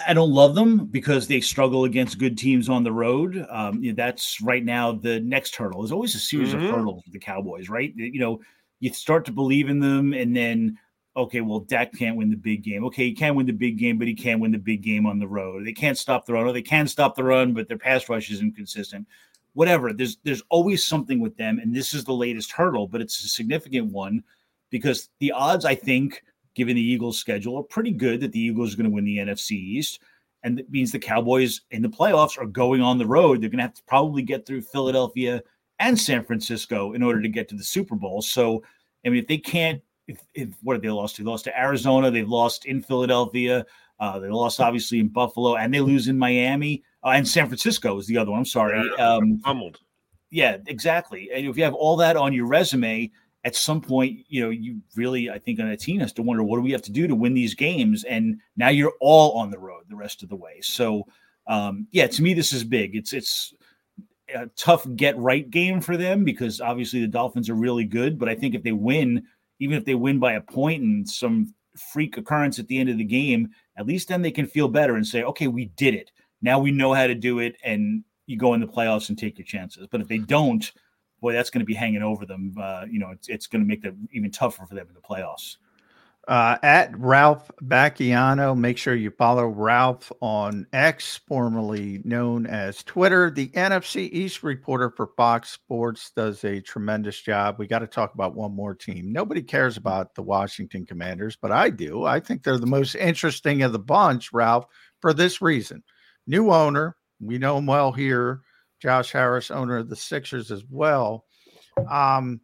I 0.07 0.14
don't 0.14 0.31
love 0.31 0.56
them 0.56 0.85
because 0.85 1.27
they 1.27 1.41
struggle 1.41 1.84
against 1.84 2.18
good 2.18 2.38
teams 2.38 2.69
on 2.69 2.84
the 2.84 2.91
road. 2.91 3.45
Um, 3.49 3.84
you 3.84 3.91
know, 3.91 3.95
that's 3.95 4.41
right 4.41 4.64
now 4.64 4.93
the 4.93 5.19
next 5.19 5.56
hurdle. 5.56 5.81
There's 5.81 5.91
always 5.91 6.15
a 6.15 6.19
series 6.19 6.53
Mhm. 6.53 6.64
of 6.65 6.72
hurdles 6.72 7.03
for 7.03 7.11
the 7.11 7.19
Cowboys, 7.19 7.69
right? 7.69 7.93
You 7.95 8.19
know, 8.19 8.41
you 8.80 8.91
start 8.93 9.26
to 9.26 9.31
believe 9.31 9.69
in 9.69 9.80
them, 9.80 10.14
and 10.14 10.35
then 10.35 10.77
okay, 11.18 11.41
well, 11.41 11.60
Dak 11.60 11.91
can't 11.93 12.15
win 12.15 12.30
the 12.30 12.38
big 12.38 12.64
game. 12.64 12.85
Okay, 12.85 13.03
he 13.07 13.14
can't 13.14 13.35
win 13.35 13.45
the 13.45 13.52
big 13.52 13.77
game, 13.77 13.98
but 13.98 14.07
he 14.07 14.14
can't 14.15 14.39
win 14.39 14.53
the 14.53 14.57
big 14.57 14.81
game 14.81 15.06
on 15.06 15.19
the 15.19 15.27
road. 15.27 15.65
They 15.65 15.73
can't 15.73 15.98
stop 15.98 16.26
the 16.26 16.31
run, 16.31 16.45
or 16.45 16.53
they 16.53 16.61
can 16.61 16.88
stop 16.88 17.15
the 17.15 17.23
run, 17.26 17.53
but 17.53 17.68
their 17.68 17.77
pass 17.77 18.07
rush 18.07 18.31
is 18.31 18.39
inconsistent. 18.39 19.06
Whatever. 19.53 19.94
There's 19.94 20.18
there's 20.23 20.44
always 20.49 20.86
something 20.86 21.19
with 21.19 21.36
them, 21.38 21.60
and 21.60 21.76
this 21.76 21.94
is 21.94 22.03
the 22.03 22.14
latest 22.14 22.52
hurdle, 22.52 22.88
but 22.88 23.02
it's 23.02 23.23
a 23.23 23.28
significant 23.28 23.91
one 23.91 24.23
because 24.69 25.10
the 25.19 25.32
odds, 25.34 25.65
I 25.65 25.76
think, 25.76 26.23
given 26.56 26.76
the 26.76 26.82
Eagles' 26.82 27.19
schedule, 27.19 27.57
are 27.57 27.64
pretty 27.64 27.91
good 27.91 28.22
that 28.22 28.32
the 28.32 28.40
Eagles 28.40 28.73
are 28.73 28.78
going 28.78 28.90
to 28.90 28.95
win 28.95 29.03
the 29.03 29.18
NFC 29.18 29.52
East. 29.52 29.99
And 30.44 30.57
that 30.57 30.72
means 30.72 30.91
the 30.91 30.99
Cowboys 30.99 31.61
in 31.69 31.84
the 31.84 31.90
playoffs 31.90 32.40
are 32.40 32.48
going 32.48 32.82
on 32.82 32.98
the 32.98 33.06
road. 33.06 33.41
They're 33.41 33.49
going 33.49 33.60
to 33.60 33.64
have 33.65 33.76
to 33.76 33.84
probably 33.84 34.23
get 34.23 34.45
through 34.45 34.61
Philadelphia 34.61 35.44
and 35.78 35.99
San 35.99 36.23
Francisco 36.23 36.94
in 36.94 37.03
order 37.03 37.22
to 37.22 37.30
get 37.30 37.48
to 37.49 37.56
the 37.56 37.64
Super 37.64 37.95
Bowl. 37.95 38.22
So, 38.22 38.64
I 39.06 39.10
mean, 39.10 39.19
if 39.19 39.28
they 39.28 39.38
can't, 39.38 39.82
if, 40.07 40.19
if 40.34 40.49
what 40.64 40.73
have 40.73 40.82
they 40.82 40.90
lost? 40.90 41.18
They 41.18 41.23
lost 41.23 41.44
to 41.45 41.60
Arizona. 41.60 42.10
They've 42.10 42.28
lost 42.28 42.65
in 42.65 42.82
Philadelphia. 42.82 43.65
Uh, 43.99 44.18
they 44.18 44.30
lost 44.30 44.60
obviously 44.60 44.99
in 44.99 45.10
Buffalo, 45.10 45.57
and 45.57 45.72
they 45.72 45.80
lose 45.80 46.07
in 46.07 46.18
Miami 46.18 46.84
uh, 47.03 47.10
and 47.10 47.28
San 47.28 47.48
Francisco 47.48 47.98
is 47.98 48.07
the 48.07 48.18
other 48.18 48.32
one. 48.32 48.40
I'm 48.40 48.45
sorry. 48.45 48.90
Um, 48.98 49.40
pummeled. 49.44 49.80
yeah, 50.30 50.57
exactly. 50.68 51.30
And 51.34 51.48
if 51.48 51.57
you 51.57 51.64
have 51.64 51.73
all 51.73 51.98
that 51.98 52.15
on 52.15 52.34
your 52.34 52.48
resume, 52.48 53.11
at 53.44 53.56
some 53.56 53.82
point, 53.82 54.19
you 54.28 54.44
know, 54.44 54.49
you 54.49 54.82
really, 54.95 55.30
I 55.30 55.40
think, 55.40 55.60
on 55.60 55.68
a 55.68 55.78
team 55.78 55.99
has 55.99 56.14
to 56.14 56.22
wonder 56.22 56.44
what 56.44 56.57
do 56.57 56.61
we 56.61 56.72
have 56.72 56.84
to 56.84 56.91
do 56.91 57.07
to 57.07 57.15
win 57.15 57.34
these 57.34 57.56
games. 57.56 58.03
And 58.03 58.40
now 58.56 58.69
you're 58.69 58.94
all 58.99 59.38
on 59.38 59.49
the 59.49 59.57
road 59.57 59.84
the 59.90 59.95
rest 59.95 60.22
of 60.22 60.30
the 60.30 60.36
way. 60.36 60.61
So, 60.61 61.07
um, 61.48 61.88
yeah, 61.91 62.07
to 62.07 62.22
me, 62.22 62.34
this 62.34 62.53
is 62.53 62.64
big. 62.64 62.95
It's 62.95 63.14
it's 63.14 63.53
a 64.34 64.48
tough 64.56 64.88
get 64.95 65.18
right 65.18 65.49
game 65.49 65.82
for 65.82 65.98
them 65.98 66.23
because 66.23 66.61
obviously 66.61 67.02
the 67.02 67.07
Dolphins 67.07 67.49
are 67.49 67.56
really 67.56 67.86
good. 67.86 68.19
But 68.19 68.30
I 68.30 68.36
think 68.36 68.53
if 68.53 68.64
they 68.64 68.72
win, 68.72 69.23
even 69.60 69.76
if 69.76 69.86
they 69.86 69.95
win 69.95 70.19
by 70.19 70.34
a 70.34 70.41
point 70.41 70.84
and 70.84 71.10
some 71.10 71.53
freak 71.76 72.18
occurrence 72.18 72.60
at 72.60 72.68
the 72.68 72.78
end 72.78 72.90
of 72.90 72.98
the 72.98 73.03
game, 73.03 73.49
at 73.78 73.88
least 73.88 74.07
then 74.07 74.22
they 74.22 74.32
can 74.32 74.45
feel 74.45 74.68
better 74.68 74.95
and 74.95 75.07
say, 75.07 75.23
okay, 75.23 75.48
we 75.48 75.65
did 75.65 75.95
it. 75.95 76.11
Now 76.41 76.59
we 76.59 76.72
know 76.72 76.93
how 76.93 77.07
to 77.07 77.15
do 77.15 77.39
it, 77.39 77.55
and 77.63 78.03
you 78.26 78.38
go 78.38 78.53
in 78.53 78.61
the 78.61 78.68
playoffs 78.68 79.09
and 79.09 79.18
take 79.18 79.38
your 79.38 79.45
chances. 79.45 79.88
But 79.89 80.01
if 80.01 80.07
they 80.07 80.18
don't, 80.18 80.72
boy, 81.22 81.34
that's 81.34 81.49
going 81.49 81.59
to 81.59 81.65
be 81.65 81.73
hanging 81.73 82.03
over 82.03 82.26
them. 82.26 82.55
Uh, 82.59 82.85
you 82.89 82.99
know, 82.99 83.11
it's, 83.11 83.30
it's 83.30 83.47
going 83.47 83.61
to 83.61 83.68
make 83.68 83.84
it 83.85 83.93
even 84.11 84.31
tougher 84.31 84.65
for 84.65 84.76
them 84.76 84.88
in 84.88 84.93
the 84.93 85.01
playoffs. 85.01 85.57
Uh, 86.27 86.55
at 86.61 86.97
Ralph 86.97 87.49
Vacchiano, 87.63 88.55
make 88.55 88.77
sure 88.77 88.93
you 88.93 89.09
follow 89.09 89.47
Ralph 89.47 90.11
on 90.22 90.68
X, 90.72 91.19
formerly 91.27 91.99
known 92.05 92.45
as 92.45 92.84
Twitter. 92.84 93.31
The 93.31 93.47
NFC 93.49 94.07
East 94.11 94.43
reporter 94.43 94.91
for 94.95 95.07
Fox 95.18 95.49
Sports 95.49 96.11
does 96.15 96.43
a 96.43 96.61
tremendous 96.61 97.19
job. 97.19 97.55
We 97.57 97.65
got 97.65 97.80
to 97.80 97.88
talk 97.88 98.13
about 98.13 98.35
one 98.35 98.55
more 98.55 98.76
team. 98.76 99.11
Nobody 99.11 99.41
cares 99.41 99.77
about 99.77 100.13
the 100.13 100.22
Washington 100.22 100.85
Commanders, 100.85 101.35
but 101.35 101.51
I 101.51 101.72
do. 101.72 102.05
I 102.05 102.19
think 102.19 102.43
they're 102.43 102.59
the 102.59 102.68
most 102.68 102.93
interesting 102.93 103.63
of 103.63 103.72
the 103.72 103.80
bunch, 103.80 104.31
Ralph, 104.31 104.65
for 104.99 105.13
this 105.13 105.41
reason. 105.41 105.84
New 106.27 106.52
owner, 106.52 106.95
we 107.19 107.38
know 107.38 107.57
him 107.57 107.65
well 107.65 107.91
here. 107.91 108.41
Josh 108.81 109.11
Harris, 109.11 109.52
owner 109.52 109.77
of 109.77 109.89
the 109.89 109.95
Sixers 109.95 110.52
as 110.52 110.64
well. 110.69 111.26
Um, 111.89 112.41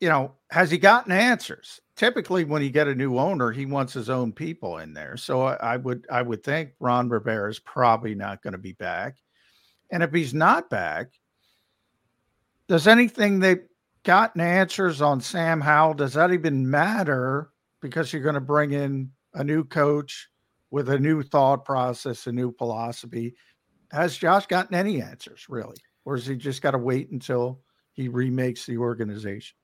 you 0.00 0.08
know, 0.08 0.32
has 0.50 0.70
he 0.70 0.78
gotten 0.78 1.12
answers? 1.12 1.80
Typically, 1.96 2.44
when 2.44 2.62
you 2.62 2.70
get 2.70 2.88
a 2.88 2.94
new 2.94 3.18
owner, 3.18 3.50
he 3.50 3.66
wants 3.66 3.92
his 3.92 4.10
own 4.10 4.32
people 4.32 4.78
in 4.78 4.94
there. 4.94 5.16
So 5.16 5.42
I, 5.42 5.54
I 5.54 5.76
would 5.76 6.06
I 6.10 6.22
would 6.22 6.42
think 6.42 6.70
Ron 6.78 7.08
Rivera 7.08 7.50
is 7.50 7.58
probably 7.58 8.14
not 8.14 8.42
going 8.42 8.52
to 8.52 8.58
be 8.58 8.72
back. 8.72 9.16
And 9.90 10.02
if 10.02 10.12
he's 10.12 10.34
not 10.34 10.70
back, 10.70 11.08
does 12.68 12.86
anything 12.86 13.38
they've 13.38 13.66
gotten 14.02 14.40
answers 14.40 15.00
on 15.00 15.20
Sam 15.20 15.60
Howell? 15.60 15.94
Does 15.94 16.14
that 16.14 16.32
even 16.32 16.68
matter? 16.68 17.50
Because 17.80 18.12
you're 18.12 18.22
going 18.22 18.34
to 18.34 18.40
bring 18.40 18.72
in 18.72 19.10
a 19.34 19.44
new 19.44 19.64
coach 19.64 20.28
with 20.74 20.88
a 20.88 20.98
new 20.98 21.22
thought 21.22 21.64
process, 21.64 22.26
a 22.26 22.32
new 22.32 22.52
philosophy. 22.52 23.36
Has 23.92 24.16
Josh 24.16 24.46
gotten 24.46 24.74
any 24.74 25.00
answers 25.00 25.46
really? 25.48 25.76
Or 26.04 26.16
has 26.16 26.26
he 26.26 26.34
just 26.34 26.62
got 26.62 26.72
to 26.72 26.78
wait 26.78 27.10
until 27.10 27.60
he 27.92 28.08
remakes 28.08 28.66
the 28.66 28.78
organization? 28.78 29.56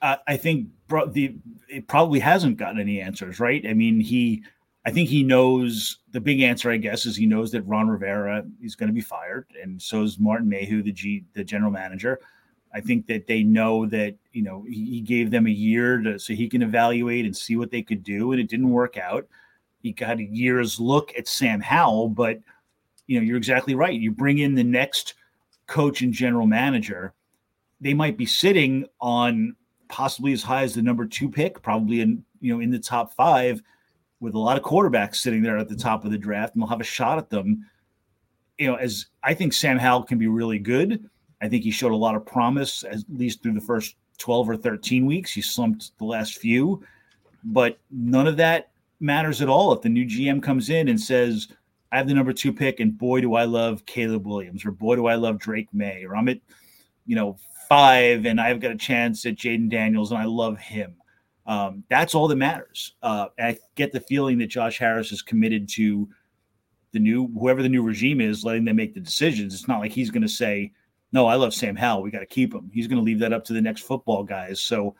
uh, 0.00 0.16
I 0.26 0.36
think 0.36 0.68
bro- 0.86 1.08
the 1.08 1.36
it 1.68 1.88
probably 1.88 2.20
hasn't 2.20 2.56
gotten 2.56 2.80
any 2.80 3.00
answers, 3.00 3.40
right? 3.40 3.64
I 3.68 3.74
mean, 3.74 4.00
he, 4.00 4.44
I 4.86 4.90
think 4.90 5.08
he 5.08 5.22
knows 5.22 5.98
the 6.12 6.20
big 6.20 6.40
answer. 6.40 6.70
I 6.70 6.76
guess 6.76 7.04
is 7.04 7.16
he 7.16 7.26
knows 7.26 7.50
that 7.52 7.62
Ron 7.62 7.88
Rivera 7.88 8.44
is 8.62 8.76
going 8.76 8.88
to 8.88 8.94
be 8.94 9.00
fired, 9.00 9.46
and 9.60 9.80
so 9.80 10.02
is 10.02 10.18
Martin 10.18 10.48
Mayhew, 10.48 10.82
the 10.82 10.92
G, 10.92 11.24
the 11.34 11.44
general 11.44 11.72
manager. 11.72 12.20
I 12.72 12.80
think 12.80 13.06
that 13.06 13.26
they 13.26 13.42
know 13.42 13.86
that 13.86 14.14
you 14.32 14.42
know 14.42 14.64
he, 14.68 14.84
he 14.84 15.00
gave 15.00 15.30
them 15.30 15.46
a 15.46 15.50
year 15.50 15.98
to 15.98 16.18
so 16.18 16.32
he 16.32 16.48
can 16.48 16.62
evaluate 16.62 17.24
and 17.24 17.36
see 17.36 17.56
what 17.56 17.70
they 17.70 17.82
could 17.82 18.04
do, 18.04 18.32
and 18.32 18.40
it 18.40 18.48
didn't 18.48 18.70
work 18.70 18.96
out. 18.96 19.26
He 19.82 19.92
got 19.92 20.18
a 20.18 20.24
year's 20.24 20.80
look 20.80 21.12
at 21.16 21.28
Sam 21.28 21.60
Howell, 21.60 22.10
but 22.10 22.40
you 23.06 23.18
know 23.18 23.24
you're 23.24 23.36
exactly 23.36 23.74
right. 23.74 23.92
You 23.92 24.10
bring 24.10 24.38
in 24.38 24.54
the 24.54 24.64
next 24.64 25.14
coach 25.66 26.02
and 26.02 26.12
general 26.12 26.46
manager, 26.46 27.14
they 27.80 27.94
might 27.94 28.16
be 28.16 28.26
sitting 28.26 28.86
on 29.00 29.54
possibly 29.88 30.32
as 30.32 30.42
high 30.42 30.62
as 30.62 30.74
the 30.74 30.82
number 30.82 31.06
two 31.06 31.30
pick, 31.30 31.62
probably 31.62 32.00
in 32.00 32.24
you 32.40 32.52
know 32.52 32.60
in 32.60 32.70
the 32.70 32.78
top 32.78 33.14
five, 33.14 33.62
with 34.20 34.34
a 34.34 34.38
lot 34.38 34.56
of 34.56 34.62
quarterbacks 34.62 35.16
sitting 35.16 35.42
there 35.42 35.58
at 35.58 35.68
the 35.68 35.76
top 35.76 36.04
of 36.04 36.10
the 36.10 36.18
draft, 36.18 36.54
and 36.54 36.62
they'll 36.62 36.68
have 36.68 36.80
a 36.80 36.84
shot 36.84 37.18
at 37.18 37.30
them. 37.30 37.64
You 38.58 38.66
know, 38.68 38.74
as 38.74 39.06
I 39.22 39.34
think 39.34 39.52
Sam 39.52 39.78
Howell 39.78 40.04
can 40.04 40.18
be 40.18 40.26
really 40.26 40.58
good. 40.58 41.08
I 41.40 41.48
think 41.48 41.62
he 41.62 41.70
showed 41.70 41.92
a 41.92 41.96
lot 41.96 42.16
of 42.16 42.26
promise, 42.26 42.82
at 42.82 42.98
least 43.08 43.42
through 43.42 43.54
the 43.54 43.60
first 43.60 43.94
twelve 44.18 44.50
or 44.50 44.56
thirteen 44.56 45.06
weeks. 45.06 45.32
He 45.32 45.40
slumped 45.40 45.96
the 45.98 46.04
last 46.04 46.38
few, 46.38 46.82
but 47.44 47.78
none 47.92 48.26
of 48.26 48.36
that 48.38 48.70
matters 49.00 49.42
at 49.42 49.48
all 49.48 49.72
if 49.72 49.82
the 49.82 49.88
new 49.88 50.04
GM 50.04 50.42
comes 50.42 50.70
in 50.70 50.88
and 50.88 51.00
says, 51.00 51.48
"I 51.92 51.98
have 51.98 52.08
the 52.08 52.14
number 52.14 52.32
two 52.32 52.52
pick, 52.52 52.80
and 52.80 52.96
boy, 52.96 53.20
do 53.20 53.34
I 53.34 53.44
love 53.44 53.86
Caleb 53.86 54.26
Williams, 54.26 54.64
or 54.64 54.72
boy, 54.72 54.96
do 54.96 55.06
I 55.06 55.14
love 55.14 55.38
Drake 55.38 55.68
Maye, 55.72 56.04
or 56.04 56.16
I'm 56.16 56.28
at, 56.28 56.40
you 57.06 57.16
know, 57.16 57.36
five, 57.68 58.26
and 58.26 58.40
I've 58.40 58.60
got 58.60 58.72
a 58.72 58.76
chance 58.76 59.24
at 59.26 59.36
Jayden 59.36 59.70
Daniels, 59.70 60.10
and 60.10 60.20
I 60.20 60.24
love 60.24 60.58
him. 60.58 60.96
Um, 61.46 61.84
that's 61.88 62.14
all 62.14 62.28
that 62.28 62.36
matters. 62.36 62.94
Uh, 63.02 63.28
I 63.38 63.58
get 63.74 63.92
the 63.92 64.00
feeling 64.00 64.38
that 64.38 64.48
Josh 64.48 64.78
Harris 64.78 65.12
is 65.12 65.22
committed 65.22 65.68
to 65.70 66.08
the 66.92 66.98
new 66.98 67.28
whoever 67.28 67.62
the 67.62 67.68
new 67.68 67.82
regime 67.82 68.20
is, 68.20 68.44
letting 68.44 68.64
them 68.64 68.76
make 68.76 68.94
the 68.94 69.00
decisions. 69.00 69.54
It's 69.54 69.68
not 69.68 69.80
like 69.80 69.92
he's 69.92 70.10
going 70.10 70.22
to 70.22 70.28
say, 70.28 70.72
"No, 71.12 71.26
I 71.26 71.36
love 71.36 71.54
Sam 71.54 71.76
Howell. 71.76 72.02
We 72.02 72.10
got 72.10 72.20
to 72.20 72.26
keep 72.26 72.54
him." 72.54 72.70
He's 72.72 72.86
going 72.86 72.98
to 72.98 73.04
leave 73.04 73.18
that 73.20 73.32
up 73.32 73.44
to 73.46 73.52
the 73.52 73.60
next 73.60 73.82
football 73.82 74.24
guys. 74.24 74.60
So 74.60 74.94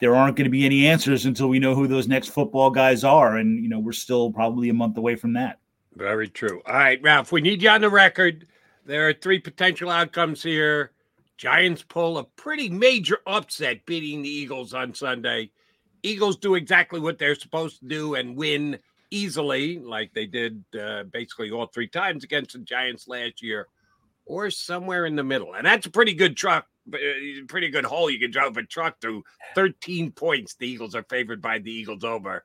there 0.00 0.14
aren't 0.14 0.36
going 0.36 0.44
to 0.44 0.50
be 0.50 0.64
any 0.64 0.86
answers 0.86 1.26
until 1.26 1.48
we 1.48 1.58
know 1.58 1.74
who 1.74 1.86
those 1.86 2.08
next 2.08 2.28
football 2.28 2.70
guys 2.70 3.04
are, 3.04 3.36
and 3.36 3.62
you 3.62 3.68
know 3.68 3.78
we're 3.78 3.92
still 3.92 4.32
probably 4.32 4.68
a 4.68 4.74
month 4.74 4.96
away 4.96 5.16
from 5.16 5.32
that. 5.34 5.58
Very 5.94 6.28
true. 6.28 6.62
All 6.66 6.74
right, 6.74 7.02
Ralph, 7.02 7.32
we 7.32 7.40
need 7.40 7.62
you 7.62 7.70
on 7.70 7.80
the 7.80 7.90
record. 7.90 8.46
There 8.84 9.08
are 9.08 9.12
three 9.12 9.40
potential 9.40 9.90
outcomes 9.90 10.42
here. 10.42 10.92
Giants 11.36 11.82
pull 11.82 12.18
a 12.18 12.24
pretty 12.24 12.68
major 12.68 13.18
upset 13.26 13.84
beating 13.86 14.22
the 14.22 14.28
Eagles 14.28 14.74
on 14.74 14.94
Sunday. 14.94 15.50
Eagles 16.02 16.36
do 16.36 16.54
exactly 16.54 17.00
what 17.00 17.18
they're 17.18 17.34
supposed 17.34 17.80
to 17.80 17.86
do 17.86 18.14
and 18.14 18.36
win 18.36 18.78
easily, 19.10 19.78
like 19.78 20.12
they 20.14 20.26
did 20.26 20.62
uh, 20.80 21.04
basically 21.04 21.50
all 21.50 21.66
three 21.66 21.88
times 21.88 22.24
against 22.24 22.52
the 22.52 22.58
Giants 22.60 23.08
last 23.08 23.42
year, 23.42 23.68
or 24.26 24.50
somewhere 24.50 25.06
in 25.06 25.16
the 25.16 25.24
middle. 25.24 25.54
And 25.54 25.66
that's 25.66 25.86
a 25.86 25.90
pretty 25.90 26.12
good 26.14 26.36
truck, 26.36 26.66
pretty 27.48 27.68
good 27.68 27.84
hole 27.84 28.10
you 28.10 28.18
can 28.18 28.30
drive 28.30 28.56
a 28.56 28.62
truck 28.62 29.00
through. 29.00 29.24
13 29.54 30.12
points. 30.12 30.54
The 30.54 30.68
Eagles 30.68 30.94
are 30.94 31.04
favored 31.04 31.40
by 31.40 31.58
the 31.58 31.70
Eagles 31.70 32.04
over. 32.04 32.44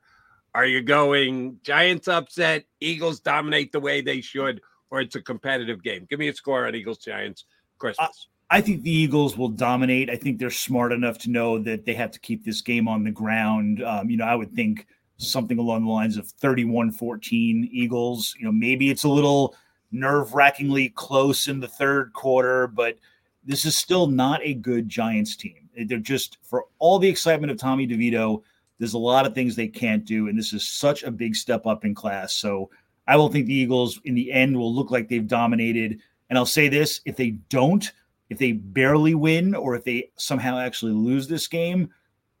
Are 0.54 0.66
you 0.66 0.82
going 0.82 1.58
Giants 1.62 2.06
upset, 2.06 2.64
Eagles 2.80 3.20
dominate 3.20 3.72
the 3.72 3.80
way 3.80 4.00
they 4.00 4.20
should, 4.20 4.60
or 4.90 5.00
it's 5.00 5.16
a 5.16 5.20
competitive 5.20 5.82
game? 5.82 6.06
Give 6.08 6.18
me 6.18 6.28
a 6.28 6.34
score 6.34 6.66
on 6.66 6.74
Eagles 6.74 6.98
Giants 6.98 7.44
Christmas. 7.78 8.28
I 8.50 8.60
think 8.60 8.82
the 8.82 8.90
Eagles 8.90 9.36
will 9.36 9.48
dominate. 9.48 10.10
I 10.10 10.16
think 10.16 10.38
they're 10.38 10.50
smart 10.50 10.92
enough 10.92 11.18
to 11.18 11.30
know 11.30 11.58
that 11.60 11.84
they 11.84 11.94
have 11.94 12.12
to 12.12 12.20
keep 12.20 12.44
this 12.44 12.60
game 12.60 12.86
on 12.86 13.02
the 13.02 13.10
ground. 13.10 13.82
Um, 13.82 14.08
you 14.08 14.16
know, 14.16 14.26
I 14.26 14.36
would 14.36 14.54
think 14.54 14.86
something 15.16 15.58
along 15.58 15.84
the 15.84 15.90
lines 15.90 16.16
of 16.16 16.28
31 16.28 16.92
14 16.92 17.68
Eagles. 17.72 18.36
You 18.38 18.44
know, 18.44 18.52
maybe 18.52 18.90
it's 18.90 19.04
a 19.04 19.08
little 19.08 19.56
nerve 19.90 20.34
wrackingly 20.34 20.90
close 20.90 21.48
in 21.48 21.60
the 21.60 21.68
third 21.68 22.12
quarter, 22.12 22.66
but 22.66 22.98
this 23.44 23.64
is 23.64 23.76
still 23.76 24.06
not 24.06 24.40
a 24.42 24.54
good 24.54 24.88
Giants 24.88 25.36
team. 25.36 25.68
They're 25.86 25.98
just, 25.98 26.38
for 26.42 26.64
all 26.78 26.98
the 26.98 27.08
excitement 27.08 27.50
of 27.50 27.58
Tommy 27.58 27.86
DeVito, 27.86 28.42
there's 28.78 28.94
a 28.94 28.98
lot 28.98 29.26
of 29.26 29.34
things 29.34 29.54
they 29.56 29.68
can't 29.68 30.04
do. 30.04 30.28
And 30.28 30.38
this 30.38 30.52
is 30.52 30.66
such 30.66 31.02
a 31.02 31.10
big 31.10 31.34
step 31.36 31.66
up 31.66 31.84
in 31.84 31.94
class. 31.94 32.34
So 32.34 32.70
I 33.06 33.16
will 33.16 33.28
think 33.28 33.46
the 33.46 33.54
Eagles 33.54 34.00
in 34.04 34.14
the 34.14 34.32
end 34.32 34.56
will 34.56 34.74
look 34.74 34.90
like 34.90 35.08
they've 35.08 35.26
dominated. 35.26 36.00
And 36.30 36.38
I'll 36.38 36.46
say 36.46 36.68
this 36.68 37.00
if 37.04 37.16
they 37.16 37.30
don't, 37.50 37.90
if 38.30 38.38
they 38.38 38.52
barely 38.52 39.14
win 39.14 39.54
or 39.54 39.74
if 39.74 39.84
they 39.84 40.10
somehow 40.16 40.58
actually 40.58 40.92
lose 40.92 41.28
this 41.28 41.46
game, 41.46 41.90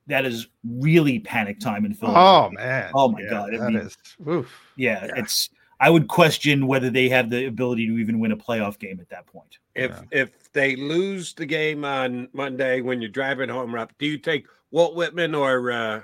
that 0.06 0.24
is 0.24 0.48
really 0.64 1.18
panic 1.18 1.60
time 1.60 1.84
in 1.84 1.94
Philadelphia. 1.94 2.58
Oh 2.58 2.62
man. 2.62 2.90
Oh 2.94 3.08
my 3.08 3.20
Yeah, 3.22 3.30
god. 3.30 3.54
I 3.54 3.58
that 3.58 3.70
mean, 3.70 3.76
is- 3.82 3.96
oof. 4.28 4.60
yeah, 4.76 5.06
it's. 5.16 5.50
I 5.80 5.90
would 5.90 6.08
question 6.08 6.66
whether 6.66 6.88
they 6.90 7.08
have 7.08 7.30
the 7.30 7.46
ability 7.46 7.86
to 7.88 7.98
even 7.98 8.18
win 8.20 8.32
a 8.32 8.36
playoff 8.36 8.78
game 8.78 9.00
at 9.00 9.08
that 9.10 9.26
point. 9.26 9.58
If 9.74 9.92
if 10.10 10.52
they 10.52 10.76
lose 10.76 11.34
the 11.34 11.46
game 11.46 11.84
on 11.84 12.28
Monday 12.32 12.80
when 12.80 13.00
you're 13.02 13.10
driving 13.10 13.48
home, 13.48 13.74
up, 13.74 13.92
do 13.98 14.06
you 14.06 14.18
take 14.18 14.46
Walt 14.70 14.94
Whitman 14.94 15.34
or 15.34 15.72
uh, 15.72 16.02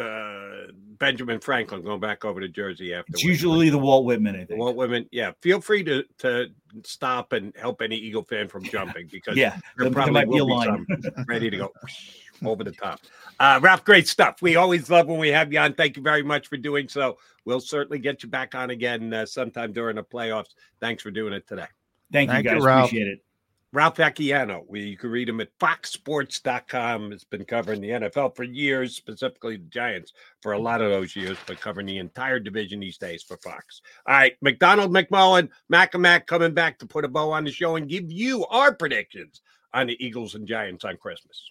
uh, 0.00 0.66
Benjamin 0.98 1.40
Franklin 1.40 1.82
going 1.82 2.00
back 2.00 2.24
over 2.24 2.40
to 2.40 2.48
Jersey 2.48 2.94
after? 2.94 3.10
It's 3.12 3.24
usually 3.24 3.68
the 3.70 3.78
Walt 3.78 4.04
Whitman, 4.04 4.36
I 4.36 4.44
think. 4.44 4.58
Walt 4.58 4.76
Whitman, 4.76 5.06
yeah. 5.12 5.32
Feel 5.42 5.60
free 5.60 5.82
to 5.84 6.04
to 6.18 6.48
stop 6.84 7.32
and 7.32 7.52
help 7.56 7.82
any 7.82 7.96
Eagle 7.96 8.22
fan 8.24 8.48
from 8.48 8.62
jumping 8.64 9.08
because 9.10 9.36
Yeah, 9.36 9.50
there 9.50 9.60
there- 9.76 9.84
there 9.86 9.92
probably 9.92 10.12
might 10.14 10.30
be 10.30 10.38
a 10.38 10.44
will 10.44 10.62
be 10.62 10.66
line. 10.68 10.86
some 11.02 11.24
ready 11.26 11.50
to 11.50 11.56
go 11.56 11.72
over 12.44 12.64
the 12.64 12.72
top. 12.72 13.00
Uh, 13.40 13.60
Ralph, 13.62 13.84
great 13.84 14.08
stuff. 14.08 14.42
We 14.42 14.56
always 14.56 14.90
love 14.90 15.06
when 15.06 15.18
we 15.18 15.28
have 15.28 15.52
you 15.52 15.58
on. 15.58 15.74
Thank 15.74 15.96
you 15.96 16.02
very 16.02 16.22
much 16.22 16.48
for 16.48 16.56
doing 16.56 16.88
so. 16.88 17.18
We'll 17.44 17.60
certainly 17.60 17.98
get 17.98 18.22
you 18.22 18.28
back 18.28 18.54
on 18.54 18.70
again 18.70 19.12
uh, 19.12 19.26
sometime 19.26 19.72
during 19.72 19.96
the 19.96 20.04
playoffs. 20.04 20.54
Thanks 20.80 21.02
for 21.02 21.10
doing 21.10 21.32
it 21.32 21.46
today. 21.46 21.66
Thank, 22.12 22.32
you 22.32 22.42
guys. 22.42 22.62
Appreciate 22.62 23.08
it. 23.08 23.24
Ralph 23.72 23.96
Vacchiano. 23.96 24.64
We, 24.66 24.80
you 24.80 24.96
can 24.96 25.10
read 25.10 25.28
him 25.28 25.40
at 25.40 25.56
foxsports.com. 25.58 27.12
It's 27.12 27.24
been 27.24 27.44
covering 27.44 27.82
the 27.82 27.90
NFL 27.90 28.34
for 28.34 28.44
years, 28.44 28.96
specifically 28.96 29.56
the 29.56 29.64
Giants 29.64 30.14
for 30.40 30.52
a 30.52 30.58
lot 30.58 30.80
of 30.80 30.90
those 30.90 31.14
years, 31.14 31.36
but 31.46 31.60
covering 31.60 31.86
the 31.86 31.98
entire 31.98 32.40
division 32.40 32.80
these 32.80 32.96
days 32.96 33.22
for 33.22 33.36
Fox. 33.36 33.82
All 34.06 34.14
right, 34.14 34.36
McDonald, 34.40 34.90
McMullen, 34.90 35.50
Mac 35.68 35.92
and 35.92 36.02
Mac 36.02 36.26
coming 36.26 36.54
back 36.54 36.78
to 36.78 36.86
put 36.86 37.04
a 37.04 37.08
bow 37.08 37.30
on 37.30 37.44
the 37.44 37.52
show 37.52 37.76
and 37.76 37.88
give 37.88 38.10
you 38.10 38.46
our 38.46 38.74
predictions 38.74 39.42
on 39.74 39.86
the 39.86 40.02
Eagles 40.04 40.34
and 40.34 40.48
Giants 40.48 40.86
on 40.86 40.96
Christmas. 40.96 41.50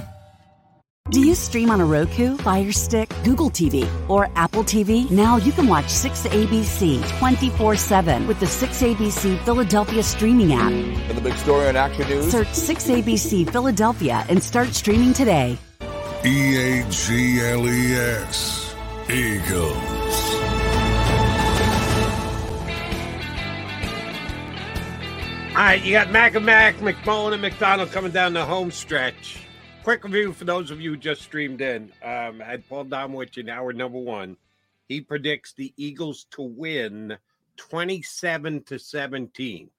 Do 1.11 1.19
you 1.19 1.35
stream 1.35 1.69
on 1.69 1.81
a 1.81 1.85
Roku, 1.85 2.37
Fire 2.37 2.71
Stick, 2.71 3.13
Google 3.25 3.49
TV, 3.49 3.85
or 4.09 4.29
Apple 4.37 4.63
TV? 4.63 5.11
Now 5.11 5.35
you 5.35 5.51
can 5.51 5.67
watch 5.67 5.87
6ABC 5.87 7.05
24 7.19 7.75
7 7.75 8.27
with 8.27 8.39
the 8.39 8.45
6ABC 8.45 9.43
Philadelphia 9.43 10.03
streaming 10.03 10.53
app. 10.53 10.71
And 10.71 11.17
the 11.17 11.19
big 11.19 11.33
story 11.33 11.67
on 11.67 11.75
Action 11.75 12.07
News. 12.07 12.31
Search 12.31 12.47
6ABC 12.47 13.51
Philadelphia 13.51 14.25
and 14.29 14.41
start 14.41 14.69
streaming 14.69 15.11
today. 15.11 15.57
E 16.23 16.55
A 16.55 16.89
G 16.89 17.41
L 17.41 17.67
E 17.67 17.93
S. 17.93 18.73
Eagles. 19.09 19.75
All 25.49 25.57
right, 25.57 25.83
you 25.83 25.91
got 25.91 26.09
Mac 26.09 26.35
and 26.35 26.45
Mac, 26.45 26.77
McMullen 26.77 27.33
and 27.33 27.41
McDonald 27.41 27.91
coming 27.91 28.13
down 28.13 28.31
the 28.31 28.45
home 28.45 28.71
stretch. 28.71 29.40
Quick 29.83 30.03
review 30.03 30.31
for 30.31 30.45
those 30.45 30.69
of 30.69 30.79
you 30.79 30.91
who 30.91 30.97
just 30.97 31.21
streamed 31.23 31.59
in. 31.61 31.91
Um, 32.03 32.39
had 32.39 32.67
Paul 32.69 32.85
Domowitch 32.85 33.37
in 33.39 33.49
hour 33.49 33.73
number 33.73 33.97
one. 33.97 34.37
He 34.87 35.01
predicts 35.01 35.53
the 35.53 35.73
Eagles 35.75 36.27
to 36.31 36.43
win 36.43 37.17
27 37.57 38.63
to 38.65 38.77
17. 38.77 39.69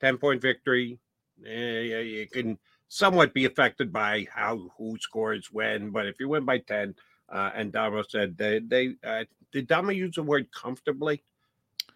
10 0.00 0.16
point 0.18 0.42
victory. 0.42 0.98
Eh, 1.46 1.80
you 1.80 2.26
can 2.30 2.58
somewhat 2.88 3.32
be 3.32 3.46
affected 3.46 3.90
by 3.92 4.26
how 4.32 4.70
who 4.76 4.98
scores 5.00 5.48
when, 5.50 5.90
but 5.90 6.06
if 6.06 6.20
you 6.20 6.28
win 6.28 6.44
by 6.44 6.58
10, 6.58 6.94
uh, 7.32 7.50
and 7.54 7.72
Damo 7.72 8.02
said 8.06 8.36
they, 8.36 8.58
they 8.58 8.94
uh, 9.02 9.24
did 9.50 9.66
Damo 9.66 9.92
use 9.92 10.14
the 10.16 10.22
word 10.22 10.46
comfortably? 10.52 11.22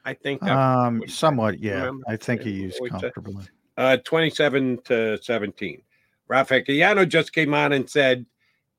I 0.06 0.14
think 0.14 0.42
Um, 0.42 1.02
somewhat, 1.06 1.58
yeah. 1.58 1.90
I 2.08 2.16
think 2.16 2.42
he 2.42 2.50
used 2.52 2.80
What 2.80 2.92
was 2.92 3.02
that? 3.02 3.14
comfortably. 3.14 3.44
uh, 3.76 3.98
27 3.98 4.78
to 4.84 5.18
17. 5.20 5.82
Ralph 6.28 6.48
Vacchiano 6.48 7.09
just 7.09 7.32
came 7.32 7.55
on 7.55 7.73
and 7.73 7.89
said 7.89 8.27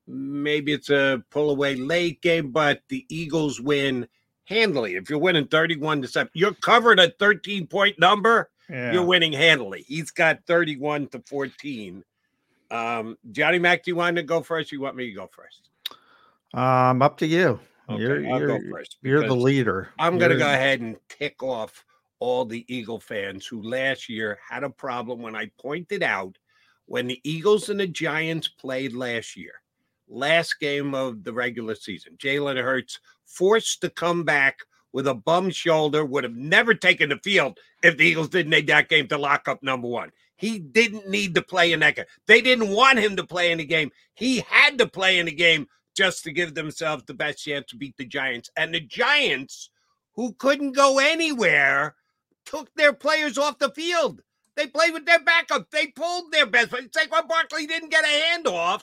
maybe 0.06 0.72
it's 0.72 0.90
a 0.90 1.22
pull 1.30 1.50
away 1.50 1.76
late 1.76 2.20
game, 2.22 2.50
but 2.50 2.82
the 2.88 3.04
Eagles 3.08 3.60
win 3.60 4.08
handily. 4.44 4.96
If 4.96 5.10
you're 5.10 5.18
winning 5.18 5.46
31 5.46 6.02
to 6.02 6.08
7, 6.08 6.30
you're 6.34 6.54
covered 6.54 6.98
a 6.98 7.10
13 7.10 7.66
point 7.66 7.98
number. 7.98 8.50
Yeah. 8.70 8.92
you're 8.92 9.04
winning 9.04 9.32
handily. 9.32 9.82
He's 9.86 10.10
got 10.10 10.40
31 10.46 11.08
to 11.08 11.22
14. 11.26 12.04
Um, 12.70 13.16
Johnny 13.32 13.58
Mac, 13.58 13.82
do 13.82 13.90
you 13.90 13.96
want 13.96 14.16
to 14.16 14.22
go 14.22 14.42
first? 14.42 14.72
You 14.72 14.80
want 14.80 14.94
me 14.94 15.06
to 15.06 15.12
go 15.12 15.30
first? 15.32 15.70
Um, 16.52 17.00
up 17.00 17.16
to 17.18 17.26
you. 17.26 17.60
Okay, 17.88 18.02
you're 18.02 18.26
I'll 18.30 18.40
you're, 18.40 18.60
first 18.70 18.98
you're 19.00 19.26
the 19.26 19.34
leader. 19.34 19.88
I'm 19.98 20.18
going 20.18 20.30
to 20.30 20.36
go 20.36 20.46
ahead 20.46 20.80
and 20.80 20.96
tick 21.08 21.42
off 21.42 21.84
all 22.18 22.44
the 22.44 22.64
Eagle 22.68 23.00
fans 23.00 23.46
who 23.46 23.62
last 23.62 24.08
year 24.08 24.38
had 24.46 24.64
a 24.64 24.70
problem 24.70 25.22
when 25.22 25.34
I 25.34 25.50
pointed 25.58 26.02
out 26.02 26.36
when 26.88 27.06
the 27.06 27.20
Eagles 27.22 27.68
and 27.68 27.78
the 27.78 27.86
Giants 27.86 28.48
played 28.48 28.94
last 28.94 29.36
year, 29.36 29.60
last 30.08 30.58
game 30.58 30.94
of 30.94 31.22
the 31.22 31.32
regular 31.32 31.74
season. 31.74 32.14
Jalen 32.16 32.60
Hurts 32.62 32.98
forced 33.26 33.82
to 33.82 33.90
come 33.90 34.24
back 34.24 34.60
with 34.92 35.06
a 35.06 35.14
bum 35.14 35.50
shoulder, 35.50 36.02
would 36.04 36.24
have 36.24 36.34
never 36.34 36.74
taken 36.74 37.10
the 37.10 37.18
field 37.18 37.58
if 37.82 37.98
the 37.98 38.04
Eagles 38.04 38.30
didn't 38.30 38.50
need 38.50 38.66
that 38.68 38.88
game 38.88 39.06
to 39.08 39.18
lock 39.18 39.46
up 39.46 39.62
number 39.62 39.86
one. 39.86 40.10
He 40.36 40.58
didn't 40.58 41.06
need 41.06 41.34
to 41.34 41.42
play 41.42 41.72
in 41.72 41.80
that 41.80 41.96
game. 41.96 42.06
They 42.26 42.40
didn't 42.40 42.70
want 42.70 42.98
him 42.98 43.16
to 43.16 43.26
play 43.26 43.52
in 43.52 43.58
the 43.58 43.66
game. 43.66 43.90
He 44.14 44.40
had 44.48 44.78
to 44.78 44.86
play 44.86 45.18
in 45.18 45.26
the 45.26 45.32
game 45.32 45.68
just 45.94 46.24
to 46.24 46.32
give 46.32 46.54
themselves 46.54 47.04
the 47.04 47.12
best 47.12 47.44
chance 47.44 47.66
to 47.68 47.76
beat 47.76 47.96
the 47.98 48.06
Giants. 48.06 48.50
And 48.56 48.72
the 48.72 48.80
Giants, 48.80 49.68
who 50.14 50.32
couldn't 50.34 50.72
go 50.72 50.98
anywhere, 51.00 51.96
took 52.46 52.74
their 52.76 52.94
players 52.94 53.36
off 53.36 53.58
the 53.58 53.70
field. 53.70 54.22
They 54.58 54.66
played 54.66 54.92
with 54.92 55.06
their 55.06 55.20
backup. 55.20 55.70
They 55.70 55.86
pulled 55.86 56.32
their 56.32 56.44
best. 56.44 56.72
But 56.72 56.90
Saquon 56.90 57.28
Barkley 57.28 57.68
didn't 57.68 57.90
get 57.92 58.02
a 58.04 58.08
handoff, 58.08 58.82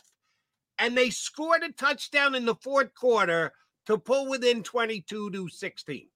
and 0.79 0.97
they 0.97 1.09
scored 1.09 1.63
a 1.63 1.71
touchdown 1.73 2.33
in 2.33 2.45
the 2.45 2.55
fourth 2.55 2.95
quarter 2.95 3.51
to 3.87 3.97
pull 3.97 4.29
within 4.29 4.63
22 4.63 5.31
to 5.31 5.49
16. 5.49 6.07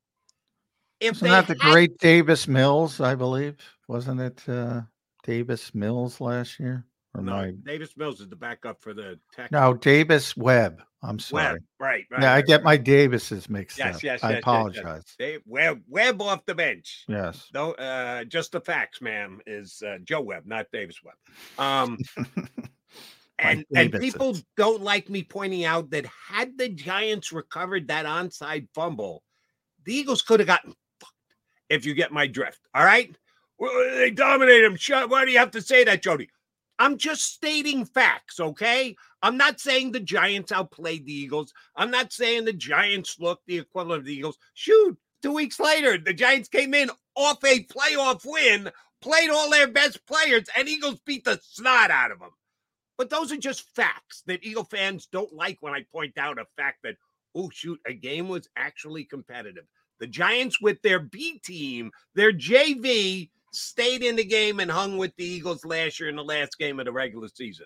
If 1.01 1.19
they 1.19 1.27
that 1.27 1.47
the 1.47 1.57
had- 1.59 1.71
great 1.73 1.97
Davis 1.97 2.47
Mills? 2.47 3.01
I 3.01 3.15
believe 3.15 3.57
wasn't 3.89 4.21
it 4.21 4.47
uh, 4.47 4.83
Davis 5.23 5.75
Mills 5.75 6.21
last 6.21 6.57
year? 6.57 6.85
Or 7.13 7.21
no, 7.21 7.31
my 7.33 7.51
Davis 7.65 7.97
Mills 7.97 8.21
is 8.21 8.29
the 8.29 8.37
backup 8.37 8.81
for 8.81 8.93
the 8.93 9.19
Tech. 9.33 9.51
no 9.51 9.73
Davis 9.73 10.37
Webb. 10.37 10.81
I'm 11.01 11.17
sorry. 11.19 11.43
Webb, 11.53 11.61
right, 11.79 12.05
right. 12.11 12.21
yeah, 12.21 12.33
I 12.33 12.41
get 12.41 12.63
my 12.63 12.75
Davises 12.77 13.49
mixed 13.49 13.77
Yes, 13.77 13.95
up. 13.97 14.03
yes, 14.03 14.23
I 14.23 14.31
yes, 14.31 14.35
yes, 14.35 14.41
apologize. 14.43 15.03
Yes, 15.05 15.15
They, 15.17 15.37
Webb, 15.45 15.81
Webb 15.87 16.21
off 16.21 16.45
the 16.45 16.55
bench. 16.55 17.05
Yes. 17.07 17.47
No, 17.53 17.71
uh, 17.73 18.25
just 18.25 18.51
the 18.51 18.59
facts, 18.59 19.01
ma'am, 19.01 19.39
is 19.47 19.81
uh, 19.85 19.99
Joe 20.03 20.21
Webb, 20.21 20.43
not 20.45 20.67
Davis 20.73 20.97
Webb. 21.03 21.15
Um, 21.57 21.97
and 23.39 23.65
and 23.75 23.93
people 23.93 24.37
don't 24.57 24.81
like 24.81 25.09
me 25.09 25.23
pointing 25.23 25.63
out 25.63 25.89
that 25.91 26.05
had 26.05 26.57
the 26.57 26.67
Giants 26.67 27.31
recovered 27.31 27.87
that 27.87 28.05
onside 28.05 28.67
fumble, 28.75 29.23
the 29.85 29.93
Eagles 29.95 30.21
could 30.21 30.41
have 30.41 30.47
gotten 30.47 30.73
fucked. 30.99 31.13
If 31.69 31.85
you 31.85 31.93
get 31.93 32.11
my 32.11 32.27
drift, 32.27 32.59
all 32.75 32.83
right. 32.83 33.15
Well, 33.57 33.71
they 33.95 34.11
dominated 34.11 34.65
him. 34.65 35.09
Why 35.09 35.25
do 35.25 35.31
you 35.31 35.39
have 35.39 35.51
to 35.51 35.61
say 35.61 35.83
that, 35.85 36.01
Jody? 36.01 36.29
I'm 36.79 36.97
just 36.97 37.33
stating 37.33 37.83
facts, 37.83 38.39
okay? 38.39 38.95
I'm 39.21 39.35
not 39.35 39.59
saying 39.59 39.91
the 39.91 39.99
Giants 39.99 40.53
outplayed 40.53 41.05
the 41.05 41.13
Eagles. 41.13 41.53
I'm 41.75 41.91
not 41.91 42.13
saying 42.13 42.45
the 42.45 42.53
Giants 42.53 43.17
looked 43.19 43.45
the 43.45 43.57
equivalent 43.57 43.99
of 43.99 44.05
the 44.05 44.15
Eagles. 44.15 44.37
Shoot, 44.53 44.97
two 45.21 45.33
weeks 45.33 45.59
later, 45.59 45.97
the 45.97 46.13
Giants 46.13 46.47
came 46.47 46.73
in 46.73 46.89
off 47.15 47.43
a 47.43 47.65
playoff 47.65 48.25
win, 48.25 48.71
played 49.01 49.29
all 49.29 49.49
their 49.49 49.67
best 49.67 50.05
players, 50.07 50.47
and 50.57 50.69
Eagles 50.69 51.01
beat 51.05 51.25
the 51.25 51.39
snot 51.43 51.91
out 51.91 52.11
of 52.11 52.19
them. 52.19 52.31
But 52.97 53.09
those 53.09 53.31
are 53.33 53.37
just 53.37 53.75
facts 53.75 54.23
that 54.27 54.43
Eagle 54.43 54.63
fans 54.63 55.05
don't 55.05 55.33
like 55.33 55.57
when 55.59 55.73
I 55.73 55.85
point 55.91 56.17
out 56.17 56.39
a 56.39 56.45
fact 56.57 56.79
that, 56.83 56.95
oh, 57.35 57.49
shoot, 57.49 57.79
a 57.85 57.93
game 57.93 58.29
was 58.29 58.47
actually 58.55 59.03
competitive. 59.03 59.65
The 59.99 60.07
Giants, 60.07 60.61
with 60.61 60.81
their 60.81 60.99
B 60.99 61.39
team, 61.39 61.91
their 62.15 62.31
JV, 62.31 63.29
stayed 63.51 64.03
in 64.03 64.15
the 64.15 64.23
game 64.23 64.59
and 64.59 64.69
hung 64.71 64.97
with 64.97 65.15
the 65.15 65.25
Eagles 65.25 65.65
last 65.65 65.99
year 65.99 66.09
in 66.09 66.15
the 66.15 66.23
last 66.23 66.57
game 66.57 66.79
of 66.79 66.85
the 66.85 66.91
regular 66.91 67.27
season. 67.27 67.65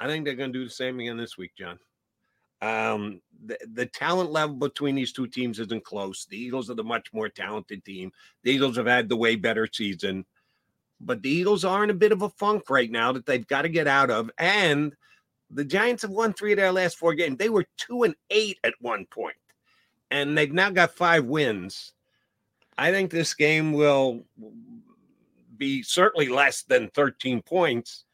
I 0.00 0.06
think 0.06 0.24
they're 0.24 0.34
going 0.34 0.52
to 0.52 0.58
do 0.58 0.64
the 0.64 0.70
same 0.70 0.98
again 1.00 1.16
this 1.16 1.38
week, 1.38 1.52
John. 1.56 1.78
Um, 2.60 3.20
the, 3.44 3.58
the 3.72 3.86
talent 3.86 4.30
level 4.30 4.56
between 4.56 4.94
these 4.94 5.12
two 5.12 5.26
teams 5.26 5.58
isn't 5.58 5.84
close. 5.84 6.26
The 6.26 6.36
Eagles 6.36 6.70
are 6.70 6.74
the 6.74 6.84
much 6.84 7.12
more 7.12 7.28
talented 7.28 7.84
team. 7.84 8.12
The 8.44 8.52
Eagles 8.52 8.76
have 8.76 8.86
had 8.86 9.08
the 9.08 9.16
way 9.16 9.34
better 9.34 9.68
season, 9.72 10.24
but 11.00 11.22
the 11.22 11.30
Eagles 11.30 11.64
are 11.64 11.82
in 11.82 11.90
a 11.90 11.94
bit 11.94 12.12
of 12.12 12.22
a 12.22 12.28
funk 12.30 12.70
right 12.70 12.90
now 12.90 13.12
that 13.12 13.26
they've 13.26 13.46
got 13.46 13.62
to 13.62 13.68
get 13.68 13.88
out 13.88 14.10
of. 14.10 14.30
And 14.38 14.94
the 15.50 15.64
Giants 15.64 16.02
have 16.02 16.12
won 16.12 16.32
three 16.32 16.52
of 16.52 16.58
their 16.58 16.72
last 16.72 16.96
four 16.96 17.14
games. 17.14 17.36
They 17.36 17.48
were 17.48 17.66
two 17.76 18.04
and 18.04 18.14
eight 18.30 18.58
at 18.62 18.74
one 18.80 19.06
point, 19.06 19.36
and 20.10 20.38
they've 20.38 20.52
now 20.52 20.70
got 20.70 20.94
five 20.94 21.24
wins. 21.24 21.92
I 22.78 22.90
think 22.90 23.10
this 23.10 23.34
game 23.34 23.72
will 23.72 24.24
be 25.56 25.82
certainly 25.82 26.28
less 26.28 26.62
than 26.62 26.88
13 26.90 27.42
points. 27.42 28.04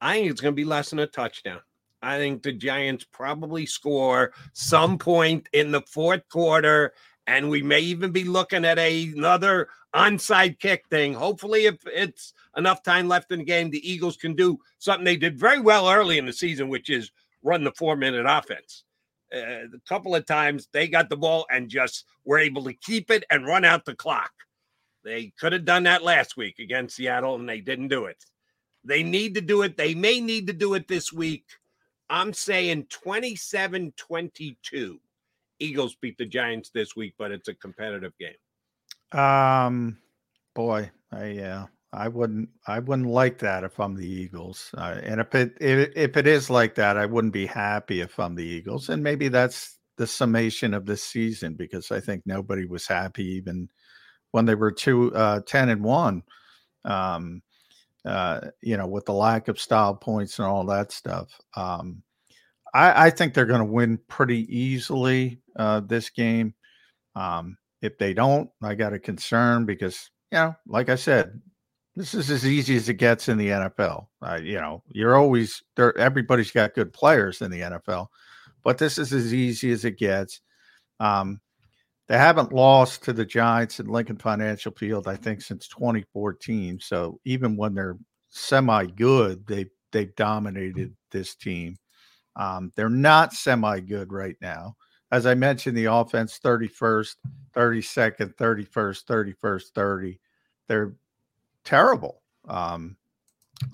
I 0.00 0.14
think 0.14 0.30
it's 0.30 0.40
going 0.40 0.52
to 0.52 0.56
be 0.56 0.64
less 0.64 0.90
than 0.90 0.98
a 0.98 1.06
touchdown. 1.06 1.60
I 2.02 2.18
think 2.18 2.42
the 2.42 2.52
Giants 2.52 3.04
probably 3.04 3.64
score 3.64 4.32
some 4.52 4.98
point 4.98 5.48
in 5.52 5.70
the 5.70 5.82
fourth 5.82 6.28
quarter, 6.28 6.92
and 7.28 7.48
we 7.48 7.62
may 7.62 7.80
even 7.80 8.10
be 8.10 8.24
looking 8.24 8.64
at 8.64 8.78
a, 8.78 9.04
another 9.16 9.68
onside 9.94 10.58
kick 10.58 10.84
thing. 10.90 11.14
Hopefully, 11.14 11.66
if 11.66 11.76
it's 11.86 12.34
enough 12.56 12.82
time 12.82 13.06
left 13.06 13.30
in 13.30 13.38
the 13.38 13.44
game, 13.44 13.70
the 13.70 13.88
Eagles 13.88 14.16
can 14.16 14.34
do 14.34 14.58
something 14.78 15.04
they 15.04 15.16
did 15.16 15.38
very 15.38 15.60
well 15.60 15.88
early 15.88 16.18
in 16.18 16.26
the 16.26 16.32
season, 16.32 16.68
which 16.68 16.90
is 16.90 17.12
run 17.44 17.62
the 17.62 17.72
four 17.72 17.96
minute 17.96 18.26
offense. 18.28 18.82
Uh, 19.34 19.66
a 19.74 19.80
couple 19.88 20.14
of 20.14 20.26
times 20.26 20.68
they 20.72 20.86
got 20.86 21.08
the 21.08 21.16
ball 21.16 21.46
and 21.50 21.68
just 21.68 22.04
were 22.24 22.38
able 22.38 22.64
to 22.64 22.74
keep 22.74 23.10
it 23.10 23.24
and 23.30 23.46
run 23.46 23.64
out 23.64 23.84
the 23.84 23.94
clock. 23.94 24.30
They 25.04 25.32
could 25.38 25.52
have 25.52 25.64
done 25.64 25.84
that 25.84 26.02
last 26.02 26.36
week 26.36 26.58
against 26.58 26.96
Seattle, 26.96 27.34
and 27.34 27.48
they 27.48 27.60
didn't 27.60 27.88
do 27.88 28.04
it. 28.06 28.22
They 28.84 29.02
need 29.02 29.34
to 29.34 29.40
do 29.40 29.62
it. 29.62 29.76
They 29.76 29.94
may 29.94 30.20
need 30.20 30.46
to 30.48 30.52
do 30.52 30.74
it 30.74 30.88
this 30.88 31.12
week. 31.12 31.44
I'm 32.10 32.32
saying 32.32 32.86
27 32.90 33.94
22. 33.96 35.00
Eagles 35.58 35.96
beat 36.00 36.18
the 36.18 36.26
Giants 36.26 36.70
this 36.70 36.96
week, 36.96 37.14
but 37.18 37.30
it's 37.30 37.48
a 37.48 37.54
competitive 37.54 38.12
game. 38.18 39.18
Um, 39.18 39.98
boy, 40.54 40.90
I 41.12 41.26
yeah, 41.26 41.66
I 41.92 42.08
wouldn't, 42.08 42.48
I 42.66 42.78
wouldn't 42.78 43.08
like 43.08 43.38
that 43.40 43.64
if 43.64 43.78
I'm 43.78 43.94
the 43.94 44.08
Eagles. 44.08 44.70
Uh, 44.76 44.98
and 45.02 45.20
if 45.20 45.34
it 45.34 45.56
if, 45.60 45.90
if 45.94 46.16
it 46.16 46.26
is 46.26 46.48
like 46.48 46.74
that, 46.76 46.96
I 46.96 47.06
wouldn't 47.06 47.34
be 47.34 47.46
happy 47.46 48.00
if 48.00 48.18
I'm 48.18 48.34
the 48.34 48.44
Eagles. 48.44 48.88
And 48.88 49.02
maybe 49.02 49.28
that's 49.28 49.78
the 49.98 50.06
summation 50.06 50.72
of 50.72 50.86
this 50.86 51.04
season 51.04 51.54
because 51.54 51.90
I 51.90 52.00
think 52.00 52.22
nobody 52.24 52.64
was 52.66 52.86
happy 52.86 53.24
even 53.36 53.68
when 54.30 54.46
they 54.46 54.54
were 54.54 54.72
two, 54.72 55.14
uh, 55.14 55.40
10 55.46 55.68
and 55.68 55.84
one. 55.84 56.22
Um, 56.84 57.42
uh, 58.04 58.40
you 58.62 58.76
know, 58.76 58.86
with 58.86 59.04
the 59.04 59.12
lack 59.12 59.48
of 59.48 59.60
style 59.60 59.94
points 59.94 60.38
and 60.38 60.48
all 60.48 60.64
that 60.66 60.90
stuff. 60.90 61.28
Um, 61.54 62.02
I, 62.74 63.06
I 63.06 63.10
think 63.10 63.34
they're 63.34 63.46
going 63.46 63.60
to 63.60 63.64
win 63.64 63.98
pretty 64.08 64.44
easily 64.54 65.40
uh, 65.56 65.80
this 65.80 66.10
game. 66.10 66.54
Um, 67.14 67.56
if 67.80 67.98
they 67.98 68.14
don't, 68.14 68.50
I 68.62 68.74
got 68.74 68.92
a 68.92 68.98
concern 68.98 69.66
because, 69.66 70.10
you 70.30 70.38
know, 70.38 70.54
like 70.66 70.88
I 70.88 70.96
said, 70.96 71.40
this 71.94 72.14
is 72.14 72.30
as 72.30 72.46
easy 72.46 72.76
as 72.76 72.88
it 72.88 72.94
gets 72.94 73.28
in 73.28 73.36
the 73.36 73.48
NFL. 73.48 74.06
Uh, 74.22 74.38
you 74.42 74.60
know, 74.60 74.82
you're 74.88 75.16
always 75.16 75.62
there. 75.76 75.96
Everybody's 75.98 76.50
got 76.50 76.74
good 76.74 76.92
players 76.92 77.42
in 77.42 77.50
the 77.50 77.60
NFL, 77.60 78.08
but 78.62 78.78
this 78.78 78.98
is 78.98 79.12
as 79.12 79.34
easy 79.34 79.70
as 79.72 79.84
it 79.84 79.98
gets. 79.98 80.40
Um, 81.00 81.40
they 82.08 82.16
haven't 82.16 82.52
lost 82.52 83.04
to 83.04 83.12
the 83.12 83.24
Giants 83.24 83.78
at 83.80 83.88
Lincoln 83.88 84.16
Financial 84.16 84.72
Field, 84.72 85.06
I 85.06 85.16
think, 85.16 85.40
since 85.42 85.68
2014. 85.68 86.80
So 86.80 87.20
even 87.24 87.56
when 87.56 87.74
they're 87.74 87.98
semi 88.30 88.86
good, 88.86 89.46
they 89.46 89.66
they've 89.92 90.14
dominated 90.16 90.94
this 91.10 91.34
team. 91.34 91.76
Um, 92.36 92.72
they're 92.74 92.88
not 92.88 93.34
semi 93.34 93.80
good 93.80 94.12
right 94.12 94.36
now. 94.40 94.76
As 95.10 95.26
I 95.26 95.34
mentioned, 95.34 95.76
the 95.76 95.92
offense 95.92 96.40
31st, 96.42 97.16
32nd, 97.54 98.34
31st, 98.36 99.04
31st, 99.04 99.64
30. 99.74 100.20
They're 100.68 100.94
terrible. 101.64 102.22
Um, 102.48 102.96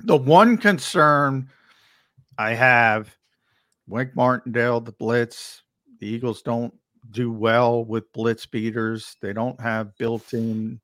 the 0.04 0.16
one 0.16 0.56
concern 0.56 1.48
I 2.36 2.54
have, 2.54 3.14
Wink 3.86 4.14
Martindale, 4.14 4.80
the 4.80 4.92
blitz, 4.92 5.62
the 6.00 6.06
Eagles 6.06 6.42
don't 6.42 6.74
do 7.10 7.32
well 7.32 7.84
with 7.84 8.12
blitz 8.12 8.46
beaters. 8.46 9.16
They 9.20 9.32
don't 9.32 9.60
have 9.60 9.96
built-in 9.96 10.80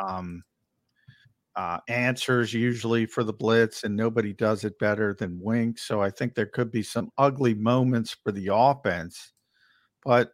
um, 0.00 0.44
uh, 1.56 1.78
answers 1.88 2.54
usually 2.54 3.06
for 3.06 3.24
the 3.24 3.32
blitz, 3.32 3.82
and 3.82 3.96
nobody 3.96 4.32
does 4.32 4.62
it 4.62 4.78
better 4.78 5.14
than 5.18 5.40
Wink. 5.40 5.78
So 5.78 6.00
I 6.00 6.10
think 6.10 6.34
there 6.34 6.46
could 6.46 6.70
be 6.70 6.82
some 6.82 7.10
ugly 7.18 7.54
moments 7.54 8.16
for 8.22 8.30
the 8.30 8.50
offense, 8.52 9.32
but 10.04 10.32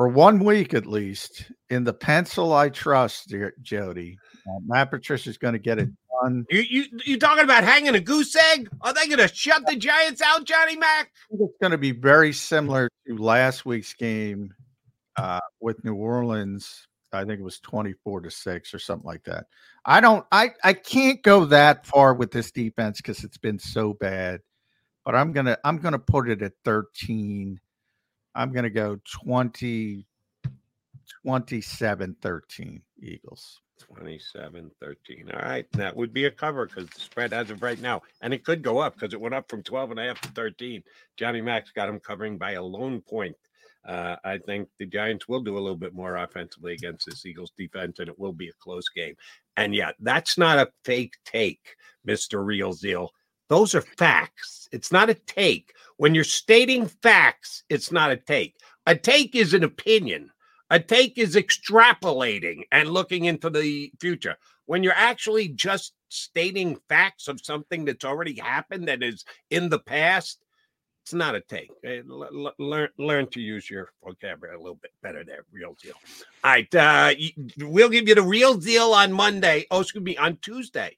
for 0.00 0.08
one 0.08 0.42
week 0.42 0.72
at 0.72 0.86
least, 0.86 1.52
in 1.68 1.84
the 1.84 1.92
pencil 1.92 2.54
I 2.54 2.70
trust, 2.70 3.28
dear 3.28 3.52
Jody, 3.60 4.16
uh, 4.48 4.58
Matt 4.64 4.90
Patricia's 4.90 5.36
going 5.36 5.52
to 5.52 5.58
get 5.58 5.78
it 5.78 5.90
done. 6.22 6.46
You 6.48 6.60
you 6.60 6.84
you 7.04 7.18
talking 7.18 7.44
about 7.44 7.64
hanging 7.64 7.94
a 7.94 8.00
goose 8.00 8.34
egg? 8.34 8.70
Are 8.80 8.94
they 8.94 9.08
going 9.08 9.18
to 9.18 9.28
shut 9.28 9.66
the 9.66 9.76
Giants 9.76 10.22
out, 10.22 10.44
Johnny 10.44 10.78
Mac? 10.78 11.10
It's 11.32 11.52
going 11.60 11.72
to 11.72 11.76
be 11.76 11.90
very 11.90 12.32
similar 12.32 12.88
to 13.06 13.18
last 13.18 13.66
week's 13.66 13.92
game 13.92 14.54
uh, 15.18 15.40
with 15.60 15.84
New 15.84 15.96
Orleans 15.96 16.86
I 17.12 17.26
think 17.26 17.38
it 17.38 17.44
was 17.44 17.60
24 17.60 18.22
to 18.22 18.30
6 18.30 18.72
or 18.72 18.78
something 18.78 19.06
like 19.06 19.24
that. 19.24 19.48
I 19.84 20.00
don't 20.00 20.24
I 20.32 20.52
I 20.64 20.72
can't 20.72 21.22
go 21.22 21.44
that 21.44 21.84
far 21.84 22.14
with 22.14 22.30
this 22.30 22.50
defense 22.50 23.02
cuz 23.02 23.22
it's 23.22 23.36
been 23.36 23.58
so 23.58 23.92
bad. 23.92 24.40
But 25.04 25.14
I'm 25.14 25.32
going 25.32 25.44
to 25.44 25.58
I'm 25.62 25.76
going 25.76 25.92
to 25.92 25.98
put 25.98 26.30
it 26.30 26.40
at 26.40 26.54
13. 26.64 27.60
I'm 28.34 28.52
going 28.52 28.64
to 28.64 28.70
go 28.70 28.98
20 29.22 30.06
27 31.24 32.16
13 32.22 32.82
Eagles. 33.02 33.60
27 33.80 34.70
13. 34.80 35.30
All 35.32 35.40
right. 35.40 35.66
That 35.72 35.96
would 35.96 36.12
be 36.12 36.26
a 36.26 36.30
cover 36.30 36.66
because 36.66 36.88
the 36.90 37.00
spread 37.00 37.32
as 37.32 37.50
of 37.50 37.62
right 37.62 37.80
now, 37.80 38.02
and 38.20 38.32
it 38.32 38.44
could 38.44 38.62
go 38.62 38.78
up 38.78 38.94
because 38.94 39.14
it 39.14 39.20
went 39.20 39.34
up 39.34 39.48
from 39.50 39.62
12 39.62 39.92
and 39.92 40.00
a 40.00 40.04
half 40.04 40.20
to 40.20 40.28
13. 40.28 40.82
Johnny 41.16 41.40
Max 41.40 41.70
got 41.72 41.88
him 41.88 41.98
covering 41.98 42.38
by 42.38 42.52
a 42.52 42.62
lone 42.62 43.00
point. 43.00 43.36
Uh, 43.86 44.16
I 44.24 44.36
think 44.38 44.68
the 44.78 44.84
Giants 44.84 45.26
will 45.26 45.40
do 45.40 45.56
a 45.56 45.60
little 45.60 45.76
bit 45.76 45.94
more 45.94 46.16
offensively 46.16 46.74
against 46.74 47.06
this 47.06 47.24
Eagles 47.24 47.52
defense, 47.56 47.98
and 47.98 48.08
it 48.08 48.18
will 48.18 48.32
be 48.32 48.48
a 48.48 48.60
close 48.60 48.88
game. 48.90 49.14
And 49.56 49.74
yeah, 49.74 49.92
that's 50.00 50.36
not 50.36 50.58
a 50.58 50.70
fake 50.84 51.14
take, 51.24 51.76
Mr. 52.06 52.44
Real 52.44 52.74
Zeal. 52.74 53.10
Those 53.50 53.74
are 53.74 53.82
facts. 53.82 54.68
It's 54.70 54.92
not 54.92 55.10
a 55.10 55.14
take. 55.14 55.74
When 55.96 56.14
you're 56.14 56.22
stating 56.22 56.86
facts, 56.86 57.64
it's 57.68 57.90
not 57.90 58.12
a 58.12 58.16
take. 58.16 58.54
A 58.86 58.94
take 58.94 59.34
is 59.34 59.52
an 59.54 59.64
opinion. 59.64 60.30
A 60.70 60.78
take 60.78 61.18
is 61.18 61.34
extrapolating 61.34 62.62
and 62.70 62.88
looking 62.88 63.24
into 63.24 63.50
the 63.50 63.90
future. 64.00 64.36
When 64.66 64.84
you're 64.84 64.92
actually 64.94 65.48
just 65.48 65.94
stating 66.10 66.78
facts 66.88 67.26
of 67.26 67.44
something 67.44 67.84
that's 67.84 68.04
already 68.04 68.38
happened 68.38 68.86
that 68.86 69.02
is 69.02 69.24
in 69.50 69.68
the 69.68 69.80
past, 69.80 70.44
it's 71.02 71.12
not 71.12 71.34
a 71.34 71.40
take. 71.40 71.72
Eh, 71.82 72.02
learn 72.06 72.88
learn 72.98 73.26
to 73.30 73.40
use 73.40 73.68
your 73.68 73.90
vocabulary 74.04 74.54
a 74.54 74.60
little 74.60 74.78
bit 74.80 74.92
better 75.02 75.24
there, 75.24 75.44
real 75.50 75.76
deal. 75.82 75.94
All 76.44 76.52
right. 76.52 76.72
Uh, 76.72 77.14
we'll 77.58 77.88
give 77.88 78.06
you 78.06 78.14
the 78.14 78.22
real 78.22 78.54
deal 78.54 78.94
on 78.94 79.12
Monday. 79.12 79.66
Oh, 79.72 79.80
excuse 79.80 80.04
me, 80.04 80.16
on 80.16 80.36
Tuesday 80.36 80.96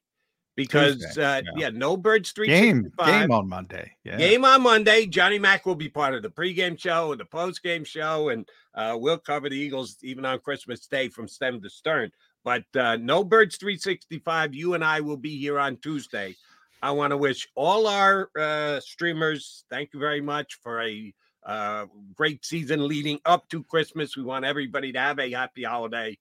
because 0.55 1.03
uh, 1.17 1.41
yeah. 1.45 1.51
yeah. 1.55 1.69
no 1.69 1.97
birds 1.97 2.31
three 2.31 2.47
game 2.47 2.91
game 3.05 3.31
on 3.31 3.47
Monday. 3.47 3.91
Yeah. 4.03 4.17
Game 4.17 4.45
on 4.45 4.61
Monday. 4.61 5.05
Johnny 5.05 5.39
Mack 5.39 5.65
will 5.65 5.75
be 5.75 5.89
part 5.89 6.13
of 6.13 6.21
the 6.21 6.29
pregame 6.29 6.79
show 6.79 7.11
and 7.11 7.19
the 7.19 7.25
postgame 7.25 7.85
show, 7.85 8.29
and 8.29 8.47
uh, 8.75 8.97
we'll 8.99 9.17
cover 9.17 9.49
the 9.49 9.57
Eagles 9.57 9.97
even 10.03 10.25
on 10.25 10.39
Christmas 10.39 10.85
Day 10.87 11.09
from 11.09 11.27
stem 11.27 11.61
to 11.61 11.69
stern. 11.69 12.11
But 12.43 12.63
uh, 12.75 12.97
no 12.97 13.23
birds 13.23 13.57
365. 13.57 14.53
You 14.53 14.73
and 14.73 14.83
I 14.83 14.99
will 14.99 15.17
be 15.17 15.37
here 15.37 15.59
on 15.59 15.77
Tuesday. 15.77 16.35
I 16.81 16.91
want 16.91 17.11
to 17.11 17.17
wish 17.17 17.47
all 17.55 17.87
our 17.87 18.29
uh, 18.37 18.79
streamers 18.81 19.63
thank 19.69 19.93
you 19.93 19.99
very 19.99 20.19
much 20.19 20.59
for 20.61 20.81
a 20.81 21.13
uh, 21.45 21.85
great 22.13 22.45
season 22.45 22.87
leading 22.87 23.19
up 23.25 23.47
to 23.49 23.63
Christmas. 23.63 24.17
We 24.17 24.23
want 24.23 24.43
everybody 24.43 24.91
to 24.91 24.99
have 24.99 25.19
a 25.19 25.31
happy 25.31 25.63
holiday 25.63 26.17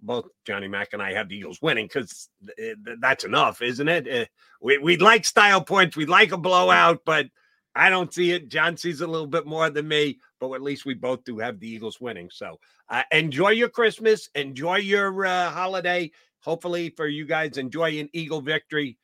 both 0.00 0.26
Johnny 0.46 0.68
Mack 0.68 0.92
and 0.92 1.02
I 1.02 1.12
have 1.12 1.28
the 1.28 1.36
Eagles 1.36 1.60
winning 1.62 1.86
because 1.86 2.28
that's 3.00 3.24
enough, 3.24 3.62
isn't 3.62 3.88
it? 3.88 4.08
Uh, 4.08 4.26
we, 4.60 4.78
we'd 4.78 5.02
like 5.02 5.24
style 5.24 5.62
points, 5.62 5.96
we'd 5.96 6.08
like 6.08 6.32
a 6.32 6.38
blowout, 6.38 7.00
but 7.04 7.26
I 7.74 7.90
don't 7.90 8.12
see 8.12 8.32
it. 8.32 8.48
John 8.48 8.76
sees 8.76 9.00
a 9.00 9.06
little 9.06 9.26
bit 9.26 9.46
more 9.46 9.68
than 9.68 9.86
me, 9.88 10.18
but 10.40 10.52
at 10.52 10.62
least 10.62 10.86
we 10.86 10.94
both 10.94 11.24
do 11.24 11.38
have 11.38 11.60
the 11.60 11.68
Eagles 11.68 12.00
winning. 12.00 12.30
So 12.32 12.58
uh, 12.88 13.02
enjoy 13.12 13.50
your 13.50 13.68
Christmas, 13.68 14.28
enjoy 14.34 14.76
your 14.76 15.26
uh, 15.26 15.50
holiday. 15.50 16.10
Hopefully, 16.40 16.90
for 16.90 17.06
you 17.06 17.26
guys, 17.26 17.58
enjoy 17.58 17.98
an 17.98 18.08
Eagle 18.12 18.40
victory. 18.40 18.96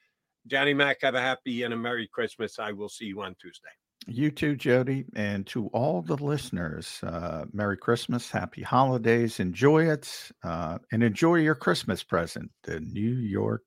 Johnny 0.46 0.74
Mack, 0.74 1.02
have 1.02 1.14
a 1.14 1.20
happy 1.20 1.62
and 1.62 1.74
a 1.74 1.76
Merry 1.76 2.08
Christmas. 2.08 2.58
I 2.58 2.72
will 2.72 2.88
see 2.88 3.06
you 3.06 3.20
on 3.22 3.34
Tuesday. 3.40 3.68
You 4.06 4.30
too, 4.30 4.56
Jody. 4.56 5.04
And 5.14 5.46
to 5.48 5.68
all 5.68 6.02
the 6.02 6.16
listeners, 6.16 6.98
uh, 7.02 7.44
Merry 7.52 7.76
Christmas, 7.76 8.30
Happy 8.30 8.62
Holidays. 8.62 9.38
Enjoy 9.38 9.90
it 9.90 10.30
uh, 10.42 10.78
and 10.90 11.02
enjoy 11.02 11.36
your 11.36 11.54
Christmas 11.54 12.02
present, 12.02 12.50
the 12.64 12.80
New 12.80 13.14
York 13.14 13.62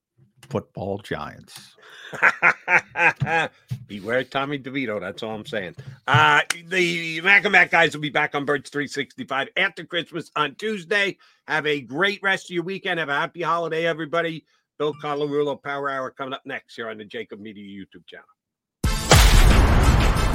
football 0.49 0.97
giants. 0.99 1.75
Beware 3.87 4.23
Tommy 4.25 4.59
DeVito. 4.59 4.99
That's 4.99 5.23
all 5.23 5.35
I'm 5.35 5.45
saying. 5.45 5.75
Uh, 6.07 6.41
the 6.67 7.21
Mac 7.21 7.45
and 7.45 7.51
Mac 7.51 7.71
guys 7.71 7.93
will 7.93 8.01
be 8.01 8.09
back 8.09 8.35
on 8.35 8.45
Birds 8.45 8.69
365 8.69 9.49
after 9.57 9.85
Christmas 9.85 10.31
on 10.35 10.55
Tuesday. 10.55 11.17
Have 11.47 11.65
a 11.65 11.81
great 11.81 12.19
rest 12.21 12.49
of 12.49 12.53
your 12.53 12.63
weekend. 12.63 12.99
Have 12.99 13.09
a 13.09 13.13
happy 13.13 13.41
holiday, 13.41 13.85
everybody. 13.85 14.45
Bill 14.77 14.93
Colarulo 14.93 15.61
Power 15.61 15.89
Hour 15.89 16.11
coming 16.11 16.33
up 16.33 16.41
next 16.45 16.75
here 16.75 16.89
on 16.89 16.97
the 16.97 17.05
JAKIB 17.05 17.39
Media 17.39 17.63
YouTube 17.63 18.05
channel. 18.05 18.25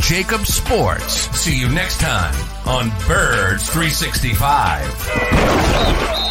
JAKIB 0.00 0.46
Sports. 0.46 1.28
See 1.38 1.60
you 1.60 1.68
next 1.68 2.00
time 2.00 2.34
on 2.66 2.88
Birds 3.06 3.68
365. 3.68 6.29